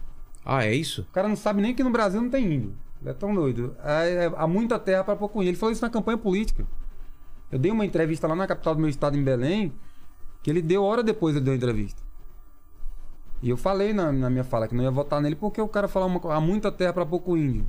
Ah, 0.45 0.63
é 0.63 0.73
isso? 0.75 1.01
O 1.09 1.13
cara 1.13 1.27
não 1.27 1.35
sabe 1.35 1.59
nem 1.61 1.73
que 1.73 1.83
no 1.83 1.89
Brasil 1.89 2.21
não 2.21 2.29
tem 2.29 2.45
índio. 2.53 2.73
Ele 3.01 3.09
é 3.09 3.13
tão 3.13 3.33
doido. 3.33 3.75
É- 3.83 4.25
é- 4.25 4.31
há 4.37 4.47
muita 4.47 4.77
terra 4.77 5.03
para 5.03 5.15
pouco 5.15 5.39
índio. 5.39 5.49
Ele 5.49 5.57
falou 5.57 5.73
isso 5.73 5.81
na 5.81 5.89
campanha 5.89 6.19
política. 6.19 6.65
Eu 7.51 7.57
dei 7.57 7.71
uma 7.71 7.85
entrevista 7.85 8.27
lá 8.27 8.35
na 8.35 8.45
capital 8.45 8.75
do 8.75 8.79
meu 8.81 8.89
estado, 8.89 9.17
em 9.17 9.23
Belém, 9.23 9.73
que 10.43 10.49
ele 10.51 10.61
deu 10.61 10.83
hora 10.83 11.01
depois 11.01 11.35
ele 11.35 11.43
deu 11.43 11.53
a 11.53 11.57
entrevista. 11.57 12.03
E 13.45 13.49
eu 13.49 13.55
falei 13.57 13.93
na, 13.93 14.11
na 14.11 14.27
minha 14.27 14.43
fala 14.43 14.67
que 14.67 14.73
não 14.73 14.83
ia 14.83 14.89
votar 14.89 15.21
nele 15.21 15.35
porque 15.35 15.61
o 15.61 15.67
cara 15.67 15.87
falou 15.87 16.09
uma 16.09 16.33
há 16.33 16.41
muita 16.41 16.71
terra 16.71 16.91
para 16.93 17.05
pouco 17.05 17.37
índio. 17.37 17.63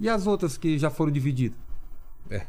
E 0.00 0.08
as 0.08 0.26
outras 0.26 0.56
que 0.56 0.78
já 0.78 0.88
foram 0.88 1.12
divididas? 1.12 1.58
É, 2.30 2.46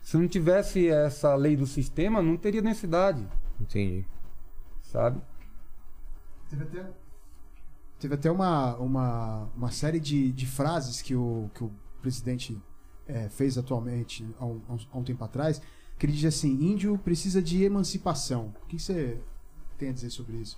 Se 0.00 0.16
não 0.16 0.28
tivesse 0.28 0.88
essa 0.88 1.34
lei 1.34 1.56
do 1.56 1.66
sistema, 1.66 2.22
não 2.22 2.36
teria 2.36 2.62
densidade, 2.62 3.26
entendi. 3.60 4.06
sabe? 4.82 5.20
Teve 6.48 6.62
até, 6.62 6.90
teve 7.98 8.14
até 8.14 8.30
uma, 8.30 8.76
uma, 8.76 9.48
uma 9.56 9.70
série 9.72 9.98
de, 9.98 10.30
de 10.30 10.46
frases 10.46 11.02
que 11.02 11.16
o, 11.16 11.50
que 11.54 11.64
o 11.64 11.72
presidente 12.00 12.56
é, 13.08 13.28
fez 13.28 13.58
atualmente, 13.58 14.24
há 14.38 14.46
um, 14.46 14.60
há 14.68 14.72
um- 14.74 14.86
há 14.92 14.98
um 14.98 15.02
tempo 15.02 15.24
atrás, 15.24 15.60
que 15.98 16.06
ele 16.06 16.12
diz 16.12 16.24
assim: 16.26 16.52
índio 16.70 16.96
precisa 16.98 17.42
de 17.42 17.64
emancipação. 17.64 18.54
O 18.62 18.66
que 18.66 18.78
você 18.78 19.20
tem 19.76 19.88
a 19.88 19.92
dizer 19.92 20.10
sobre 20.10 20.36
isso? 20.36 20.56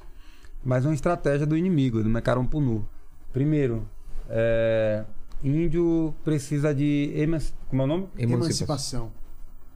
Mas 0.64 0.84
é 0.84 0.88
uma 0.88 0.94
estratégia 0.94 1.46
do 1.46 1.56
inimigo, 1.56 2.02
do 2.02 2.08
Mecarompunu. 2.08 2.88
Primeiro, 3.32 3.86
é, 4.28 5.04
índio 5.42 6.14
precisa 6.24 6.74
de 6.74 7.12
emanci- 7.16 7.52
como 7.68 7.82
é 7.82 7.84
o 7.84 7.88
nome? 7.88 8.08
Emancipação. 8.16 9.12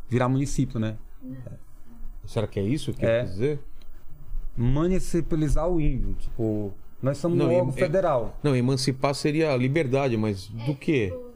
Virar 0.09 0.29
município, 0.29 0.81
né? 0.81 0.97
Será 2.25 2.47
que 2.47 2.59
é 2.59 2.63
isso 2.63 2.93
que 2.95 3.05
É. 3.05 3.21
quer 3.23 3.25
dizer? 3.27 3.61
Municipalizar 4.57 5.69
o 5.69 5.81
índio. 5.81 6.15
Tipo, 6.19 6.73
nós 7.03 7.19
somos 7.19 7.39
Não, 7.39 7.47
um 7.51 7.55
órgão 7.55 7.73
federal. 7.73 8.37
Não, 8.43 8.57
emancipar 8.57 9.15
seria 9.15 9.55
liberdade, 9.57 10.17
mas 10.17 10.47
do 10.49 10.75
quê? 10.75 11.09
tipo, 11.11 11.31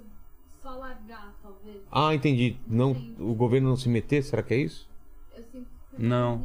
só 0.62 0.70
largar, 0.76 1.32
talvez. 1.42 1.76
Ah, 1.90 2.14
entendi. 2.14 2.56
Não, 2.66 2.92
o 3.18 3.34
governo 3.34 3.68
não 3.68 3.76
se 3.76 3.88
meter, 3.88 4.22
será 4.24 4.42
que 4.42 4.54
é 4.54 4.58
isso? 4.58 4.88
Eu 5.36 5.44
sinto 5.44 5.66
que 5.94 6.02
Não. 6.02 6.42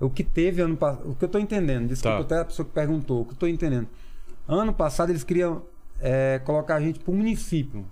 O 0.00 0.10
que 0.10 0.24
teve 0.24 0.60
ano 0.60 0.76
passado. 0.76 1.10
O 1.10 1.14
que 1.14 1.24
eu 1.24 1.28
tô 1.28 1.38
entendendo, 1.38 1.88
desculpa 1.88 2.18
Tá. 2.18 2.22
até 2.24 2.38
a 2.40 2.44
pessoa 2.44 2.66
que 2.66 2.72
perguntou, 2.72 3.22
o 3.22 3.24
que 3.24 3.32
eu 3.32 3.36
tô 3.36 3.46
entendendo. 3.46 3.88
Ano 4.46 4.72
passado 4.72 5.10
eles 5.10 5.24
queriam 5.24 5.62
é, 6.00 6.40
colocar 6.44 6.76
a 6.76 6.80
gente 6.80 6.98
pro 6.98 7.12
município. 7.12 7.86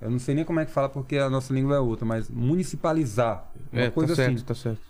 Eu 0.00 0.10
não 0.10 0.18
sei 0.18 0.34
nem 0.34 0.44
como 0.44 0.60
é 0.60 0.64
que 0.64 0.70
fala 0.70 0.88
porque 0.88 1.18
a 1.18 1.28
nossa 1.28 1.52
língua 1.52 1.76
é 1.76 1.80
outra, 1.80 2.06
mas 2.06 2.30
municipalizar. 2.30 3.50
Uma 3.72 3.82
é, 3.82 3.90
coisa 3.90 4.12
tá 4.14 4.16
certo, 4.16 4.36
assim. 4.36 4.44
tá 4.44 4.54
certo. 4.54 4.80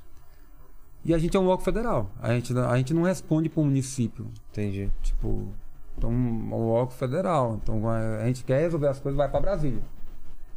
E 1.05 1.15
a 1.15 1.19
gente 1.19 1.37
é 1.37 1.41
um 1.41 1.49
órgão 1.49 1.65
federal. 1.65 2.11
A 2.21 2.33
gente, 2.35 2.57
a 2.57 2.77
gente 2.77 2.93
não 2.93 3.03
responde 3.03 3.49
pro 3.49 3.65
município. 3.65 4.27
Entendi. 4.51 4.91
Tipo, 5.03 5.49
então, 5.97 6.11
é 6.11 6.15
um 6.15 6.69
órgão 6.69 6.91
federal. 6.91 7.59
Então 7.63 7.89
a 7.89 8.27
gente 8.27 8.45
quer 8.45 8.61
resolver 8.61 8.89
as 8.89 9.01
coisas, 9.01 9.17
vai 9.17 9.29
pra 9.29 9.41
Brasília. 9.41 9.83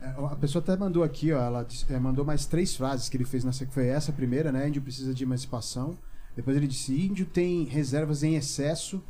É, 0.02 0.08
A 0.26 0.36
pessoa 0.36 0.62
até 0.62 0.76
mandou 0.76 1.04
aqui, 1.04 1.32
ó, 1.32 1.40
ela 1.40 1.64
disse- 1.64 1.86
é, 1.94 2.00
mandou 2.00 2.26
mais 2.26 2.46
três 2.46 2.76
frases 2.76 3.08
que 3.08 3.18
ele 3.18 3.26
fez 3.26 3.44
nessa 3.44 3.66
que 3.66 3.74
foi 3.74 3.88
essa 3.88 4.12
primeira, 4.12 4.52
né? 4.52 4.68
Índio 4.68 4.82
precisa 4.82 5.14
de 5.14 5.24
emancipação. 5.24 5.96
Depois 6.36 6.56
ele 6.58 6.68
disse: 6.68 6.94
índio 6.94 7.26
tem 7.26 7.66
reservas 7.66 8.24
em 8.24 8.36
excesso 8.36 9.02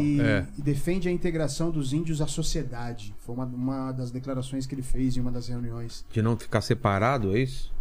e, 0.00 0.20
é. 0.20 0.46
e 0.58 0.62
defende 0.62 1.08
a 1.08 1.12
integração 1.12 1.70
dos 1.70 1.92
índios 1.92 2.20
à 2.20 2.26
sociedade. 2.26 3.14
Foi 3.18 3.34
uma, 3.34 3.44
uma 3.44 3.92
das 3.92 4.10
declarações 4.10 4.66
que 4.66 4.74
ele 4.74 4.82
fez 4.82 5.16
em 5.16 5.20
uma 5.20 5.30
das 5.30 5.48
reuniões. 5.48 6.04
De 6.10 6.22
não 6.22 6.36
ficar 6.36 6.60
separado, 6.60 7.36
é 7.36 7.40
isso? 7.40 7.72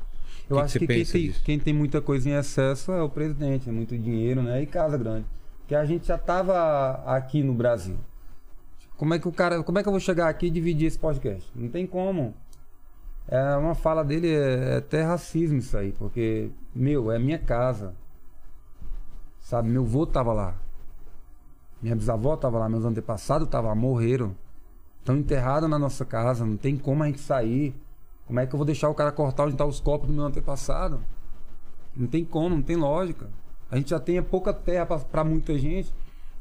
Eu 0.50 0.58
que 0.58 0.62
acho 0.64 0.74
você 0.74 0.80
que, 0.80 0.88
quem, 0.88 1.06
tem, 1.06 1.32
quem 1.44 1.60
tem 1.60 1.74
muita 1.74 2.02
coisa 2.02 2.30
em 2.30 2.34
excesso 2.34 2.92
é 2.92 3.02
o 3.02 3.10
presidente, 3.10 3.70
é 3.70 3.72
muito 3.72 3.98
dinheiro, 3.98 4.44
né? 4.44 4.62
E 4.62 4.66
casa 4.66 4.98
grande. 4.98 5.26
Porque 5.60 5.76
a 5.76 5.86
gente 5.86 6.08
já 6.08 6.18
tava 6.18 7.02
aqui 7.06 7.42
no 7.42 7.54
Brasil. 7.54 7.96
Como 8.98 9.14
é 9.14 9.20
que 9.20 9.28
o 9.28 9.32
cara. 9.32 9.64
Como 9.64 9.80
é 9.80 9.82
que 9.82 9.88
eu 9.88 9.94
vou 9.94 10.00
chegar 10.00 10.28
aqui 10.28 10.48
e 10.48 10.50
dividir 10.50 10.88
esse 10.88 11.00
podcast? 11.00 11.50
Não 11.56 11.70
tem 11.70 11.88
como. 11.88 12.34
É 13.28 13.56
uma 13.56 13.74
fala 13.74 14.04
dele, 14.04 14.30
é, 14.30 14.74
é 14.74 14.78
até 14.78 15.02
racismo 15.04 15.58
isso 15.58 15.78
aí, 15.78 15.92
porque, 15.94 16.52
meu, 16.76 17.12
é 17.12 17.18
minha 17.18 17.40
casa. 17.40 17.96
Sabe, 19.40 19.70
meu 19.70 19.84
avô 19.84 20.06
tava 20.06 20.34
lá. 20.34 20.56
Minha 21.82 21.96
bisavó 21.96 22.38
tava 22.38 22.60
lá, 22.60 22.70
meus 22.70 22.86
antepassados 22.86 23.46
estavam 23.46 23.70
lá, 23.70 23.76
morreram. 23.76 24.36
Estão 25.00 25.18
enterrados 25.18 25.70
na 25.70 25.78
nossa 25.78 26.06
casa, 26.06 26.46
não 26.46 26.56
tem 26.56 26.78
como 26.78 27.04
a 27.04 27.08
gente 27.08 27.20
sair. 27.20 27.76
Como 28.26 28.40
é 28.40 28.48
que 28.48 28.56
eu 28.56 28.58
vou 28.58 28.66
deixar 28.66 28.90
o 28.90 28.96
cara 28.96 29.12
cortar 29.12 29.46
onde 29.46 29.58
tá 29.58 29.66
os 29.66 29.82
copos 29.82 30.08
do 30.08 30.14
meu 30.14 30.24
antepassado? 30.24 31.02
Não 31.96 32.08
tem 32.08 32.24
como, 32.24 32.56
não 32.56 32.62
tem 32.62 32.78
lógica. 32.78 33.30
A 33.70 33.76
gente 33.76 33.90
já 33.90 34.00
tem 34.00 34.22
pouca 34.24 34.54
terra 34.54 34.86
para 34.86 35.24
muita 35.24 35.58
gente. 35.58 35.94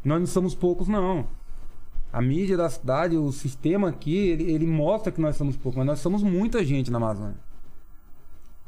Nós 0.05 0.21
não 0.21 0.27
somos 0.27 0.55
poucos, 0.55 0.87
não. 0.87 1.27
A 2.13 2.21
mídia 2.21 2.57
da 2.57 2.69
cidade, 2.69 3.17
o 3.17 3.33
sistema 3.33 3.89
aqui, 3.89 4.15
ele, 4.15 4.53
ele 4.53 4.67
mostra 4.67 5.11
que 5.11 5.21
nós 5.21 5.37
somos 5.37 5.57
poucos, 5.57 5.79
mas 5.79 5.87
nós 5.87 5.99
somos 6.01 6.23
muita 6.23 6.63
gente 6.63 6.91
na 6.91 6.99
Amazônia. 6.99 7.37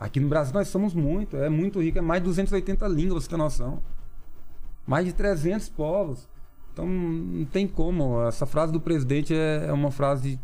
Aqui 0.00 0.18
no 0.18 0.28
Brasil 0.28 0.54
nós 0.54 0.68
somos 0.68 0.94
muito, 0.94 1.36
é 1.36 1.48
muito 1.48 1.80
rico, 1.80 1.98
é 1.98 2.00
mais 2.00 2.22
de 2.22 2.26
280 2.28 2.88
línguas, 2.88 3.24
você 3.24 3.30
tem 3.30 3.38
noção. 3.38 3.82
Mais 4.86 5.04
de 5.04 5.12
300 5.12 5.68
povos. 5.68 6.28
Então 6.72 6.86
não 6.86 7.44
tem 7.44 7.68
como. 7.68 8.22
Essa 8.22 8.46
frase 8.46 8.72
do 8.72 8.80
presidente 8.80 9.34
é, 9.34 9.66
é 9.68 9.72
uma 9.72 9.90
frase 9.90 10.40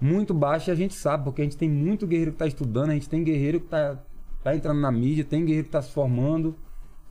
muito 0.00 0.34
baixa 0.34 0.70
e 0.70 0.72
a 0.72 0.76
gente 0.76 0.94
sabe, 0.94 1.24
porque 1.24 1.40
a 1.40 1.44
gente 1.44 1.56
tem 1.56 1.68
muito 1.68 2.06
guerreiro 2.06 2.32
que 2.32 2.36
está 2.36 2.46
estudando, 2.46 2.90
a 2.90 2.94
gente 2.94 3.08
tem 3.08 3.22
guerreiro 3.22 3.60
que 3.60 3.66
está 3.66 3.98
tá 4.42 4.54
entrando 4.54 4.80
na 4.80 4.90
mídia, 4.90 5.24
tem 5.24 5.44
guerreiro 5.44 5.64
que 5.64 5.68
está 5.68 5.82
se 5.82 5.92
formando, 5.92 6.56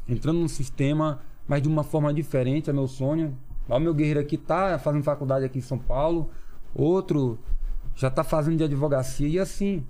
entrando 0.08 0.40
no 0.40 0.50
sistema, 0.50 1.22
mas 1.48 1.62
de 1.62 1.68
uma 1.68 1.84
forma 1.84 2.14
diferente, 2.14 2.70
é 2.70 2.74
meu 2.74 2.88
sonho. 2.88 3.38
O 3.76 3.80
meu 3.80 3.94
guerreiro 3.94 4.20
aqui 4.20 4.38
tá 4.38 4.80
fazendo 4.80 5.04
faculdade 5.04 5.46
aqui 5.46 5.60
em 5.60 5.62
São 5.62 5.78
Paulo, 5.78 6.30
outro 6.74 7.40
já 7.96 8.10
tá 8.10 8.24
fazendo 8.24 8.58
de 8.58 8.64
advocacia 8.64 9.28
e 9.28 9.38
assim 9.38 9.86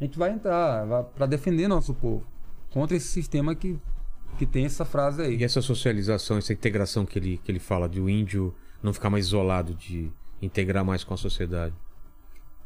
a 0.00 0.04
gente 0.04 0.18
vai 0.18 0.30
entrar 0.30 0.86
para 1.16 1.26
defender 1.26 1.68
nosso 1.68 1.94
povo 1.94 2.24
contra 2.70 2.96
esse 2.96 3.08
sistema 3.08 3.54
que, 3.54 3.78
que 4.38 4.46
tem 4.46 4.64
essa 4.64 4.84
frase 4.84 5.22
aí. 5.22 5.36
E 5.36 5.44
essa 5.44 5.62
socialização, 5.62 6.38
essa 6.38 6.52
integração 6.52 7.04
que 7.04 7.18
ele, 7.18 7.38
que 7.42 7.50
ele 7.50 7.58
fala 7.58 7.88
de 7.88 8.00
o 8.00 8.08
índio 8.08 8.54
não 8.82 8.92
ficar 8.92 9.10
mais 9.10 9.26
isolado, 9.26 9.74
de 9.74 10.12
integrar 10.40 10.84
mais 10.84 11.02
com 11.02 11.14
a 11.14 11.16
sociedade. 11.16 11.74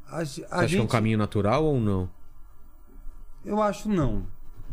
A, 0.06 0.18
a 0.18 0.24
Você 0.24 0.44
acha 0.50 0.62
gente... 0.62 0.76
que 0.76 0.80
é 0.80 0.84
um 0.84 0.88
caminho 0.88 1.16
natural 1.16 1.64
ou 1.64 1.80
não? 1.80 2.10
Eu 3.44 3.62
acho 3.62 3.88
não. 3.88 4.26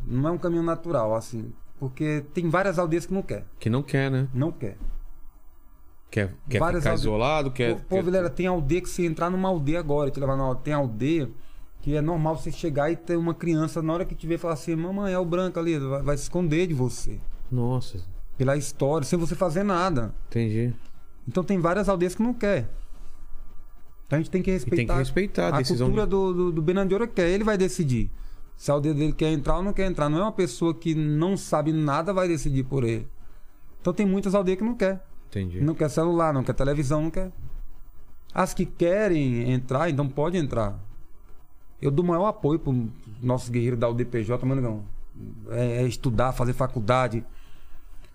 Não 0.06 0.30
é 0.30 0.32
um 0.32 0.38
caminho 0.38 0.64
natural, 0.64 1.16
assim. 1.16 1.54
Porque 1.80 2.26
tem 2.34 2.50
várias 2.50 2.78
aldeias 2.78 3.06
que 3.06 3.14
não 3.14 3.22
quer. 3.22 3.46
Que 3.60 3.70
não 3.70 3.82
quer, 3.82 4.12
né? 4.12 4.28
Não 4.34 4.52
quer. 4.52 4.78
Quer, 6.12 6.34
quer 6.50 6.60
Várias 6.60 6.82
ficar 6.82 6.92
alde... 6.92 7.02
isolado? 7.02 7.52
Quer, 7.52 7.76
Pô, 7.82 7.96
quer... 7.96 8.04
Vilera, 8.04 8.30
tem 8.30 8.48
aldeia 8.48 8.82
que 8.82 8.90
você 8.90 9.06
entrar 9.06 9.30
numa 9.30 9.48
aldeia 9.48 9.80
agora, 9.80 10.10
te 10.10 10.20
levar 10.20 10.36
numa 10.36 10.56
Tem 10.56 10.74
aldeia 10.74 11.30
que 11.82 11.96
é 11.96 12.02
normal 12.02 12.38
você 12.38 12.52
chegar 12.52 12.92
e 12.92 12.96
ter 12.96 13.16
uma 13.16 13.34
criança, 13.34 13.82
na 13.82 13.94
hora 13.94 14.06
que 14.06 14.14
te 14.14 14.28
ver, 14.28 14.38
falar 14.38 14.56
assim: 14.56 14.76
Mamãe, 14.76 15.14
é 15.14 15.20
o 15.20 15.26
branco 15.26 15.60
ali, 15.60 15.78
vai, 15.78 16.02
vai 16.02 16.18
se 16.18 16.24
esconder 16.24 16.68
de 16.68 16.74
você. 16.74 17.20
Nossa. 17.52 18.00
Pela 18.38 18.58
história, 18.58 19.06
sem 19.06 19.18
você 19.18 19.36
fazer 19.36 19.64
nada. 19.64 20.14
Entendi. 20.28 20.74
Então 21.28 21.44
tem 21.44 21.60
várias 21.60 21.88
aldeias 21.88 22.16
que 22.16 22.22
não 22.22 22.34
quer. 22.34 22.70
Então 24.06 24.18
a 24.18 24.22
gente 24.22 24.32
tem 24.32 24.42
que 24.42 24.50
respeitar, 24.50 24.76
tem 24.76 24.88
que 24.88 24.94
respeitar 24.94 25.54
a, 25.54 25.60
a 25.60 25.64
cultura 25.64 26.04
de... 26.04 26.10
do, 26.10 26.34
do, 26.34 26.52
do 26.52 26.62
Benandiora 26.62 27.08
quer, 27.08 27.30
ele 27.30 27.44
vai 27.44 27.58
decidir. 27.58 28.10
Se 28.58 28.72
a 28.72 28.74
aldeia 28.74 28.94
dele 28.94 29.14
quer 29.14 29.32
entrar 29.32 29.58
ou 29.58 29.64
não 29.64 29.72
quer 29.72 29.86
entrar. 29.86 30.10
Não 30.10 30.20
é 30.20 30.22
uma 30.24 30.32
pessoa 30.32 30.74
que 30.74 30.94
não 30.94 31.38
sabe 31.38 31.72
nada 31.72 32.12
vai 32.12 32.28
decidir 32.28 32.64
por 32.64 32.84
ele. 32.84 33.08
Então 33.80 33.94
tem 33.94 34.06
muitas 34.06 34.36
aldeias 34.36 34.58
que 34.58 34.66
não 34.66 34.76
quer. 34.76 35.06
Entendi. 35.30 35.62
Não 35.62 35.76
quer 35.76 35.90
celular, 35.90 36.34
não 36.34 36.44
quer 36.44 36.54
televisão, 36.54 37.04
não 37.04 37.12
quer. 37.12 37.32
As 38.34 38.54
que 38.54 38.66
querem 38.66 39.52
entrar, 39.52 39.90
então 39.90 40.08
pode 40.08 40.38
entrar. 40.38 40.80
Eu 41.82 41.92
dou 41.92 42.04
maior 42.04 42.28
apoio 42.28 42.60
para 42.60 42.74
nossos 43.22 43.50
guerreiros 43.50 43.80
da 43.80 43.88
UDPJ, 43.88 44.46
mano, 44.46 44.62
não. 44.62 44.84
É, 45.50 45.84
é, 45.84 45.88
estudar, 45.88 46.34
fazer 46.34 46.54
faculdade, 46.54 47.24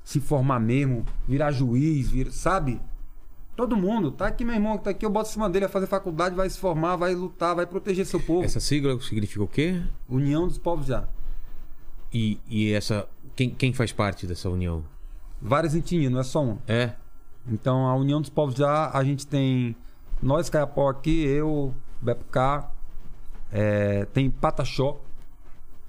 se 0.03 0.21
formar 0.21 0.61
mesmo, 0.61 1.05
virar 1.27 1.51
juiz, 1.51 2.11
vir, 2.11 2.31
sabe? 2.33 2.81
Todo 3.57 3.77
mundo. 3.77 4.11
Tá 4.11 4.27
aqui, 4.27 4.45
meu 4.45 4.55
irmão, 4.55 4.77
que 4.77 4.85
tá 4.85 4.91
aqui, 4.91 5.07
eu 5.07 5.11
boto 5.11 5.29
em 5.29 5.33
cima 5.33 5.49
dele 5.49 5.67
a 5.67 5.69
fazer 5.69 5.87
faculdade, 5.87 6.35
vai 6.35 6.49
se 6.51 6.59
formar, 6.59 6.97
vai 6.97 7.15
lutar, 7.15 7.55
vai 7.55 7.67
proteger 7.67 8.05
seu 8.05 8.21
povo. 8.21 8.45
Essa 8.45 8.61
sigla 8.61 8.99
significa 9.01 9.43
o 9.43 9.49
quê? 9.49 9.83
União 10.09 10.47
dos 10.49 10.59
Povos 10.59 10.87
já. 10.87 11.09
E, 12.13 12.39
e 12.49 12.73
essa. 12.73 13.09
Quem, 13.35 13.51
quem 13.51 13.73
faz 13.73 13.93
parte 13.93 14.27
dessa 14.27 14.49
união? 14.49 14.85
Várias 15.41 15.75
etnias, 15.75 16.11
não 16.11 16.21
é 16.21 16.25
só 16.25 16.43
uma. 16.43 16.59
É. 16.67 16.95
Então, 17.47 17.87
a 17.87 17.95
União 17.95 18.21
dos 18.21 18.31
Povos 18.31 18.55
já, 18.55 18.91
a 18.91 19.05
gente 19.05 19.27
tem 19.27 19.77
nós, 20.23 20.49
Caiapó 20.49 20.89
aqui, 20.89 21.23
eu, 21.23 21.75
Bepo 22.01 22.25
K, 22.25 22.71
é, 23.53 24.07
tem 24.07 24.31
Pataxó, 24.31 25.01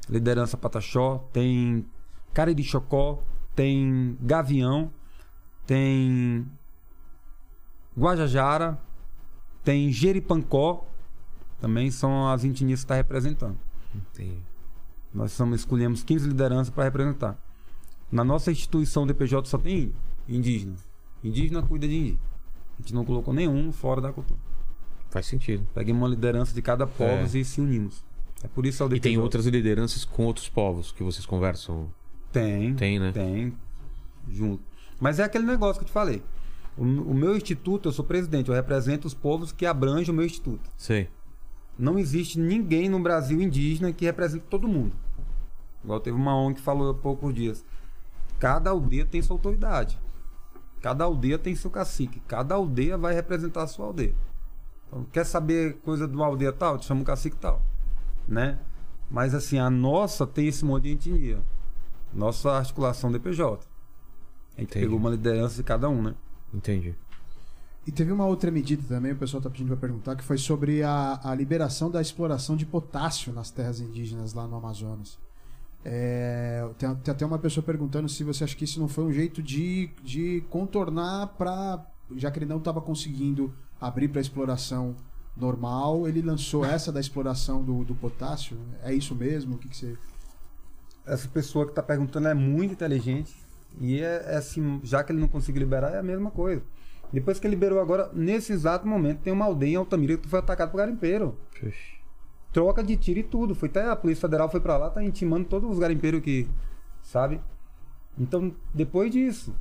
liderança 0.10 0.57
Pataxó, 0.57 1.27
tem 1.32 1.86
Cariri-Chocó, 2.34 3.23
tem 3.56 4.18
Gavião, 4.22 4.91
tem 5.65 6.45
Guajajara, 7.98 8.77
tem 9.64 9.91
Jeripancó, 9.91 10.86
também 11.61 11.90
são 11.90 12.30
as 12.30 12.44
etnias 12.44 12.82
que 12.82 12.86
está 12.86 12.95
representando. 12.95 13.57
Entendi. 13.95 14.38
Nós 15.14 15.32
somos, 15.32 15.61
escolhemos 15.61 16.03
15 16.03 16.27
lideranças 16.27 16.69
para 16.69 16.84
representar. 16.84 17.38
Na 18.11 18.23
nossa 18.23 18.52
instituição 18.52 19.07
DPJ 19.07 19.48
só 19.48 19.57
tem 19.57 19.94
indígena. 20.27 20.76
Indígena 21.23 21.61
cuida 21.61 21.87
de 21.87 21.95
indígena. 21.95 22.19
A 22.77 22.81
gente 22.81 22.93
não 22.93 23.05
colocou 23.05 23.33
nenhum 23.33 23.71
fora 23.71 24.01
da 24.01 24.11
cultura. 24.11 24.39
Faz 25.09 25.25
sentido. 25.25 25.65
Peguemos 25.73 26.01
uma 26.01 26.09
liderança 26.09 26.53
de 26.53 26.61
cada 26.61 26.85
povo 26.85 27.23
é. 27.35 27.39
e 27.39 27.45
se 27.45 27.61
unimos. 27.61 28.03
É 28.43 28.47
por 28.47 28.65
isso 28.65 28.83
E 28.93 28.99
tem 28.99 29.17
outras 29.17 29.45
lideranças 29.45 30.05
com 30.05 30.25
outros 30.25 30.49
povos 30.49 30.91
que 30.91 31.01
vocês 31.01 31.25
conversam? 31.25 31.89
Tem. 32.31 32.75
Tem, 32.75 32.99
né? 32.99 33.11
Tem. 33.11 33.53
Junto. 34.29 34.63
Mas 34.99 35.19
é 35.19 35.23
aquele 35.23 35.45
negócio 35.45 35.79
que 35.79 35.85
eu 35.85 35.87
te 35.87 35.93
falei. 35.93 36.21
O, 36.77 36.83
o 36.83 37.13
meu 37.13 37.35
instituto, 37.35 37.87
eu 37.87 37.93
sou 37.93 38.03
presidente, 38.03 38.49
eu 38.49 38.55
represento 38.55 39.07
os 39.07 39.13
povos 39.13 39.51
que 39.51 39.65
abrangem 39.65 40.13
o 40.13 40.17
meu 40.17 40.25
instituto. 40.25 40.69
Sei. 40.77 41.09
Não 41.77 41.97
existe 41.97 42.39
ninguém 42.39 42.89
no 42.89 42.99
Brasil 42.99 43.41
indígena 43.41 43.91
que 43.91 44.05
represente 44.05 44.45
todo 44.49 44.67
mundo. 44.67 44.93
Igual 45.83 45.99
teve 45.99 46.15
uma 46.15 46.35
ONG 46.35 46.55
que 46.55 46.61
falou 46.61 46.91
há 46.91 46.93
poucos 46.93 47.33
dias. 47.33 47.65
Cada 48.39 48.69
aldeia 48.69 49.05
tem 49.05 49.21
sua 49.21 49.35
autoridade. 49.35 49.97
Cada 50.85 51.03
aldeia 51.03 51.39
tem 51.39 51.55
seu 51.55 51.71
cacique. 51.71 52.19
Cada 52.27 52.53
aldeia 52.53 52.95
vai 52.95 53.11
representar 53.11 53.63
a 53.63 53.67
sua 53.67 53.87
aldeia. 53.87 54.13
Então, 54.87 55.03
quer 55.11 55.25
saber 55.25 55.77
coisa 55.77 56.07
de 56.07 56.15
uma 56.15 56.27
aldeia 56.27 56.53
tal? 56.53 56.77
Te 56.77 56.85
chama 56.85 57.01
um 57.01 57.03
cacique 57.03 57.35
tal. 57.37 57.59
Né? 58.27 58.59
Mas 59.09 59.33
assim, 59.33 59.57
a 59.57 59.67
nossa 59.67 60.27
tem 60.27 60.47
esse 60.47 60.63
monte 60.63 60.83
de 60.83 60.91
etnia. 60.91 61.41
Nossa 62.13 62.51
articulação 62.51 63.11
DPJ. 63.11 63.65
A 64.55 64.61
gente 64.61 64.69
Entendi. 64.69 64.85
pegou 64.85 64.99
uma 64.99 65.09
liderança 65.09 65.55
de 65.55 65.63
cada 65.63 65.89
um, 65.89 66.03
né? 66.03 66.13
Entendi. 66.53 66.93
E 67.87 67.91
teve 67.91 68.11
uma 68.11 68.27
outra 68.27 68.51
medida 68.51 68.83
também, 68.87 69.13
o 69.13 69.17
pessoal 69.17 69.39
está 69.39 69.49
pedindo 69.49 69.69
para 69.69 69.77
perguntar, 69.77 70.15
que 70.15 70.23
foi 70.23 70.37
sobre 70.37 70.83
a, 70.83 71.19
a 71.23 71.33
liberação 71.33 71.89
da 71.89 71.99
exploração 71.99 72.55
de 72.55 72.63
potássio 72.63 73.33
nas 73.33 73.49
terras 73.49 73.79
indígenas 73.79 74.35
lá 74.35 74.45
no 74.47 74.55
Amazonas. 74.55 75.17
É, 75.87 76.67
tem, 76.79 76.95
tem, 76.95 77.11
até 77.11 77.23
uma 77.23 77.37
pessoa 77.37 77.63
perguntando 77.63 78.09
se 78.09 78.23
você 78.23 78.43
acha 78.43 78.55
que 78.55 78.63
isso 78.63 78.79
não 78.79 78.87
foi 78.87 79.03
um 79.03 79.13
jeito 79.13 79.43
de, 79.43 79.91
de 80.03 80.43
contornar 80.49 81.27
para. 81.37 81.85
Já 82.15 82.31
que 82.31 82.39
ele 82.39 82.47
não 82.47 82.57
estava 82.57 82.81
conseguindo 82.81 83.53
abrir 83.79 84.07
para 84.07 84.19
exploração 84.19 84.95
normal, 85.37 86.07
ele 86.07 86.23
lançou 86.23 86.65
essa 86.65 86.91
da 86.91 86.99
exploração 86.99 87.63
do, 87.63 87.83
do 87.83 87.93
potássio. 87.93 88.57
É 88.81 88.91
isso 88.91 89.13
mesmo? 89.13 89.55
O 89.55 89.57
que, 89.59 89.69
que 89.69 89.77
você. 89.77 89.95
Essa 91.05 91.27
pessoa 91.27 91.65
que 91.65 91.71
está 91.71 91.83
perguntando 91.83 92.27
é 92.27 92.33
muito 92.33 92.73
inteligente. 92.73 93.35
E 93.79 93.99
é, 93.99 94.23
é, 94.25 94.37
assim, 94.37 94.79
já 94.83 95.03
que 95.03 95.11
ele 95.11 95.19
não 95.19 95.27
conseguiu 95.27 95.59
liberar, 95.59 95.93
é 95.93 95.99
a 95.99 96.03
mesma 96.03 96.31
coisa. 96.31 96.63
Depois 97.13 97.39
que 97.39 97.45
ele 97.45 97.53
liberou 97.53 97.79
agora, 97.79 98.09
nesse 98.11 98.51
exato 98.51 98.87
momento, 98.87 99.19
tem 99.19 99.31
uma 99.31 99.45
aldeia 99.45 99.73
em 99.73 99.75
Altamira 99.75 100.17
que 100.17 100.27
foi 100.27 100.39
atacada 100.39 100.71
por 100.71 100.77
garimpeiro. 100.77 101.37
Puxa 101.59 101.94
troca 102.56 102.82
de 102.82 102.95
tiro 102.95 103.19
e 103.19 103.23
tudo. 103.23 103.53
Foi 103.53 103.68
até 103.68 103.86
a 103.86 103.98
Polícia 103.98 104.22
Federal 104.22 104.49
foi 104.49 104.61
para 104.61 104.77
lá, 104.77 104.90
tá 104.90 105.03
intimando 105.03 105.49
todos 105.49 105.69
os 105.69 105.77
garimpeiros 105.77 106.22
que, 106.22 106.48
sabe? 107.02 107.41
Então, 108.18 108.56
depois 108.73 109.11
disso, 109.11 109.53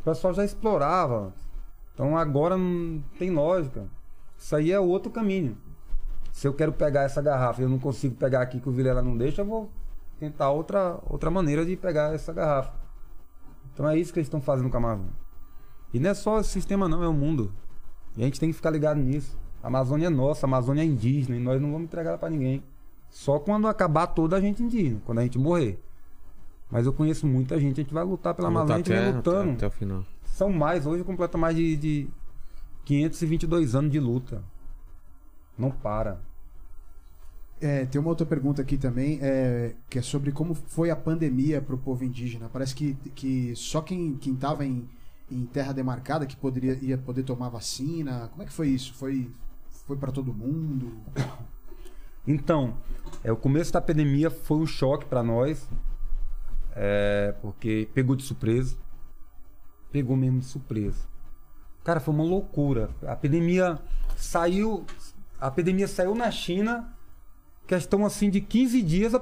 o 0.00 0.02
pessoal 0.02 0.34
já 0.34 0.44
explorava. 0.44 1.32
Então 1.94 2.16
agora 2.16 2.56
não 2.56 3.00
tem 3.20 3.30
lógica. 3.30 3.86
Isso 4.36 4.56
aí 4.56 4.72
é 4.72 4.80
outro 4.80 5.12
caminho. 5.12 5.56
Se 6.32 6.48
eu 6.48 6.52
quero 6.52 6.72
pegar 6.72 7.02
essa 7.02 7.22
garrafa 7.22 7.60
e 7.60 7.64
eu 7.64 7.68
não 7.68 7.78
consigo 7.78 8.16
pegar 8.16 8.42
aqui 8.42 8.58
que 8.58 8.68
o 8.68 8.72
Vilela 8.72 9.00
não 9.00 9.16
deixa, 9.16 9.42
eu 9.42 9.46
vou 9.46 9.70
tentar 10.18 10.50
outra, 10.50 10.98
outra 11.06 11.30
maneira 11.30 11.64
de 11.64 11.76
pegar 11.76 12.12
essa 12.12 12.32
garrafa. 12.32 12.72
Então 13.72 13.88
é 13.88 13.96
isso 13.96 14.12
que 14.12 14.18
eles 14.18 14.26
estão 14.26 14.40
fazendo 14.40 14.68
com 14.68 14.76
a 14.76 14.80
Amazônia. 14.80 15.12
E 15.94 16.00
não 16.00 16.10
é 16.10 16.14
só 16.14 16.38
o 16.38 16.42
sistema 16.42 16.88
não, 16.88 17.00
é 17.00 17.08
o 17.08 17.12
mundo. 17.12 17.52
E 18.16 18.22
a 18.22 18.24
gente 18.24 18.40
tem 18.40 18.48
que 18.48 18.56
ficar 18.56 18.70
ligado 18.70 18.98
nisso. 18.98 19.38
A 19.68 19.70
Amazônia 19.70 20.06
é 20.06 20.10
nossa, 20.10 20.46
a 20.46 20.48
Amazônia 20.48 20.80
é 20.80 20.84
indígena 20.86 21.36
e 21.36 21.40
nós 21.40 21.60
não 21.60 21.70
vamos 21.70 21.88
entregar 21.88 22.08
ela 22.08 22.18
para 22.18 22.30
ninguém. 22.30 22.62
Só 23.10 23.38
quando 23.38 23.68
acabar 23.68 24.06
toda 24.06 24.34
a 24.34 24.40
gente 24.40 24.62
indígena, 24.62 24.98
quando 25.04 25.18
a 25.18 25.22
gente 25.22 25.38
morrer. 25.38 25.78
Mas 26.70 26.86
eu 26.86 26.92
conheço 26.92 27.26
muita 27.26 27.60
gente, 27.60 27.78
a 27.78 27.82
gente 27.82 27.92
vai 27.92 28.02
lutar 28.02 28.32
pela 28.32 28.48
Amazônia, 28.48 28.76
a 28.76 28.78
gente 28.78 28.90
vai 28.90 29.12
lutando. 29.12 29.50
Até, 29.50 29.52
até, 29.52 29.66
o 29.66 29.70
final. 29.70 30.04
São 30.24 30.50
mais, 30.50 30.86
hoje 30.86 31.04
completa 31.04 31.36
mais 31.36 31.54
de, 31.54 31.76
de 31.76 32.08
522 32.86 33.74
anos 33.74 33.92
de 33.92 34.00
luta. 34.00 34.42
Não 35.58 35.70
para. 35.70 36.18
É, 37.60 37.84
tem 37.84 38.00
uma 38.00 38.08
outra 38.08 38.24
pergunta 38.24 38.62
aqui 38.62 38.78
também, 38.78 39.18
é, 39.20 39.74
que 39.90 39.98
é 39.98 40.02
sobre 40.02 40.32
como 40.32 40.54
foi 40.54 40.90
a 40.90 40.96
pandemia 40.96 41.60
para 41.60 41.74
o 41.74 41.78
povo 41.78 42.02
indígena. 42.04 42.48
Parece 42.50 42.74
que, 42.74 42.94
que 43.14 43.54
só 43.54 43.82
quem 43.82 44.18
estava 44.24 44.64
em, 44.64 44.88
em 45.30 45.44
terra 45.44 45.74
demarcada 45.74 46.24
que 46.24 46.36
poderia 46.36 46.72
ia 46.80 46.96
poder 46.96 47.22
tomar 47.22 47.50
vacina. 47.50 48.28
Como 48.28 48.42
é 48.42 48.46
que 48.46 48.52
foi 48.52 48.68
isso? 48.68 48.94
Foi 48.94 49.30
foi 49.88 49.96
para 49.96 50.12
todo 50.12 50.34
mundo? 50.34 50.92
Então, 52.26 52.76
é, 53.24 53.32
o 53.32 53.36
começo 53.36 53.72
da 53.72 53.80
pandemia 53.80 54.30
foi 54.30 54.58
um 54.58 54.66
choque 54.66 55.06
para 55.06 55.22
nós. 55.22 55.66
É, 56.76 57.34
porque 57.40 57.88
pegou 57.94 58.14
de 58.14 58.22
surpresa. 58.22 58.76
Pegou 59.90 60.14
mesmo 60.14 60.40
de 60.40 60.44
surpresa. 60.44 61.08
Cara, 61.82 62.00
foi 62.00 62.12
uma 62.12 62.22
loucura. 62.22 62.90
A 63.02 63.14
epidemia 63.14 63.78
saiu. 64.14 64.84
A 65.40 65.48
epidemia 65.48 65.88
saiu 65.88 66.14
na 66.14 66.30
China. 66.30 66.94
Questão 67.66 68.04
assim 68.04 68.28
de 68.28 68.42
15 68.42 68.82
dias. 68.82 69.12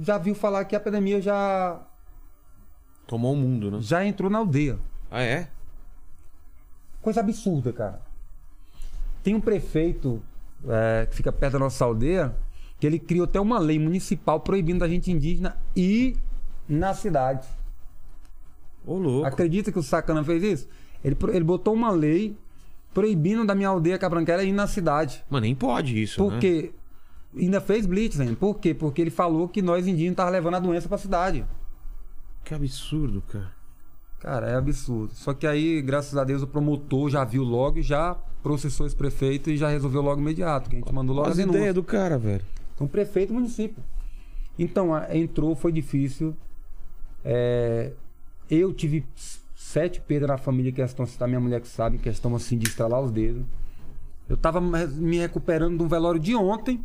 Já 0.00 0.16
viu 0.16 0.36
falar 0.36 0.64
que 0.64 0.76
a 0.76 0.78
epidemia 0.78 1.20
já, 1.20 1.84
Tomou 3.04 3.32
o 3.32 3.36
mundo, 3.36 3.70
né? 3.70 3.78
já 3.80 4.04
entrou 4.04 4.30
na 4.30 4.38
aldeia. 4.38 4.78
Ah, 5.10 5.22
é? 5.22 5.50
Coisa 7.02 7.18
absurda, 7.18 7.72
cara. 7.72 8.13
Tem 9.24 9.34
um 9.34 9.40
prefeito 9.40 10.22
é, 10.68 11.06
que 11.06 11.16
fica 11.16 11.32
perto 11.32 11.54
da 11.54 11.58
nossa 11.58 11.84
aldeia 11.84 12.36
que 12.78 12.86
ele 12.86 12.98
criou 12.98 13.24
até 13.24 13.40
uma 13.40 13.58
lei 13.58 13.78
municipal 13.78 14.38
proibindo 14.40 14.84
a 14.84 14.88
gente 14.88 15.10
indígena 15.10 15.56
ir 15.74 16.16
na 16.68 16.92
cidade. 16.92 17.48
Ô, 18.86 18.98
louco. 18.98 19.26
Acredita 19.26 19.72
que 19.72 19.78
o 19.78 19.82
Sacana 19.82 20.22
fez 20.22 20.42
isso? 20.42 20.68
Ele, 21.02 21.16
ele 21.32 21.44
botou 21.44 21.72
uma 21.72 21.90
lei 21.90 22.36
proibindo 22.92 23.44
da 23.46 23.54
minha 23.54 23.68
aldeia 23.68 23.98
Cabranquera 23.98 24.44
ir 24.44 24.52
na 24.52 24.66
cidade. 24.66 25.24
Mas 25.30 25.40
nem 25.40 25.54
pode 25.54 26.00
isso, 26.00 26.22
né? 26.22 26.30
Porque 26.30 26.72
ainda 27.34 27.60
fez 27.60 27.86
blitz, 27.86 28.20
ainda. 28.20 28.36
Por 28.36 28.58
quê? 28.58 28.74
Porque 28.74 29.00
ele 29.00 29.10
falou 29.10 29.48
que 29.48 29.62
nós 29.62 29.86
indígenas 29.86 30.12
estávamos 30.12 30.34
levando 30.34 30.54
a 30.56 30.60
doença 30.60 30.86
pra 30.86 30.98
cidade. 30.98 31.44
Que 32.44 32.54
absurdo, 32.54 33.22
cara. 33.22 33.52
Cara, 34.24 34.48
é 34.48 34.54
absurdo. 34.54 35.12
Só 35.12 35.34
que 35.34 35.46
aí, 35.46 35.82
graças 35.82 36.16
a 36.16 36.24
Deus, 36.24 36.40
o 36.40 36.46
promotor 36.46 37.10
já 37.10 37.22
viu 37.24 37.42
logo 37.42 37.78
e 37.78 37.82
já 37.82 38.16
processou 38.42 38.86
esse 38.86 38.96
prefeito 38.96 39.50
e 39.50 39.56
já 39.58 39.68
resolveu 39.68 40.00
logo 40.00 40.18
imediato. 40.18 40.70
Que 40.70 40.76
a 40.76 40.78
gente 40.78 40.94
mandou 40.94 41.14
logo 41.14 41.28
As 41.28 41.34
a 41.34 41.36
denúncia. 41.36 41.58
ideias 41.58 41.74
do 41.74 41.82
cara, 41.82 42.16
velho. 42.16 42.42
Então, 42.74 42.86
prefeito 42.86 43.34
e 43.34 43.34
município. 43.34 43.84
Então, 44.58 44.92
entrou, 45.12 45.54
foi 45.54 45.72
difícil. 45.72 46.34
É, 47.22 47.92
eu 48.50 48.72
tive 48.72 49.04
sete 49.54 50.00
perdas 50.00 50.30
na 50.30 50.38
família, 50.38 50.72
que 50.72 50.80
estão 50.80 51.04
citar 51.04 51.28
minha 51.28 51.40
mulher 51.40 51.60
que 51.60 51.68
sabe, 51.68 51.98
questão 51.98 52.34
assim 52.34 52.56
de 52.56 52.66
estralar 52.66 53.02
os 53.02 53.12
dedos. 53.12 53.44
Eu 54.26 54.38
tava 54.38 54.58
me 54.58 55.18
recuperando 55.18 55.76
de 55.76 55.82
um 55.82 55.88
velório 55.88 56.18
de 56.18 56.34
ontem. 56.34 56.82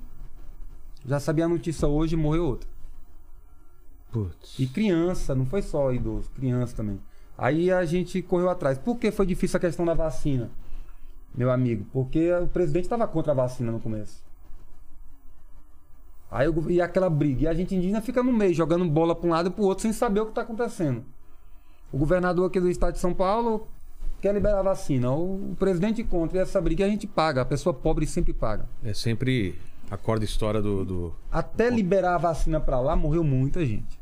Já 1.05 1.21
sabia 1.21 1.45
a 1.45 1.47
notícia 1.47 1.87
hoje 1.87 2.15
e 2.15 2.17
morreu 2.17 2.43
outro. 2.43 2.67
Putz. 4.11 4.59
E 4.59 4.67
criança, 4.67 5.33
não 5.33 5.45
foi 5.45 5.61
só 5.61 5.93
idoso, 5.93 6.29
criança 6.31 6.75
também. 6.75 6.99
Aí 7.41 7.71
a 7.71 7.85
gente 7.85 8.21
correu 8.21 8.49
atrás. 8.49 8.77
Por 8.77 8.97
que 8.97 9.11
foi 9.11 9.25
difícil 9.25 9.55
a 9.57 9.59
questão 9.61 9.85
da 9.85 9.93
vacina, 9.93 10.49
meu 11.33 11.49
amigo? 11.49 11.85
Porque 11.93 12.31
o 12.33 12.47
presidente 12.47 12.83
estava 12.83 13.07
contra 13.07 13.31
a 13.31 13.35
vacina 13.35 13.71
no 13.71 13.79
começo. 13.79 14.21
Aí 16.31 16.47
o- 16.47 16.69
e 16.69 16.81
aquela 16.81 17.09
briga. 17.09 17.43
E 17.43 17.47
a 17.47 17.53
gente 17.53 17.73
indígena 17.75 18.01
fica 18.01 18.21
no 18.21 18.31
meio, 18.31 18.53
jogando 18.53 18.85
bola 18.85 19.15
para 19.15 19.27
um 19.27 19.31
lado 19.31 19.47
e 19.49 19.51
para 19.51 19.61
o 19.61 19.65
outro 19.65 19.81
sem 19.83 19.93
saber 19.93 20.19
o 20.19 20.25
que 20.25 20.31
está 20.31 20.41
acontecendo. 20.41 21.03
O 21.91 21.97
governador 21.97 22.47
aqui 22.47 22.59
do 22.59 22.69
estado 22.69 22.93
de 22.93 22.99
São 22.99 23.13
Paulo 23.13 23.67
quer 24.21 24.33
liberar 24.33 24.59
a 24.59 24.63
vacina. 24.63 25.09
O, 25.11 25.51
o 25.51 25.55
presidente 25.57 26.03
contra 26.03 26.37
e 26.37 26.41
essa 26.41 26.61
briga 26.61 26.85
a 26.85 26.89
gente 26.89 27.07
paga. 27.07 27.41
A 27.41 27.45
pessoa 27.45 27.73
pobre 27.73 28.05
sempre 28.05 28.31
paga. 28.33 28.67
É 28.83 28.93
sempre 28.93 29.55
a 29.89 29.97
corda 29.97 30.23
história 30.23 30.61
do, 30.61 30.85
do- 30.85 31.15
Até 31.31 31.69
liberar 31.69 32.15
a 32.15 32.19
vacina 32.19 32.59
para 32.59 32.79
lá, 32.79 32.95
morreu 32.95 33.23
muita 33.23 33.65
gente. 33.65 33.98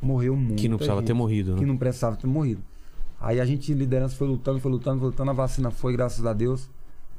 Morreu 0.00 0.36
muita 0.36 0.56
Que 0.56 0.68
não 0.68 0.76
precisava 0.76 1.00
gente. 1.00 1.06
ter 1.08 1.14
morrido, 1.14 1.52
né? 1.52 1.58
Que 1.58 1.66
não 1.66 1.76
precisava 1.76 2.16
ter 2.16 2.26
morrido. 2.26 2.62
Aí 3.20 3.40
a 3.40 3.44
gente, 3.44 3.74
liderança, 3.74 4.14
foi 4.14 4.28
lutando, 4.28 4.60
foi 4.60 4.70
lutando, 4.70 5.00
foi 5.00 5.08
lutando. 5.08 5.30
A 5.30 5.34
vacina 5.34 5.70
foi, 5.70 5.92
graças 5.92 6.24
a 6.24 6.32
Deus, 6.32 6.70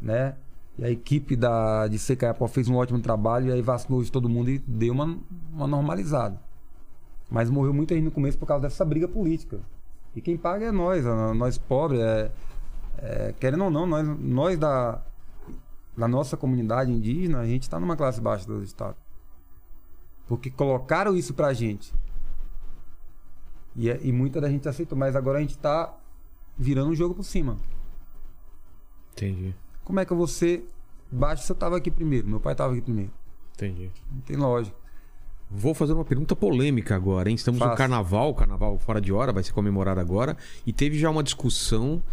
né? 0.01 0.35
E 0.77 0.85
a 0.85 0.89
equipe 0.89 1.35
da, 1.35 1.87
de 1.87 1.97
CKPO 1.97 2.47
fez 2.47 2.69
um 2.69 2.75
ótimo 2.75 2.99
trabalho 3.01 3.49
e 3.49 3.51
aí 3.51 3.61
vacinou 3.61 4.01
de 4.01 4.09
todo 4.09 4.29
mundo 4.29 4.49
e 4.49 4.59
deu 4.59 4.93
uma, 4.93 5.17
uma 5.51 5.67
normalizada. 5.67 6.39
Mas 7.29 7.49
morreu 7.49 7.73
muita 7.73 7.93
gente 7.93 8.05
no 8.05 8.11
começo 8.11 8.37
por 8.37 8.45
causa 8.45 8.61
dessa 8.61 8.85
briga 8.85 9.07
política. 9.07 9.59
E 10.15 10.21
quem 10.21 10.37
paga 10.37 10.67
é 10.67 10.71
nós, 10.71 11.03
nós 11.35 11.57
pobres. 11.57 11.99
É, 11.99 12.31
é, 12.97 13.33
querendo 13.39 13.65
ou 13.65 13.69
não, 13.69 13.85
nós, 13.85 14.07
nós 14.19 14.57
da, 14.57 15.01
da 15.97 16.07
nossa 16.07 16.37
comunidade 16.37 16.91
indígena, 16.91 17.39
a 17.39 17.45
gente 17.45 17.63
está 17.63 17.77
numa 17.77 17.97
classe 17.97 18.21
baixa 18.21 18.47
do 18.47 18.63
Estado. 18.63 18.95
Porque 20.27 20.49
colocaram 20.49 21.15
isso 21.15 21.33
pra 21.33 21.53
gente. 21.53 21.93
E, 23.75 23.89
é- 23.89 23.99
e 24.01 24.11
muita 24.11 24.39
da 24.41 24.49
gente 24.49 24.67
aceitou, 24.67 24.97
mas 24.97 25.15
agora 25.15 25.37
a 25.37 25.41
gente 25.41 25.57
tá 25.57 25.95
virando 26.57 26.91
um 26.91 26.95
jogo 26.95 27.15
por 27.15 27.23
cima. 27.23 27.57
Entendi. 29.13 29.53
Como 29.83 29.99
é 29.99 30.05
que 30.05 30.11
eu 30.13 30.17
vou 30.17 30.27
ser 30.27 30.69
baixo 31.11 31.43
se 31.43 31.51
eu 31.51 31.55
tava 31.55 31.77
aqui 31.77 31.89
primeiro? 31.91 32.27
Meu 32.27 32.39
pai 32.39 32.55
tava 32.55 32.73
aqui 32.73 32.81
primeiro. 32.81 33.11
Entendi. 33.55 33.91
Não 34.11 34.21
tem 34.21 34.35
lógica. 34.37 34.75
Vou 35.51 35.73
fazer 35.73 35.93
uma 35.93 36.05
pergunta 36.05 36.35
polêmica 36.35 36.95
agora, 36.95 37.27
hein? 37.29 37.35
Estamos 37.35 37.59
no 37.59 37.65
Faça. 37.65 37.77
carnaval, 37.77 38.33
carnaval 38.35 38.77
fora 38.77 39.01
de 39.01 39.11
hora, 39.11 39.33
vai 39.33 39.41
ser 39.43 39.51
comemorado 39.51 39.99
agora. 39.99 40.37
E 40.65 40.71
teve 40.71 40.97
já 40.97 41.09
uma 41.09 41.23
discussão 41.23 42.03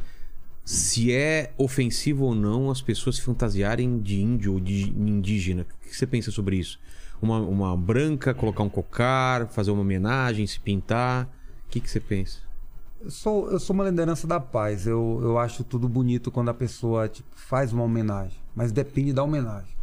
se 0.65 1.12
é 1.12 1.53
ofensivo 1.59 2.24
ou 2.24 2.35
não 2.35 2.70
as 2.70 2.81
pessoas 2.81 3.16
se 3.16 3.23
fantasiarem 3.23 4.01
de 4.01 4.20
índio 4.20 4.55
ou 4.55 4.61
de 4.61 4.89
indígena. 4.91 5.62
O 5.62 5.89
que 5.89 5.95
você 5.95 6.07
pensa 6.07 6.31
sobre 6.31 6.57
isso? 6.57 6.81
Uma, 7.20 7.39
uma 7.41 7.77
branca, 7.77 8.33
colocar 8.35 8.62
um 8.62 8.69
cocar, 8.70 9.47
fazer 9.49 9.70
uma 9.70 9.83
homenagem, 9.83 10.47
se 10.47 10.59
pintar. 10.59 11.28
O 11.66 11.68
que, 11.68 11.80
que 11.80 11.90
você 11.90 12.01
pensa? 12.01 12.40
Eu 13.01 13.10
sou, 13.10 13.51
eu 13.51 13.60
sou 13.60 13.74
uma 13.74 13.84
liderança 13.84 14.26
da 14.26 14.40
paz. 14.40 14.86
Eu, 14.86 15.20
eu 15.22 15.38
acho 15.38 15.62
tudo 15.62 15.88
bonito 15.88 16.30
quando 16.30 16.48
a 16.48 16.55
pessoa 16.55 17.09
tipo, 17.09 17.28
faz 17.34 17.72
uma 17.72 17.82
homenagem. 17.82 18.38
Mas 18.55 18.72
depende 18.72 19.12
da 19.12 19.22
homenagem. 19.22 19.76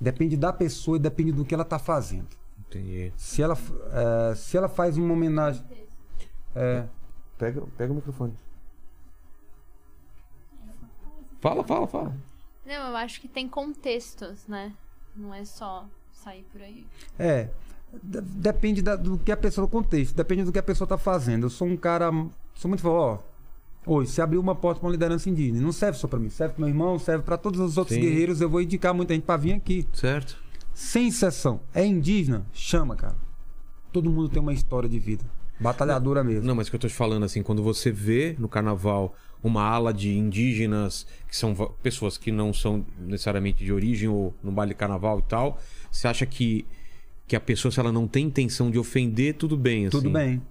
Depende 0.00 0.36
da 0.36 0.52
pessoa 0.52 0.96
e 0.96 1.00
depende 1.00 1.32
do 1.32 1.44
que 1.44 1.54
ela 1.54 1.64
tá 1.64 1.78
fazendo. 1.78 2.28
Entendi. 2.58 3.12
Se 3.16 3.42
ela, 3.42 3.56
é, 3.92 4.34
se 4.34 4.56
ela 4.56 4.68
faz 4.68 4.96
uma 4.96 5.12
homenagem. 5.12 5.64
É, 6.54 6.84
Pega, 7.38 7.62
pega 7.76 7.92
o 7.92 7.96
microfone. 7.96 8.36
Fala, 11.40 11.62
fala, 11.62 11.86
fala. 11.86 12.16
Não, 12.66 12.88
eu 12.88 12.96
acho 12.96 13.20
que 13.20 13.28
tem 13.28 13.48
contextos, 13.48 14.44
né? 14.48 14.74
Não 15.14 15.32
é 15.32 15.44
só 15.44 15.86
sair 16.12 16.44
por 16.50 16.60
aí. 16.60 16.84
É. 17.16 17.48
de- 18.02 18.20
Depende 18.20 18.82
da- 18.82 18.96
do 18.96 19.18
que 19.18 19.32
a 19.32 19.36
pessoa, 19.36 19.66
do 19.66 19.70
contexto, 19.70 20.14
depende 20.14 20.44
do 20.44 20.52
que 20.52 20.58
a 20.58 20.62
pessoa 20.62 20.86
tá 20.86 20.98
fazendo. 20.98 21.46
Eu 21.46 21.50
sou 21.50 21.66
um 21.68 21.76
cara. 21.76 22.10
Sou 22.54 22.68
muito. 22.68 22.86
Ó, 22.88 23.18
hoje, 23.86 24.10
se 24.10 24.20
abriu 24.20 24.40
uma 24.40 24.54
porta 24.54 24.80
pra 24.80 24.86
uma 24.88 24.92
liderança 24.92 25.28
indígena, 25.30 25.60
não 25.60 25.72
serve 25.72 25.98
só 25.98 26.06
pra 26.08 26.18
mim, 26.18 26.28
serve 26.30 26.54
pro 26.54 26.60
meu 26.62 26.68
irmão, 26.68 26.98
serve 26.98 27.24
pra 27.24 27.36
todos 27.36 27.60
os 27.60 27.76
outros 27.78 27.94
Sim. 27.96 28.02
guerreiros. 28.02 28.40
Eu 28.40 28.48
vou 28.50 28.60
indicar 28.60 28.92
muita 28.94 29.14
gente 29.14 29.24
pra 29.24 29.36
vir 29.36 29.52
aqui. 29.52 29.86
Certo? 29.92 30.36
Sem 30.74 31.08
exceção. 31.08 31.60
É 31.74 31.84
indígena? 31.84 32.46
Chama, 32.52 32.94
cara. 32.94 33.16
Todo 33.92 34.10
mundo 34.10 34.28
tem 34.28 34.40
uma 34.40 34.52
história 34.52 34.88
de 34.88 34.98
vida. 34.98 35.24
Batalhadora 35.60 36.22
mesmo. 36.22 36.46
Não, 36.46 36.54
mas 36.54 36.68
o 36.68 36.70
que 36.70 36.76
eu 36.76 36.80
tô 36.80 36.86
te 36.88 36.94
falando, 36.94 37.24
assim, 37.24 37.42
quando 37.42 37.62
você 37.64 37.90
vê 37.90 38.36
no 38.38 38.48
carnaval 38.48 39.14
uma 39.42 39.62
ala 39.62 39.92
de 39.92 40.16
indígenas, 40.16 41.04
que 41.28 41.36
são 41.36 41.52
pessoas 41.82 42.16
que 42.16 42.30
não 42.30 42.52
são 42.52 42.84
necessariamente 43.00 43.64
de 43.64 43.72
origem 43.72 44.08
ou 44.08 44.32
no 44.42 44.52
baile 44.52 44.74
carnaval 44.74 45.18
e 45.18 45.22
tal, 45.22 45.58
você 45.90 46.06
acha 46.06 46.24
que, 46.26 46.64
que 47.28 47.36
a 47.36 47.40
pessoa, 47.40 47.70
se 47.70 47.78
ela 47.78 47.92
não 47.92 48.08
tem 48.08 48.24
intenção 48.26 48.70
de 48.70 48.78
ofender, 48.78 49.34
tudo 49.34 49.56
bem, 49.56 49.82
assim? 49.86 49.90
Tudo 49.90 50.10
bem. 50.10 50.42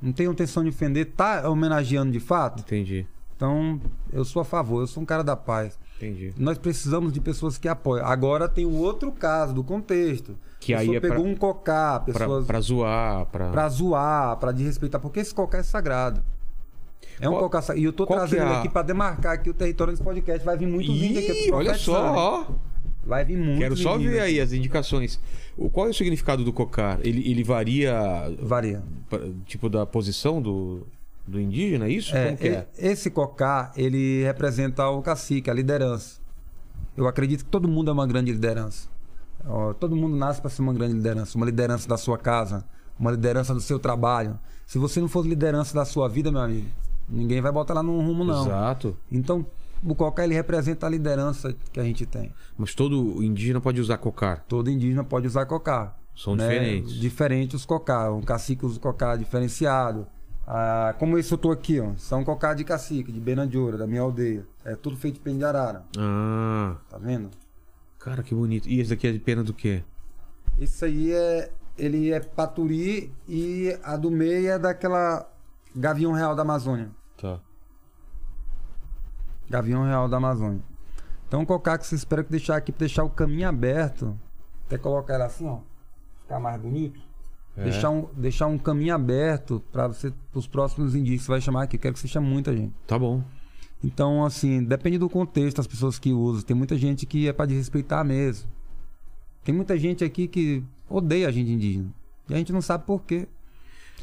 Não 0.00 0.12
tenho 0.12 0.30
intenção 0.32 0.62
de 0.62 0.68
ofender. 0.68 1.06
Tá 1.16 1.48
homenageando 1.50 2.12
de 2.12 2.20
fato? 2.20 2.60
Entendi, 2.60 3.06
Então, 3.36 3.80
eu 4.12 4.24
sou 4.24 4.40
a 4.42 4.44
favor. 4.44 4.80
Eu 4.82 4.86
sou 4.86 5.02
um 5.02 5.06
cara 5.06 5.24
da 5.24 5.34
paz. 5.34 5.78
entendi. 5.96 6.32
Nós 6.38 6.56
precisamos 6.58 7.12
de 7.12 7.20
pessoas 7.20 7.56
que 7.58 7.66
apoiam. 7.68 8.06
Agora 8.06 8.48
tem 8.48 8.64
o 8.66 8.74
outro 8.74 9.10
caso 9.12 9.52
do 9.54 9.64
contexto. 9.64 10.36
Que 10.60 10.74
a 10.74 10.78
aí 10.80 10.86
pessoa 10.86 10.96
é 10.96 11.00
pra- 11.00 11.10
pegou 11.10 11.26
um 11.26 11.34
cocá, 11.34 12.00
Pra, 12.00 12.12
pessoas 12.14 12.46
pra 12.46 12.60
zoar, 12.60 13.24
pra... 13.26 13.50
pra 13.50 13.68
zoar, 13.70 14.36
pra 14.36 14.52
desrespeitar, 14.52 15.00
porque 15.00 15.20
esse 15.20 15.34
cocá 15.34 15.56
é 15.58 15.62
sagrado. 15.62 16.22
É 17.18 17.26
um 17.28 17.32
Qual- 17.32 17.42
cocá 17.44 17.62
sagrado. 17.62 17.80
E 17.80 17.84
eu 17.84 17.92
tô 17.94 18.06
trazendo 18.06 18.42
é 18.42 18.44
a- 18.56 18.58
aqui 18.58 18.68
pra 18.68 18.82
demarcar 18.82 19.32
aqui 19.34 19.48
o 19.48 19.54
território 19.54 19.92
desse 19.94 20.02
podcast. 20.02 20.44
Vai 20.44 20.56
vir 20.58 20.66
muito 20.66 20.92
vídeo 20.92 21.18
aqui. 21.18 21.48
Ih, 21.48 21.52
olha 21.52 21.74
só, 21.74 22.14
ó. 22.14 22.44
Vai 23.04 23.24
vir 23.24 23.36
muito 23.36 23.58
Quero 23.58 23.76
só 23.76 23.96
ver 23.96 24.20
aí 24.20 24.40
as 24.40 24.52
indicações. 24.52 25.18
O, 25.56 25.70
qual 25.70 25.86
é 25.86 25.90
o 25.90 25.94
significado 25.94 26.44
do 26.44 26.52
cocar? 26.52 26.98
Ele, 27.04 27.28
ele 27.28 27.42
varia, 27.42 27.94
Varia. 28.40 28.82
tipo, 29.46 29.68
da 29.68 29.86
posição 29.86 30.40
do, 30.40 30.86
do 31.26 31.40
indígena, 31.40 31.86
é 31.86 31.90
isso? 31.90 32.14
É, 32.14 32.36
é? 32.40 32.66
Esse 32.78 33.10
cocá, 33.10 33.72
ele 33.76 34.22
representa 34.24 34.88
o 34.88 35.02
cacique, 35.02 35.50
a 35.50 35.54
liderança. 35.54 36.20
Eu 36.96 37.08
acredito 37.08 37.44
que 37.44 37.50
todo 37.50 37.66
mundo 37.66 37.90
é 37.90 37.92
uma 37.92 38.06
grande 38.06 38.32
liderança. 38.32 38.88
Todo 39.78 39.96
mundo 39.96 40.16
nasce 40.16 40.40
para 40.40 40.50
ser 40.50 40.60
uma 40.60 40.74
grande 40.74 40.94
liderança. 40.94 41.36
Uma 41.36 41.46
liderança 41.46 41.88
da 41.88 41.96
sua 41.96 42.18
casa, 42.18 42.64
uma 42.98 43.10
liderança 43.10 43.54
do 43.54 43.60
seu 43.60 43.78
trabalho. 43.78 44.38
Se 44.66 44.78
você 44.78 45.00
não 45.00 45.08
for 45.08 45.26
liderança 45.26 45.74
da 45.74 45.84
sua 45.84 46.08
vida, 46.08 46.30
meu 46.30 46.42
amigo, 46.42 46.68
ninguém 47.08 47.40
vai 47.40 47.50
botar 47.50 47.74
lá 47.74 47.82
no 47.82 47.98
rumo, 48.00 48.22
não. 48.22 48.44
Exato. 48.44 48.96
Então, 49.10 49.46
o 49.84 49.94
cocá, 49.94 50.24
ele 50.24 50.34
representa 50.34 50.86
a 50.86 50.90
liderança 50.90 51.54
que 51.72 51.80
a 51.80 51.84
gente 51.84 52.04
tem. 52.06 52.32
Mas 52.56 52.74
todo 52.74 53.22
indígena 53.22 53.60
pode 53.60 53.80
usar 53.80 53.98
cocar. 53.98 54.44
Todo 54.48 54.70
indígena 54.70 55.02
pode 55.04 55.26
usar 55.26 55.46
cocá. 55.46 55.96
São 56.14 56.36
né? 56.36 56.48
diferentes. 56.48 56.92
Diferentes 56.94 57.60
os 57.60 57.66
cocá. 57.66 58.12
Um 58.12 58.20
cacique 58.22 58.66
usa 58.66 58.78
cocá 58.78 59.16
diferenciado. 59.16 60.06
Ah, 60.46 60.94
como 60.98 61.16
esse 61.16 61.32
eu 61.32 61.38
tô 61.38 61.50
aqui, 61.50 61.80
ó. 61.80 61.92
São 61.96 62.24
cocá 62.24 62.52
de 62.54 62.64
cacique, 62.64 63.12
de 63.12 63.20
Benandiora, 63.20 63.78
da 63.78 63.86
minha 63.86 64.00
aldeia. 64.02 64.44
É 64.64 64.74
tudo 64.74 64.96
feito 64.96 65.14
de 65.14 65.20
pena 65.20 65.38
de 65.38 65.44
arara. 65.44 65.84
Ah, 65.96 66.76
Tá 66.88 66.98
vendo? 66.98 67.30
cara, 67.98 68.22
que 68.22 68.34
bonito. 68.34 68.68
E 68.68 68.80
esse 68.80 68.90
daqui 68.90 69.06
é 69.06 69.12
de 69.12 69.18
pena 69.18 69.44
do 69.44 69.54
quê? 69.54 69.82
Esse 70.58 70.84
aí 70.84 71.12
é. 71.12 71.50
ele 71.78 72.10
é 72.10 72.20
paturi 72.20 73.12
e 73.28 73.76
a 73.82 73.96
do 73.96 74.10
meio 74.10 74.50
é 74.50 74.58
daquela 74.58 75.30
Gavião 75.74 76.12
Real 76.12 76.34
da 76.34 76.42
Amazônia. 76.42 76.90
Gavião 79.50 79.84
Real 79.84 80.08
da 80.08 80.18
Amazônia. 80.18 80.62
Então, 81.26 81.44
colocar 81.44 81.76
que 81.76 81.86
você 81.86 81.96
espera 81.96 82.22
que 82.22 82.30
deixar 82.30 82.56
aqui, 82.56 82.72
deixar 82.72 83.02
o 83.04 83.10
caminho 83.10 83.48
aberto. 83.48 84.16
Até 84.66 84.78
colocar 84.78 85.14
ela 85.14 85.26
assim, 85.26 85.46
ó. 85.46 85.58
Ficar 86.22 86.38
mais 86.38 86.60
bonito. 86.60 87.00
É. 87.56 87.64
Deixar, 87.64 87.90
um, 87.90 88.08
deixar 88.16 88.46
um 88.46 88.56
caminho 88.56 88.94
aberto 88.94 89.62
para 89.72 89.88
você, 89.88 90.12
os 90.32 90.46
próximos 90.46 90.94
indícios 90.94 91.22
que 91.22 91.26
você 91.26 91.32
vai 91.32 91.40
chamar 91.40 91.64
aqui. 91.64 91.76
Quero 91.76 91.94
que 91.94 92.00
você 92.00 92.08
chame 92.08 92.28
muita 92.28 92.56
gente. 92.56 92.72
Tá 92.86 92.96
bom. 92.96 93.22
Então, 93.82 94.24
assim, 94.24 94.62
depende 94.62 94.98
do 94.98 95.08
contexto 95.08 95.56
das 95.56 95.66
pessoas 95.66 95.98
que 95.98 96.12
usam. 96.12 96.42
Tem 96.42 96.56
muita 96.56 96.76
gente 96.76 97.04
que 97.04 97.28
é 97.28 97.32
para 97.32 97.46
desrespeitar 97.46 98.04
mesmo. 98.04 98.48
Tem 99.42 99.54
muita 99.54 99.76
gente 99.76 100.04
aqui 100.04 100.28
que 100.28 100.62
odeia 100.88 101.26
a 101.26 101.32
gente 101.32 101.50
indígena. 101.50 101.92
E 102.28 102.34
a 102.34 102.36
gente 102.36 102.52
não 102.52 102.62
sabe 102.62 102.84
por 102.84 103.02
quê. 103.02 103.26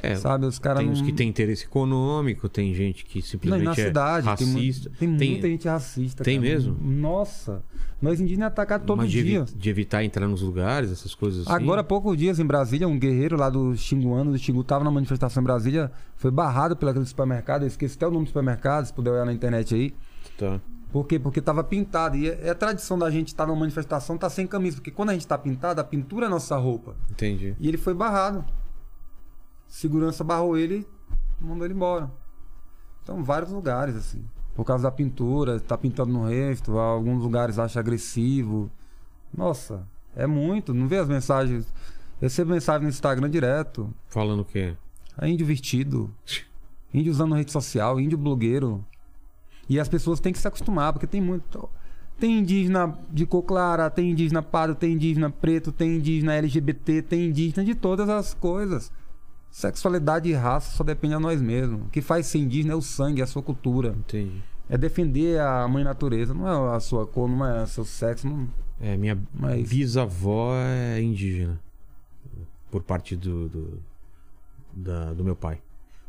É, 0.02 0.16
sabe? 0.16 0.46
Os 0.46 0.60
caras 0.60 0.80
tem 0.80 0.88
não... 0.88 0.94
uns 0.94 1.02
que 1.02 1.12
tem 1.12 1.28
interesse 1.30 1.66
econômico, 1.66 2.48
tem 2.48 2.74
gente 2.74 3.06
que 3.06 3.20
Não, 3.20 3.26
simplesmente 3.26 3.66
na 3.66 3.72
é 3.72 3.76
cidade 3.76 4.38
tem, 4.38 4.48
mu- 4.48 4.54
racista. 4.54 4.92
tem, 5.00 5.08
muita 5.10 5.48
gente 5.48 5.68
racista. 5.68 6.24
Tem 6.24 6.40
cara. 6.40 6.52
mesmo? 6.52 6.78
Nossa. 6.82 7.64
Nós 8.02 8.20
indígenas 8.22 8.46
é 8.46 8.48
atacado 8.48 8.86
todo 8.86 8.98
mas 9.00 9.10
de, 9.12 9.24
dia. 9.24 9.40
evi- 9.40 9.54
de 9.56 9.70
evitar 9.70 10.04
entrar 10.04 10.28
nos 10.28 10.42
lugares, 10.42 10.92
essas 10.92 11.16
coisas 11.16 11.48
assim. 11.48 11.52
Agora, 11.64 11.82
há 11.82 11.84
poucos 11.84 12.16
dias, 12.16 12.40
em 12.40 12.46
Brasília, 12.46 12.88
um 12.88 13.00
guerreiro 13.00 13.36
lá 13.36 13.50
do 13.50 13.76
Xinguano, 13.76 14.32
do 14.32 14.38
Xingu, 14.38 14.64
tava 14.64 14.84
na 14.84 14.92
manifestação 14.92 15.42
em 15.42 15.44
Brasília, 15.44 15.92
foi 16.16 16.30
barrado 16.30 16.76
pelo 16.76 17.04
supermercado, 17.06 17.64
eu 17.64 17.68
esqueci 17.68 17.96
até 17.96 18.08
o 18.08 18.12
nome 18.12 18.26
do 18.26 18.28
supermercado, 18.28 18.86
se 18.86 18.94
puder 18.94 19.12
olhar 19.12 19.26
na 19.26 19.34
internet 19.34 19.74
aí. 19.74 19.94
Tá. 20.38 20.60
Por 20.92 21.06
quê? 21.06 21.20
Porque 21.20 21.42
tava 21.42 21.64
pintado. 21.64 22.16
E 22.16 22.30
é, 22.30 22.50
é 22.50 22.54
tradição 22.54 22.98
da 22.98 23.10
gente 23.12 23.28
estar 23.30 23.46
numa 23.46 23.60
manifestação, 23.60 24.18
tá 24.18 24.30
sem 24.30 24.48
camisa. 24.48 24.78
Porque 24.78 24.92
quando 24.92 25.10
a 25.10 25.14
gente 25.14 25.28
tá 25.28 25.38
pintado, 25.38 25.82
a 25.82 25.84
pintura 25.84 26.28
é 26.28 26.30
nossa 26.30 26.56
roupa. 26.56 26.96
Entendi. 27.12 27.56
E 27.60 27.68
ele 27.68 27.78
foi 27.78 27.94
barrado. 27.94 28.46
Segurança 29.68 30.24
barrou 30.24 30.58
ele 30.58 30.88
e 31.42 31.44
mandou 31.44 31.66
ele 31.66 31.74
embora. 31.74 32.12
Então, 33.04 33.24
vários 33.24 33.52
lugares, 33.52 33.96
assim. 33.96 34.24
Por 34.56 34.66
causa 34.66 34.84
da 34.84 34.92
pintura, 34.92 35.60
tá 35.60 35.78
pintando 35.78 36.12
no 36.12 36.26
resto, 36.26 36.78
alguns 36.78 37.22
lugares 37.22 37.60
acha 37.60 37.80
agressivo. 37.80 38.72
Nossa, 39.34 39.88
é 40.16 40.26
muito. 40.26 40.74
Não 40.74 40.88
vê 40.88 40.98
as 40.98 41.08
mensagens. 41.08 41.66
Eu 42.20 42.28
recebo 42.28 42.52
mensagem 42.52 42.84
no 42.84 42.90
Instagram 42.90 43.30
direto. 43.30 43.94
Falando 44.08 44.40
o 44.40 44.46
quê? 44.46 44.76
É 45.20 45.28
índio 45.30 45.46
vestido. 45.46 46.12
Índio 46.94 47.12
usando 47.12 47.36
rede 47.36 47.52
social, 47.52 48.00
índio 48.00 48.18
blogueiro. 48.18 48.84
E 49.70 49.80
as 49.80 49.88
pessoas 49.88 50.20
têm 50.20 50.34
que 50.34 50.40
se 50.40 50.48
acostumar, 50.48 50.94
porque 50.94 51.06
tem 51.08 51.22
muito. 51.22 51.70
Tem 52.20 52.40
indígena 52.40 52.98
de 53.12 53.26
cor 53.26 53.44
clara, 53.44 53.90
tem 53.90 54.12
indígena 54.12 54.42
pardo, 54.42 54.74
tem 54.74 54.94
indígena 54.94 55.30
preto, 55.30 55.72
tem 55.72 55.98
indígena 55.98 56.34
LGBT, 56.34 57.04
tem 57.04 57.28
indígena 57.28 57.64
de 57.64 57.76
todas 57.76 58.10
as 58.10 58.34
coisas. 58.34 58.92
Sexualidade 59.50 60.30
e 60.30 60.34
raça 60.34 60.76
só 60.76 60.84
depende 60.84 61.16
de 61.16 61.22
nós 61.22 61.42
mesmos. 61.42 61.82
O 61.88 61.90
que 61.90 62.02
faz 62.02 62.28
ser 62.28 62.38
indígena 62.40 62.74
é 62.74 62.76
o 62.76 62.82
sangue, 62.82 63.22
é 63.22 63.24
a 63.24 63.28
sua 63.28 63.42
cultura. 63.42 63.90
Entendi. 63.98 64.44
É 64.70 64.78
defender 64.78 65.40
a 65.40 65.68
mãe 65.68 65.84
natureza, 65.84 66.34
não 66.34 66.48
é 66.72 66.76
a 66.76 66.80
sua 66.80 67.08
cor, 67.08 67.30
não 67.30 67.46
é 67.46 67.64
o 67.64 67.68
seu 67.68 67.86
sexo. 67.86 68.28
Não... 68.28 68.48
É, 68.80 68.96
minha 68.98 69.18
Mas- 69.34 69.68
bisavó 69.70 70.54
é 70.56 71.02
indígena. 71.02 71.60
Por 72.70 72.84
parte 72.84 73.16
do, 73.16 73.48
do, 73.48 73.80
da- 74.74 75.14
do 75.14 75.24
meu 75.24 75.36
pai. 75.36 75.62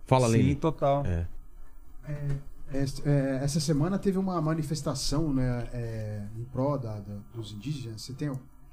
Fala, 0.06 0.26
Sim, 0.28 0.38
Lene. 0.38 0.54
total. 0.56 1.06
É. 1.06 1.26
É, 2.08 2.84
é, 3.04 3.38
essa 3.42 3.60
semana 3.60 3.98
teve 3.98 4.18
uma 4.18 4.40
manifestação 4.42 5.32
né, 5.32 5.68
é, 5.72 6.22
em 6.36 6.44
da- 6.78 6.98
da- 7.00 7.18
dos 7.32 7.52
indígenas. 7.52 8.02
Você 8.02 8.12
tem 8.12 8.30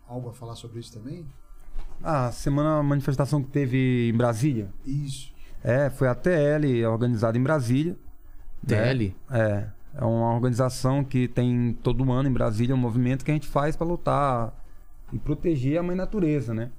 algo 0.08 0.30
a 0.30 0.34
falar 0.34 0.56
sobre 0.56 0.80
isso 0.80 0.92
também? 0.92 1.26
Ah, 2.04 2.32
semana 2.32 2.80
a 2.80 2.84
manifestação 2.84 3.42
que 3.42 3.50
teve 3.50 4.10
em 4.10 4.14
Brasília. 4.18 4.70
Isso. 4.86 5.34
É, 5.64 5.90
foi 5.90 6.08
a 6.08 6.14
TL, 6.16 6.86
organizada 6.86 7.38
em 7.38 7.42
Brasília. 7.44 7.96
TL? 8.68 9.16
É, 9.32 9.66
é 9.96 10.04
uma 10.06 10.34
organização 10.34 11.04
que 11.04 11.28
tem 11.28 11.78
todo 11.82 12.12
ano 12.12 12.30
em 12.30 12.32
Brasília 12.34 12.76
um 12.76 12.78
movimento 12.78 13.24
que 13.26 13.32
a 13.32 13.34
gente 13.34 13.48
faz 13.48 13.76
para 13.76 13.88
lutar 13.88 14.54
e 15.12 15.18
proteger 15.18 15.80
a 15.80 15.84
mãe 15.84 15.96
natureza, 15.96 16.54
né? 16.54 16.70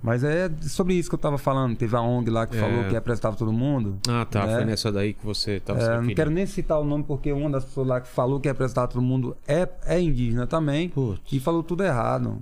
Mas 0.00 0.22
é 0.22 0.48
sobre 0.62 0.94
isso 0.94 1.08
que 1.08 1.16
eu 1.16 1.18
tava 1.18 1.38
falando. 1.38 1.76
Teve 1.76 1.96
a 1.96 2.00
ONG 2.00 2.30
lá 2.30 2.46
que 2.46 2.56
É. 2.56 2.60
falou 2.60 2.84
que 2.84 2.94
apresentava 2.94 3.36
todo 3.36 3.52
mundo. 3.52 3.98
Ah, 4.08 4.24
tá. 4.24 4.44
É. 4.44 4.54
Foi 4.54 4.64
nessa 4.64 4.92
daí 4.92 5.12
que 5.12 5.26
você 5.26 5.58
tava 5.58 5.80
É, 5.80 6.00
não 6.00 6.14
quero 6.14 6.30
nem 6.30 6.46
citar 6.46 6.78
o 6.80 6.84
nome 6.84 7.02
porque 7.02 7.32
uma 7.32 7.50
das 7.50 7.64
pessoas 7.64 7.88
lá 7.88 8.00
que 8.00 8.06
falou 8.06 8.38
que 8.38 8.48
apresentava 8.48 8.86
todo 8.86 9.02
mundo 9.02 9.36
é, 9.46 9.68
é 9.84 10.00
indígena 10.00 10.46
também. 10.46 10.88
Putz. 10.88 11.20
E 11.32 11.40
falou 11.40 11.64
tudo 11.64 11.82
errado. 11.82 12.40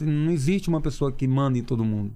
Não 0.00 0.30
existe 0.30 0.68
uma 0.68 0.80
pessoa 0.80 1.12
que 1.12 1.26
manda 1.26 1.58
em 1.58 1.62
todo 1.62 1.84
mundo. 1.84 2.12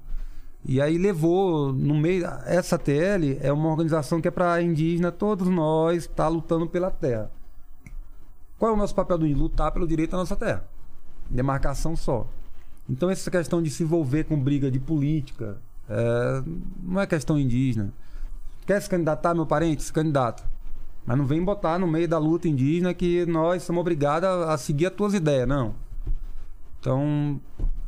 E 0.65 0.81
aí 0.81 0.97
levou 0.97 1.73
no 1.73 1.95
meio. 1.95 2.25
Essa 2.47 2.79
TL 2.79 3.39
é 3.41 3.53
uma 3.53 3.69
organização 3.69 4.21
que 4.21 4.29
é 4.29 4.31
para 4.31 4.63
indígena, 4.63 5.13
todos 5.13 5.49
nós 5.49 6.07
tá 6.07 6.27
lutando 6.27 6.67
pela 6.67 6.91
terra. 6.91 7.31
Qual 8.59 8.71
é 8.71 8.75
o 8.75 8.77
nosso 8.77 8.95
papel 8.95 9.19
do 9.19 9.27
índio? 9.27 9.43
Lutar 9.43 9.71
pelo 9.73 9.87
direito 9.87 10.13
da 10.13 10.19
nossa 10.19 10.37
terra. 10.37 10.65
Demarcação 11.29 11.95
só. 11.95 12.27
Então 12.89 13.11
essa 13.11 13.31
questão 13.31 13.63
de 13.63 13.71
se 13.71 13.83
envolver 13.83 14.25
com 14.25 14.39
briga 14.39 14.71
de 14.71 14.79
política 14.79 15.59
é, 15.89 16.43
não 16.83 17.01
é 17.01 17.07
questão 17.07 17.39
indígena. 17.39 17.93
Quer 18.67 18.81
se 18.81 18.89
candidatar, 18.89 19.35
meu 19.35 19.45
parente? 19.45 19.83
Se 19.83 19.93
candidata. 19.93 20.43
Mas 21.05 21.19
não 21.19 21.27
vem 21.27 21.45
botar 21.45 21.79
no 21.79 21.87
meio 21.87 22.09
da 22.09 22.19
luta 22.19 22.49
indígena 22.49 22.95
que 22.95 23.27
nós 23.27 23.63
somos 23.63 23.81
obrigados 23.81 24.27
a 24.27 24.55
a 24.55 24.59
seguir 24.59 24.87
as 24.87 24.95
tuas 24.95 25.13
ideias, 25.13 25.47
não. 25.47 25.75
Então, 26.85 27.41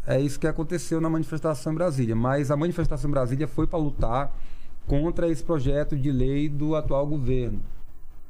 é 0.06 0.18
isso 0.18 0.40
que 0.40 0.46
aconteceu 0.46 1.02
na 1.02 1.10
manifestação 1.10 1.70
em 1.70 1.76
Brasília. 1.76 2.16
Mas 2.16 2.50
a 2.50 2.56
manifestação 2.56 3.10
em 3.10 3.12
Brasília 3.12 3.46
foi 3.46 3.66
para 3.66 3.78
lutar 3.78 4.34
contra 4.86 5.28
esse 5.28 5.44
projeto 5.44 5.94
de 5.94 6.10
lei 6.10 6.48
do 6.48 6.74
atual 6.74 7.06
governo, 7.06 7.60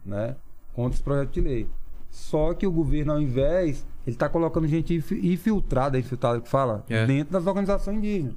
né? 0.05 0.35
Contra 0.73 0.95
esse 0.95 1.03
projeto 1.05 1.31
de 1.31 1.41
lei. 1.41 1.69
Só 2.11 2.53
que 2.53 2.67
o 2.67 2.73
governo, 2.73 3.13
ao 3.13 3.21
invés, 3.21 3.87
ele 4.05 4.17
está 4.17 4.29
colocando 4.29 4.67
gente 4.67 4.93
infi- 4.93 5.21
infiltrada, 5.33 5.97
infiltrada 6.01 6.41
que 6.41 6.49
fala, 6.49 6.85
É. 6.89 7.07
dentro 7.07 7.33
das 7.35 7.47
organizações 7.47 7.99
indígenas. 7.99 8.35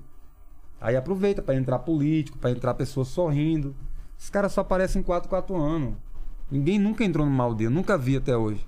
Aí 0.79 0.95
aproveita 0.95 1.41
para 1.41 1.55
entrar 1.55 1.79
político, 1.79 2.37
para 2.37 2.51
entrar 2.51 2.75
pessoas 2.75 3.07
sorrindo. 3.07 3.75
Esses 4.19 4.29
caras 4.29 4.51
só 4.51 4.61
aparecem 4.61 4.99
em 5.01 5.03
4, 5.03 5.27
4 5.27 5.55
anos. 5.57 5.95
Ninguém 6.51 6.77
nunca 6.77 7.03
entrou 7.03 7.25
numa 7.25 7.43
aldeia, 7.43 7.71
nunca 7.71 7.97
vi 7.97 8.17
até 8.17 8.37
hoje. 8.37 8.63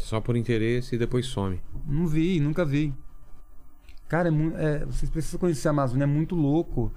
Só 0.00 0.20
por 0.20 0.36
interesse 0.36 0.94
e 0.94 0.98
depois 0.98 1.26
some. 1.26 1.60
Não 1.86 2.06
vi, 2.06 2.40
nunca 2.40 2.64
vi. 2.64 2.92
Cara, 4.08 4.28
é 4.28 4.32
é, 4.64 4.84
vocês 4.86 5.10
precisam 5.10 5.38
conhecer 5.38 5.68
a 5.68 5.70
Amazônia, 5.70 6.04
é 6.04 6.06
muito 6.06 6.34
louco. 6.34 6.92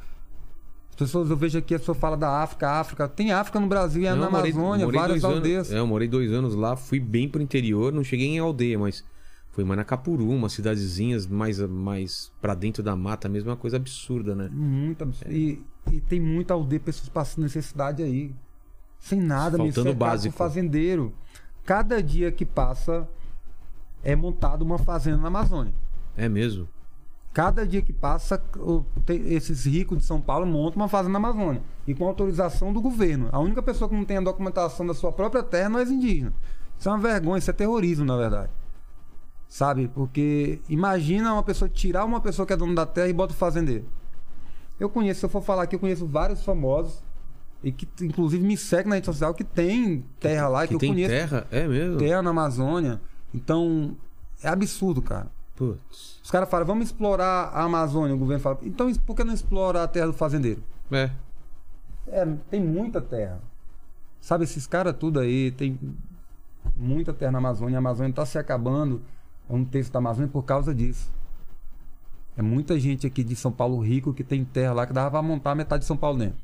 As 0.89 0.95
pessoas, 0.95 1.29
eu 1.29 1.37
vejo 1.37 1.57
aqui, 1.57 1.75
a 1.75 1.79
pessoa 1.79 1.95
fala 1.95 2.15
da 2.15 2.41
África, 2.41 2.69
África. 2.69 3.07
Tem 3.07 3.31
África 3.31 3.59
no 3.59 3.67
Brasil 3.67 4.03
e 4.03 4.05
é 4.07 4.11
Não, 4.11 4.21
na 4.21 4.29
morei- 4.29 4.51
Amazônia, 4.51 4.85
morei 4.85 4.99
várias 4.99 5.23
aldeias. 5.23 5.67
Anos, 5.67 5.71
é, 5.73 5.79
eu 5.79 5.87
morei 5.87 6.07
dois 6.07 6.31
anos 6.31 6.55
lá, 6.55 6.75
fui 6.75 6.99
bem 6.99 7.27
pro 7.29 7.41
interior, 7.41 7.91
não 7.91 8.03
cheguei 8.03 8.27
em 8.27 8.39
aldeia, 8.39 8.77
mas 8.79 9.03
fui 9.51 9.63
em 9.63 9.67
Manacapuru, 9.67 10.29
umas 10.29 10.53
cidadezinhas 10.53 11.27
mais, 11.27 11.59
mais 11.59 12.31
pra 12.41 12.53
dentro 12.55 12.81
da 12.83 12.95
mata 12.95 13.27
mesmo, 13.29 13.49
é 13.49 13.51
uma 13.53 13.57
coisa 13.57 13.77
absurda, 13.77 14.35
né? 14.35 14.49
Muito 14.51 15.03
absurdo. 15.03 15.31
E, 15.31 15.61
e 15.91 15.99
tem 16.01 16.19
muita 16.19 16.53
aldeia, 16.53 16.79
pessoas 16.79 17.09
passando 17.09 17.43
necessidade 17.43 18.01
aí. 18.01 18.33
Sem 18.99 19.19
nada, 19.19 19.57
Faltando 19.57 19.89
por 19.89 19.95
básico. 19.95 20.35
fazendeiro. 20.35 21.13
Cada 21.65 22.03
dia 22.03 22.31
que 22.31 22.45
passa 22.45 23.07
é 24.03 24.15
montada 24.15 24.63
uma 24.63 24.77
fazenda 24.77 25.17
na 25.17 25.27
Amazônia. 25.27 25.73
É 26.15 26.27
mesmo. 26.27 26.67
Cada 27.33 27.65
dia 27.65 27.81
que 27.81 27.91
passa, 27.91 28.41
esses 29.09 29.65
ricos 29.65 29.97
de 29.97 30.03
São 30.03 30.21
Paulo 30.21 30.45
montam 30.45 30.81
uma 30.81 30.87
fazenda 30.87 31.17
na 31.17 31.29
Amazônia. 31.29 31.63
E 31.87 31.95
com 31.95 32.05
autorização 32.05 32.71
do 32.71 32.79
governo. 32.79 33.29
A 33.31 33.39
única 33.39 33.63
pessoa 33.63 33.89
que 33.89 33.95
não 33.95 34.05
tem 34.05 34.17
a 34.17 34.21
documentação 34.21 34.85
da 34.85 34.93
sua 34.93 35.11
própria 35.11 35.41
terra 35.41 35.69
não 35.69 35.79
é 35.79 35.83
indígena. 35.83 36.33
Isso 36.77 36.89
é 36.89 36.91
uma 36.91 36.99
vergonha, 36.99 37.39
isso 37.39 37.49
é 37.49 37.53
terrorismo, 37.53 38.05
na 38.05 38.17
verdade. 38.17 38.51
Sabe? 39.47 39.87
Porque 39.87 40.61
imagina 40.69 41.33
uma 41.33 41.43
pessoa 41.43 41.69
tirar 41.69 42.05
uma 42.05 42.21
pessoa 42.21 42.45
que 42.45 42.53
é 42.53 42.57
dona 42.57 42.75
da 42.75 42.85
terra 42.85 43.07
e 43.07 43.13
bota 43.13 43.33
o 43.33 43.37
fazendeiro. 43.37 43.85
Eu 44.79 44.89
conheço, 44.89 45.21
se 45.21 45.25
eu 45.25 45.29
for 45.29 45.41
falar 45.41 45.63
aqui, 45.63 45.75
eu 45.75 45.79
conheço 45.79 46.05
vários 46.05 46.43
famosos. 46.43 47.03
E 47.63 47.71
que 47.71 47.87
inclusive 48.03 48.45
me 48.45 48.57
seguem 48.57 48.89
na 48.89 48.95
rede 48.95 49.05
social 49.05 49.33
que 49.33 49.43
tem 49.43 50.03
terra 50.19 50.49
lá, 50.49 50.61
que, 50.63 50.69
Que 50.69 50.73
eu 50.75 50.79
tem 50.79 50.89
conheço 50.91 51.09
terra? 51.09 51.47
É 51.49 51.65
mesmo? 51.65 51.97
terra 51.97 52.21
na 52.21 52.31
Amazônia. 52.31 52.99
Então, 53.33 53.95
é 54.43 54.49
absurdo, 54.49 55.01
cara. 55.01 55.31
Putz. 55.55 56.19
Os 56.21 56.29
caras 56.29 56.49
falam, 56.49 56.65
vamos 56.67 56.87
explorar 56.87 57.49
a 57.53 57.63
Amazônia. 57.63 58.15
O 58.15 58.19
governo 58.19 58.41
fala, 58.43 58.59
então 58.63 58.91
por 59.05 59.15
que 59.15 59.23
não 59.23 59.33
explora 59.33 59.83
a 59.83 59.87
terra 59.87 60.07
do 60.07 60.13
fazendeiro? 60.13 60.61
É. 60.91 61.09
É, 62.07 62.25
tem 62.49 62.61
muita 62.61 62.99
terra. 62.99 63.39
Sabe, 64.19 64.43
esses 64.43 64.67
caras 64.67 64.95
tudo 64.97 65.19
aí, 65.19 65.51
tem 65.51 65.79
muita 66.75 67.13
terra 67.13 67.31
na 67.31 67.37
Amazônia. 67.37 67.77
A 67.77 67.79
Amazônia 67.79 68.09
está 68.09 68.25
se 68.25 68.37
acabando, 68.37 69.01
um 69.49 69.63
terço 69.63 69.91
da 69.91 69.99
Amazônia, 69.99 70.29
por 70.29 70.43
causa 70.43 70.73
disso. 70.73 71.11
É 72.35 72.41
muita 72.41 72.79
gente 72.79 73.05
aqui 73.05 73.23
de 73.23 73.35
São 73.35 73.51
Paulo 73.51 73.79
rico 73.79 74.13
que 74.13 74.23
tem 74.23 74.43
terra 74.43 74.73
lá 74.73 74.87
que 74.87 74.93
dava 74.93 75.11
pra 75.11 75.21
montar 75.21 75.55
metade 75.55 75.81
de 75.81 75.87
São 75.87 75.95
Paulo 75.95 76.17
dentro. 76.17 76.37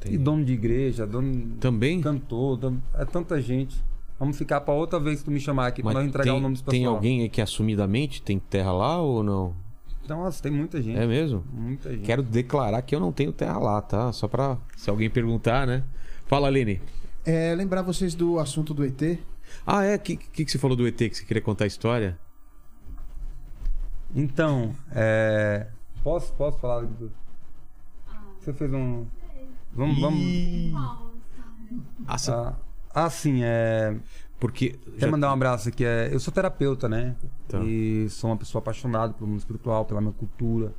Tem- 0.00 0.12
E 0.14 0.18
dono 0.18 0.44
de 0.44 0.52
igreja, 0.52 1.06
dono 1.06 1.56
Também? 1.58 2.00
cantor, 2.00 2.56
dono- 2.56 2.82
é 2.94 3.04
tanta 3.04 3.40
gente. 3.40 3.82
Vamos 4.18 4.36
ficar 4.38 4.60
pra 4.62 4.72
outra 4.72 4.98
vez 4.98 5.18
que 5.18 5.24
tu 5.26 5.30
me 5.30 5.40
chamar 5.40 5.66
aqui, 5.66 5.82
pra 5.82 5.92
Mas 5.92 5.94
nós 6.02 6.08
entregar 6.08 6.30
tem, 6.32 6.38
o 6.38 6.42
nome 6.42 6.54
dos 6.54 6.62
tem 6.62 6.80
pessoal. 6.80 6.94
alguém 6.96 7.22
aí 7.22 7.28
que 7.28 7.40
assumidamente 7.40 8.22
tem 8.22 8.38
terra 8.38 8.72
lá 8.72 9.00
ou 9.00 9.22
não? 9.22 9.54
Então, 10.04 10.22
nossa, 10.22 10.42
tem 10.42 10.52
muita 10.52 10.80
gente. 10.80 10.98
É 10.98 11.06
mesmo? 11.06 11.44
Muita 11.52 11.90
gente. 11.90 12.02
Quero 12.04 12.22
declarar 12.22 12.80
que 12.82 12.94
eu 12.94 13.00
não 13.00 13.10
tenho 13.12 13.32
terra 13.32 13.58
lá, 13.58 13.82
tá? 13.82 14.12
Só 14.12 14.28
pra. 14.28 14.56
Se 14.76 14.88
alguém 14.88 15.10
perguntar, 15.10 15.66
né? 15.66 15.82
Fala, 16.26 16.46
Aline. 16.46 16.80
É, 17.24 17.54
lembrar 17.54 17.82
vocês 17.82 18.14
do 18.14 18.38
assunto 18.38 18.72
do 18.72 18.84
ET. 18.84 19.18
Ah, 19.66 19.82
é? 19.84 19.96
O 19.96 19.98
que, 19.98 20.16
que, 20.16 20.44
que 20.44 20.50
você 20.50 20.58
falou 20.58 20.76
do 20.76 20.86
ET 20.86 20.96
que 20.96 21.14
você 21.14 21.24
queria 21.24 21.42
contar 21.42 21.64
a 21.64 21.66
história? 21.66 22.16
Então, 24.14 24.74
é... 24.92 25.66
Posso, 26.02 26.32
posso 26.34 26.58
falar? 26.58 26.82
do- 26.86 27.12
Você 28.40 28.52
fez 28.52 28.72
um... 28.72 29.04
Vamos, 29.76 30.00
vamos... 30.00 30.20
Ah, 32.06 32.18
você- 32.18 32.30
Ah, 32.30 32.54
ah, 32.94 33.10
sim, 33.10 33.40
é... 33.42 33.96
Porque. 34.38 34.78
Quero 34.98 35.12
mandar 35.12 35.30
um 35.30 35.32
abraço 35.32 35.68
aqui. 35.68 35.84
É... 35.84 36.08
Eu 36.12 36.20
sou 36.20 36.32
terapeuta, 36.32 36.88
né? 36.88 37.16
Tá. 37.48 37.58
E 37.62 38.06
sou 38.10 38.30
uma 38.30 38.36
pessoa 38.36 38.60
apaixonada 38.60 39.12
pelo 39.14 39.28
mundo 39.28 39.38
espiritual, 39.38 39.84
pela 39.86 40.00
minha 40.00 40.12
cultura, 40.12 40.74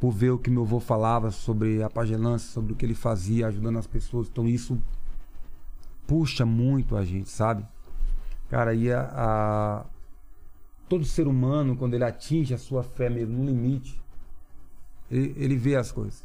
por 0.00 0.10
ver 0.10 0.30
o 0.30 0.38
que 0.38 0.50
meu 0.50 0.62
avô 0.62 0.80
falava 0.80 1.30
sobre 1.30 1.82
a 1.82 1.88
pagelança, 1.90 2.50
sobre 2.52 2.72
o 2.72 2.76
que 2.76 2.84
ele 2.84 2.94
fazia, 2.94 3.46
ajudando 3.46 3.78
as 3.78 3.86
pessoas. 3.86 4.28
Então 4.28 4.46
isso 4.48 4.80
puxa 6.06 6.44
muito 6.44 6.96
a 6.96 7.04
gente, 7.04 7.30
sabe? 7.30 7.64
Cara, 8.50 8.74
e 8.74 8.92
a, 8.92 9.02
a- 9.14 9.84
todo 10.88 11.04
ser 11.04 11.26
humano, 11.28 11.76
quando 11.76 11.94
ele 11.94 12.04
atinge 12.04 12.52
a 12.54 12.58
sua 12.58 12.82
fé 12.82 13.08
mesmo 13.08 13.38
no 13.38 13.44
limite, 13.46 14.00
ele, 15.10 15.32
ele 15.36 15.56
vê 15.56 15.76
as 15.76 15.90
coisas 15.92 16.24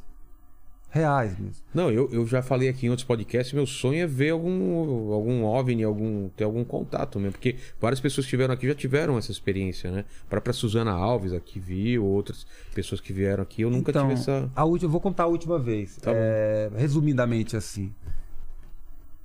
reais 0.92 1.38
mesmo. 1.38 1.64
Não, 1.74 1.92
eu, 1.92 2.10
eu 2.12 2.26
já 2.26 2.42
falei 2.42 2.68
aqui 2.70 2.88
em 2.88 2.90
outros 2.90 3.06
podcasts, 3.06 3.54
meu 3.54 3.66
sonho 3.66 4.02
é 4.04 4.08
ver 4.08 4.32
algum, 4.32 5.12
algum 5.14 5.44
OVNI, 5.44 5.84
algum, 5.84 6.30
ter 6.30 6.44
algum 6.44 6.64
contato 6.64 7.20
mesmo. 7.20 7.34
Porque 7.34 7.56
várias 7.80 8.00
pessoas 8.00 8.26
que 8.26 8.36
vieram 8.36 8.54
aqui 8.54 8.68
já 8.68 8.74
tiveram 8.76 9.18
essa 9.18 9.32
experiência, 9.32 9.92
né? 9.92 10.06
A 10.26 10.30
própria 10.30 10.54
Suzana 10.54 10.92
Alves 10.92 11.32
aqui 11.34 11.60
viu, 11.60 12.04
outras 12.06 12.46
pessoas 12.74 13.00
que 13.00 13.14
vieram 13.14 13.44
aqui. 13.44 13.62
Eu 13.62 13.70
nunca 13.70 13.92
então, 13.92 14.08
tive 14.08 14.20
essa. 14.20 14.50
a 14.56 14.66
última, 14.66 14.88
eu 14.88 14.92
vou 14.92 15.02
contar 15.02 15.24
a 15.24 15.28
última 15.28 15.60
vez, 15.60 15.98
Tá 15.98 16.12
é, 16.14 16.70
resumidamente 16.76 17.56
assim. 17.56 17.94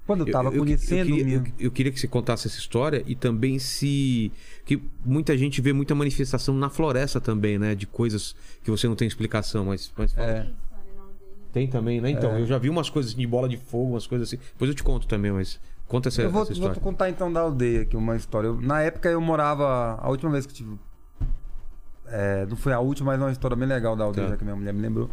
Quando 0.07 0.27
eu 0.27 0.31
tava 0.33 0.49
eu, 0.51 0.57
eu- 0.57 0.59
conhecendo 0.65 1.09
eu, 1.11 1.17
queria, 1.17 1.37
eu- 1.37 1.45
eu 1.59 1.71
queria 1.71 1.91
que 1.91 1.99
você 1.99 2.07
contasse 2.07 2.47
essa 2.47 2.59
história 2.59 3.03
e 3.07 3.15
também 3.15 3.59
se. 3.59 4.31
Que 4.67 4.79
muita 5.03 5.35
gente 5.39 5.63
vê 5.63 5.73
muita 5.73 5.95
manifestação 5.95 6.55
na 6.55 6.69
floresta 6.69 7.23
também, 7.23 7.59
né? 7.59 7.75
De 7.75 7.87
coisas 7.87 8.37
que 8.63 8.71
você 8.71 8.87
não 8.87 8.95
tem 8.97 9.09
explicação, 9.09 9.65
mas. 9.65 9.91
mas. 9.97 10.15
É. 10.19 10.47
Tem 11.55 11.67
também, 11.69 12.01
né? 12.01 12.11
Então, 12.11 12.37
eu 12.37 12.45
já 12.47 12.59
vi 12.59 12.69
umas 12.69 12.91
coisas 12.91 13.15
de 13.15 13.27
bola 13.27 13.49
de 13.49 13.57
fogo, 13.57 13.93
umas 13.93 14.07
coisas 14.07 14.29
assim. 14.29 14.37
Depois 14.37 14.69
eu 14.69 14.75
te 14.75 14.83
conto 14.83 15.07
também, 15.07 15.31
mas. 15.33 15.59
Conta 15.87 16.09
essa, 16.09 16.21
Eu 16.23 16.31
vou, 16.31 16.43
essa 16.43 16.49
vou 16.49 16.55
história. 16.55 16.75
te 16.75 16.81
contar 16.81 17.09
então 17.09 17.33
da 17.33 17.41
aldeia 17.41 17.83
aqui 17.83 17.97
uma 17.97 18.17
história. 18.17 18.49
Eu- 18.49 18.61
na 18.61 18.83
época 18.83 19.09
eu 19.09 19.21
morava. 19.21 19.99
A 20.03 20.09
última 20.11 20.33
vez 20.33 20.45
que 20.47 20.53
eu 20.53 20.57
tive. 20.57 20.79
é, 22.07 22.45
não 22.47 22.57
foi 22.57 22.73
a 22.73 22.81
última, 22.81 23.13
mas 23.13 23.21
é 23.21 23.25
uma 23.25 23.33
história 23.33 23.57
bem 23.57 23.67
legal 23.69 23.97
da 23.97 24.05
aldeia, 24.05 24.27
Tá. 24.27 24.33
já 24.33 24.37
que 24.37 24.45
minha 24.45 24.57
mulher 24.57 24.75
me 24.75 24.81
lembrou. 24.81 25.09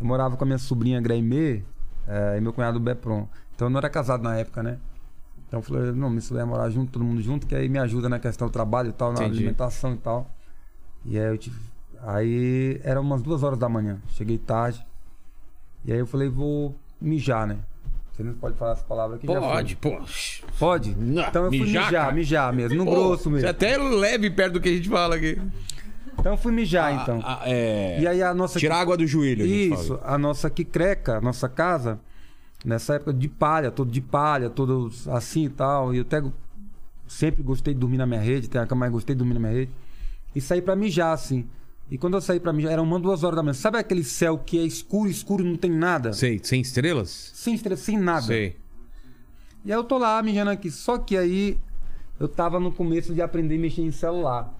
Eu 0.00 0.06
morava 0.06 0.36
com 0.36 0.44
a 0.44 0.46
minha 0.46 0.58
sobrinha 0.58 1.00
Graimê 1.00 1.62
é, 2.06 2.36
e 2.38 2.40
meu 2.40 2.52
cunhado 2.52 2.78
Bepron. 2.78 3.28
Então 3.54 3.66
eu 3.66 3.70
não 3.70 3.78
era 3.78 3.88
casado 3.90 4.22
na 4.22 4.36
época, 4.36 4.62
né? 4.62 4.78
Então 5.46 5.58
eu 5.60 5.62
falei, 5.62 5.92
não, 5.92 6.08
me 6.10 6.20
ia 6.30 6.46
morar 6.46 6.68
junto, 6.70 6.92
todo 6.92 7.04
mundo 7.04 7.20
junto, 7.22 7.46
que 7.46 7.54
aí 7.54 7.68
me 7.68 7.78
ajuda 7.78 8.08
na 8.08 8.18
questão 8.18 8.46
do 8.48 8.52
trabalho 8.52 8.90
e 8.90 8.92
tal, 8.92 9.12
na 9.12 9.20
Entendi. 9.24 9.38
alimentação 9.38 9.94
e 9.94 9.96
tal. 9.96 10.30
E 11.04 11.18
aí 11.18 11.26
eu 11.32 11.38
tive. 11.38 11.58
Aí 12.02 12.80
era 12.84 13.00
umas 13.00 13.22
duas 13.22 13.42
horas 13.42 13.58
da 13.58 13.68
manhã. 13.68 13.98
Cheguei 14.08 14.36
tarde. 14.38 14.84
E 15.88 15.92
aí 15.92 15.98
eu 16.00 16.06
falei, 16.06 16.28
vou 16.28 16.78
mijar, 17.00 17.46
né? 17.46 17.56
Você 18.12 18.22
não 18.22 18.34
pode 18.34 18.58
falar 18.58 18.72
essa 18.72 18.84
palavra 18.84 19.16
aqui? 19.16 19.26
Pode, 19.26 19.74
pô. 19.76 19.98
Pode? 20.58 20.94
Não, 20.94 21.22
Então 21.26 21.44
eu 21.46 21.50
fui 21.50 21.60
mijar, 21.60 21.82
mijar, 21.82 22.12
mijar, 22.14 22.52
mesmo, 22.52 22.76
no 22.76 22.84
Pô, 22.84 22.90
grosso 22.90 23.22
Você 23.22 23.30
mesmo. 23.30 23.48
até 23.48 23.72
é 23.72 23.78
leve 23.78 24.28
perto 24.28 24.52
do 24.54 24.60
que 24.60 24.68
a 24.68 24.72
gente 24.72 24.86
fala 24.86 25.14
aqui. 25.16 25.40
Então 26.18 26.32
eu 26.32 26.36
fui 26.36 26.52
mijar, 26.52 26.92
então. 26.92 27.22
Ah, 27.24 27.40
ah, 27.40 27.50
é... 27.50 28.00
E 28.02 28.06
aí 28.06 28.22
a 28.22 28.34
nossa. 28.34 28.58
Tirar 28.58 28.80
água 28.80 28.98
do 28.98 29.06
joelho, 29.06 29.44
a 29.44 29.48
gente 29.48 29.72
Isso, 29.72 29.96
fala. 29.96 30.14
a 30.14 30.18
nossa 30.18 30.50
quicreca, 30.50 31.16
a 31.16 31.20
nossa 31.22 31.48
casa, 31.48 31.98
nessa 32.62 32.96
época 32.96 33.14
de 33.14 33.28
palha, 33.28 33.70
todo 33.70 33.90
de 33.90 34.02
palha, 34.02 34.50
todo 34.50 34.92
assim 35.06 35.46
e 35.46 35.48
tal. 35.48 35.94
E 35.94 35.96
eu 35.96 36.02
até 36.02 36.22
sempre 37.06 37.42
gostei 37.42 37.72
de 37.72 37.80
dormir 37.80 37.96
na 37.96 38.04
minha 38.04 38.20
rede, 38.20 38.46
tem 38.46 38.60
a 38.60 38.66
cama 38.66 38.80
mais 38.80 38.92
gostei 38.92 39.14
de 39.14 39.20
dormir 39.20 39.32
na 39.34 39.40
minha 39.40 39.52
rede. 39.52 39.70
E 40.36 40.40
saí 40.42 40.60
pra 40.60 40.76
mijar, 40.76 41.14
assim. 41.14 41.48
E 41.90 41.96
quando 41.96 42.14
eu 42.14 42.20
saí 42.20 42.38
pra 42.38 42.52
mijar, 42.52 42.72
eram 42.72 42.84
uma, 42.84 43.00
duas 43.00 43.24
horas 43.24 43.36
da 43.36 43.42
manhã. 43.42 43.54
Sabe 43.54 43.78
aquele 43.78 44.04
céu 44.04 44.38
que 44.38 44.58
é 44.58 44.62
escuro, 44.62 45.08
escuro, 45.08 45.42
não 45.42 45.56
tem 45.56 45.70
nada? 45.70 46.12
Sei, 46.12 46.38
sem 46.42 46.60
estrelas? 46.60 47.30
Sem 47.34 47.54
estrela, 47.54 47.76
sem 47.76 47.98
nada. 47.98 48.26
Sei. 48.26 48.56
E 49.64 49.72
aí 49.72 49.78
eu 49.78 49.84
tô 49.84 49.96
lá 49.96 50.22
mijando 50.22 50.50
aqui. 50.50 50.70
Só 50.70 50.98
que 50.98 51.16
aí 51.16 51.58
eu 52.20 52.28
tava 52.28 52.60
no 52.60 52.70
começo 52.70 53.14
de 53.14 53.22
aprender 53.22 53.56
a 53.56 53.58
mexer 53.58 53.82
em 53.82 53.90
celular. 53.90 54.54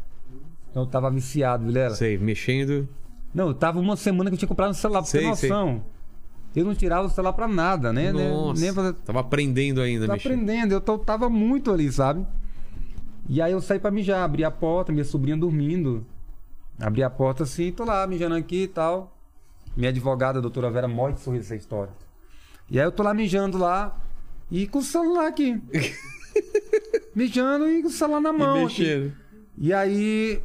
Então 0.70 0.84
eu 0.84 0.86
tava 0.86 1.10
viciado, 1.10 1.66
Vilela. 1.66 1.94
Sei, 1.94 2.16
mexendo. 2.16 2.88
Não, 3.34 3.48
eu 3.48 3.54
tava 3.54 3.78
uma 3.78 3.96
semana 3.96 4.30
que 4.30 4.34
eu 4.34 4.38
tinha 4.38 4.48
comprado 4.48 4.70
um 4.70 4.74
celular, 4.74 5.02
pra 5.02 5.10
você 5.10 5.18
ter 5.18 5.24
Sei, 5.24 5.34
sei. 5.34 5.50
noção. 5.50 5.84
Eu 6.56 6.64
não 6.64 6.74
tirava 6.74 7.06
o 7.06 7.10
celular 7.10 7.34
pra 7.34 7.46
nada, 7.46 7.92
né? 7.92 8.10
Nossa. 8.10 8.60
Nem. 8.60 8.92
Tava 9.04 9.20
aprendendo 9.20 9.80
ainda 9.80 10.06
Tava 10.06 10.18
aprendendo, 10.18 10.72
eu 10.72 10.80
tava 10.80 11.28
muito 11.28 11.70
ali, 11.70 11.92
sabe? 11.92 12.26
E 13.28 13.42
aí 13.42 13.52
eu 13.52 13.60
saí 13.60 13.78
pra 13.78 13.90
mijar, 13.90 14.24
abri 14.24 14.44
a 14.44 14.50
porta, 14.50 14.90
minha 14.90 15.04
sobrinha 15.04 15.36
dormindo. 15.36 16.06
Abri 16.80 17.02
a 17.02 17.10
porta 17.10 17.42
assim, 17.42 17.72
tô 17.72 17.84
lá 17.84 18.06
mijando 18.06 18.34
aqui 18.34 18.62
e 18.62 18.68
tal. 18.68 19.16
Minha 19.76 19.90
advogada, 19.90 20.38
a 20.38 20.42
doutora 20.42 20.70
Vera, 20.70 20.88
morre 20.88 21.14
de 21.14 21.20
sorrir 21.20 21.38
essa 21.38 21.56
história. 21.56 21.92
E 22.70 22.78
aí 22.78 22.86
eu 22.86 22.92
tô 22.92 23.02
lá 23.02 23.14
mijando 23.14 23.58
lá 23.58 23.96
e 24.50 24.66
com 24.66 24.78
o 24.78 24.82
celular 24.82 25.26
aqui. 25.26 25.60
mijando 27.14 27.68
e 27.68 27.82
com 27.82 27.88
o 27.88 27.90
celular 27.90 28.20
na 28.20 28.32
mão. 28.32 28.62
E 28.62 28.64
aqui. 28.64 28.82
mexendo. 28.82 29.12
E 29.56 29.72
aí, 29.72 30.40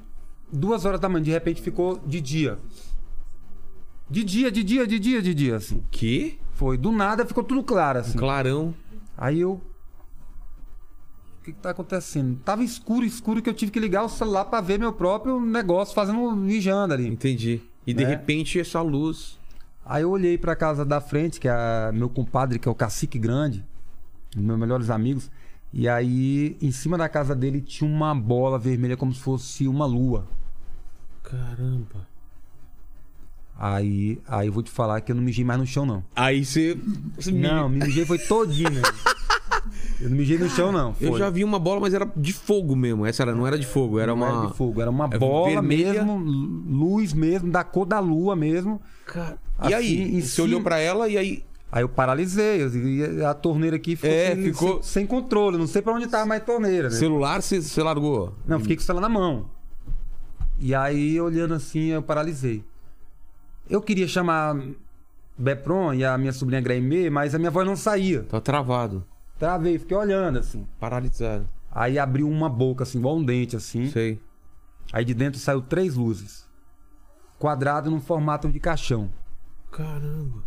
duas 0.51 0.85
horas 0.85 0.99
da 0.99 1.07
manhã, 1.07 1.23
de 1.23 1.31
repente 1.31 1.61
ficou 1.61 1.99
de 2.05 2.19
dia. 2.19 2.57
De 4.09 4.23
dia, 4.23 4.51
de 4.51 4.63
dia, 4.63 4.87
de 4.87 4.99
dia, 4.99 5.21
de 5.21 5.33
dia, 5.33 5.55
assim. 5.55 5.83
Que? 5.91 6.39
Foi. 6.53 6.77
Do 6.77 6.91
nada 6.91 7.25
ficou 7.25 7.43
tudo 7.43 7.63
claro, 7.63 7.99
assim. 7.99 8.17
Clarão. 8.17 8.73
Aí 9.17 9.39
eu. 9.39 9.61
O 11.43 11.45
que, 11.45 11.51
que 11.51 11.59
tá 11.59 11.71
acontecendo? 11.71 12.39
Tava 12.45 12.63
escuro, 12.63 13.05
escuro, 13.05 13.41
que 13.41 13.49
eu 13.49 13.53
tive 13.53 13.69
que 13.69 13.77
ligar 13.77 14.05
o 14.05 14.07
celular 14.07 14.45
pra 14.45 14.61
ver 14.61 14.79
meu 14.79 14.93
próprio 14.93 15.41
negócio 15.41 15.93
fazendo 15.93 16.33
mijando 16.37 16.93
ali. 16.93 17.05
Entendi. 17.05 17.59
E 17.85 17.93
de 17.93 18.05
Né? 18.05 18.09
repente 18.11 18.57
essa 18.61 18.81
luz. 18.81 19.37
Aí 19.85 20.03
eu 20.03 20.09
olhei 20.09 20.37
pra 20.37 20.55
casa 20.55 20.85
da 20.85 21.01
frente, 21.01 21.41
que 21.41 21.49
é 21.49 21.91
meu 21.91 22.07
compadre, 22.07 22.57
que 22.59 22.65
é 22.65 22.71
o 22.71 22.73
Cacique 22.75 23.19
Grande, 23.19 23.59
um 24.37 24.39
dos 24.39 24.45
meus 24.45 24.57
melhores 24.57 24.89
amigos. 24.89 25.29
E 25.73 25.85
aí, 25.89 26.55
em 26.61 26.71
cima 26.71 26.97
da 26.97 27.09
casa 27.09 27.35
dele 27.35 27.59
tinha 27.59 27.91
uma 27.91 28.15
bola 28.15 28.57
vermelha 28.57 28.95
como 28.95 29.13
se 29.13 29.19
fosse 29.19 29.67
uma 29.67 29.85
lua. 29.85 30.25
Caramba. 31.23 32.07
Aí, 33.59 34.17
aí 34.25 34.47
eu 34.47 34.53
vou 34.53 34.63
te 34.63 34.71
falar 34.71 35.01
que 35.01 35.11
eu 35.11 35.15
não 35.17 35.23
mijei 35.23 35.43
mais 35.43 35.59
no 35.59 35.67
chão, 35.67 35.85
não. 35.85 36.05
Aí 36.15 36.45
você. 36.45 36.77
Não, 37.33 37.67
me 37.67 37.79
mijei 37.79 38.05
foi 38.05 38.17
todinho. 38.17 38.81
Eu 40.03 40.09
não 40.09 40.17
mijei 40.17 40.37
no 40.37 40.49
chão, 40.49 40.71
não. 40.71 40.93
Foi. 40.93 41.07
Eu 41.07 41.17
já 41.17 41.29
vi 41.29 41.43
uma 41.43 41.57
bola, 41.57 41.79
mas 41.79 41.93
era 41.93 42.09
de 42.15 42.33
fogo 42.33 42.75
mesmo. 42.75 43.05
Essa 43.05 43.23
era, 43.23 43.33
não 43.33 43.47
era 43.47 43.57
de 43.57 43.65
fogo, 43.65 43.99
era 43.99 44.07
Não 44.07 44.15
uma. 44.15 44.27
era 44.39 44.47
de 44.47 44.57
fogo, 44.57 44.81
era 44.81 44.89
uma 44.91 45.05
é 45.11 45.17
bola 45.17 45.49
vermelha. 45.61 46.03
mesmo, 46.03 46.17
luz 46.17 47.13
mesmo, 47.13 47.49
da 47.51 47.63
cor 47.63 47.85
da 47.85 47.99
lua 47.99 48.35
mesmo. 48.35 48.81
Cara, 49.05 49.37
Assim, 49.57 49.71
e 49.71 49.73
aí? 49.73 50.15
em 50.17 50.21
Você 50.21 50.27
cima- 50.27 50.47
olhou 50.47 50.61
pra 50.61 50.79
ela 50.79 51.07
e 51.07 51.17
aí. 51.17 51.43
Aí 51.71 51.81
eu 51.83 51.89
paralisei, 51.89 52.61
eu- 52.61 52.69
e 53.19 53.25
a 53.25 53.33
torneira 53.33 53.77
aqui 53.77 53.95
ficou, 53.95 54.09
É, 54.15 54.35
sem, 54.35 54.43
ficou- 54.43 54.73
sem, 54.83 54.83
sem 54.83 55.07
controle, 55.07 55.57
não 55.57 55.65
sei 55.65 55.81
pra 55.81 55.93
onde 55.93 56.05
tava 56.07 56.25
mais 56.25 56.41
a 56.41 56.45
torneira, 56.45 56.89
né? 56.89 56.95
Celular 56.95 57.41
você, 57.41 57.59
você 57.61 57.81
largou. 57.81 58.35
Não, 58.45 58.59
fiquei 58.59 58.75
com 58.75 58.81
o 58.83 58.85
celular 58.85 59.01
na 59.01 59.09
mão. 59.09 59.45
E 60.59 60.75
aí, 60.75 61.19
olhando 61.19 61.53
assim, 61.55 61.85
eu 61.87 62.01
paralisei. 62.03 62.63
Eu 63.69 63.81
queria 63.81 64.07
chamar 64.07 64.55
Bepron 65.37 65.93
e 65.95 66.05
a 66.05 66.15
minha 66.17 66.31
sobrinha 66.31 66.61
Graimê, 66.61 67.09
mas 67.09 67.33
a 67.33 67.39
minha 67.39 67.49
voz 67.49 67.65
não 67.65 67.75
saía. 67.75 68.21
Tá 68.23 68.39
travado. 68.39 69.03
Travei, 69.37 69.77
fiquei 69.79 69.97
olhando 69.97 70.39
assim. 70.39 70.67
Paralisado. 70.79 71.47
Aí 71.71 71.97
abriu 71.97 72.29
uma 72.29 72.49
boca, 72.49 72.83
assim, 72.83 72.99
igual 72.99 73.17
um 73.17 73.23
dente, 73.23 73.55
assim. 73.55 73.89
Sei. 73.89 74.21
Aí 74.91 75.03
de 75.03 75.13
dentro 75.13 75.39
saiu 75.39 75.61
três 75.61 75.95
luzes. 75.95 76.47
Quadrado 77.39 77.89
num 77.89 77.99
formato 77.99 78.49
de 78.49 78.59
caixão. 78.59 79.11
Caramba. 79.71 80.43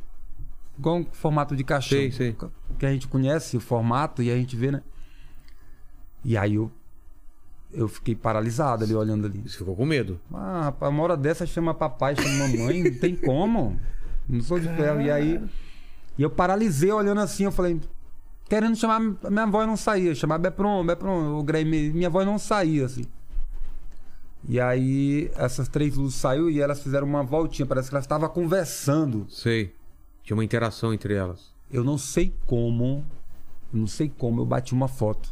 Igual 0.78 0.98
um 0.98 1.04
formato 1.04 1.56
de 1.56 1.64
caixão. 1.64 1.98
Sei, 1.98 2.12
sei. 2.12 2.36
Que 2.78 2.86
a 2.86 2.92
gente 2.92 3.08
conhece 3.08 3.56
o 3.56 3.60
formato 3.60 4.22
e 4.22 4.30
a 4.30 4.36
gente 4.36 4.54
vê, 4.56 4.70
né? 4.70 4.82
E 6.24 6.36
aí 6.36 6.54
eu, 6.54 6.70
eu 7.72 7.88
fiquei 7.88 8.14
paralisado 8.14 8.84
ali, 8.84 8.94
olhando 8.94 9.26
ali. 9.26 9.42
Você 9.46 9.58
ficou 9.58 9.74
com 9.74 9.86
medo. 9.86 10.20
Ah, 10.32 10.64
rapaz, 10.64 10.92
uma 10.92 11.02
hora 11.02 11.16
dessa 11.16 11.46
chama 11.46 11.74
papai, 11.74 12.14
chama 12.14 12.48
mamãe, 12.48 12.84
não 12.84 12.98
tem 12.98 13.16
como. 13.16 13.80
Não 14.28 14.40
sou 14.40 14.58
de 14.58 14.68
ferro. 14.68 15.00
E 15.00 15.10
aí. 15.10 15.42
E 16.18 16.22
eu 16.22 16.30
paralisei 16.30 16.90
olhando 16.90 17.20
assim, 17.20 17.44
eu 17.44 17.52
falei. 17.52 17.80
Querendo 18.48 18.76
chamar, 18.76 19.00
minha 19.00 19.46
voz 19.46 19.66
não 19.66 19.76
saía. 19.76 20.14
Chamar 20.14 20.38
Bepron, 20.38 20.84
Bepron, 20.86 21.38
o 21.38 21.42
Graeme, 21.42 21.90
minha 21.90 22.08
voz 22.08 22.24
não 22.24 22.38
saía, 22.38 22.86
assim. 22.86 23.04
E 24.48 24.60
aí, 24.60 25.30
essas 25.34 25.66
três 25.66 25.96
luzes 25.96 26.18
saiu 26.18 26.48
e 26.48 26.60
elas 26.60 26.80
fizeram 26.80 27.06
uma 27.06 27.24
voltinha. 27.24 27.66
Parece 27.66 27.88
que 27.88 27.94
elas 27.94 28.04
estavam 28.04 28.28
conversando. 28.28 29.26
Sei. 29.28 29.74
Tinha 30.22 30.36
uma 30.36 30.44
interação 30.44 30.94
entre 30.94 31.14
elas. 31.14 31.52
Eu 31.70 31.82
não 31.82 31.98
sei 31.98 32.32
como. 32.46 33.04
Não 33.72 33.88
sei 33.88 34.08
como 34.08 34.40
eu 34.40 34.46
bati 34.46 34.72
uma 34.72 34.86
foto. 34.86 35.28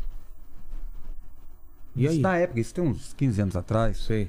E 1.94 2.04
isso 2.04 2.14
aí? 2.14 2.20
na 2.20 2.36
época, 2.36 2.58
isso 2.58 2.74
tem 2.74 2.82
uns 2.82 3.12
15 3.12 3.42
anos 3.42 3.56
atrás. 3.56 3.98
Sei. 3.98 4.28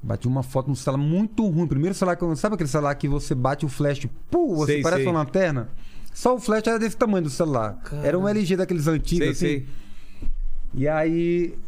Bati 0.00 0.28
uma 0.28 0.44
foto 0.44 0.68
no 0.68 0.76
celular 0.76 1.02
muito 1.02 1.44
ruim. 1.48 1.66
Primeiro 1.66 1.94
celular 1.94 2.14
que 2.14 2.22
eu... 2.22 2.36
Sabe 2.36 2.54
aquele 2.54 2.68
celular 2.68 2.94
que 2.94 3.08
você 3.08 3.34
bate 3.34 3.66
o 3.66 3.68
flash, 3.68 4.06
pum, 4.30 4.54
você 4.54 4.74
Sei, 4.74 4.82
parece 4.82 5.02
sei. 5.02 5.10
uma 5.10 5.18
lanterna? 5.20 5.68
Só 6.12 6.34
o 6.34 6.40
flash 6.40 6.66
era 6.66 6.78
desse 6.78 6.96
tamanho 6.96 7.24
do 7.24 7.30
celular. 7.30 7.78
Era 8.02 8.18
um 8.18 8.28
LG 8.28 8.56
daqueles 8.56 8.86
antigos, 8.86 9.38
Sei, 9.38 9.56
assim. 9.56 9.66
sei. 9.66 9.68
E 10.74 10.88
aí. 10.88 11.58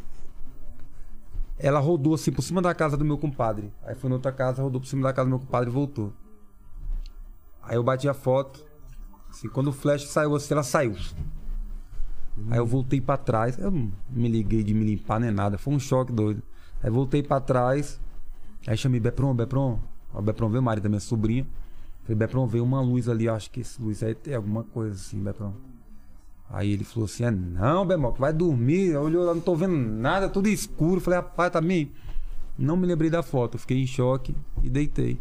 Ela 1.59 1.79
rodou 1.79 2.15
assim 2.15 2.33
por 2.33 2.43
cima 2.43 2.61
da 2.61 2.75
casa 2.75 2.97
do 2.97 3.05
meu 3.05 3.17
compadre. 3.17 3.73
Aí 3.85 3.95
foi 3.95 4.11
na 4.11 4.17
outra 4.17 4.33
casa, 4.33 4.63
rodou 4.63 4.81
por 4.81 4.87
cima 4.87 5.03
da 5.03 5.13
casa 5.13 5.27
do 5.27 5.31
meu 5.31 5.39
compadre 5.39 5.71
e 5.71 5.73
voltou. 5.73 6.13
Aí 7.63 7.77
eu 7.77 7.83
bati 7.83 8.09
a 8.09 8.15
foto. 8.15 8.65
Assim, 9.31 9.49
quando 9.49 9.69
o 9.69 9.73
flash 9.73 10.05
saiu 10.09 10.35
assim, 10.35 10.53
ela 10.53 10.63
saiu. 10.63 10.97
Aí 12.51 12.59
eu 12.59 12.67
voltei 12.67 13.01
pra 13.01 13.17
trás. 13.17 13.57
Eu 13.59 13.71
não 13.71 13.91
me 14.11 14.29
liguei 14.29 14.63
de 14.63 14.75
me 14.75 14.85
limpar 14.85 15.21
nem 15.21 15.31
nada. 15.31 15.57
Foi 15.57 15.73
um 15.73 15.79
choque 15.79 16.13
doido. 16.13 16.43
Aí 16.83 16.91
voltei 16.91 17.23
pra 17.23 17.41
trás. 17.41 18.01
Aí 18.67 18.77
chamei 18.77 19.01
Bepron, 19.01 19.33
Bepron. 19.35 19.81
O 20.13 20.21
Bepron 20.21 20.49
veio, 20.51 20.63
Mari, 20.63 20.81
da 20.81 20.89
minha 20.89 21.01
sobrinha. 21.01 21.47
Falei, 22.05 22.17
Bepron, 22.17 22.47
veio 22.47 22.65
uma 22.65 22.81
luz 22.81 23.09
ali. 23.09 23.29
Acho 23.29 23.51
que 23.51 23.61
esse 23.61 23.81
luz 23.81 24.03
aí 24.03 24.15
tem 24.15 24.35
alguma 24.35 24.63
coisa 24.63 24.95
assim, 24.95 25.19
Bepron. 25.19 25.55
Aí 26.51 26.71
ele 26.71 26.85
falou 26.85 27.07
assim: 27.07 27.25
é, 27.25 27.31
não, 27.31 27.87
Bemoc, 27.87 28.19
vai 28.19 28.33
dormir. 28.33 28.97
Olhou 28.97 29.25
lá, 29.25 29.35
não 29.35 29.41
tô 29.41 29.57
vendo 29.57 29.75
nada, 29.75 30.29
tudo 30.29 30.49
escuro. 30.49 31.01
Falei, 31.01 31.19
rapaz, 31.19 31.51
tá 31.51 31.61
meio. 31.61 31.89
Não 32.59 32.77
me 32.77 32.87
lembrei 32.87 33.11
da 33.11 33.23
foto. 33.23 33.59
Fiquei 33.59 33.83
em 33.83 33.87
choque 33.87 34.35
e 34.63 34.69
deitei. 34.69 35.19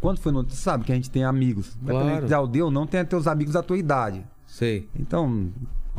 Quando 0.00 0.18
foi 0.18 0.32
no. 0.32 0.42
Você 0.44 0.56
sabe 0.56 0.84
que 0.84 0.92
a 0.92 0.94
gente 0.94 1.10
tem 1.10 1.24
amigos. 1.24 1.76
Claro. 1.84 1.98
Independente 1.98 2.28
de 2.28 2.34
aldeia 2.34 2.64
ou 2.64 2.70
não, 2.70 2.86
tem 2.86 3.04
teus 3.04 3.26
amigos 3.26 3.54
da 3.54 3.62
tua 3.62 3.76
idade. 3.76 4.24
Sei. 4.46 4.88
Então, 4.98 5.50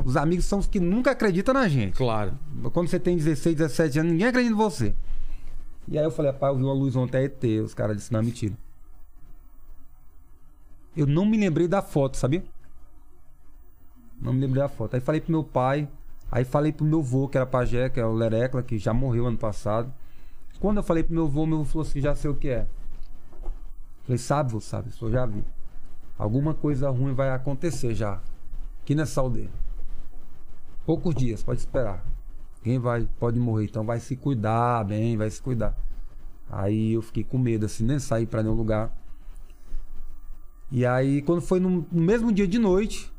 os 0.03 0.15
amigos 0.17 0.45
são 0.45 0.59
os 0.59 0.67
que 0.67 0.79
nunca 0.79 1.11
acreditam 1.11 1.53
na 1.53 1.67
gente. 1.67 1.97
Claro. 1.97 2.33
Quando 2.71 2.87
você 2.87 2.99
tem 2.99 3.15
16, 3.17 3.55
17 3.55 3.99
anos, 3.99 4.11
ninguém 4.11 4.27
acredita 4.27 4.53
em 4.53 4.57
você. 4.57 4.95
E 5.87 5.97
aí 5.97 6.03
eu 6.03 6.11
falei, 6.11 6.31
rapaz, 6.31 6.53
eu 6.53 6.59
vi 6.59 6.63
uma 6.63 6.73
luz 6.73 6.95
ontem, 6.95 7.17
é 7.17 7.23
ET. 7.25 7.43
Os 7.63 7.73
caras 7.73 7.97
disseram, 7.97 8.21
não, 8.21 8.27
é 8.27 8.31
mentira. 8.31 8.53
Eu 10.95 11.07
não 11.07 11.25
me 11.25 11.37
lembrei 11.37 11.67
da 11.67 11.81
foto, 11.81 12.17
sabia? 12.17 12.43
Não 14.21 14.31
me 14.31 14.39
lembrei 14.39 14.61
da 14.61 14.69
foto. 14.69 14.93
Aí 14.93 15.01
falei 15.01 15.19
pro 15.19 15.31
meu 15.31 15.43
pai, 15.43 15.89
aí 16.31 16.45
falei 16.45 16.71
pro 16.71 16.85
meu 16.85 16.99
avô, 16.99 17.27
que 17.27 17.37
era 17.37 17.45
pajé, 17.45 17.89
que 17.89 17.99
é 17.99 18.05
o 18.05 18.13
Lerecla, 18.13 18.61
que 18.61 18.77
já 18.77 18.93
morreu 18.93 19.25
ano 19.27 19.37
passado. 19.37 19.91
Quando 20.59 20.77
eu 20.77 20.83
falei 20.83 21.03
pro 21.03 21.13
meu 21.13 21.25
avô, 21.25 21.45
meu 21.45 21.59
avô 21.59 21.65
falou 21.65 21.87
assim, 21.87 21.99
já 21.99 22.15
sei 22.15 22.29
o 22.29 22.35
que 22.35 22.49
é. 22.49 22.67
Falei, 24.03 24.17
sabe, 24.17 24.51
vô, 24.51 24.59
sabe? 24.59 24.91
Eu 25.01 25.11
já 25.11 25.25
vi. 25.25 25.43
Alguma 26.17 26.53
coisa 26.53 26.89
ruim 26.89 27.13
vai 27.13 27.31
acontecer 27.31 27.95
já. 27.95 28.21
Aqui 28.81 28.93
nessa 28.93 29.19
aldeia. 29.19 29.49
Poucos 30.85 31.15
dias, 31.15 31.41
pode 31.41 31.59
esperar. 31.59 32.05
Quem 32.61 32.79
vai, 32.79 33.07
pode 33.19 33.39
morrer, 33.39 33.65
então 33.65 33.83
vai 33.83 33.99
se 33.99 34.15
cuidar 34.15 34.85
bem, 34.85 35.17
vai 35.17 35.29
se 35.29 35.41
cuidar. 35.41 35.75
Aí 36.49 36.93
eu 36.93 37.01
fiquei 37.01 37.23
com 37.23 37.37
medo, 37.37 37.65
assim, 37.65 37.83
nem 37.83 37.99
saí 37.99 38.25
pra 38.25 38.43
nenhum 38.43 38.55
lugar. 38.55 38.91
E 40.71 40.85
aí, 40.85 41.21
quando 41.21 41.41
foi 41.41 41.59
no, 41.59 41.85
mesmo 41.91 42.31
dia 42.31 42.47
de 42.47 42.57
noite, 42.57 43.11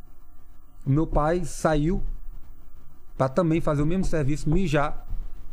o 0.84 0.90
meu 0.90 1.06
pai 1.06 1.44
saiu 1.44 2.02
pra 3.16 3.28
também 3.28 3.60
fazer 3.60 3.82
o 3.82 3.86
mesmo 3.86 4.04
serviço, 4.04 4.50
mijar, 4.50 5.06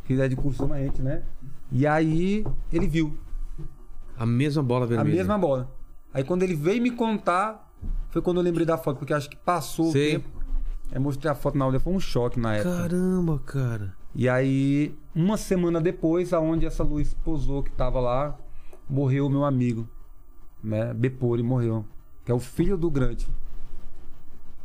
que 0.04 0.20
é 0.20 0.28
de 0.28 0.36
a 0.36 0.78
gente, 0.78 1.00
né? 1.00 1.22
E 1.70 1.86
aí 1.86 2.44
ele 2.72 2.86
viu 2.86 3.16
A 4.16 4.26
mesma 4.26 4.62
bola 4.62 4.84
a 4.84 4.88
vermelha. 4.88 5.16
mesma 5.16 5.38
bola. 5.38 5.70
Aí 6.12 6.22
quando 6.24 6.42
ele 6.42 6.54
veio 6.54 6.82
me 6.82 6.90
contar, 6.90 7.72
foi 8.10 8.20
quando 8.20 8.38
eu 8.38 8.42
lembrei 8.42 8.66
da 8.66 8.76
foto, 8.76 8.98
porque 8.98 9.14
acho 9.14 9.30
que 9.30 9.36
passou 9.36 9.90
Sei. 9.90 10.16
o 10.16 10.20
tempo. 10.20 10.42
Aí 10.90 10.98
mostrei 10.98 11.30
a 11.30 11.34
foto 11.34 11.56
na 11.56 11.64
aldeia, 11.64 11.80
foi 11.80 11.92
um 11.94 12.00
choque 12.00 12.38
na 12.38 12.56
época. 12.56 12.76
Caramba, 12.76 13.38
cara. 13.38 13.94
E 14.14 14.28
aí, 14.28 14.94
uma 15.14 15.38
semana 15.38 15.80
depois, 15.80 16.34
aonde 16.34 16.66
essa 16.66 16.82
luz 16.82 17.14
pousou 17.24 17.62
que 17.62 17.70
tava 17.70 17.98
lá, 17.98 18.38
morreu 18.88 19.26
o 19.26 19.30
meu 19.30 19.44
amigo, 19.44 19.88
né? 20.62 20.92
Bepori 20.94 21.42
morreu, 21.42 21.84
que 22.24 22.30
é 22.30 22.34
o 22.34 22.38
filho 22.40 22.76
do 22.76 22.90
Grande. 22.90 23.26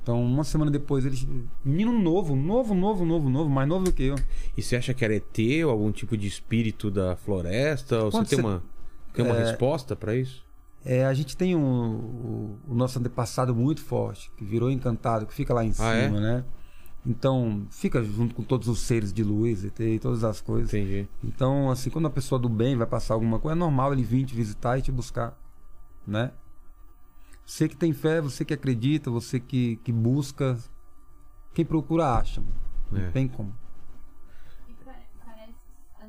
Então, 0.04 0.24
uma 0.24 0.46
semana 0.46 0.72
depois, 0.72 1.06
eles. 1.06 1.28
Menino 1.66 1.92
novo, 1.92 2.34
novo, 2.36 2.74
novo, 2.74 3.04
novo, 3.06 3.30
novo, 3.30 3.50
mais 3.50 3.68
novo 3.68 3.84
do 3.86 3.92
que 3.92 4.04
eu. 4.04 4.16
E 4.56 4.62
você 4.62 4.78
acha 4.78 4.94
que 4.94 5.04
era 5.04 5.14
ET 5.16 5.38
ou 5.66 5.70
algum 5.72 5.92
tipo 5.92 6.16
de 6.16 6.28
espírito 6.28 6.90
da 6.90 7.18
floresta? 7.18 8.04
Ou 8.06 8.12
você 8.12 8.24
tem 8.36 8.40
uma, 8.40 8.64
tem 9.14 9.26
uma 9.26 9.36
É. 9.36 9.40
resposta 9.44 9.98
pra 9.98 10.16
isso? 10.16 10.46
É, 10.86 11.06
a 11.06 11.14
gente 11.14 11.36
tem 11.36 11.58
um, 11.58 11.96
o, 11.96 12.58
o 12.70 12.74
nosso 12.74 12.98
antepassado 12.98 13.54
muito 13.54 13.82
forte, 13.82 14.32
que 14.38 14.46
virou 14.46 14.72
encantado, 14.72 15.26
que 15.26 15.34
fica 15.34 15.54
lá 15.54 15.66
em 15.66 15.74
cima, 15.74 15.88
Ah, 15.90 15.96
é? 15.96 16.10
né? 16.10 16.46
Então, 17.06 17.66
fica 17.70 18.02
junto 18.02 18.34
com 18.34 18.44
todos 18.44 18.70
os 18.70 18.80
seres 18.80 19.12
de 19.12 19.24
luz 19.24 19.66
e 19.66 19.70
tem 19.70 19.98
todas 20.00 20.24
as 20.24 20.40
coisas. 20.40 20.74
Entendi. 20.74 21.06
Então, 21.22 21.70
assim, 21.70 21.90
quando 21.90 22.06
a 22.06 22.10
pessoa 22.10 22.40
do 22.40 22.48
bem 22.48 22.78
vai 22.78 22.88
passar 22.88 23.14
alguma 23.14 23.40
coisa, 23.40 23.56
é 23.58 23.60
normal 23.60 23.92
ele 23.92 24.04
vir 24.04 24.26
te 24.26 24.34
visitar 24.36 24.78
e 24.78 24.82
te 24.82 24.92
buscar, 24.92 25.38
né? 26.08 26.32
Você 27.46 27.68
que 27.70 27.76
tem 27.78 27.94
fé, 27.94 28.20
você 28.22 28.44
que 28.44 28.54
acredita, 28.54 29.10
você 29.12 29.40
que, 29.40 29.76
que 29.78 29.92
busca, 29.92 30.58
quem 31.54 31.66
procura 31.66 32.18
acha. 32.18 32.44
Não 32.92 33.02
É. 33.02 33.12
tem 33.12 33.28
como. 33.28 33.56
E 34.68 34.74
ah, 36.00 36.08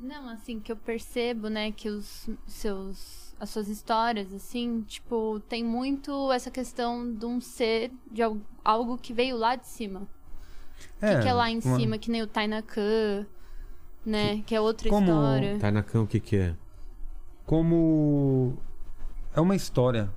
Não, 0.00 0.28
assim, 0.28 0.60
que 0.60 0.70
eu 0.70 0.76
percebo, 0.76 1.48
né, 1.48 1.72
que 1.72 1.88
os 1.88 2.28
seus. 2.46 3.28
As 3.40 3.50
suas 3.50 3.68
histórias, 3.68 4.32
assim, 4.32 4.82
tipo, 4.82 5.38
tem 5.48 5.62
muito 5.64 6.32
essa 6.32 6.50
questão 6.50 7.12
de 7.14 7.24
um 7.24 7.40
ser, 7.40 7.92
de 8.10 8.20
al- 8.20 8.38
algo 8.64 8.98
que 8.98 9.12
veio 9.12 9.36
lá 9.36 9.54
de 9.54 9.66
cima. 9.68 10.00
O 10.00 11.00
que, 11.00 11.22
que 11.22 11.28
é 11.28 11.32
lá 11.32 11.48
em 11.48 11.60
uma- 11.60 11.76
cima, 11.78 11.98
que 11.98 12.10
nem 12.10 12.20
o 12.22 12.26
Tainakan, 12.26 13.26
né? 14.04 14.42
Que 14.42 14.56
é 14.56 14.60
outra 14.60 14.88
Como- 14.88 15.06
história. 15.06 15.70
Na 15.70 15.82
cama, 15.84 16.04
o 16.04 16.06
que 16.08 16.18
que 16.18 16.36
é? 16.36 16.56
Como. 17.48 18.58
É 19.34 19.40
uma 19.40 19.56
história. 19.56 20.10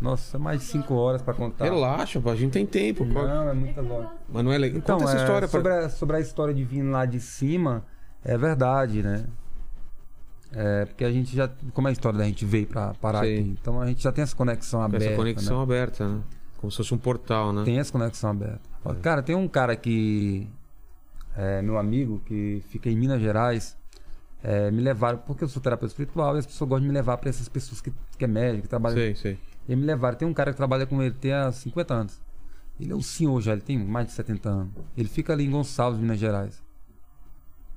Nossa, 0.00 0.36
é 0.36 0.40
mais 0.40 0.60
de 0.60 0.66
cinco 0.66 0.94
horas 0.94 1.22
pra 1.22 1.32
contar. 1.32 1.64
Relaxa, 1.64 2.20
pô, 2.20 2.28
a 2.28 2.34
gente 2.34 2.50
tem 2.50 2.66
tempo. 2.66 3.06
pô. 3.06 3.22
Não, 3.22 3.48
é 3.48 3.54
muita 3.54 3.80
hora. 3.80 4.10
Mas 4.28 4.44
não 4.44 4.52
é 4.52 4.58
legal. 4.58 4.78
Então, 4.78 4.98
Conta 4.98 5.10
essa 5.12 5.20
é, 5.20 5.22
história 5.22 5.48
pra... 5.48 5.60
sobre, 5.60 5.72
a, 5.72 5.88
sobre 5.88 6.16
a 6.16 6.20
história 6.20 6.52
de 6.52 6.64
vir 6.64 6.82
lá 6.82 7.06
de 7.06 7.20
cima, 7.20 7.86
é 8.24 8.36
verdade, 8.36 9.00
né? 9.00 9.26
É, 10.50 10.86
porque 10.86 11.04
a 11.04 11.12
gente 11.12 11.36
já. 11.36 11.48
Como 11.72 11.86
é 11.86 11.90
a 11.90 11.92
história 11.92 12.18
da 12.18 12.24
gente 12.24 12.44
veio 12.44 12.66
pra 12.66 12.94
parar 12.94 13.20
Sei. 13.20 13.38
aqui? 13.38 13.56
Então 13.62 13.80
a 13.80 13.86
gente 13.86 14.02
já 14.02 14.10
tem 14.10 14.22
essa 14.22 14.34
conexão 14.34 14.82
aberta. 14.82 15.06
essa 15.06 15.16
conexão 15.16 15.58
né? 15.58 15.62
aberta, 15.62 16.08
né? 16.08 16.20
Como 16.58 16.68
se 16.72 16.78
fosse 16.78 16.92
um 16.92 16.98
portal, 16.98 17.52
né? 17.52 17.62
Tem 17.62 17.78
essa 17.78 17.92
conexão 17.92 18.30
aberta. 18.30 18.60
Ó, 18.84 18.92
Cara, 18.94 19.22
tem 19.22 19.36
um 19.36 19.46
cara 19.46 19.76
que. 19.76 20.48
É 21.36 21.62
meu 21.62 21.78
amigo, 21.78 22.20
que 22.26 22.60
fica 22.70 22.90
em 22.90 22.96
Minas 22.96 23.20
Gerais. 23.20 23.80
É, 24.42 24.70
me 24.70 24.80
levaram, 24.82 25.18
porque 25.18 25.44
eu 25.44 25.48
sou 25.48 25.62
terapeuta 25.62 25.92
espiritual 25.92 26.34
e 26.36 26.38
as 26.40 26.46
pessoas 26.46 26.68
gostam 26.68 26.82
de 26.82 26.88
me 26.88 26.94
levar 26.94 27.16
pra 27.18 27.30
essas 27.30 27.48
pessoas 27.48 27.80
que, 27.80 27.92
que 28.18 28.24
é 28.24 28.28
médico, 28.28 28.66
que. 28.68 28.94
Sei, 28.94 29.14
sei. 29.14 29.38
E 29.68 29.76
me 29.76 29.84
levaram. 29.84 30.16
Tem 30.18 30.26
um 30.26 30.34
cara 30.34 30.50
que 30.50 30.56
trabalha 30.56 30.84
com 30.86 31.00
ele 31.02 31.14
tem 31.14 31.32
há 31.32 31.50
50 31.52 31.94
anos. 31.94 32.20
Ele 32.80 32.90
é 32.92 32.96
um 32.96 33.02
senhor 33.02 33.40
já, 33.40 33.52
ele 33.52 33.60
tem 33.60 33.78
mais 33.78 34.06
de 34.06 34.12
70 34.12 34.48
anos. 34.48 34.72
Ele 34.96 35.08
fica 35.08 35.32
ali 35.32 35.44
em 35.46 35.50
Gonçalves, 35.50 36.00
Minas 36.00 36.18
Gerais. 36.18 36.60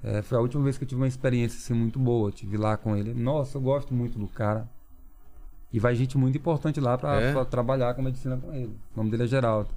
É, 0.04 0.22
foi 0.22 0.38
a 0.38 0.42
última 0.42 0.64
vez 0.64 0.78
que 0.78 0.84
eu 0.84 0.88
tive 0.88 1.02
uma 1.02 1.08
experiência 1.08 1.58
assim, 1.58 1.74
muito 1.74 2.00
boa. 2.00 2.30
Eu 2.30 2.32
tive 2.32 2.58
lá 2.58 2.76
com 2.78 2.96
ele. 2.96 3.14
Nossa, 3.14 3.58
eu 3.58 3.62
gosto 3.62 3.94
muito 3.94 4.18
do 4.18 4.28
cara. 4.28 4.68
E 5.72 5.80
vai 5.80 5.94
gente 5.96 6.18
muito 6.18 6.38
importante 6.38 6.80
lá 6.80 6.98
pra, 6.98 7.20
É? 7.22 7.46
trabalhar 7.46 7.94
com 7.94 8.02
medicina 8.02 8.38
com 8.38 8.52
ele. 8.54 8.76
O 8.94 8.98
nome 8.98 9.12
dele 9.12 9.24
é 9.24 9.28
Geraldo. 9.28 9.70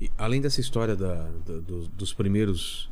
E 0.00 0.10
além 0.16 0.40
dessa 0.40 0.60
história 0.60 0.96
da, 0.96 1.14
da- 1.46 1.58
dos, 1.60 1.88
dos 1.88 2.12
primeiros 2.14 2.90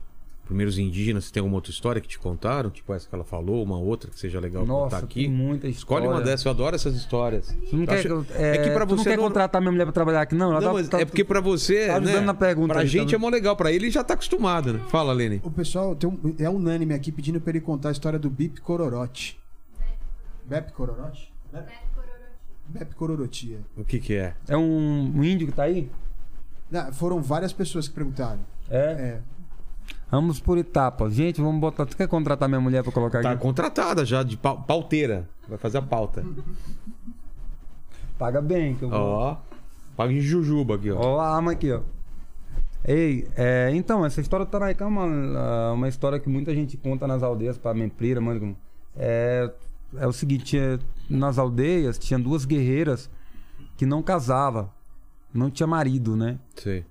primeiros 0.52 0.78
indígenas, 0.78 1.24
você 1.24 1.32
tem 1.32 1.40
alguma 1.40 1.56
outra 1.56 1.70
história 1.72 2.00
que 2.00 2.06
te 2.08 2.18
contaram? 2.18 2.70
Tipo 2.70 2.92
essa 2.94 3.08
que 3.08 3.14
ela 3.14 3.24
falou, 3.24 3.62
uma 3.62 3.78
outra 3.78 4.10
que 4.10 4.18
seja 4.18 4.38
legal 4.38 4.64
Nossa, 4.66 4.84
contar 4.96 5.06
tem 5.08 5.24
aqui? 5.24 5.28
muita 5.28 5.66
história. 5.68 6.04
Escolhe 6.04 6.06
uma 6.06 6.20
dessas, 6.20 6.44
eu 6.46 6.50
adoro 6.52 6.76
essas 6.76 6.94
histórias. 6.94 7.48
Tu 7.68 7.74
não 7.76 7.82
Eu 7.82 7.86
quer, 7.88 8.06
eu- 8.06 8.26
é 8.34 8.58
que 8.58 8.70
pra 8.70 8.86
tu 8.86 8.90
não 8.96 9.02
você 9.02 9.10
quer 9.10 9.16
não- 9.16 9.24
contratar 9.24 9.60
minha 9.60 9.72
mulher 9.72 9.84
pra 9.84 9.92
trabalhar 9.92 10.22
aqui, 10.22 10.34
não? 10.34 10.50
Ela 10.52 10.60
Não, 10.60 10.68
tá- 10.68 10.72
mas 10.74 10.88
tá- 10.88 11.00
é 11.00 11.04
porque 11.04 11.24
pra 11.24 11.40
você, 11.40 11.86
tá 11.88 11.96
ajudando 11.96 12.14
né? 12.14 12.20
na 12.20 12.34
pergunta 12.34 12.72
pra 12.74 12.82
aí, 12.82 12.86
gente 12.88 13.10
tá- 13.10 13.16
é 13.16 13.18
mó 13.18 13.28
legal, 13.28 13.56
pra 13.56 13.72
ele 13.72 13.90
já 13.90 14.04
tá 14.04 14.14
acostumado, 14.14 14.72
né? 14.74 14.80
Fala, 14.88 15.12
Lene. 15.12 15.40
O 15.44 15.50
pessoal 15.50 15.96
tem 15.96 16.08
um- 16.08 16.34
é 16.38 16.48
unânime 16.48 16.94
aqui 16.94 17.10
pedindo 17.10 17.40
pra 17.40 17.50
ele 17.50 17.60
contar 17.60 17.88
a 17.88 17.92
história 17.92 18.18
do 18.18 18.30
Bip 18.30 18.60
Cororote. 18.60 19.38
Bep 20.44 20.72
Cororote? 20.72 21.32
Bep, 21.52 21.66
Bep 22.68 22.94
Cororotia. 22.94 23.60
O 23.76 23.84
que 23.84 23.98
que 23.98 24.14
é? 24.14 24.34
É 24.48 24.56
um, 24.56 25.12
um 25.16 25.24
índio 25.24 25.46
que 25.46 25.52
tá 25.52 25.64
aí? 25.64 25.90
Não, 26.70 26.92
foram 26.92 27.20
várias 27.22 27.52
pessoas 27.52 27.86
que 27.88 27.94
perguntaram. 27.94 28.40
É. 28.70 28.76
É. 28.78 29.20
Vamos 30.12 30.38
por 30.38 30.58
etapas. 30.58 31.14
Gente, 31.14 31.40
vamos 31.40 31.58
botar. 31.60 31.86
Tu 31.86 31.96
quer 31.96 32.06
contratar 32.06 32.46
minha 32.48 32.60
mulher 32.60 32.82
pra 32.84 32.92
colocar 32.92 33.22
Tá 33.22 33.30
aqui? 33.32 33.40
contratada 33.42 34.04
já, 34.04 34.22
de 34.22 34.36
pau- 34.36 34.62
pauteira. 34.62 35.26
Vai 35.48 35.56
fazer 35.58 35.78
a 35.78 35.82
pauta. 35.82 36.22
Paga 38.18 38.40
bem, 38.42 38.74
que 38.74 38.82
eu 38.84 38.90
vou. 38.90 38.98
Ó. 39.00 39.36
Paga 39.96 40.12
em 40.12 40.20
jujuba 40.20 40.74
aqui, 40.76 40.90
ó. 40.90 40.98
Ó 41.00 41.18
a 41.20 41.34
arma 41.34 41.52
aqui, 41.52 41.72
ó. 41.72 41.80
Ei, 42.84 43.26
é, 43.36 43.70
então, 43.74 44.04
essa 44.04 44.20
história 44.20 44.44
do 44.44 44.48
Taraicá 44.50 44.84
é 44.84 44.88
uma, 44.88 45.72
uma 45.72 45.88
história 45.88 46.18
que 46.20 46.28
muita 46.28 46.52
gente 46.54 46.76
conta 46.76 47.06
nas 47.06 47.22
aldeias 47.22 47.56
para 47.56 47.72
Memprira, 47.74 48.20
mano. 48.20 48.56
É, 48.96 49.50
é 49.96 50.06
o 50.06 50.12
seguinte, 50.12 50.44
tinha- 50.44 50.78
nas 51.08 51.38
aldeias 51.38 51.96
tinha 51.98 52.18
duas 52.18 52.44
guerreiras 52.44 53.08
que 53.76 53.86
não 53.86 54.02
casavam, 54.02 54.68
não 55.32 55.50
tinha 55.50 55.66
marido, 55.66 56.16
né? 56.16 56.38
Sei. 56.56 56.84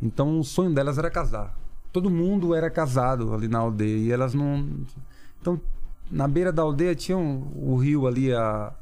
Então 0.00 0.38
o 0.38 0.44
sonho 0.44 0.72
delas 0.72 0.96
era 0.98 1.10
casar. 1.10 1.56
Todo 1.92 2.08
mundo 2.10 2.54
era 2.54 2.70
casado 2.70 3.34
ali 3.34 3.48
na 3.48 3.58
aldeia 3.58 3.96
e 3.98 4.10
elas 4.12 4.34
não. 4.34 4.66
Então, 5.40 5.60
na 6.10 6.26
beira 6.26 6.50
da 6.52 6.62
aldeia 6.62 6.94
tinha 6.94 7.16
um- 7.18 7.50
o 7.54 7.76
rio 7.76 8.06
ali, 8.06 8.32
a, 8.32 8.72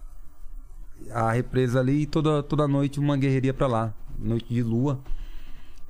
a 1.12 1.32
represa 1.32 1.80
ali, 1.80 2.02
e 2.02 2.06
toda, 2.06 2.42
toda 2.42 2.68
noite 2.68 3.00
uma 3.00 3.16
guerreria 3.16 3.52
pra 3.54 3.66
lá, 3.66 3.92
noite 4.18 4.52
de 4.52 4.62
lua. 4.62 5.00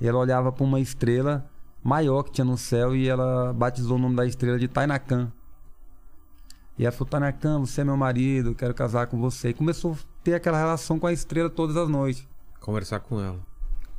E 0.00 0.06
ela 0.06 0.18
olhava 0.18 0.50
pra 0.50 0.64
uma 0.64 0.80
estrela 0.80 1.44
maior 1.82 2.22
que 2.22 2.32
tinha 2.32 2.44
no 2.44 2.56
céu 2.56 2.94
e 2.96 3.08
ela 3.08 3.52
batizou 3.52 3.96
o 3.96 4.00
nome 4.00 4.16
da 4.16 4.24
estrela 4.26 4.58
de 4.58 4.68
Tainacan. 4.68 5.30
E 6.78 6.84
ela 6.84 6.92
falou: 6.92 7.08
Tainacan, 7.10 7.60
você 7.60 7.82
é 7.82 7.84
meu 7.84 7.96
marido, 7.96 8.54
quero 8.54 8.72
casar 8.72 9.06
com 9.08 9.20
você. 9.20 9.50
E 9.50 9.54
começou 9.54 9.92
a 9.92 9.96
ter 10.24 10.34
aquela 10.34 10.56
relação 10.58 10.98
com 10.98 11.06
a 11.06 11.12
estrela 11.12 11.50
todas 11.50 11.76
as 11.76 11.88
noites 11.88 12.26
Conversar 12.60 13.00
com 13.00 13.20
ela. 13.20 13.38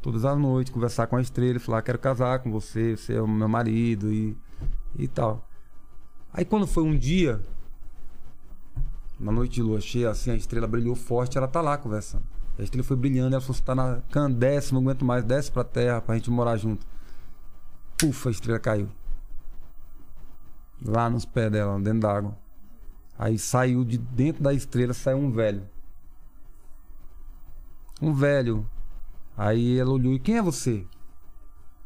Todas 0.02 0.26
as 0.26 0.38
noites, 0.38 0.74
conversar 0.74 1.08
com 1.08 1.16
a 1.16 1.22
estrela, 1.22 1.60
falar, 1.60 1.82
quero 1.82 2.00
casar 2.00 2.40
com 2.40 2.52
você, 2.52 2.98
você 2.98 3.14
é 3.14 3.22
o 3.22 3.28
meu 3.28 3.48
marido 3.48 4.12
e, 4.12 4.36
e 4.98 5.08
tal. 5.08 5.48
Aí 6.34 6.44
quando 6.44 6.66
foi 6.66 6.84
um 6.84 6.98
dia, 6.98 7.42
uma 9.20 9.32
noite 9.32 9.56
de 9.56 9.62
lua 9.62 9.80
cheia, 9.80 10.10
assim, 10.10 10.32
a 10.32 10.36
estrela 10.36 10.68
brilhou 10.68 10.96
forte, 10.96 11.38
ela 11.38 11.48
tá 11.48 11.62
lá 11.62 11.78
conversando. 11.78 12.24
A 12.58 12.64
estrela 12.64 12.84
foi 12.84 12.98
brilhando, 12.98 13.36
ela 13.36 13.42
falou, 13.42 13.56
você 13.56 13.64
tá 13.64 13.76
na 13.76 14.02
can, 14.10 14.32
desce, 14.32 14.74
não 14.74 14.82
aguento 14.82 15.06
mais, 15.06 15.24
desce 15.24 15.52
pra 15.52 15.64
terra 15.64 16.02
pra 16.02 16.16
gente 16.16 16.30
morar 16.32 16.58
junto. 16.58 16.86
Puf, 17.98 18.28
a 18.28 18.32
estrela 18.32 18.60
caiu. 18.60 18.90
Lá 20.84 21.10
nos 21.10 21.26
pés 21.26 21.52
dela, 21.52 21.80
dentro 21.80 22.00
d'água. 22.00 22.36
Aí 23.18 23.38
saiu 23.38 23.86
de 23.86 24.00
dentro 24.00 24.42
da 24.42 24.52
estrela, 24.52 24.94
saiu 24.94 25.20
um 25.20 25.32
velho. 25.32 25.64
Um 28.02 28.14
velho, 28.14 28.68
Aí 29.42 29.80
ela 29.80 29.90
olhou 29.90 30.14
e 30.14 30.20
quem 30.20 30.38
é 30.38 30.42
você? 30.42 30.86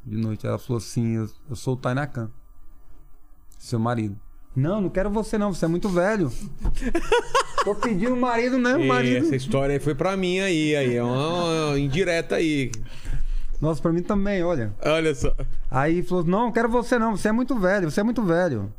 De 0.06 0.18
noite 0.18 0.45
ela 0.45 0.60
falou 0.60 0.77
assim: 0.77 1.15
Eu, 1.15 1.30
eu 1.49 1.56
sou 1.56 1.76
o 1.76 1.77
Tainacan, 1.77 2.30
seu 3.57 3.80
marido. 3.80 4.19
Não, 4.53 4.82
não 4.82 4.90
quero 4.90 5.10
você 5.10 5.38
não, 5.38 5.53
você 5.53 5.64
é 5.64 5.68
muito 5.69 5.88
velho. 5.88 6.30
Tô 7.64 7.73
pedindo 7.73 8.14
marido, 8.18 8.57
não, 8.57 8.77
E 8.82 8.88
marido. 8.90 9.26
essa 9.26 9.38
história 9.38 9.72
aí 9.72 9.80
foi 9.80 9.95
pra 9.95 10.18
mim 10.18 10.41
aí, 10.41 10.76
aí. 10.76 10.95
É 10.98 11.03
uma, 11.03 11.69
uma 11.69 11.80
indireta 11.80 12.36
aí. 12.36 12.72
Nossa, 13.61 13.82
pra 13.82 13.94
mim 13.94 14.03
também, 14.03 14.44
olha. 14.44 14.73
Olha 14.84 15.15
só. 15.15 15.34
Aí 15.72 16.03
falou: 16.03 16.26
Não, 16.26 16.40
não 16.48 16.52
quero 16.52 16.68
você 16.68 16.99
não, 16.99 17.15
você 17.15 17.30
é 17.30 17.32
muito 17.32 17.57
velho, 17.57 17.90
você 17.90 18.02
é 18.02 18.03
muito 18.03 18.22
velho. 18.22 18.69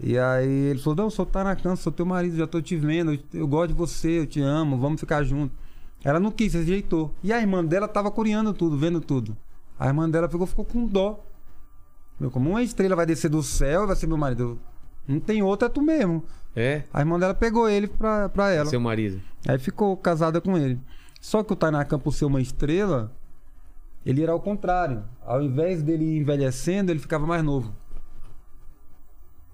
E 0.00 0.16
aí 0.18 0.48
ele 0.48 0.78
falou: 0.78 0.96
Não, 0.96 1.04
eu 1.04 1.10
sou 1.10 1.26
o 1.26 1.28
Tainacan, 1.28 1.76
sou 1.76 1.92
teu 1.92 2.06
marido, 2.06 2.38
já 2.38 2.46
tô 2.46 2.62
te 2.62 2.74
vendo, 2.74 3.12
eu, 3.12 3.18
eu 3.34 3.46
gosto 3.46 3.68
de 3.68 3.74
você, 3.74 4.20
eu 4.20 4.26
te 4.26 4.40
amo, 4.40 4.78
vamos 4.78 4.98
ficar 4.98 5.22
juntos. 5.24 5.67
Ela 6.04 6.20
não 6.20 6.30
quis, 6.30 6.54
rejeitou. 6.54 7.12
E 7.22 7.32
a 7.32 7.40
irmã 7.40 7.64
dela 7.64 7.88
tava 7.88 8.10
coreando 8.10 8.52
tudo, 8.52 8.76
vendo 8.78 9.00
tudo. 9.00 9.36
A 9.78 9.86
irmã 9.86 10.08
dela 10.08 10.28
pegou, 10.28 10.46
ficou 10.46 10.64
com 10.64 10.86
dó. 10.86 11.24
Meu, 12.18 12.30
como 12.30 12.50
uma 12.50 12.62
estrela 12.62 12.96
vai 12.96 13.06
descer 13.06 13.30
do 13.30 13.42
céu 13.42 13.84
e 13.84 13.86
vai 13.86 13.96
ser 13.96 14.06
meu 14.06 14.16
marido. 14.16 14.58
Não 15.06 15.20
tem 15.20 15.42
outra, 15.42 15.66
é 15.66 15.70
tu 15.70 15.80
mesmo. 15.80 16.24
É? 16.54 16.82
A 16.92 17.00
irmã 17.00 17.18
dela 17.18 17.34
pegou 17.34 17.68
ele 17.68 17.86
pra, 17.86 18.28
pra 18.28 18.50
ela. 18.50 18.68
Seu 18.68 18.80
marido. 18.80 19.20
Aí 19.46 19.58
ficou 19.58 19.96
casada 19.96 20.40
com 20.40 20.56
ele. 20.56 20.80
Só 21.20 21.42
que 21.42 21.52
o 21.52 21.56
Tainacan, 21.56 21.98
por 21.98 22.12
ser 22.12 22.24
uma 22.24 22.40
estrela, 22.40 23.12
ele 24.04 24.22
era 24.22 24.32
ao 24.32 24.40
contrário. 24.40 25.04
Ao 25.24 25.42
invés 25.42 25.82
dele 25.82 26.04
ir 26.04 26.18
envelhecendo, 26.18 26.90
ele 26.90 27.00
ficava 27.00 27.26
mais 27.26 27.42
novo. 27.42 27.72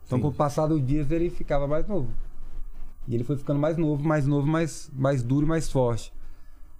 Então, 0.06 0.18
Sim. 0.18 0.22
com 0.22 0.28
o 0.28 0.32
passar 0.32 0.66
dos 0.66 0.84
dias, 0.84 1.10
ele 1.10 1.30
ficava 1.30 1.66
mais 1.66 1.86
novo. 1.86 2.08
E 3.06 3.14
ele 3.14 3.24
foi 3.24 3.36
ficando 3.36 3.58
mais 3.58 3.76
novo, 3.76 4.06
mais 4.06 4.26
novo, 4.26 4.46
mais, 4.46 4.90
mais 4.94 5.22
duro 5.22 5.46
e 5.46 5.48
mais 5.48 5.70
forte. 5.70 6.12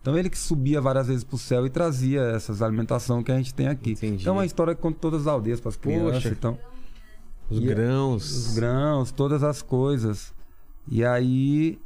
Então, 0.05 0.19
ele 0.19 0.29
que 0.29 0.37
subia 0.37 0.83
várias 0.83 1.07
vezes 1.07 1.25
pro 1.25 1.39
céu 1.39 1.65
e 1.65 1.71
trazia 1.71 2.21
essas 2.21 2.61
alimentações 2.61 3.25
que 3.25 3.33
a 3.33 3.37
gente 3.39 3.55
tem 3.55 3.69
aqui. 3.69 3.93
Entendi. 3.93 4.21
Então, 4.21 4.35
é 4.35 4.37
uma 4.41 4.45
história 4.45 4.75
que 4.75 4.83
conta 4.83 4.99
todas 5.01 5.23
as 5.23 5.27
aldeias 5.27 5.61
para 5.61 5.71
as 5.71 5.77
crianças. 5.77 6.23
Poxa. 6.25 6.29
Então, 6.29 6.59
Os 7.49 7.57
E- 7.59 7.63
grãos. 7.63 8.31
os 8.49 8.55
grãos, 8.55 9.11
todas 9.11 9.43
as 9.43 9.63
coisas. 9.63 10.35
E 10.87 11.03
aí 11.03 11.79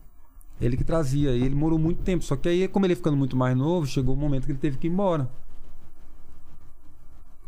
ele 0.60 0.76
que 0.76 0.82
trazia, 0.82 1.30
e 1.30 1.44
ele 1.44 1.54
morou 1.54 1.78
muito 1.78 2.02
tempo. 2.02 2.24
Só 2.24 2.34
que 2.34 2.48
aí, 2.48 2.66
como 2.66 2.86
ele 2.86 2.96
ficando 2.96 3.16
muito 3.16 3.36
mais 3.36 3.56
novo, 3.56 3.86
chegou 3.86 4.16
o 4.16 4.18
momento 4.18 4.46
que 4.46 4.50
ele 4.52 4.58
teve 4.58 4.78
que 4.78 4.88
ir 4.88 4.90
embora. 4.90 5.30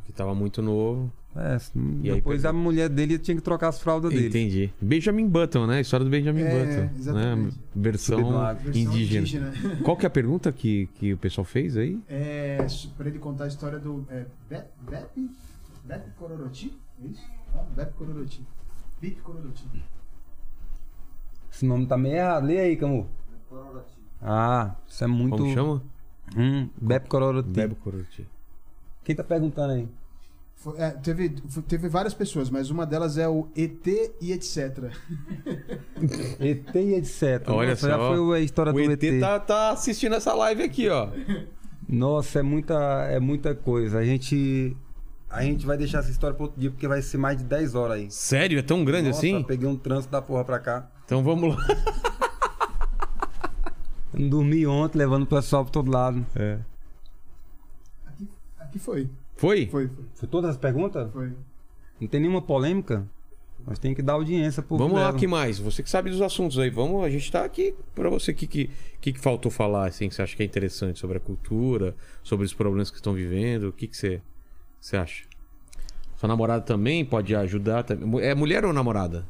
Que 0.04 0.12
tava 0.12 0.34
muito 0.36 0.62
novo. 0.62 1.12
É, 1.36 1.56
E 2.02 2.10
aí 2.10 2.16
depois 2.16 2.42
pegou. 2.42 2.58
a 2.58 2.62
mulher 2.62 2.88
dele 2.88 3.16
tinha 3.16 3.36
que 3.36 3.40
trocar 3.42 3.68
as 3.68 3.80
fraldas 3.80 4.10
dele. 4.12 4.26
Entendi. 4.28 4.72
Benjamin 4.80 5.28
Button, 5.28 5.64
né? 5.66 5.76
A 5.76 5.80
história 5.80 6.02
do 6.04 6.10
Benjamin 6.10 6.42
É, 6.42 6.50
Button. 6.88 6.98
exatamente. 6.98 7.54
Né? 7.56 7.62
Versão. 7.76 8.54
Versão 8.56 8.74
indígena. 8.92 9.52
Qual 9.84 9.96
que 9.96 10.04
é 10.04 10.08
a 10.08 10.10
pergunta 10.10 10.50
que, 10.50 10.86
que 10.96 11.12
o 11.14 11.16
pessoal 11.18 11.44
fez 11.44 11.76
aí? 11.76 12.00
É, 12.08 12.58
pra 12.96 13.08
ele 13.08 13.20
contar 13.20 13.44
a 13.44 13.46
história 13.46 13.78
do 13.78 14.04
é, 14.10 14.26
Be- 14.48 14.64
Beppe, 14.90 15.30
Beppe 15.84 16.10
Cororoti, 16.18 16.76
é 17.00 17.06
isso? 17.06 17.22
Ah, 17.54 17.64
Beppe 17.76 17.92
Cororoti. 17.96 18.44
Beppe 19.00 19.20
Cororoti. 19.22 19.64
Esse 21.52 21.64
nome 21.64 21.86
tá 21.86 21.96
meio 21.96 22.16
errado. 22.16 22.44
Lê 22.46 22.58
aí, 22.58 22.76
Camu. 22.76 23.08
Ah, 24.20 24.74
isso 24.88 25.04
é 25.04 25.06
muito. 25.06 25.36
Como 25.36 25.54
chama? 25.54 25.82
Hum, 26.36 26.68
Bebe 26.80 27.08
Cororoti. 27.08 27.48
Bebo 27.50 27.74
Coroti. 27.76 28.26
Quem 29.04 29.14
tá 29.16 29.24
perguntando 29.24 29.72
aí? 29.74 29.88
Foi- 30.60 30.78
é, 30.78 30.90
teve, 30.90 31.36
foi- 31.48 31.62
teve 31.62 31.88
várias 31.88 32.12
pessoas, 32.12 32.50
mas 32.50 32.68
uma 32.70 32.84
delas 32.84 33.16
é 33.16 33.26
o 33.26 33.48
ET 33.56 33.86
e 34.20 34.30
etc. 34.32 34.92
ET 36.38 36.74
e 36.74 36.94
etc. 36.94 37.48
Olha 37.48 37.70
Nossa, 37.70 37.80
só. 37.80 37.88
Já 37.88 37.98
foi 37.98 38.38
a 38.38 38.40
história 38.42 38.70
O 38.70 38.74
do 38.74 38.92
ET, 38.92 39.20
Tá, 39.20 39.40
tá 39.40 39.70
assistindo 39.70 40.14
essa 40.14 40.34
live 40.34 40.62
aqui, 40.62 40.88
ó. 40.88 41.08
Nossa, 41.88 42.40
é 42.40 42.42
muita, 42.42 42.74
é 43.10 43.18
muita 43.18 43.54
coisa. 43.54 43.98
A 43.98 44.04
gente. 44.04 44.76
A 45.30 45.42
gente 45.42 45.64
vai 45.64 45.76
deixar 45.78 46.00
essa 46.00 46.10
história 46.10 46.34
para 46.34 46.44
outro 46.44 46.60
dia, 46.60 46.70
porque 46.70 46.86
vai 46.88 47.00
ser 47.00 47.16
mais 47.16 47.38
de 47.38 47.44
10 47.44 47.74
horas 47.74 47.96
aí. 47.96 48.10
Sério? 48.10 48.58
É 48.58 48.62
tão 48.62 48.84
grande 48.84 49.08
Nossa, 49.08 49.20
assim? 49.20 49.42
peguei 49.44 49.66
um 49.68 49.76
trânsito 49.76 50.10
da 50.12 50.20
porra 50.20 50.44
pra 50.44 50.58
cá. 50.58 50.90
Então 51.06 51.22
vamos 51.22 51.56
lá. 51.56 51.66
Eu 54.12 54.20
não 54.20 54.28
dormi 54.28 54.66
ontem, 54.66 54.98
levando 54.98 55.22
o 55.22 55.26
pessoal 55.26 55.64
pra 55.64 55.72
todo 55.72 55.90
lado. 55.90 56.26
É. 56.34 56.58
Aqui, 58.06 58.28
aqui 58.58 58.78
foi. 58.80 59.08
Foi? 59.40 59.66
Foi, 59.68 59.88
foi. 59.88 59.96
Foi 60.14 60.28
todas 60.28 60.50
as 60.50 60.56
perguntas? 60.58 61.10
foi. 61.12 61.32
Não 61.98 62.06
tem 62.06 62.20
nenhuma 62.20 62.42
polêmica? 62.42 63.06
Nós 63.66 63.78
tem 63.78 63.94
que 63.94 64.02
dar 64.02 64.14
audiência 64.14 64.62
pro 64.62 64.76
Vamos 64.76 64.92
lá, 64.94 65.00
Vilela. 65.06 65.18
que 65.18 65.26
mais? 65.26 65.58
Você 65.58 65.82
que 65.82 65.88
sabe 65.88 66.10
dos 66.10 66.20
assuntos 66.20 66.58
aí. 66.58 66.68
Vamos, 66.70 67.02
a 67.04 67.08
gente 67.10 67.30
tá 67.32 67.42
aqui 67.44 67.74
pra 67.94 68.08
você. 68.10 68.32
O 68.32 68.34
que, 68.34 68.46
que, 68.46 68.70
que, 69.00 69.12
que 69.14 69.18
faltou 69.20 69.50
falar, 69.50 69.86
assim, 69.88 70.08
que 70.10 70.14
você 70.14 70.20
acha 70.22 70.36
que 70.36 70.42
é 70.42 70.46
interessante 70.46 70.98
sobre 70.98 71.16
a 71.16 71.20
cultura, 71.20 71.94
sobre 72.22 72.44
os 72.44 72.52
problemas 72.54 72.90
que 72.90 72.96
estão 72.96 73.12
vivendo? 73.14 73.64
O 73.68 73.72
que, 73.72 73.86
que 73.86 73.96
você, 73.96 74.20
você 74.80 74.96
acha? 74.96 75.24
Sua 76.16 76.26
namorada 76.28 76.62
também 76.62 77.02
pode 77.04 77.34
ajudar? 77.34 77.82
também? 77.82 78.20
É 78.22 78.34
mulher 78.34 78.64
ou 78.64 78.72
namorada? 78.74 79.26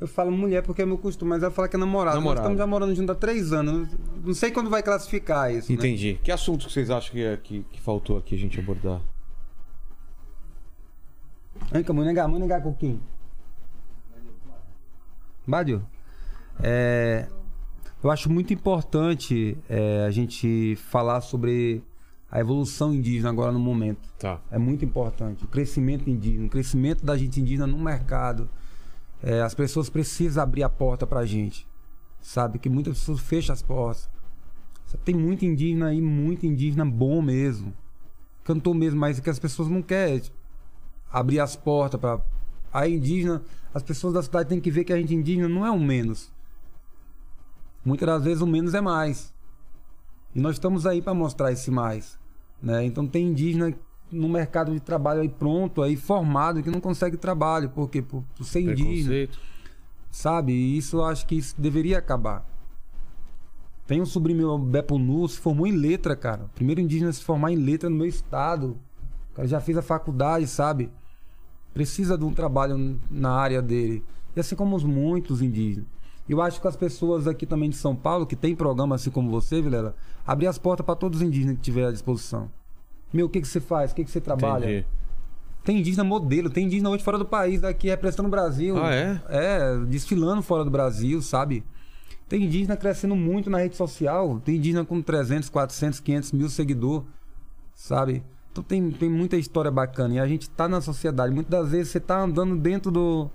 Eu 0.00 0.06
falo 0.06 0.30
mulher 0.30 0.62
porque 0.62 0.80
é 0.82 0.86
meu 0.86 0.96
costume, 0.98 1.30
mas 1.30 1.42
ela 1.42 1.50
fala 1.52 1.68
que 1.68 1.76
é 1.76 1.78
namorada. 1.78 2.16
Namorada. 2.16 2.40
Nós 2.42 2.46
estamos 2.52 2.58
já 2.58 2.66
morando 2.66 2.94
junto 2.94 3.12
há 3.12 3.14
três 3.14 3.52
anos. 3.52 3.88
Não 4.24 4.32
sei 4.34 4.50
quando 4.50 4.70
vai 4.70 4.82
classificar 4.82 5.52
isso. 5.54 5.70
né? 5.72 5.76
Entendi. 5.76 6.18
Que 6.22 6.30
assuntos 6.30 6.66
que 6.66 6.72
vocês 6.72 6.88
acham 6.90 7.12
que, 7.12 7.22
é- 7.22 7.36
que, 7.36 7.64
que 7.70 7.80
faltou 7.80 8.16
aqui 8.16 8.34
a 8.34 8.38
gente 8.38 8.58
abordar? 8.58 9.00
Anca, 11.72 11.92
munenga, 11.92 12.26
munenga 12.26 12.60
coquinho. 12.60 13.00
Badio. 15.46 15.84
É, 16.60 17.28
eu 18.02 18.10
acho 18.10 18.30
muito 18.30 18.54
importante 18.54 19.56
é, 19.68 20.04
a 20.06 20.10
gente 20.10 20.76
falar 20.76 21.20
sobre 21.20 21.82
a 22.30 22.40
evolução 22.40 22.94
indígena 22.94 23.28
agora 23.28 23.52
no 23.52 23.58
momento. 23.58 24.08
Tá. 24.18 24.40
É 24.50 24.58
muito 24.58 24.84
importante. 24.84 25.44
O 25.44 25.48
crescimento 25.48 26.08
indígena, 26.08 26.46
o 26.46 26.50
crescimento 26.50 27.04
da 27.04 27.16
gente 27.16 27.40
indígena 27.40 27.66
no 27.66 27.78
mercado. 27.78 28.48
É, 29.22 29.42
as 29.42 29.54
pessoas 29.54 29.90
precisam 29.90 30.42
abrir 30.42 30.62
a 30.62 30.68
porta 30.70 31.06
pra 31.06 31.26
gente. 31.26 31.66
Sabe? 32.20 32.58
Que 32.58 32.68
muitas 32.68 32.98
pessoas 32.98 33.20
fecham 33.20 33.52
as 33.52 33.62
portas. 33.62 34.08
Tem 35.04 35.14
muito 35.14 35.44
indígena 35.44 35.88
aí, 35.88 36.00
muito 36.00 36.46
indígena 36.46 36.84
bom 36.84 37.20
mesmo. 37.20 37.74
Cantor 38.42 38.74
mesmo, 38.74 38.98
mas 38.98 39.20
que 39.20 39.28
as 39.28 39.38
pessoas 39.38 39.68
não 39.68 39.82
querem 39.82 40.22
abrir 41.10 41.40
as 41.40 41.56
portas 41.56 42.00
para 42.00 42.20
a 42.72 42.88
indígena. 42.88 43.42
As 43.72 43.82
pessoas 43.82 44.14
da 44.14 44.22
cidade 44.22 44.48
têm 44.48 44.60
que 44.60 44.70
ver 44.70 44.84
que 44.84 44.92
a 44.92 44.96
gente 44.96 45.14
indígena 45.14 45.48
não 45.48 45.64
é 45.64 45.70
um 45.70 45.78
menos. 45.78 46.32
Muitas 47.84 48.06
das 48.06 48.24
vezes 48.24 48.42
o 48.42 48.46
menos 48.46 48.74
é 48.74 48.80
mais. 48.80 49.32
E 50.34 50.40
nós 50.40 50.56
estamos 50.56 50.86
aí 50.86 51.00
para 51.00 51.14
mostrar 51.14 51.52
esse 51.52 51.70
mais. 51.70 52.18
Né? 52.62 52.84
Então 52.84 53.06
tem 53.06 53.28
indígena 53.28 53.74
no 54.10 54.28
mercado 54.28 54.72
de 54.72 54.80
trabalho 54.80 55.20
aí 55.20 55.28
pronto, 55.28 55.82
aí 55.82 55.96
formado, 55.96 56.62
que 56.62 56.70
não 56.70 56.80
consegue 56.80 57.16
trabalho. 57.16 57.70
Por 57.70 57.88
quê? 57.88 58.02
Por, 58.02 58.22
por 58.36 58.44
ser 58.44 58.60
indígena. 58.60 59.28
Sabe? 60.10 60.52
E 60.52 60.78
isso 60.78 60.96
eu 60.96 61.04
acho 61.04 61.26
que 61.26 61.36
isso 61.36 61.54
deveria 61.58 61.98
acabar. 61.98 62.46
Tem 63.86 64.02
um 64.02 64.06
sobrinho 64.06 64.38
meu, 64.38 64.58
Beppo 64.58 64.98
Nu, 64.98 65.26
se 65.26 65.38
formou 65.38 65.66
em 65.66 65.72
letra, 65.72 66.14
cara. 66.14 66.50
Primeiro 66.54 66.80
indígena 66.80 67.10
a 67.10 67.12
se 67.12 67.24
formar 67.24 67.52
em 67.52 67.56
letra 67.56 67.88
no 67.88 67.96
meu 67.96 68.06
estado. 68.06 68.78
Cara 69.38 69.46
já 69.46 69.60
fez 69.60 69.78
a 69.78 69.82
faculdade, 69.82 70.48
sabe? 70.48 70.90
Precisa 71.72 72.18
de 72.18 72.24
um 72.24 72.34
trabalho 72.34 72.98
na 73.08 73.30
área 73.30 73.62
dele. 73.62 74.02
E 74.34 74.40
assim 74.40 74.56
como 74.56 74.74
os 74.74 74.82
muitos 74.82 75.40
indígenas. 75.40 75.86
Eu 76.28 76.42
acho 76.42 76.60
que 76.60 76.66
as 76.66 76.74
pessoas 76.74 77.28
aqui 77.28 77.46
também 77.46 77.70
de 77.70 77.76
São 77.76 77.94
Paulo, 77.94 78.26
que 78.26 78.34
tem 78.34 78.56
programa 78.56 78.96
assim 78.96 79.10
como 79.10 79.30
você, 79.30 79.62
Vilela, 79.62 79.94
abrir 80.26 80.48
as 80.48 80.58
portas 80.58 80.84
para 80.84 80.96
todos 80.96 81.20
os 81.20 81.26
indígenas 81.26 81.54
que 81.54 81.62
tiver 81.62 81.86
à 81.86 81.92
disposição. 81.92 82.50
Meu, 83.12 83.26
o 83.26 83.28
que, 83.28 83.40
que 83.40 83.46
você 83.46 83.60
faz? 83.60 83.92
O 83.92 83.94
que, 83.94 84.04
que 84.04 84.10
você 84.10 84.20
trabalha? 84.20 84.64
Entendi. 84.64 84.86
Tem 85.62 85.78
indígena 85.78 86.02
modelo, 86.02 86.50
tem 86.50 86.66
indígena 86.66 86.90
hoje 86.90 87.04
fora 87.04 87.16
do 87.16 87.24
país, 87.24 87.60
daqui 87.60 87.88
representando 87.88 88.26
o 88.26 88.30
Brasil. 88.30 88.76
Ah, 88.76 88.92
é? 88.92 89.20
É, 89.28 89.78
desfilando 89.86 90.42
fora 90.42 90.64
do 90.64 90.70
Brasil, 90.70 91.22
sabe? 91.22 91.64
Tem 92.28 92.42
indígena 92.42 92.76
crescendo 92.76 93.14
muito 93.14 93.48
na 93.48 93.58
rede 93.58 93.76
social. 93.76 94.40
Tem 94.44 94.56
indígena 94.56 94.84
com 94.84 95.00
300, 95.00 95.48
400, 95.48 96.00
500 96.00 96.32
mil 96.32 96.48
seguidores, 96.48 97.06
sabe? 97.72 98.24
Então 98.58 98.62
tem, 98.62 98.90
tem 98.90 99.08
muita 99.08 99.36
história 99.36 99.70
bacana. 99.70 100.14
E 100.14 100.18
a 100.18 100.26
gente 100.26 100.50
tá 100.50 100.68
na 100.68 100.80
sociedade. 100.80 101.32
Muitas 101.32 101.50
das 101.50 101.70
vezes 101.70 101.92
você 101.92 102.00
tá 102.00 102.20
andando 102.20 102.56
dentro 102.56 102.90
do, 102.90 103.30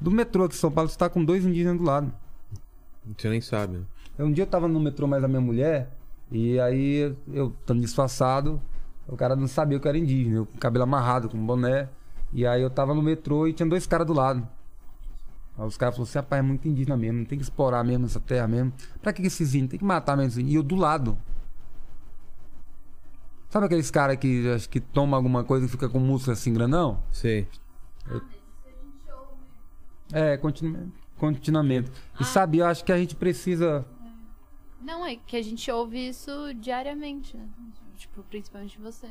do 0.00 0.10
metrô 0.10 0.44
aqui 0.44 0.54
em 0.54 0.58
São 0.58 0.70
Paulo, 0.70 0.88
você 0.88 0.98
tá 0.98 1.08
com 1.08 1.24
dois 1.24 1.44
indígenas 1.44 1.76
do 1.76 1.84
lado. 1.84 2.12
Você 3.16 3.28
nem 3.28 3.40
sabe. 3.40 3.78
né? 3.78 3.84
Um 4.18 4.32
dia 4.32 4.44
eu 4.44 4.48
tava 4.48 4.66
no 4.66 4.80
metrô 4.80 5.06
mais 5.06 5.22
a 5.22 5.28
minha 5.28 5.40
mulher, 5.40 5.90
e 6.30 6.58
aí 6.58 7.14
eu 7.32 7.54
estando 7.60 7.80
disfarçado, 7.80 8.62
o 9.08 9.16
cara 9.16 9.36
não 9.36 9.48
sabia 9.48 9.78
que 9.78 9.86
eu 9.86 9.88
era 9.90 9.98
indígena, 9.98 10.36
eu 10.36 10.46
com 10.46 10.56
cabelo 10.56 10.84
amarrado, 10.84 11.28
com 11.28 11.36
boné. 11.44 11.88
E 12.32 12.46
aí 12.46 12.62
eu 12.62 12.70
tava 12.70 12.94
no 12.94 13.02
metrô 13.02 13.46
e 13.46 13.52
tinha 13.52 13.68
dois 13.68 13.86
caras 13.86 14.06
do 14.06 14.12
lado. 14.12 14.46
Aí 15.58 15.66
os 15.66 15.76
caras 15.76 15.94
falaram 15.94 16.08
assim, 16.08 16.18
rapaz, 16.18 16.38
é 16.38 16.42
muito 16.42 16.66
indígena 16.66 16.96
mesmo, 16.96 17.18
não 17.18 17.24
tem 17.26 17.38
que 17.38 17.44
explorar 17.44 17.84
mesmo 17.84 18.06
essa 18.06 18.20
terra 18.20 18.48
mesmo. 18.48 18.72
Pra 19.02 19.12
que 19.12 19.22
esses 19.22 19.54
índios? 19.54 19.70
Tem 19.70 19.78
que 19.78 19.84
matar 19.84 20.16
mesmo. 20.16 20.40
E 20.40 20.54
eu 20.54 20.62
do 20.62 20.74
lado. 20.74 21.18
Sabe 23.54 23.66
aqueles 23.66 23.88
caras 23.88 24.16
que 24.16 24.48
acho 24.48 24.68
que 24.68 24.80
toma 24.80 25.16
alguma 25.16 25.44
coisa 25.44 25.64
e 25.64 25.68
fica 25.68 25.88
com 25.88 26.00
músculo 26.00 26.32
assim 26.32 26.52
grandão? 26.52 27.00
Sei. 27.12 27.46
É, 30.12 30.36
continu... 30.36 30.92
continuamente. 31.16 31.88
E 32.18 32.24
sabe, 32.24 32.58
eu 32.58 32.66
acho 32.66 32.84
que 32.84 32.90
a 32.90 32.98
gente 32.98 33.14
precisa. 33.14 33.86
Não, 34.82 35.06
é 35.06 35.14
que 35.14 35.36
a 35.36 35.40
gente 35.40 35.70
ouve 35.70 36.08
isso 36.08 36.32
diariamente, 36.54 37.36
né? 37.36 37.48
Tipo, 37.96 38.24
principalmente 38.24 38.76
você. 38.80 39.06
É 39.06 39.10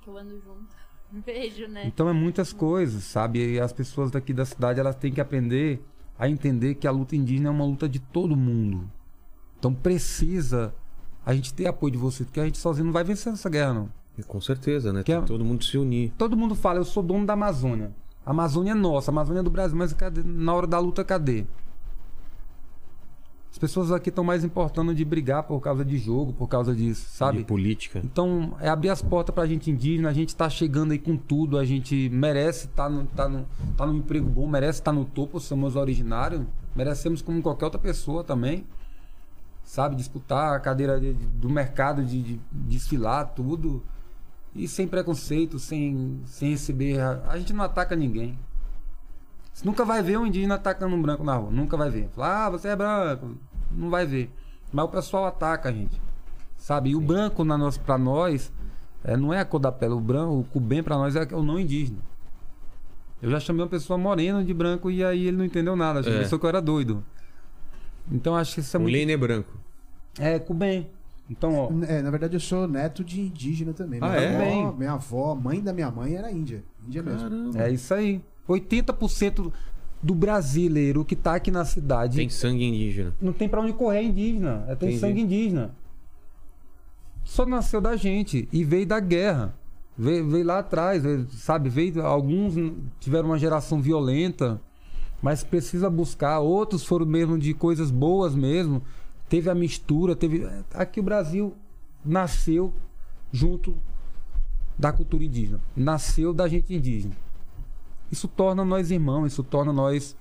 que 0.00 0.08
eu 0.08 0.16
ando 0.16 0.40
junto. 0.40 0.74
Vejo, 1.12 1.68
né? 1.68 1.82
Então 1.86 2.08
é 2.08 2.14
muitas 2.14 2.54
coisas, 2.54 3.04
sabe? 3.04 3.56
E 3.56 3.60
as 3.60 3.74
pessoas 3.74 4.10
daqui 4.10 4.32
da 4.32 4.46
cidade 4.46 4.80
elas 4.80 4.96
têm 4.96 5.12
que 5.12 5.20
aprender 5.20 5.84
a 6.18 6.26
entender 6.26 6.76
que 6.76 6.86
a 6.86 6.90
luta 6.90 7.14
indígena 7.14 7.48
é 7.48 7.52
uma 7.52 7.66
luta 7.66 7.86
de 7.86 7.98
todo 7.98 8.34
mundo. 8.34 8.90
Então 9.58 9.74
precisa 9.74 10.74
a 11.26 11.34
gente 11.34 11.52
ter 11.52 11.66
apoio 11.66 11.90
de 11.92 11.98
você, 11.98 12.24
porque 12.24 12.40
a 12.40 12.44
gente 12.44 12.56
sozinho 12.56 12.86
não 12.86 12.92
vai 12.92 13.02
vencer 13.04 13.32
essa 13.32 13.50
guerra, 13.50 13.74
não. 13.74 13.88
E 14.16 14.22
Com 14.22 14.40
certeza, 14.40 14.92
né? 14.92 15.00
Que 15.00 15.12
Tem 15.12 15.16
é- 15.16 15.20
todo 15.24 15.44
mundo 15.44 15.62
se 15.64 15.76
unir. 15.76 16.12
Todo 16.16 16.36
mundo 16.36 16.54
fala, 16.54 16.78
eu 16.78 16.84
sou 16.84 17.02
dono 17.02 17.26
da 17.26 17.32
Amazônia. 17.34 17.90
A 18.24 18.30
Amazônia 18.30 18.70
é 18.70 18.74
nossa, 18.74 19.10
a 19.10 19.12
Amazônia 19.12 19.40
é 19.40 19.42
do 19.42 19.50
Brasil, 19.50 19.76
mas 19.76 19.92
cadê- 19.92 20.22
na 20.24 20.54
hora 20.54 20.66
da 20.66 20.78
luta, 20.78 21.04
cadê? 21.04 21.44
As 23.50 23.58
pessoas 23.58 23.90
aqui 23.90 24.10
estão 24.10 24.22
mais 24.22 24.44
importando 24.44 24.94
de 24.94 25.02
brigar 25.02 25.42
por 25.44 25.58
causa 25.60 25.82
de 25.82 25.96
jogo, 25.96 26.32
por 26.34 26.46
causa 26.46 26.74
disso, 26.74 27.06
sabe? 27.08 27.38
De 27.38 27.44
política. 27.44 28.00
Então, 28.04 28.54
é 28.60 28.68
abrir 28.68 28.90
as 28.90 29.00
portas 29.00 29.34
pra 29.34 29.46
gente 29.46 29.70
indígena, 29.70 30.10
a 30.10 30.12
gente 30.12 30.36
tá 30.36 30.48
chegando 30.50 30.92
aí 30.92 30.98
com 30.98 31.16
tudo, 31.16 31.56
a 31.58 31.64
gente 31.64 32.10
merece 32.10 32.66
estar 32.66 32.90
no, 32.90 33.06
tá 33.06 33.26
no, 33.28 33.46
tá 33.74 33.86
no 33.86 33.94
emprego 33.96 34.28
bom, 34.28 34.46
merece 34.46 34.80
estar 34.80 34.92
no 34.92 35.06
topo, 35.06 35.40
somos 35.40 35.74
originários, 35.74 36.42
merecemos 36.74 37.22
como 37.22 37.40
qualquer 37.40 37.64
outra 37.64 37.80
pessoa 37.80 38.22
também, 38.22 38.66
sabe? 39.66 39.94
Disputar 39.96 40.54
a 40.54 40.60
cadeira 40.60 40.98
de- 40.98 41.12
do 41.12 41.50
mercado, 41.50 42.02
de, 42.02 42.22
de 42.22 42.40
desfilar, 42.52 43.26
tudo, 43.34 43.82
e 44.54 44.66
sem 44.66 44.88
preconceito, 44.88 45.58
sem, 45.58 46.22
sem 46.24 46.50
receber. 46.52 46.98
A, 47.00 47.20
a 47.28 47.36
gente 47.38 47.52
não 47.52 47.62
ataca 47.64 47.94
ninguém. 47.94 48.38
Você 49.52 49.66
nunca 49.66 49.84
vai 49.84 50.02
ver 50.02 50.18
um 50.18 50.24
indígena 50.26 50.54
atacando 50.54 50.94
um 50.96 51.02
branco 51.02 51.24
na 51.24 51.34
rua, 51.36 51.50
nunca 51.50 51.76
vai 51.76 51.90
ver. 51.90 52.08
Fala, 52.14 52.46
ah, 52.46 52.50
você 52.50 52.68
é 52.68 52.76
branco, 52.76 53.36
não 53.70 53.90
vai 53.90 54.06
ver. 54.06 54.30
Mas 54.72 54.84
o 54.84 54.88
pessoal 54.88 55.26
ataca 55.26 55.68
a 55.68 55.72
gente. 55.72 56.00
Sabe? 56.56 56.90
E 56.90 56.96
o 56.96 57.00
branco 57.00 57.44
na 57.44 57.58
nós, 57.58 57.76
pra 57.76 57.98
nós 57.98 58.52
é, 59.04 59.16
não 59.16 59.32
é 59.32 59.40
a 59.40 59.44
cor 59.44 59.60
da 59.60 59.70
pele. 59.72 59.92
O 59.94 60.00
branco, 60.00 60.38
o 60.40 60.44
cubem 60.44 60.82
pra 60.82 60.96
nós 60.96 61.14
é 61.16 61.26
o 61.34 61.42
não 61.42 61.58
indígena. 61.60 61.98
Eu 63.22 63.30
já 63.30 63.40
chamei 63.40 63.62
uma 63.62 63.68
pessoa 63.68 63.98
morena 63.98 64.44
de 64.44 64.52
branco 64.52 64.90
e 64.90 65.02
aí 65.04 65.26
ele 65.26 65.36
não 65.36 65.44
entendeu 65.44 65.74
nada. 65.76 66.00
Achou 66.00 66.12
É. 66.12 66.18
pensou 66.18 66.38
que 66.38 66.44
eu 66.44 66.48
era 66.48 66.60
doido. 66.60 67.02
Então 68.10 68.36
acho 68.36 68.54
que 68.54 68.60
isso 68.60 68.76
é 68.76 68.78
o 68.78 68.82
muito. 68.82 68.94
Lene 68.94 69.12
é 69.12 69.16
branco. 69.16 69.52
É, 70.18 70.38
cubem. 70.38 70.88
Então, 71.28 71.54
ó. 71.54 71.70
É, 71.86 72.02
na 72.02 72.10
verdade, 72.10 72.34
eu 72.36 72.40
sou 72.40 72.68
neto 72.68 73.02
de 73.02 73.20
indígena 73.20 73.72
também. 73.72 73.98
Ah, 74.02 74.08
minha, 74.08 74.20
é? 74.20 74.62
avó, 74.62 74.72
minha 74.72 74.92
avó, 74.92 75.34
mãe 75.34 75.60
da 75.60 75.72
minha 75.72 75.90
mãe 75.90 76.14
era 76.14 76.30
índia. 76.30 76.62
Índia 76.86 77.02
mesmo. 77.02 77.20
Caramba. 77.20 77.62
É 77.62 77.70
isso 77.70 77.92
aí. 77.92 78.22
80% 78.48 79.52
do 80.02 80.14
brasileiro 80.14 81.04
que 81.04 81.16
tá 81.16 81.34
aqui 81.34 81.50
na 81.50 81.64
cidade 81.64 82.16
Tem 82.18 82.28
sangue 82.28 82.64
indígena. 82.64 83.12
não 83.20 83.32
tem 83.32 83.48
pra 83.48 83.60
onde 83.60 83.72
correr 83.72 83.98
é 83.98 84.04
indígena. 84.04 84.64
É, 84.68 84.74
tem 84.76 84.90
Entendi. 84.90 85.00
sangue 85.00 85.20
indígena. 85.20 85.74
Só 87.24 87.44
nasceu 87.44 87.80
da 87.80 87.96
gente 87.96 88.48
e 88.52 88.62
veio 88.62 88.86
da 88.86 89.00
guerra. 89.00 89.54
Veio, 89.98 90.28
veio 90.28 90.44
lá 90.44 90.58
atrás, 90.60 91.02
veio, 91.02 91.26
sabe? 91.30 91.68
Veio, 91.68 92.02
alguns 92.06 92.54
tiveram 93.00 93.30
uma 93.30 93.38
geração 93.38 93.80
violenta, 93.80 94.60
mas 95.22 95.42
precisa 95.42 95.88
buscar. 95.90 96.40
Outros 96.40 96.84
foram 96.84 97.06
mesmo 97.06 97.38
de 97.38 97.54
coisas 97.54 97.90
boas 97.90 98.34
mesmo. 98.34 98.82
Teve 99.28 99.50
a 99.50 99.54
mistura, 99.54 100.14
teve. 100.14 100.48
Aqui 100.72 101.00
o 101.00 101.02
Brasil 101.02 101.54
nasceu 102.04 102.72
junto 103.32 103.76
da 104.78 104.92
cultura 104.92 105.24
indígena. 105.24 105.60
Nasceu 105.74 106.32
da 106.32 106.46
gente 106.46 106.74
indígena. 106.74 107.14
Isso 108.10 108.28
torna 108.28 108.64
nós 108.64 108.90
irmãos, 108.90 109.26
isso 109.26 109.42
torna 109.42 109.72
nós 109.72 110.16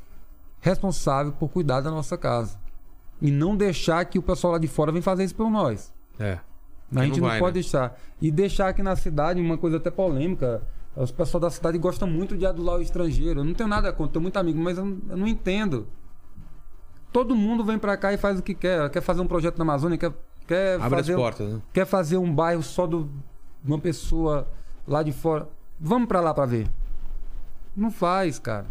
responsáveis 0.59 1.35
por 1.35 1.49
cuidar 1.49 1.81
da 1.81 1.91
nossa 1.91 2.17
casa. 2.17 2.57
E 3.22 3.30
não 3.30 3.55
deixar 3.55 4.03
que 4.05 4.17
o 4.17 4.22
pessoal 4.22 4.53
lá 4.53 4.59
de 4.59 4.67
fora 4.67 4.91
venha 4.91 5.03
fazer 5.03 5.23
isso 5.23 5.35
por 5.35 5.49
nós. 5.49 5.93
É. 6.19 6.39
A 6.95 7.03
gente 7.03 7.19
não 7.19 7.27
não, 7.27 7.30
vai, 7.30 7.39
pode 7.39 7.57
né? 7.57 7.61
deixar. 7.61 7.99
E 8.22 8.31
deixar 8.31 8.69
aqui 8.69 8.81
na 8.81 8.95
cidade 8.95 9.39
uma 9.39 9.57
coisa 9.57 9.77
até 9.77 9.91
polêmica. 9.91 10.61
Os 10.95 11.11
pessoal 11.11 11.41
da 11.41 11.49
cidade 11.49 11.77
gostam 11.77 12.07
muito 12.09 12.38
de 12.38 12.45
adular 12.45 12.77
o 12.77 12.81
estrangeiro. 12.81 13.41
Eu 13.41 13.43
não 13.43 13.53
tenho 13.53 13.67
nada 13.67 13.91
contra, 13.91 14.13
tenho 14.13 14.22
muito 14.23 14.38
amigo, 14.38 14.59
mas 14.59 14.77
eu 14.77 14.85
não, 14.85 14.97
eu 15.09 15.17
não 15.17 15.27
entendo. 15.27 15.88
Todo 17.11 17.35
mundo 17.35 17.63
vem 17.63 17.77
pra 17.77 17.97
cá 17.97 18.13
e 18.13 18.17
faz 18.17 18.39
o 18.39 18.43
que 18.43 18.53
quer. 18.53 18.89
Quer 18.89 19.01
fazer 19.01 19.22
um 19.22 19.27
projeto 19.27 19.57
na 19.57 19.63
Amazônia, 19.63 19.97
quer, 19.97 20.13
quer 20.47 20.76
Abre 20.76 20.85
as 20.85 21.05
fazer 21.07 21.15
um- 21.15 21.17
portas, 21.17 21.53
né? 21.53 21.61
quer 21.73 21.85
fazer 21.85 22.17
um 22.17 22.34
bairro 22.34 22.63
só 22.63 22.85
de 22.88 23.05
uma 23.65 23.80
pessoa 23.80 24.47
lá 24.88 25.03
de 25.03 25.11
fora. 25.11 25.49
Vamos 25.80 26.07
pra 26.07 26.22
lá 26.22 26.34
pra 26.34 26.45
ver. 26.45 26.69
Não 27.76 27.91
faz, 27.91 28.39
cara. 28.39 28.65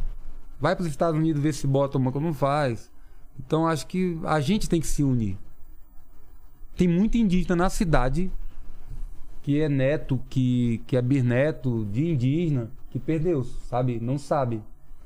Vai 0.59 0.75
pros 0.75 0.89
Estados 0.89 1.19
Unidos 1.19 1.43
ver 1.43 1.53
se 1.53 1.67
bota 1.67 1.99
uma 1.99 2.11
coisa. 2.11 2.27
Não 2.27 2.33
faz. 2.35 2.91
Então 3.39 3.67
acho 3.67 3.87
que 3.87 4.19
a 4.25 4.41
gente 4.41 4.69
tem 4.69 4.81
que 4.81 4.87
se 4.87 5.03
unir. 5.03 5.37
Tem 6.77 6.89
muito 6.89 7.19
indígena 7.19 7.55
na 7.55 7.69
cidade 7.71 8.33
que 9.45 9.61
é 9.61 9.69
neto, 9.69 10.19
que, 10.31 10.81
que 10.87 10.97
é 10.97 11.03
bisneto 11.03 11.85
de 11.93 12.11
indígena, 12.11 12.71
que 12.91 12.99
perdeu, 12.99 13.45
sabe? 13.45 14.01
Não 14.01 14.17
sabe. 14.17 14.63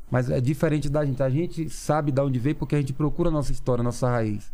Mas 0.08 0.30
é 0.30 0.40
diferente 0.40 0.88
da 0.88 1.04
gente. 1.04 1.20
A 1.22 1.28
gente 1.28 1.68
sabe 1.68 2.12
de 2.12 2.20
onde 2.20 2.38
veio 2.38 2.54
porque 2.54 2.76
a 2.76 2.78
gente 2.78 2.92
procura 2.92 3.30
a 3.30 3.32
nossa 3.32 3.50
história, 3.50 3.82
a 3.82 3.84
nossa 3.84 4.08
raiz. 4.08 4.52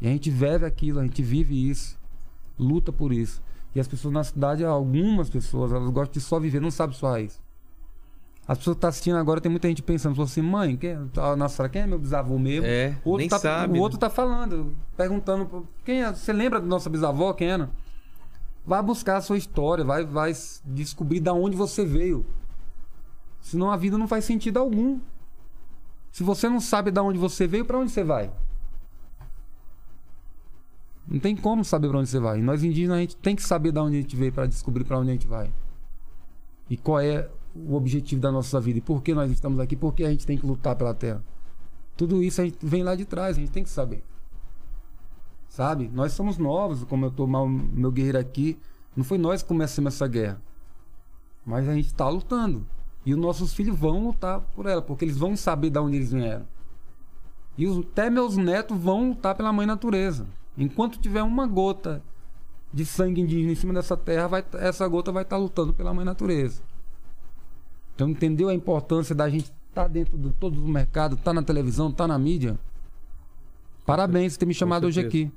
E 0.00 0.06
a 0.06 0.10
gente 0.10 0.30
vive 0.30 0.64
aquilo, 0.64 1.00
a 1.00 1.02
gente 1.02 1.22
vive 1.22 1.68
isso, 1.68 1.98
luta 2.56 2.92
por 2.92 3.12
isso. 3.12 3.42
E 3.74 3.80
as 3.80 3.88
pessoas 3.88 4.14
na 4.14 4.22
cidade, 4.22 4.64
algumas 4.64 5.28
pessoas, 5.28 5.72
elas 5.72 5.90
gostam 5.90 6.12
de 6.12 6.20
só 6.20 6.38
viver, 6.38 6.60
não 6.60 6.70
sabem 6.70 6.96
sua 6.96 7.10
raiz. 7.10 7.40
As 8.46 8.58
pessoas 8.58 8.74
que 8.74 8.78
estão 8.78 8.88
assistindo 8.90 9.16
agora, 9.16 9.40
tem 9.40 9.50
muita 9.50 9.66
gente 9.66 9.82
pensando, 9.82 10.14
falou 10.14 10.26
assim, 10.26 10.40
mãe, 10.40 10.76
quem, 10.76 10.90
é- 10.90 11.36
nossa, 11.36 11.68
quem 11.68 11.82
é 11.82 11.86
meu 11.86 11.98
bisavô 11.98 12.38
mesmo? 12.38 12.64
É, 12.64 12.96
o 13.04 13.10
outro 13.10 13.18
nem 13.18 13.28
tá, 13.28 13.40
sabe, 13.40 13.72
O 13.72 13.74
né? 13.74 13.80
outro 13.80 13.98
tá 13.98 14.08
falando, 14.08 14.72
perguntando, 14.96 15.66
quem 15.84 16.04
é? 16.04 16.12
Você 16.12 16.32
lembra 16.32 16.60
da 16.60 16.66
nossa 16.66 16.88
bisavó, 16.88 17.32
quem 17.32 17.48
era? 17.50 17.68
Vai 18.66 18.82
buscar 18.82 19.18
a 19.18 19.20
sua 19.20 19.38
história, 19.38 19.84
vai, 19.84 20.04
vai 20.04 20.32
descobrir 20.64 21.20
da 21.20 21.32
onde 21.32 21.56
você 21.56 21.84
veio. 21.84 22.26
Senão 23.40 23.70
a 23.70 23.76
vida 23.76 23.96
não 23.96 24.08
faz 24.08 24.24
sentido 24.24 24.58
algum. 24.58 24.98
Se 26.10 26.24
você 26.24 26.48
não 26.48 26.60
sabe 26.60 26.90
da 26.90 27.02
onde 27.02 27.18
você 27.18 27.46
veio, 27.46 27.64
para 27.64 27.78
onde 27.78 27.92
você 27.92 28.02
vai? 28.02 28.32
Não 31.06 31.20
tem 31.20 31.36
como 31.36 31.64
saber 31.64 31.88
para 31.88 31.98
onde 31.98 32.08
você 32.08 32.18
vai. 32.18 32.42
Nós 32.42 32.64
indígenas 32.64 32.96
a 32.96 33.00
gente 33.00 33.16
tem 33.16 33.36
que 33.36 33.42
saber 33.42 33.70
da 33.70 33.82
onde 33.82 33.98
a 33.98 34.00
gente 34.00 34.16
veio 34.16 34.32
para 34.32 34.46
descobrir 34.46 34.82
para 34.82 34.98
onde 34.98 35.10
a 35.10 35.12
gente 35.12 35.28
vai. 35.28 35.52
E 36.68 36.76
qual 36.76 37.00
é 37.00 37.28
o 37.54 37.74
objetivo 37.74 38.20
da 38.20 38.32
nossa 38.32 38.60
vida 38.60 38.78
e 38.78 38.82
por 38.82 39.02
que 39.02 39.14
nós 39.14 39.30
estamos 39.30 39.60
aqui, 39.60 39.76
por 39.76 39.94
que 39.94 40.04
a 40.04 40.10
gente 40.10 40.26
tem 40.26 40.36
que 40.36 40.46
lutar 40.46 40.74
pela 40.76 40.92
terra. 40.92 41.22
Tudo 41.96 42.22
isso 42.22 42.40
a 42.40 42.44
gente 42.44 42.58
vem 42.60 42.82
lá 42.82 42.94
de 42.94 43.04
trás, 43.04 43.36
a 43.36 43.40
gente 43.40 43.52
tem 43.52 43.62
que 43.62 43.70
saber. 43.70 44.02
Sabe? 45.56 45.90
Nós 45.90 46.12
somos 46.12 46.36
novos, 46.36 46.84
como 46.84 47.06
eu 47.06 47.10
tô 47.10 47.26
mal 47.26 47.48
meu 47.48 47.90
guerreiro 47.90 48.18
aqui, 48.18 48.58
não 48.94 49.02
foi 49.02 49.16
nós 49.16 49.40
que 49.40 49.48
começamos 49.48 49.94
essa 49.94 50.06
guerra. 50.06 50.38
Mas 51.46 51.66
a 51.66 51.74
gente 51.74 51.86
está 51.86 52.06
lutando. 52.10 52.66
E 53.06 53.14
os 53.14 53.18
nossos 53.18 53.54
filhos 53.54 53.74
vão 53.74 54.04
lutar 54.04 54.42
por 54.54 54.66
ela, 54.66 54.82
porque 54.82 55.06
eles 55.06 55.16
vão 55.16 55.34
saber 55.34 55.70
de 55.70 55.78
onde 55.78 55.96
eles 55.96 56.12
vieram. 56.12 56.46
E 57.56 57.66
os, 57.66 57.78
até 57.78 58.10
meus 58.10 58.36
netos 58.36 58.76
vão 58.76 59.08
lutar 59.08 59.34
pela 59.34 59.50
mãe 59.50 59.66
natureza. 59.66 60.26
Enquanto 60.58 60.98
tiver 60.98 61.22
uma 61.22 61.46
gota 61.46 62.02
de 62.70 62.84
sangue 62.84 63.22
indígena 63.22 63.52
em 63.52 63.56
cima 63.56 63.72
dessa 63.72 63.96
terra, 63.96 64.28
vai, 64.28 64.44
essa 64.58 64.86
gota 64.86 65.10
vai 65.10 65.22
estar 65.22 65.38
lutando 65.38 65.72
pela 65.72 65.94
mãe 65.94 66.04
natureza. 66.04 66.60
Então 67.94 68.10
entendeu 68.10 68.50
a 68.50 68.54
importância 68.54 69.14
da 69.14 69.26
gente 69.30 69.50
estar 69.70 69.88
dentro 69.88 70.18
de 70.18 70.34
todo 70.34 70.62
o 70.62 70.68
mercado, 70.68 71.14
estar 71.14 71.32
na 71.32 71.42
televisão, 71.42 71.88
estar 71.88 72.06
na 72.06 72.18
mídia? 72.18 72.58
Parabéns 73.86 74.34
por 74.34 74.40
ter 74.40 74.46
me 74.46 74.52
chamado 74.52 74.86
hoje 74.86 75.00
aqui. 75.00 75.32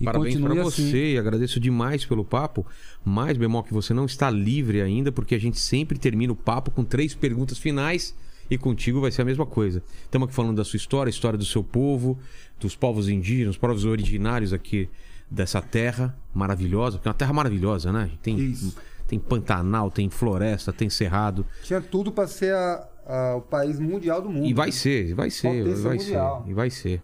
E 0.00 0.04
Parabéns 0.04 0.36
assim. 0.36 0.42
você 0.54 1.12
e 1.12 1.18
agradeço 1.18 1.60
demais 1.60 2.04
pelo 2.06 2.24
papo. 2.24 2.66
Mas, 3.04 3.36
Bemol, 3.36 3.62
que 3.62 3.74
você 3.74 3.92
não 3.92 4.06
está 4.06 4.30
livre 4.30 4.80
ainda, 4.80 5.12
porque 5.12 5.34
a 5.34 5.38
gente 5.38 5.60
sempre 5.60 5.98
termina 5.98 6.32
o 6.32 6.36
papo 6.36 6.70
com 6.70 6.82
três 6.82 7.14
perguntas 7.14 7.58
finais 7.58 8.14
e 8.50 8.56
contigo 8.56 9.00
vai 9.00 9.10
ser 9.12 9.22
a 9.22 9.24
mesma 9.26 9.44
coisa. 9.44 9.82
Estamos 10.04 10.26
aqui 10.26 10.34
falando 10.34 10.56
da 10.56 10.64
sua 10.64 10.78
história, 10.78 11.10
a 11.10 11.12
história 11.12 11.38
do 11.38 11.44
seu 11.44 11.62
povo, 11.62 12.18
dos 12.58 12.74
povos 12.74 13.08
indígenas, 13.10 13.56
povos 13.58 13.84
originários 13.84 14.52
aqui 14.54 14.88
dessa 15.30 15.60
terra 15.60 16.16
maravilhosa, 16.34 16.96
porque 16.96 17.08
é 17.08 17.10
uma 17.10 17.14
terra 17.18 17.32
maravilhosa, 17.32 17.92
né? 17.92 18.10
Tem, 18.22 18.36
Isso. 18.38 18.74
tem 19.06 19.18
Pantanal, 19.18 19.90
tem 19.90 20.08
floresta, 20.08 20.72
tem 20.72 20.88
cerrado. 20.90 21.46
Tinha 21.62 21.80
tudo 21.80 22.10
para 22.10 22.26
ser 22.26 22.52
a- 22.54 22.88
a- 23.06 23.36
o 23.36 23.42
país 23.42 23.78
mundial 23.78 24.20
do 24.22 24.30
mundo. 24.30 24.46
E 24.46 24.52
vai 24.54 24.72
ser, 24.72 25.14
vai 25.14 25.30
ser, 25.30 25.62
vai 25.76 25.98
ser, 26.00 26.18
e 26.46 26.54
vai 26.54 26.70
ser. 26.70 27.02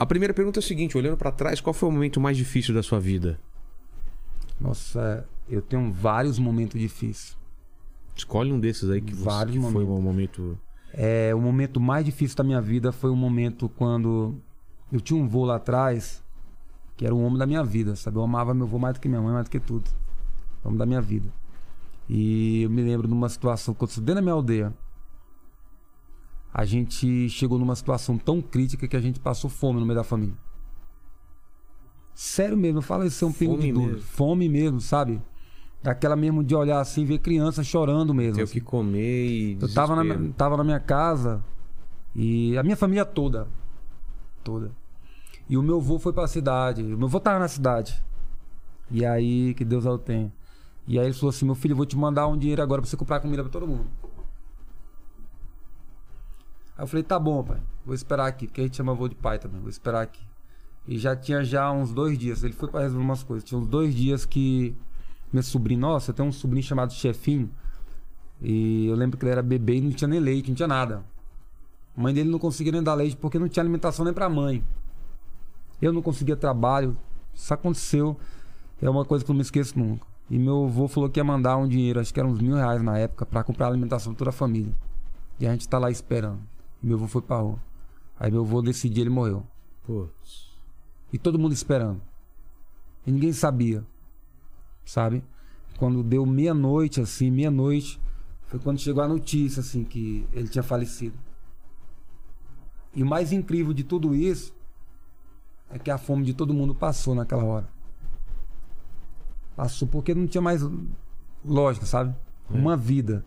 A 0.00 0.06
primeira 0.06 0.32
pergunta 0.32 0.58
é 0.58 0.62
a 0.62 0.66
seguinte, 0.66 0.96
olhando 0.96 1.18
pra 1.18 1.30
trás, 1.30 1.60
qual 1.60 1.74
foi 1.74 1.86
o 1.86 1.92
momento 1.92 2.18
mais 2.18 2.34
difícil 2.34 2.72
da 2.72 2.82
sua 2.82 2.98
vida? 2.98 3.38
Nossa, 4.58 5.28
eu 5.46 5.60
tenho 5.60 5.92
vários 5.92 6.38
momentos 6.38 6.80
difíceis. 6.80 7.36
Escolhe 8.16 8.50
um 8.50 8.58
desses 8.58 8.88
aí 8.88 9.02
que, 9.02 9.14
você, 9.14 9.22
Vários 9.22 9.62
que 9.62 9.72
foi 9.72 9.84
um 9.84 10.00
momento. 10.00 10.58
É, 10.94 11.34
o 11.34 11.38
momento 11.38 11.78
mais 11.78 12.02
difícil 12.02 12.34
da 12.34 12.42
minha 12.42 12.62
vida 12.62 12.92
foi 12.92 13.10
o 13.10 13.14
momento 13.14 13.68
quando 13.68 14.36
eu 14.90 15.02
tinha 15.02 15.22
um 15.22 15.28
voo 15.28 15.44
lá 15.44 15.56
atrás, 15.56 16.24
que 16.96 17.04
era 17.04 17.14
o 17.14 17.20
homem 17.22 17.38
da 17.38 17.46
minha 17.46 17.62
vida, 17.62 17.94
sabe? 17.94 18.16
Eu 18.16 18.22
amava 18.22 18.54
meu 18.54 18.64
avô 18.66 18.78
mais 18.78 18.94
do 18.94 19.00
que 19.00 19.08
minha 19.08 19.20
mãe, 19.20 19.34
mais 19.34 19.44
do 19.44 19.50
que 19.50 19.60
tudo. 19.60 19.90
O 20.64 20.68
homem 20.68 20.78
da 20.78 20.86
minha 20.86 21.02
vida. 21.02 21.28
E 22.08 22.62
eu 22.62 22.70
me 22.70 22.80
lembro 22.80 23.06
de 23.06 23.12
uma 23.12 23.28
situação 23.28 23.74
que 23.74 23.84
eu 23.84 23.88
dentro 23.88 24.14
da 24.14 24.22
minha 24.22 24.32
aldeia. 24.32 24.72
A 26.52 26.64
gente 26.64 27.28
chegou 27.28 27.58
numa 27.58 27.76
situação 27.76 28.18
tão 28.18 28.42
crítica 28.42 28.88
que 28.88 28.96
a 28.96 29.00
gente 29.00 29.20
passou 29.20 29.48
fome 29.48 29.78
no 29.80 29.86
meio 29.86 29.96
da 29.98 30.04
família. 30.04 30.34
Sério 32.14 32.56
mesmo, 32.56 32.78
eu 32.78 32.82
falo 32.82 33.04
isso 33.04 33.24
é 33.24 33.28
um 33.28 33.32
pingo 33.32 33.52
Fome 33.54 33.66
de 33.66 33.72
dúvida. 33.72 33.92
mesmo. 33.94 34.06
Fome 34.08 34.48
mesmo, 34.48 34.80
sabe? 34.80 35.22
Daquela 35.82 36.14
mesmo 36.16 36.44
de 36.44 36.54
olhar 36.54 36.80
assim, 36.80 37.04
ver 37.04 37.18
criança 37.20 37.62
chorando 37.64 38.12
mesmo. 38.12 38.34
Ter 38.34 38.40
o 38.42 38.44
assim. 38.44 38.52
que 38.54 38.60
comer 38.60 39.26
e. 39.26 39.58
Eu 39.60 39.72
tava 39.72 39.94
na, 39.96 40.02
desespero. 40.02 40.20
minha- 40.20 40.34
tava 40.34 40.56
na 40.56 40.64
minha 40.64 40.80
casa 40.80 41.42
e 42.14 42.58
a 42.58 42.62
minha 42.62 42.76
família 42.76 43.04
toda. 43.04 43.48
Toda. 44.44 44.70
E 45.48 45.56
o 45.56 45.62
meu 45.62 45.78
avô 45.78 45.98
foi 45.98 46.12
pra 46.12 46.26
cidade. 46.26 46.82
O 46.82 46.98
meu 46.98 47.06
avô 47.06 47.18
tava 47.18 47.38
na 47.38 47.48
cidade. 47.48 48.02
E 48.90 49.04
aí, 49.06 49.54
que 49.54 49.64
Deus 49.64 49.86
o 49.86 49.96
tenha. 49.98 50.30
E 50.86 50.98
aí 50.98 51.06
ele 51.06 51.14
falou 51.14 51.30
assim: 51.30 51.46
meu 51.46 51.54
filho, 51.54 51.72
eu 51.72 51.76
vou 51.76 51.86
te 51.86 51.96
mandar 51.96 52.26
um 52.26 52.36
dinheiro 52.36 52.60
agora 52.62 52.82
pra 52.82 52.90
você 52.90 52.96
comprar 52.96 53.20
comida 53.20 53.42
pra 53.42 53.50
todo 53.52 53.66
mundo. 53.66 53.86
Aí 56.80 56.84
eu 56.84 56.86
falei, 56.86 57.02
tá 57.02 57.18
bom, 57.18 57.44
pai. 57.44 57.58
Vou 57.84 57.94
esperar 57.94 58.26
aqui, 58.26 58.46
porque 58.46 58.62
a 58.62 58.64
gente 58.64 58.78
chama 58.78 58.92
avô 58.92 59.06
de 59.06 59.14
pai 59.14 59.38
também. 59.38 59.60
Vou 59.60 59.68
esperar 59.68 60.00
aqui. 60.00 60.22
E 60.88 60.96
já 60.96 61.14
tinha 61.14 61.44
já 61.44 61.70
uns 61.70 61.92
dois 61.92 62.16
dias. 62.18 62.42
Ele 62.42 62.54
foi 62.54 62.70
pra 62.70 62.80
resolver 62.80 63.04
umas 63.04 63.22
coisas. 63.22 63.44
Tinha 63.46 63.60
uns 63.60 63.66
dois 63.66 63.94
dias 63.94 64.24
que 64.24 64.74
meu 65.30 65.42
sobrinho, 65.42 65.78
nossa, 65.78 66.10
eu 66.10 66.14
tenho 66.14 66.26
um 66.26 66.32
sobrinho 66.32 66.62
chamado 66.62 66.94
Chefinho. 66.94 67.50
E 68.40 68.86
eu 68.86 68.96
lembro 68.96 69.18
que 69.18 69.26
ele 69.26 69.30
era 69.30 69.42
bebê 69.42 69.76
e 69.76 69.80
não 69.82 69.90
tinha 69.90 70.08
nem 70.08 70.18
leite, 70.18 70.48
não 70.48 70.54
tinha 70.54 70.66
nada. 70.66 71.04
A 71.94 72.00
mãe 72.00 72.14
dele 72.14 72.30
não 72.30 72.38
conseguia 72.38 72.72
nem 72.72 72.82
dar 72.82 72.94
leite 72.94 73.14
porque 73.14 73.38
não 73.38 73.46
tinha 73.46 73.62
alimentação 73.62 74.02
nem 74.02 74.14
pra 74.14 74.30
mãe. 74.30 74.64
Eu 75.82 75.92
não 75.92 76.00
conseguia 76.00 76.34
trabalho. 76.34 76.96
Isso 77.34 77.52
aconteceu. 77.52 78.16
É 78.80 78.88
uma 78.88 79.04
coisa 79.04 79.22
que 79.22 79.30
eu 79.30 79.34
não 79.34 79.38
me 79.38 79.42
esqueço 79.42 79.78
nunca. 79.78 80.06
E 80.30 80.38
meu 80.38 80.64
avô 80.64 80.88
falou 80.88 81.10
que 81.10 81.20
ia 81.20 81.24
mandar 81.24 81.58
um 81.58 81.68
dinheiro, 81.68 82.00
acho 82.00 82.14
que 82.14 82.18
era 82.18 82.26
uns 82.26 82.40
mil 82.40 82.56
reais 82.56 82.80
na 82.80 82.96
época, 82.96 83.26
pra 83.26 83.44
comprar 83.44 83.66
alimentação 83.66 84.12
de 84.12 84.18
toda 84.18 84.30
a 84.30 84.32
família. 84.32 84.72
E 85.38 85.46
a 85.46 85.52
gente 85.52 85.68
tá 85.68 85.78
lá 85.78 85.90
esperando. 85.90 86.40
Meu 86.82 86.96
avô 86.96 87.06
foi 87.06 87.22
pra 87.22 87.38
rua. 87.38 87.58
Aí 88.18 88.30
meu 88.30 88.42
avô 88.42 88.62
decidiu, 88.62 89.02
ele 89.02 89.10
morreu. 89.10 89.46
Putz. 89.84 90.50
E 91.12 91.18
todo 91.18 91.38
mundo 91.38 91.52
esperando. 91.52 92.00
E 93.06 93.10
ninguém 93.10 93.32
sabia. 93.32 93.84
Sabe? 94.84 95.24
Quando 95.78 96.02
deu 96.02 96.26
meia-noite, 96.26 97.00
assim, 97.00 97.30
meia-noite, 97.30 98.00
foi 98.46 98.58
quando 98.58 98.78
chegou 98.78 99.02
a 99.02 99.08
notícia, 99.08 99.60
assim, 99.60 99.84
que 99.84 100.26
ele 100.32 100.48
tinha 100.48 100.62
falecido. 100.62 101.16
E 102.94 103.02
o 103.02 103.06
mais 103.06 103.32
incrível 103.32 103.72
de 103.72 103.84
tudo 103.84 104.14
isso 104.14 104.52
é 105.70 105.78
que 105.78 105.90
a 105.90 105.96
fome 105.96 106.24
de 106.24 106.34
todo 106.34 106.52
mundo 106.52 106.74
passou 106.74 107.14
naquela 107.14 107.44
hora. 107.44 107.68
Passou 109.54 109.86
porque 109.86 110.14
não 110.14 110.26
tinha 110.26 110.42
mais 110.42 110.62
lógica, 111.44 111.86
sabe? 111.86 112.14
Uma 112.48 112.76
vida. 112.76 113.24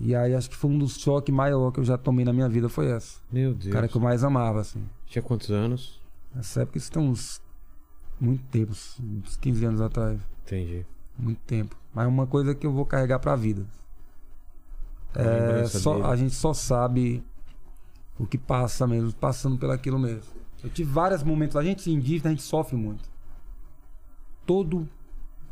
E 0.00 0.14
aí 0.14 0.34
acho 0.34 0.50
que 0.50 0.56
foi 0.56 0.70
um 0.70 0.78
dos 0.78 0.98
choques 0.98 1.32
maior 1.34 1.70
que 1.70 1.78
eu 1.80 1.84
já 1.84 1.96
tomei 1.96 2.24
na 2.24 2.32
minha 2.32 2.48
vida 2.48 2.68
foi 2.68 2.90
essa. 2.90 3.20
Meu 3.30 3.52
O 3.52 3.54
Deus. 3.54 3.72
cara 3.72 3.86
que 3.86 3.96
eu 3.96 4.00
mais 4.00 4.24
amava, 4.24 4.60
assim. 4.60 4.82
Tinha 5.06 5.22
quantos 5.22 5.50
anos? 5.50 6.00
Nessa 6.34 6.62
época 6.62 6.78
isso 6.78 6.90
tem 6.90 7.02
uns. 7.02 7.40
Muito 8.20 8.42
tempo, 8.50 8.72
uns 8.72 9.36
15 9.40 9.64
anos 9.64 9.80
atrás. 9.80 10.20
Entendi. 10.44 10.84
Muito 11.18 11.40
tempo. 11.40 11.76
Mas 11.94 12.04
é 12.04 12.08
uma 12.08 12.26
coisa 12.26 12.54
que 12.54 12.66
eu 12.66 12.72
vou 12.72 12.86
carregar 12.86 13.18
pra 13.18 13.36
vida. 13.36 13.66
A 15.14 15.20
É, 15.22 15.66
só, 15.66 15.94
dele. 15.94 16.06
a 16.06 16.16
gente 16.16 16.34
só 16.34 16.54
sabe 16.54 17.22
o 18.18 18.26
que 18.26 18.38
passa 18.38 18.86
mesmo, 18.86 19.12
passando 19.12 19.58
pelo 19.58 19.72
aquilo 19.72 19.98
mesmo. 19.98 20.22
Eu 20.64 20.70
tive 20.70 20.90
vários 20.90 21.22
momentos. 21.22 21.56
A 21.56 21.62
gente 21.62 21.90
indígena, 21.90 22.30
a 22.30 22.32
gente 22.32 22.42
sofre 22.42 22.76
muito. 22.76 23.04
Todo. 24.46 24.88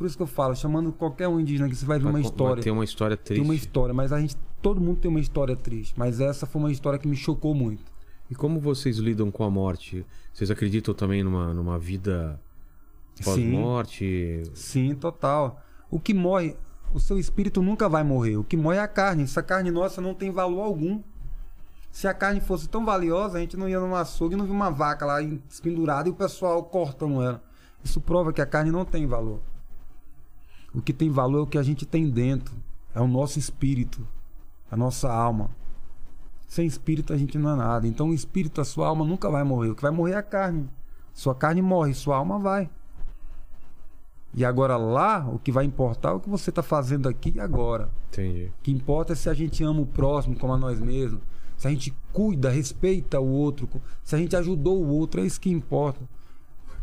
Por 0.01 0.07
isso 0.07 0.17
que 0.17 0.23
eu 0.23 0.27
falo, 0.27 0.57
chamando 0.57 0.91
qualquer 0.93 1.29
um 1.29 1.39
indígena 1.39 1.69
que 1.69 1.77
você 1.77 1.85
vai 1.85 1.99
ver 1.99 2.07
uma 2.09 2.23
história. 2.23 2.63
ter 2.63 2.71
uma 2.71 2.85
história 2.85 3.19
Tem 3.19 3.35
triste. 3.35 3.45
uma 3.45 3.55
história, 3.55 3.93
mas 3.93 4.15
a 4.15 4.19
gente. 4.19 4.35
Todo 4.63 4.81
mundo 4.81 4.99
tem 4.99 5.11
uma 5.11 5.21
história 5.21 5.55
triste. 5.55 5.93
Mas 5.95 6.21
essa 6.21 6.47
foi 6.47 6.59
uma 6.59 6.73
história 6.73 6.99
que 6.99 7.07
me 7.07 7.15
chocou 7.15 7.55
muito. 7.55 7.85
E 8.31 8.35
como 8.35 8.59
vocês 8.59 8.97
lidam 8.97 9.31
com 9.31 9.45
a 9.45 9.51
morte? 9.51 10.07
Vocês 10.33 10.51
acreditam 10.51 10.95
também 10.95 11.23
numa, 11.23 11.53
numa 11.53 11.79
vida 11.79 12.41
Sim. 13.15 13.25
pós-morte? 13.25 14.43
Sim, 14.55 14.95
total. 14.95 15.61
O 15.91 16.01
que 16.01 16.15
morre, 16.15 16.57
o 16.95 16.99
seu 16.99 17.19
espírito 17.19 17.61
nunca 17.61 17.87
vai 17.87 18.03
morrer. 18.03 18.39
O 18.39 18.45
que 18.45 18.57
morre 18.57 18.79
é 18.79 18.81
a 18.81 18.89
carne. 18.89 19.25
Essa 19.25 19.43
carne 19.43 19.71
nossa 19.71 20.01
não 20.01 20.15
tem 20.15 20.31
valor 20.31 20.63
algum. 20.63 21.03
Se 21.93 22.09
a 22.09 22.15
carne 22.15 22.41
fosse 22.41 22.67
tão 22.71 22.87
valiosa, 22.87 23.37
a 23.37 23.41
gente 23.43 23.55
não 23.55 23.69
ia 23.69 23.79
num 23.79 23.95
açougue 23.95 24.35
e 24.35 24.39
não 24.39 24.47
via 24.47 24.55
uma 24.55 24.71
vaca 24.71 25.05
lá 25.05 25.19
pendurada 25.63 26.09
e 26.09 26.13
o 26.13 26.15
pessoal 26.15 26.65
cortando 26.65 27.21
ela. 27.21 27.43
Isso 27.85 28.01
prova 28.01 28.33
que 28.33 28.41
a 28.41 28.47
carne 28.47 28.71
não 28.71 28.87
tem 28.87 29.07
valor. 29.07 29.43
O 30.75 30.81
que 30.81 30.93
tem 30.93 31.11
valor 31.11 31.39
é 31.39 31.43
o 31.43 31.47
que 31.47 31.59
a 31.59 31.63
gente 31.63 31.85
tem 31.85 32.09
dentro. 32.09 32.55
É 32.95 33.01
o 33.01 33.07
nosso 33.07 33.39
espírito, 33.39 34.07
a 34.71 34.77
nossa 34.77 35.13
alma. 35.13 35.51
Sem 36.47 36.67
espírito 36.67 37.13
a 37.13 37.17
gente 37.17 37.39
não 37.39 37.51
é 37.51 37.57
nada. 37.57 37.87
Então 37.87 38.11
o 38.11 38.15
espírito, 38.15 38.61
a 38.61 38.65
sua 38.65 38.89
alma 38.89 39.05
nunca 39.05 39.31
vai 39.31 39.45
morrer. 39.45 39.71
O 39.71 39.75
que 39.75 39.83
vai 39.83 39.93
morrer 39.93 40.13
é 40.13 40.17
a 40.17 40.23
carne. 40.23 40.69
Sua 41.13 41.35
carne 41.35 41.63
morre, 41.63 41.95
sua 41.95 42.17
alma 42.17 42.39
vai. 42.39 42.69
E 44.33 44.45
agora 44.45 44.77
lá, 44.77 45.29
o 45.29 45.39
que 45.39 45.51
vai 45.51 45.65
importar 45.65 46.11
é 46.11 46.13
o 46.13 46.21
que 46.21 46.29
você 46.29 46.51
está 46.51 46.63
fazendo 46.63 47.09
aqui 47.09 47.33
e 47.35 47.41
agora. 47.41 47.91
Entendi. 48.09 48.47
O 48.47 48.63
que 48.63 48.71
importa 48.71 49.13
é 49.13 49.17
se 49.17 49.29
a 49.29 49.35
gente 49.35 49.63
ama 49.65 49.81
o 49.81 49.87
próximo 49.87 50.37
como 50.37 50.53
a 50.53 50.59
nós 50.59 50.81
mesmos. 50.81 51.21
Se 51.57 51.67
a 51.67 51.71
gente 51.71 51.95
cuida, 52.13 52.49
respeita 52.49 53.21
o 53.21 53.29
outro. 53.29 53.69
Se 54.03 54.15
a 54.15 54.19
gente 54.19 54.35
ajudou 54.35 54.83
o 54.83 54.89
outro, 54.89 55.21
é 55.21 55.27
isso 55.27 55.41
que 55.41 55.51
importa. 55.51 56.01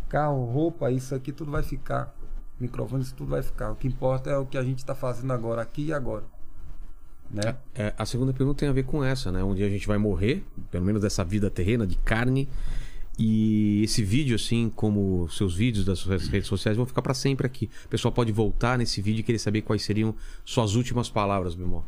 Carro, 0.08 0.46
roupa, 0.46 0.92
isso 0.92 1.16
aqui 1.16 1.32
tudo 1.32 1.52
vai 1.52 1.64
ficar. 1.64 2.14
Microfone, 2.60 3.04
isso 3.04 3.16
tudo 3.16 3.30
vai 3.30 3.44
ficar. 3.44 3.72
O 3.72 3.76
que 3.76 3.88
importa 3.88 4.30
é 4.30 4.38
o 4.38 4.46
que 4.46 4.58
a 4.58 4.64
gente 4.64 4.80
está 4.80 4.96
fazendo 4.96 5.32
agora, 5.32 5.62
aqui 5.62 5.86
e 5.86 5.94
agora. 5.94 6.24
Né? 7.30 7.56
É, 7.76 7.94
a 7.98 8.06
segunda 8.06 8.34
pergunta 8.34 8.60
tem 8.60 8.70
a 8.70 8.74
ver 8.74 8.84
com 8.84 9.04
essa, 9.04 9.32
né? 9.32 9.44
Um 9.44 9.54
dia 9.54 9.66
a 9.66 9.70
gente 9.70 9.88
vai 9.88 9.98
morrer, 9.98 10.44
pelo 10.72 10.86
menos 10.86 11.02
dessa 11.02 11.24
vida 11.24 11.50
terrena 11.50 11.86
de 11.86 11.98
carne. 11.98 12.48
E 13.20 13.82
esse 13.84 14.04
vídeo, 14.04 14.36
assim 14.36 14.72
como 14.76 15.28
seus 15.30 15.56
vídeos 15.56 15.84
das 15.84 16.00
suas 16.00 16.28
redes 16.28 16.48
sociais, 16.48 16.78
vão 16.78 16.86
ficar 16.86 17.02
pra 17.02 17.14
sempre 17.14 17.48
aqui. 17.48 17.70
O 17.86 17.90
pessoal 17.90 18.12
pode 18.12 18.32
voltar 18.32 18.78
nesse 18.78 19.02
vídeo 19.02 19.22
e 19.22 19.24
querer 19.24 19.40
saber 19.40 19.64
quais 19.64 19.84
seriam 19.84 20.14
suas 20.46 20.76
últimas 20.76 21.10
palavras, 21.10 21.56
Bimoc. 21.56 21.86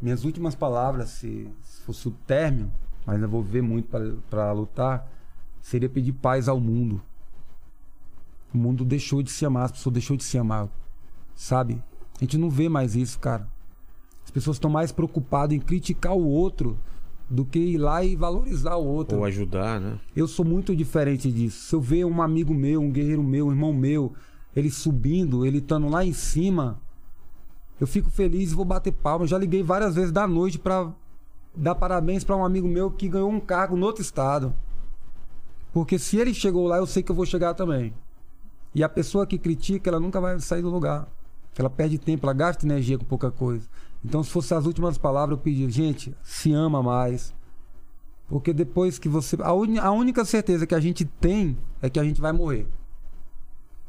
Minhas 0.00 0.24
últimas 0.24 0.54
palavras, 0.54 1.08
se, 1.08 1.48
se 1.62 1.80
fosse 1.80 2.08
o 2.08 2.10
término, 2.10 2.70
mas 3.06 3.20
eu 3.20 3.28
vou 3.28 3.42
ver 3.42 3.62
muito 3.62 3.88
para 4.28 4.52
lutar, 4.52 5.10
seria 5.62 5.88
pedir 5.88 6.12
paz 6.12 6.46
ao 6.46 6.60
mundo. 6.60 7.00
O 8.56 8.58
mundo 8.58 8.86
deixou 8.86 9.22
de 9.22 9.30
se 9.30 9.44
amar, 9.44 9.66
as 9.66 9.72
pessoas 9.72 9.92
deixou 9.92 10.16
de 10.16 10.24
se 10.24 10.38
amar, 10.38 10.70
sabe? 11.34 11.78
A 12.16 12.24
gente 12.24 12.38
não 12.38 12.48
vê 12.48 12.70
mais 12.70 12.96
isso, 12.96 13.18
cara. 13.18 13.46
As 14.24 14.30
pessoas 14.30 14.56
estão 14.56 14.70
mais 14.70 14.90
preocupadas 14.90 15.54
em 15.54 15.60
criticar 15.60 16.14
o 16.14 16.24
outro 16.26 16.78
do 17.28 17.44
que 17.44 17.58
ir 17.58 17.76
lá 17.76 18.02
e 18.02 18.16
valorizar 18.16 18.76
o 18.76 18.86
outro. 18.86 19.18
Ou 19.18 19.26
ajudar, 19.26 19.78
né? 19.78 20.00
Eu 20.16 20.26
sou 20.26 20.42
muito 20.42 20.74
diferente 20.74 21.30
disso. 21.30 21.68
Se 21.68 21.74
eu 21.74 21.82
ver 21.82 22.06
um 22.06 22.22
amigo 22.22 22.54
meu, 22.54 22.80
um 22.80 22.90
guerreiro 22.90 23.22
meu, 23.22 23.48
um 23.48 23.50
irmão 23.50 23.74
meu, 23.74 24.14
ele 24.54 24.70
subindo, 24.70 25.44
ele 25.44 25.58
estando 25.58 25.90
lá 25.90 26.02
em 26.02 26.14
cima, 26.14 26.80
eu 27.78 27.86
fico 27.86 28.08
feliz 28.08 28.52
e 28.52 28.54
vou 28.54 28.64
bater 28.64 28.90
palma. 28.90 29.26
Já 29.26 29.36
liguei 29.36 29.62
várias 29.62 29.94
vezes 29.94 30.12
da 30.12 30.26
noite 30.26 30.58
para 30.58 30.90
dar 31.54 31.74
parabéns 31.74 32.24
para 32.24 32.34
um 32.36 32.44
amigo 32.44 32.66
meu 32.66 32.90
que 32.90 33.06
ganhou 33.06 33.30
um 33.30 33.38
cargo 33.38 33.76
no 33.76 33.84
outro 33.84 34.00
estado. 34.00 34.54
Porque 35.74 35.98
se 35.98 36.16
ele 36.16 36.32
chegou 36.32 36.66
lá, 36.66 36.78
eu 36.78 36.86
sei 36.86 37.02
que 37.02 37.12
eu 37.12 37.16
vou 37.16 37.26
chegar 37.26 37.52
também. 37.52 37.92
E 38.76 38.84
a 38.84 38.90
pessoa 38.90 39.26
que 39.26 39.38
critica, 39.38 39.88
ela 39.88 39.98
nunca 39.98 40.20
vai 40.20 40.38
sair 40.38 40.60
do 40.60 40.68
lugar. 40.68 41.08
Ela 41.56 41.70
perde 41.70 41.96
tempo, 41.96 42.26
ela 42.26 42.34
gasta 42.34 42.66
energia 42.66 42.98
com 42.98 43.06
pouca 43.06 43.30
coisa. 43.30 43.66
Então, 44.04 44.22
se 44.22 44.28
fosse 44.28 44.52
as 44.52 44.66
últimas 44.66 44.98
palavras, 44.98 45.38
eu 45.38 45.42
pedi, 45.42 45.66
gente, 45.70 46.14
se 46.22 46.52
ama 46.52 46.82
mais. 46.82 47.34
Porque 48.28 48.52
depois 48.52 48.98
que 48.98 49.08
você. 49.08 49.34
A, 49.40 49.54
uni- 49.54 49.78
a 49.78 49.90
única 49.92 50.26
certeza 50.26 50.66
que 50.66 50.74
a 50.74 50.78
gente 50.78 51.06
tem 51.06 51.56
é 51.80 51.88
que 51.88 51.98
a 51.98 52.04
gente 52.04 52.20
vai 52.20 52.32
morrer. 52.32 52.66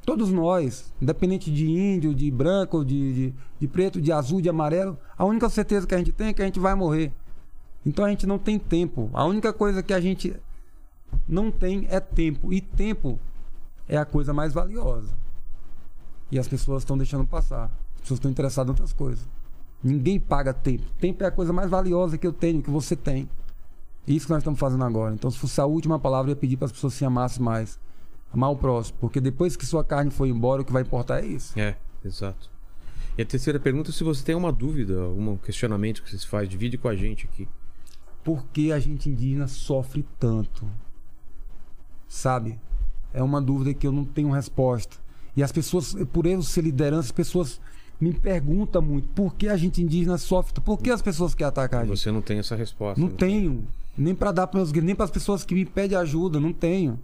Todos 0.06 0.32
nós, 0.32 0.94
independente 1.02 1.52
de 1.52 1.70
índio, 1.70 2.16
de 2.16 2.32
branco, 2.32 2.86
de, 2.86 3.14
de, 3.14 3.34
de 3.60 3.68
preto, 3.68 4.00
de 4.00 4.14
azul, 4.14 4.40
de 4.40 4.48
amarelo, 4.48 4.98
a 5.18 5.26
única 5.26 5.50
certeza 5.50 5.86
que 5.86 5.96
a 5.96 5.98
gente 5.98 6.14
tem 6.14 6.28
é 6.28 6.34
que 6.34 6.42
a 6.42 6.46
gente 6.46 6.62
vai 6.62 6.76
morrer. 6.76 7.12
Então 7.86 8.06
a 8.06 8.10
gente 8.10 8.26
não 8.26 8.40
tem 8.40 8.58
tempo. 8.58 9.10
A 9.14 9.26
única 9.26 9.52
coisa 9.52 9.84
que 9.84 9.94
a 9.94 10.00
gente 10.00 10.34
não 11.28 11.52
tem 11.52 11.86
é 11.90 12.00
tempo. 12.00 12.54
E 12.54 12.62
tempo 12.62 13.20
é 13.88 13.98
a 13.98 14.06
coisa 14.06 14.34
mais 14.34 14.54
valiosa. 14.54 15.16
E 16.32 16.38
as 16.38 16.48
pessoas 16.48 16.84
estão 16.84 16.98
deixando 16.98 17.26
passar. 17.26 17.72
As 17.96 18.02
pessoas 18.02 18.18
estão 18.18 18.32
interessadas 18.32 18.68
em 18.68 18.72
outras 18.72 18.94
coisas. 18.94 19.26
Ninguém 19.84 20.20
paga 20.20 20.54
tempo. 20.54 20.84
Tempo 21.00 21.24
é 21.24 21.28
a 21.28 21.32
coisa 21.32 21.54
mais 21.54 21.70
valiosa 21.70 22.18
que 22.18 22.28
eu 22.28 22.34
tenho, 22.34 22.62
que 22.62 22.70
você 22.70 22.96
tem. 22.96 23.30
Isso 24.08 24.26
que 24.26 24.32
nós 24.32 24.40
estamos 24.40 24.60
fazendo 24.60 24.84
agora. 24.84 25.14
Então, 25.14 25.30
se 25.30 25.38
fosse 25.38 25.60
a 25.60 25.66
última 25.66 26.00
palavra, 26.00 26.32
eu 26.32 26.34
ia 26.34 26.40
pedir 26.40 26.58
para 26.58 26.66
as 26.66 26.72
pessoas 26.72 26.94
se 26.94 27.06
amassem 27.06 27.44
mais. 27.44 27.80
Amar 28.34 28.52
o 28.52 28.58
próximo. 28.58 28.98
Porque 29.00 29.22
depois 29.22 29.56
que 29.56 29.66
sua 29.66 29.84
carne 29.84 30.12
for 30.12 30.26
embora, 30.26 30.62
o 30.62 30.66
que 30.66 30.72
vai 30.72 30.82
importar 30.82 31.24
é 31.24 31.26
isso. 31.26 31.58
É, 31.60 31.78
exato. 32.04 32.50
E 33.18 33.22
a 33.22 33.26
terceira 33.26 33.60
pergunta, 33.60 33.92
se 33.92 34.04
você 34.04 34.24
tem 34.24 34.36
uma 34.36 34.52
dúvida, 34.52 35.02
algum 35.02 35.38
questionamento 35.38 36.04
que 36.04 36.16
você 36.16 36.26
faz, 36.28 36.48
divide 36.48 36.78
com 36.78 36.88
a 36.88 36.96
gente 36.96 37.26
aqui. 37.26 37.48
Por 38.24 38.46
que 38.48 38.72
a 38.72 38.80
gente 38.80 39.10
indígena 39.10 39.48
sofre 39.48 40.06
tanto? 40.20 40.70
Sabe? 42.08 42.60
É 43.14 43.24
uma 43.24 43.42
dúvida 43.42 43.74
que 43.74 43.88
eu 43.88 43.92
não 43.92 44.06
tenho 44.06 44.32
resposta. 44.32 44.98
E 45.36 45.44
as 45.44 45.52
pessoas, 45.52 45.96
por 46.12 46.26
eu 46.26 46.42
ser 46.42 46.62
liderança, 46.62 47.08
as 47.08 47.12
pessoas 47.12 47.60
me 48.00 48.14
perguntam 48.14 48.82
muito 48.82 49.08
por 49.10 49.36
que 49.36 49.48
a 49.48 49.58
gente 49.58 49.82
indígena 49.82 50.18
sofre. 50.18 50.60
Por 50.62 50.78
que 50.78 50.90
as 50.90 51.02
pessoas 51.02 51.34
querem 51.34 51.50
atacar 51.50 51.82
a 51.82 51.86
gente? 51.86 52.00
Você 52.00 52.12
não 52.12 52.22
tem 52.22 52.40
essa 52.40 52.56
resposta. 52.56 53.00
Não 53.00 53.10
né? 53.10 53.16
tenho. 53.18 53.68
Nem 53.98 54.14
para 54.14 54.32
dar 54.32 54.48
para 54.48 54.60
meus 54.60 54.72
nem 54.72 54.96
para 54.96 55.06
as 55.06 55.12
pessoas 55.12 55.44
que 55.44 55.56
me 55.56 55.66
pedem 55.66 55.98
ajuda, 55.98 56.40
não 56.40 56.54
tenho. 56.54 57.00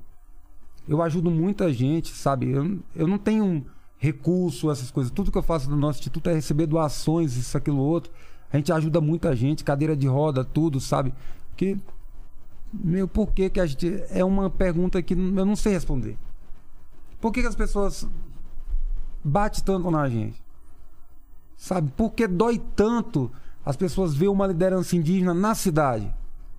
Eu 0.87 1.01
ajudo 1.01 1.31
muita 1.31 1.71
gente, 1.73 2.09
sabe? 2.09 2.51
Eu, 2.51 2.79
eu 2.95 3.07
não 3.07 3.17
tenho 3.17 3.65
recurso, 3.97 4.69
essas 4.69 4.91
coisas. 4.91 5.11
Tudo 5.11 5.31
que 5.31 5.37
eu 5.37 5.43
faço 5.43 5.69
no 5.69 5.77
nosso 5.77 5.99
instituto 5.99 6.29
é 6.29 6.33
receber 6.33 6.67
doações, 6.67 7.35
isso, 7.35 7.57
aquilo, 7.57 7.79
outro. 7.79 8.11
A 8.51 8.57
gente 8.57 8.71
ajuda 8.71 9.01
muita 9.01 9.35
gente, 9.35 9.63
cadeira 9.63 9.95
de 9.95 10.05
roda, 10.07 10.43
tudo, 10.43 10.79
sabe? 10.79 11.13
Que. 11.55 11.77
Meu, 12.73 13.07
por 13.07 13.31
que 13.31 13.49
que 13.49 13.59
a 13.59 13.65
gente. 13.65 14.03
É 14.09 14.25
uma 14.25 14.49
pergunta 14.49 15.01
que 15.01 15.13
eu 15.13 15.45
não 15.45 15.55
sei 15.55 15.73
responder. 15.73 16.17
Por 17.21 17.31
que, 17.31 17.41
que 17.41 17.47
as 17.47 17.55
pessoas 17.55 18.07
batem 19.23 19.63
tanto 19.63 19.89
na 19.89 20.09
gente? 20.09 20.43
Sabe? 21.55 21.89
Por 21.95 22.11
que 22.11 22.27
dói 22.27 22.61
tanto 22.75 23.31
as 23.63 23.77
pessoas 23.77 24.13
ver 24.13 24.27
uma 24.27 24.47
liderança 24.47 24.95
indígena 24.95 25.33
na 25.33 25.55
cidade? 25.55 26.13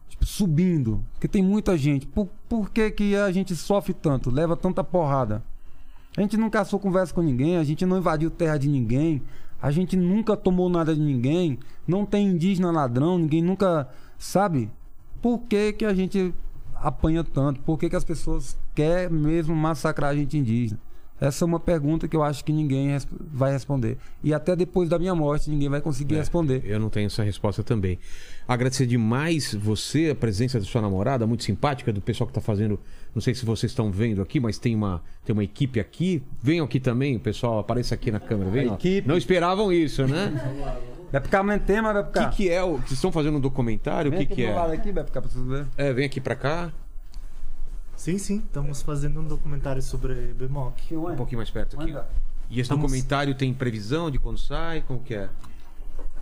Tipo, 0.08 0.24
subindo. 0.24 1.04
Porque 1.12 1.28
tem 1.28 1.42
muita 1.42 1.76
gente. 1.76 2.06
Por, 2.06 2.28
por 2.48 2.70
que, 2.70 2.90
que 2.92 3.16
a 3.16 3.30
gente 3.30 3.54
sofre 3.54 3.92
tanto? 3.92 4.30
Leva 4.30 4.56
tanta 4.56 4.82
porrada? 4.82 5.44
A 6.16 6.20
gente 6.22 6.36
não 6.36 6.48
caçou 6.48 6.78
conversa 6.78 7.12
com 7.12 7.20
ninguém, 7.20 7.56
a 7.56 7.64
gente 7.64 7.84
não 7.84 7.98
invadiu 7.98 8.30
terra 8.30 8.56
de 8.56 8.68
ninguém, 8.68 9.20
a 9.60 9.70
gente 9.72 9.96
nunca 9.96 10.36
tomou 10.36 10.70
nada 10.70 10.94
de 10.94 11.00
ninguém, 11.00 11.58
não 11.86 12.06
tem 12.06 12.28
indígena 12.28 12.70
ladrão, 12.70 13.18
ninguém 13.18 13.42
nunca. 13.42 13.88
Sabe? 14.16 14.70
Por 15.24 15.38
que, 15.38 15.72
que 15.72 15.86
a 15.86 15.94
gente 15.94 16.34
apanha 16.74 17.24
tanto? 17.24 17.58
Por 17.60 17.78
que, 17.78 17.88
que 17.88 17.96
as 17.96 18.04
pessoas 18.04 18.58
querem 18.74 19.08
mesmo 19.08 19.56
massacrar 19.56 20.10
a 20.10 20.14
gente 20.14 20.36
indígena? 20.36 20.78
Essa 21.18 21.44
é 21.44 21.46
uma 21.46 21.58
pergunta 21.58 22.06
que 22.06 22.14
eu 22.14 22.22
acho 22.22 22.44
que 22.44 22.52
ninguém 22.52 22.90
vai 23.32 23.50
responder. 23.50 23.96
E 24.22 24.34
até 24.34 24.54
depois 24.54 24.86
da 24.90 24.98
minha 24.98 25.14
morte, 25.14 25.48
ninguém 25.48 25.70
vai 25.70 25.80
conseguir 25.80 26.16
É, 26.16 26.18
responder. 26.18 26.60
Eu 26.66 26.78
não 26.78 26.90
tenho 26.90 27.06
essa 27.06 27.22
resposta 27.22 27.62
também. 27.62 27.98
Agradecer 28.46 28.84
demais 28.84 29.54
você, 29.54 30.10
a 30.10 30.14
presença 30.14 30.58
da 30.58 30.66
sua 30.66 30.82
namorada, 30.82 31.26
muito 31.26 31.42
simpática, 31.42 31.90
do 31.90 32.02
pessoal 32.02 32.26
que 32.26 32.32
está 32.32 32.42
fazendo. 32.42 32.78
Não 33.14 33.22
sei 33.22 33.34
se 33.34 33.46
vocês 33.46 33.72
estão 33.72 33.90
vendo 33.90 34.20
aqui, 34.20 34.38
mas 34.38 34.58
tem 34.58 34.74
uma, 34.74 35.02
tem 35.24 35.32
uma 35.32 35.44
equipe 35.44 35.80
aqui. 35.80 36.22
Venham 36.42 36.66
aqui 36.66 36.78
também, 36.78 37.16
o 37.16 37.20
pessoal 37.20 37.60
apareça 37.60 37.94
aqui 37.94 38.10
na 38.10 38.20
câmera. 38.20 38.50
Venham. 38.50 38.74
equipe. 38.74 39.08
Não 39.08 39.16
esperavam 39.16 39.72
isso, 39.72 40.06
né? 40.06 40.84
Vai 41.14 41.22
ficar 41.22 41.42
mais 41.44 41.62
tema, 41.62 41.92
vai 41.92 42.02
O 42.02 42.06
ficar. 42.06 42.30
que, 42.30 42.36
que 42.36 42.50
é? 42.50 42.62
o- 42.62 42.78
Vocês 42.78 42.92
estão 42.92 43.12
fazendo 43.12 43.36
um 43.36 43.40
documentário? 43.40 44.10
O 44.12 44.16
que, 44.16 44.26
que 44.26 44.44
é? 44.44 44.58
aqui, 44.58 44.90
vai 44.90 45.04
ficar 45.04 45.20
pra 45.22 45.30
vocês 45.30 45.44
verem. 45.46 45.66
É, 45.76 45.92
vem 45.92 46.06
aqui 46.06 46.20
pra 46.20 46.34
cá. 46.34 46.72
Sim, 47.96 48.18
sim, 48.18 48.38
estamos 48.44 48.82
fazendo 48.82 49.20
um 49.20 49.24
documentário 49.24 49.80
sobre 49.80 50.14
Bemoc. 50.36 50.76
Um 50.92 51.14
pouquinho 51.16 51.38
mais 51.38 51.50
perto 51.50 51.80
aqui. 51.80 51.92
Manda. 51.92 52.06
E 52.50 52.54
esse 52.54 52.62
Estamos- 52.62 52.82
documentário 52.82 53.34
tem 53.36 53.54
previsão 53.54 54.10
de 54.10 54.18
quando 54.18 54.38
sai? 54.38 54.82
Como 54.82 55.00
que 55.00 55.14
é? 55.14 55.28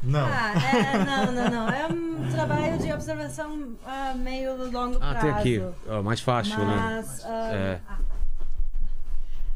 Não, 0.03 0.21
Ah, 0.27 0.53
é, 0.53 0.99
não, 1.05 1.33
não, 1.33 1.51
não. 1.51 1.69
É 1.71 1.87
um 1.87 2.31
trabalho 2.31 2.77
de 2.79 2.93
observação 2.93 3.71
a 3.87 4.13
meio 4.15 4.57
longo 4.71 4.99
Ah, 5.01 5.15
prazo. 5.15 5.21
tem 5.21 5.31
aqui. 5.31 5.63
Ó, 5.89 6.03
mais 6.03 6.21
fácil, 6.21 6.59
né? 6.59 6.77
Mas 6.77 7.25
ah, 7.25 7.51
É. 7.55 7.81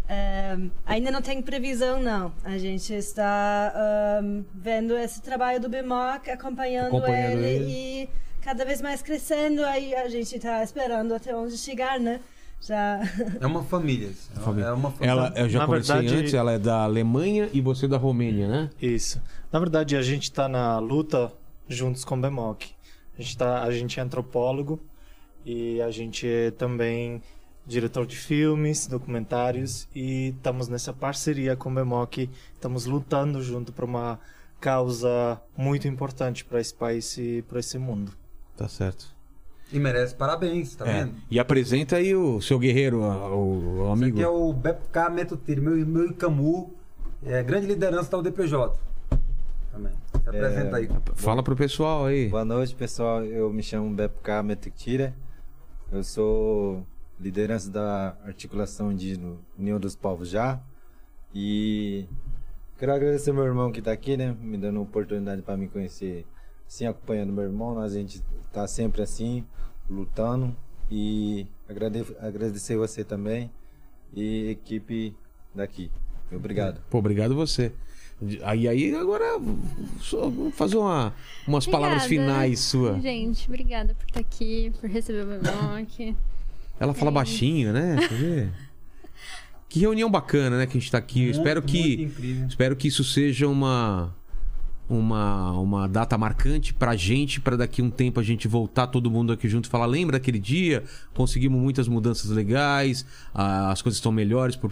ah, 0.08 0.56
ainda 0.84 1.10
não 1.10 1.20
tem 1.22 1.40
previsão, 1.42 2.00
não. 2.00 2.32
A 2.44 2.56
gente 2.58 2.92
está 2.94 3.72
ah, 3.74 4.20
vendo 4.54 4.96
esse 4.96 5.20
trabalho 5.22 5.60
do 5.60 5.68
BIMOC, 5.68 6.30
acompanhando, 6.30 6.88
Acompanhando 6.88 7.42
ele, 7.44 7.64
ele. 7.64 7.72
e 8.04 8.08
cada 8.40 8.64
vez 8.64 8.80
mais 8.80 9.02
crescendo. 9.02 9.64
Aí 9.64 9.94
a 9.94 10.08
gente 10.08 10.36
está 10.36 10.62
esperando 10.62 11.14
até 11.14 11.34
onde 11.34 11.56
chegar, 11.58 11.98
né? 11.98 12.20
Já. 12.60 13.00
É 13.40 13.46
uma 13.46 13.62
família. 13.64 14.10
É 14.36 14.72
uma 14.72 14.90
família. 14.90 15.10
Ela, 15.10 15.32
eu 15.36 15.48
já 15.48 15.58
Na 15.60 15.66
conversei 15.66 15.94
verdade- 15.96 16.16
antes, 16.20 16.34
ela 16.34 16.52
é 16.52 16.58
da 16.58 16.84
Alemanha 16.84 17.50
e 17.52 17.60
você 17.60 17.86
da 17.86 17.96
Romênia, 17.98 18.48
né? 18.48 18.70
isso. 18.80 19.20
Na 19.52 19.58
verdade, 19.58 19.96
a 19.96 20.02
gente 20.02 20.24
está 20.24 20.48
na 20.48 20.78
luta 20.78 21.32
juntos 21.68 22.04
com 22.04 22.20
Bemoc. 22.20 22.64
A 23.18 23.22
gente, 23.22 23.36
tá, 23.38 23.62
a 23.62 23.70
gente 23.70 23.98
é 23.98 24.02
antropólogo 24.02 24.80
e 25.44 25.80
a 25.82 25.90
gente 25.90 26.26
é 26.28 26.50
também 26.50 27.22
diretor 27.66 28.06
de 28.06 28.16
filmes, 28.16 28.86
documentários 28.86 29.88
e 29.94 30.28
estamos 30.28 30.68
nessa 30.68 30.92
parceria 30.92 31.56
com 31.56 31.74
Bemoc. 31.74 32.28
Estamos 32.54 32.86
lutando 32.86 33.42
junto 33.42 33.72
para 33.72 33.84
uma 33.84 34.20
causa 34.60 35.40
muito 35.56 35.86
importante 35.88 36.44
para 36.44 36.60
esse 36.60 36.72
país 36.74 37.16
e 37.18 37.42
para 37.48 37.58
esse 37.60 37.78
mundo. 37.78 38.12
Tá 38.56 38.68
certo. 38.68 39.14
E 39.72 39.80
merece 39.80 40.14
parabéns, 40.14 40.76
tá 40.76 40.86
É. 40.86 41.04
vendo? 41.04 41.14
E 41.30 41.40
apresenta 41.40 41.96
aí 41.96 42.14
o 42.14 42.40
seu 42.40 42.58
guerreiro, 42.58 43.00
o, 43.00 43.80
o 43.80 43.82
Esse 43.82 43.92
amigo. 43.92 44.16
aqui 44.18 44.22
é 44.24 44.28
o 44.28 44.52
Bepka 44.52 45.10
Metutiri, 45.10 45.60
meu, 45.60 45.76
meu 45.86 46.06
Icamu, 46.06 46.72
é, 47.24 47.42
grande 47.42 47.66
liderança 47.66 48.08
da 48.10 48.18
UDPJ. 48.18 48.78
Também. 49.72 49.92
Se 50.22 50.28
apresenta 50.28 50.76
aí. 50.76 50.88
Fala 51.16 51.42
pro 51.42 51.56
pessoal 51.56 52.06
aí. 52.06 52.28
Boa 52.28 52.44
noite, 52.44 52.74
pessoal. 52.76 53.24
Eu 53.24 53.52
me 53.52 53.62
chamo 53.62 53.90
Bepka 53.90 54.40
Metuktira. 54.42 55.12
Eu 55.92 56.02
sou 56.04 56.86
liderança 57.20 57.70
da 57.70 58.16
articulação 58.24 58.94
de 58.94 59.18
União 59.58 59.78
dos 59.80 59.94
Povos 59.96 60.28
Já. 60.28 60.60
E 61.34 62.06
quero 62.78 62.92
agradecer 62.92 63.32
meu 63.32 63.44
irmão 63.44 63.70
que 63.72 63.78
está 63.80 63.92
aqui, 63.92 64.16
né? 64.16 64.34
Me 64.40 64.56
dando 64.56 64.78
a 64.78 64.82
oportunidade 64.82 65.42
para 65.42 65.56
me 65.56 65.68
conhecer, 65.68 66.24
assim, 66.66 66.86
acompanhando 66.86 67.32
meu 67.32 67.44
irmão. 67.44 67.78
A 67.80 67.88
gente 67.88 68.22
tá 68.52 68.66
sempre 68.66 69.02
assim, 69.02 69.44
lutando. 69.88 70.54
E 70.90 71.46
agrade- 71.68 72.06
agradecer 72.20 72.76
você 72.76 73.02
também 73.02 73.50
e 74.14 74.50
equipe 74.50 75.14
daqui. 75.54 75.90
Obrigado. 76.32 76.80
Pô, 76.88 76.98
obrigado 76.98 77.34
você. 77.34 77.72
Aí, 78.44 78.66
aí 78.66 78.94
agora 78.94 79.24
só 80.00 80.28
vou 80.30 80.50
fazer 80.50 80.76
uma, 80.78 81.12
umas 81.46 81.66
palavras 81.66 82.04
Obrigada. 82.04 82.32
finais 82.32 82.60
sua. 82.60 82.98
Gente, 83.00 83.46
obrigada 83.48 83.94
por 83.94 84.06
estar 84.06 84.20
aqui, 84.20 84.72
por 84.80 84.88
receber 84.88 85.22
o 85.22 85.26
Bemoc. 85.26 86.16
Ela 86.78 86.94
fala 86.94 87.10
É 87.10 87.14
baixinho, 87.14 87.72
né? 87.72 87.96
Você 88.00 88.14
vê? 88.14 88.48
Que 89.68 89.80
reunião 89.80 90.08
bacana, 90.10 90.56
né? 90.56 90.66
Que 90.66 90.78
a 90.78 90.80
gente 90.80 90.90
tá 90.90 90.96
aqui. 90.96 91.24
Eu 91.24 91.30
espero 91.32 91.60
Muito, 91.60 91.72
que 91.72 91.96
muito 91.98 92.02
incrível. 92.12 92.46
espero 92.46 92.76
que 92.76 92.88
isso 92.88 93.04
seja 93.04 93.46
uma 93.48 94.14
uma, 94.88 95.52
uma 95.52 95.88
data 95.88 96.16
marcante 96.16 96.72
pra 96.72 96.94
gente, 96.96 97.40
pra 97.40 97.56
daqui 97.56 97.82
um 97.82 97.90
tempo 97.90 98.20
a 98.20 98.22
gente 98.22 98.46
voltar 98.46 98.86
todo 98.86 99.10
mundo 99.10 99.32
aqui 99.32 99.48
junto 99.48 99.66
e 99.66 99.68
falar, 99.68 99.86
lembra 99.86 100.18
daquele 100.18 100.38
dia? 100.38 100.84
Conseguimos 101.14 101.60
muitas 101.60 101.88
mudanças 101.88 102.30
legais, 102.30 103.04
ah, 103.34 103.70
as 103.70 103.82
coisas 103.82 103.96
estão 103.98 104.12
melhores 104.12 104.56
po- 104.56 104.70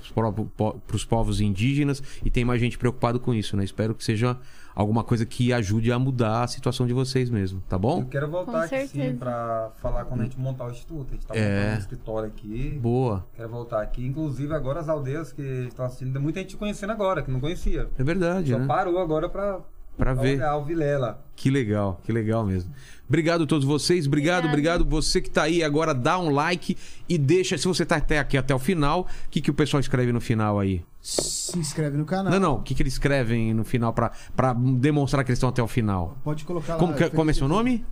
pros 0.86 1.04
povos 1.04 1.40
indígenas 1.40 2.02
e 2.24 2.30
tem 2.30 2.44
mais 2.44 2.60
gente 2.60 2.78
preocupado 2.78 3.18
com 3.18 3.34
isso, 3.34 3.56
né? 3.56 3.64
Espero 3.64 3.94
que 3.94 4.04
seja 4.04 4.36
alguma 4.74 5.04
coisa 5.04 5.24
que 5.24 5.52
ajude 5.52 5.92
a 5.92 5.98
mudar 6.00 6.42
a 6.42 6.46
situação 6.48 6.84
de 6.86 6.92
vocês 6.92 7.30
mesmo, 7.30 7.60
tá 7.68 7.76
Eu 7.76 7.80
bom? 7.80 8.04
quero 8.06 8.28
voltar 8.28 8.50
Com 8.52 8.56
aqui 8.58 8.80
sim 8.88 8.98
certeza. 8.98 9.16
pra 9.18 9.70
falar 9.80 10.04
quando 10.04 10.22
a 10.22 10.24
gente 10.24 10.38
montar 10.38 10.66
o 10.66 10.70
instituto. 10.70 11.10
A 11.10 11.14
gente 11.14 11.26
tá 11.26 11.34
É. 11.36 11.56
montando 11.58 11.74
um 11.76 11.78
escritório 11.78 12.28
aqui. 12.28 12.78
Boa. 12.82 13.24
Quero 13.36 13.48
voltar 13.48 13.82
aqui. 13.82 14.04
Inclusive 14.04 14.52
agora 14.52 14.80
as 14.80 14.88
aldeias 14.88 15.32
que 15.32 15.42
estão 15.68 15.84
assistindo, 15.86 16.12
tem 16.12 16.20
muita 16.20 16.40
gente 16.40 16.56
conhecendo 16.56 16.90
agora, 16.90 17.22
que 17.22 17.30
não 17.30 17.38
conhecia. 17.40 17.88
É 17.96 18.02
verdade, 18.02 18.50
Só 18.52 18.58
né? 18.58 18.66
parou 18.66 18.98
agora 18.98 19.28
pra, 19.28 19.60
Pra 19.96 20.12
ver. 20.14 20.42
o 20.42 20.64
Vilela. 20.64 21.24
Que 21.36 21.50
legal, 21.50 22.00
que 22.04 22.12
legal 22.12 22.44
mesmo. 22.44 22.72
Obrigado 23.08 23.44
a 23.44 23.46
todos 23.46 23.64
vocês, 23.64 24.06
obrigado, 24.06 24.46
Obrigada. 24.46 24.82
obrigado. 24.82 25.02
Você 25.02 25.20
que 25.20 25.30
tá 25.30 25.42
aí 25.42 25.62
agora, 25.62 25.92
dá 25.94 26.18
um 26.18 26.30
like 26.30 26.76
e 27.08 27.18
deixa, 27.18 27.58
se 27.58 27.66
você 27.68 27.84
tá 27.84 27.96
até 27.96 28.18
aqui 28.18 28.36
até 28.36 28.54
o 28.54 28.58
final, 28.58 29.02
o 29.02 29.30
que, 29.30 29.40
que 29.40 29.50
o 29.50 29.54
pessoal 29.54 29.80
escreve 29.80 30.10
no 30.10 30.20
final 30.20 30.58
aí? 30.58 30.82
Se 31.00 31.58
inscreve 31.58 31.98
no 31.98 32.04
canal. 32.06 32.32
Não, 32.32 32.40
não, 32.40 32.54
o 32.56 32.62
que, 32.62 32.74
que 32.74 32.82
eles 32.82 32.94
escrevem 32.94 33.52
no 33.52 33.64
final 33.64 33.92
pra, 33.92 34.10
pra 34.34 34.54
demonstrar 34.54 35.22
que 35.24 35.30
eles 35.30 35.36
estão 35.38 35.50
até 35.50 35.62
o 35.62 35.68
final? 35.68 36.16
Pode 36.24 36.44
colocar 36.44 36.74
lá. 36.74 36.78
Como, 36.78 36.94
que, 36.94 37.10
como 37.10 37.30
é 37.30 37.34
seu 37.34 37.46
nome? 37.46 37.84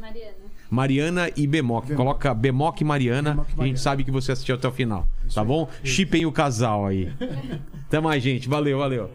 Mariana. 0.00 0.34
Mariana 0.70 1.30
e 1.36 1.46
Bemoc. 1.48 1.92
Coloca 1.94 2.32
Bemoc 2.32 2.80
e 2.80 2.84
Mariana. 2.84 3.30
Bemoc 3.30 3.48
e 3.48 3.50
e 3.50 3.54
a 3.54 3.56
Mariana. 3.56 3.76
gente 3.76 3.80
sabe 3.82 4.04
que 4.04 4.10
você 4.10 4.30
assistiu 4.32 4.54
até 4.54 4.68
o 4.68 4.72
final. 4.72 5.06
Tá 5.34 5.42
bom? 5.44 5.68
Chipem 5.82 6.24
o 6.26 6.32
casal 6.32 6.86
aí. 6.86 7.12
Até 7.88 7.98
mais, 8.00 8.22
gente. 8.22 8.48
Valeu, 8.48 8.78
valeu. 8.78 9.10